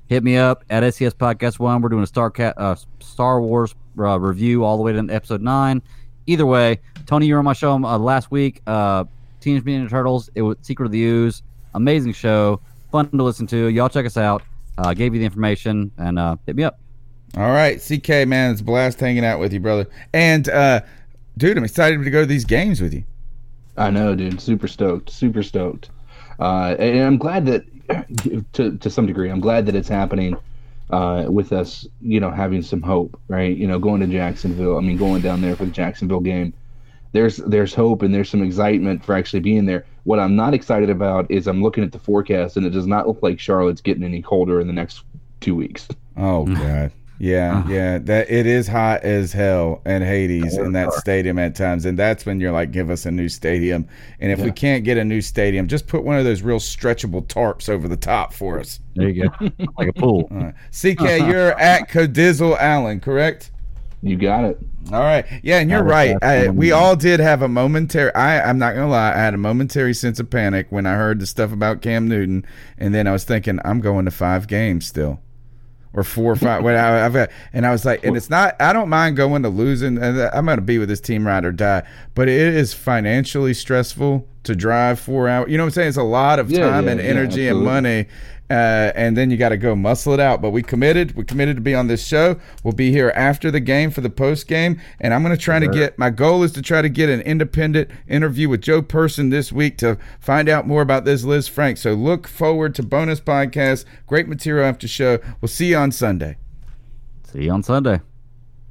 [0.08, 1.82] Hit me up at SCS Podcast One.
[1.82, 5.42] We're doing a Star Cat uh, Star Wars uh, review all the way to episode
[5.42, 5.82] nine.
[6.26, 8.62] Either way, Tony, you were on my show uh, last week.
[8.66, 9.04] Uh,
[9.40, 10.30] Teenage Mutant Ninja Turtles.
[10.34, 11.42] It was Secret of the Ooze.
[11.74, 12.60] Amazing show.
[12.92, 13.66] Fun to listen to.
[13.68, 14.42] Y'all check us out.
[14.78, 16.78] Uh, gave you the information and hit me up.
[17.36, 19.86] All right, CK man, it's a blast hanging out with you, brother.
[20.14, 20.80] And uh,
[21.36, 23.04] dude, I'm excited to go to these games with you.
[23.76, 24.40] I know, dude.
[24.40, 25.10] Super stoked.
[25.10, 25.90] Super stoked.
[26.40, 30.36] Uh, and I'm glad that, to to some degree, I'm glad that it's happening
[30.88, 31.86] uh, with us.
[32.00, 33.54] You know, having some hope, right?
[33.54, 34.78] You know, going to Jacksonville.
[34.78, 36.54] I mean, going down there for the Jacksonville game.
[37.12, 39.84] There's there's hope and there's some excitement for actually being there.
[40.04, 43.06] What I'm not excited about is I'm looking at the forecast and it does not
[43.06, 45.02] look like Charlotte's getting any colder in the next
[45.40, 45.88] two weeks.
[46.16, 46.92] Oh God.
[47.18, 47.68] Yeah, uh.
[47.68, 47.98] yeah.
[47.98, 52.26] That it is hot as hell and Hades in that stadium at times, and that's
[52.26, 53.88] when you're like, give us a new stadium.
[54.20, 57.26] And if we can't get a new stadium, just put one of those real stretchable
[57.26, 58.80] tarps over the top for us.
[58.94, 60.28] There you go, like a pool.
[60.30, 60.54] All right.
[60.70, 63.50] CK, you're at Codizzle Allen, correct?
[64.02, 64.58] You got it.
[64.92, 65.26] All right.
[65.42, 66.16] Yeah, and you're That right.
[66.22, 68.14] I, we all did have a momentary.
[68.14, 69.12] I, I'm not gonna lie.
[69.12, 72.46] I had a momentary sense of panic when I heard the stuff about Cam Newton,
[72.78, 75.20] and then I was thinking, I'm going to five games still,
[75.96, 76.62] or four or five.
[76.62, 78.54] what I, I've got, and I was like, and it's not.
[78.60, 79.96] I don't mind going to losing.
[79.98, 81.82] and uh, I'm going to be with this team ride or die,
[82.14, 85.50] but it is financially stressful to drive four hours.
[85.50, 85.88] You know what I'm saying?
[85.88, 88.06] It's a lot of Yeah, time yeah, and yeah, energy and money.
[88.48, 90.40] Uh, and then you got to go muscle it out.
[90.40, 91.16] But we committed.
[91.16, 92.36] We committed to be on this show.
[92.62, 95.58] We'll be here after the game for the post game, and I'm going to try
[95.58, 95.98] to get.
[95.98, 99.78] My goal is to try to get an independent interview with Joe Person this week
[99.78, 101.78] to find out more about this Lisfranc.
[101.78, 103.84] So look forward to bonus podcast.
[104.06, 105.18] Great material after show.
[105.40, 106.36] We'll see you on Sunday.
[107.24, 108.00] See you on Sunday.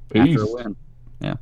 [0.10, 0.40] Peace.
[0.40, 0.76] After a win.
[1.20, 1.34] Yeah.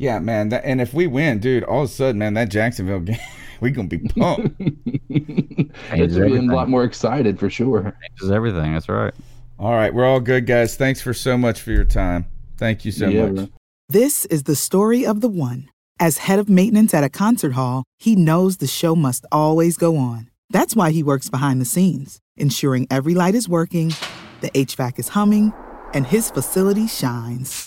[0.00, 0.48] Yeah, man.
[0.48, 3.18] That, and if we win, dude, all of a sudden, man, that Jacksonville game,
[3.60, 4.60] we gonna be pumped.
[5.92, 7.82] It's being a lot more excited for sure.
[8.08, 8.72] Changes everything.
[8.72, 9.12] That's right.
[9.58, 10.76] all right, we're all good, guys.
[10.76, 12.24] Thanks for so much for your time.
[12.56, 13.34] Thank you so Yeah, much.
[13.34, 13.48] bro.
[13.88, 15.68] This is the story of the one.
[15.98, 19.96] As head of maintenance at a concert hall, he knows the show must always go
[19.98, 20.30] on.
[20.48, 23.92] That's why he works behind the scenes, ensuring every light is working,
[24.40, 25.52] the HVAC is humming,
[25.92, 27.66] and his facility shines.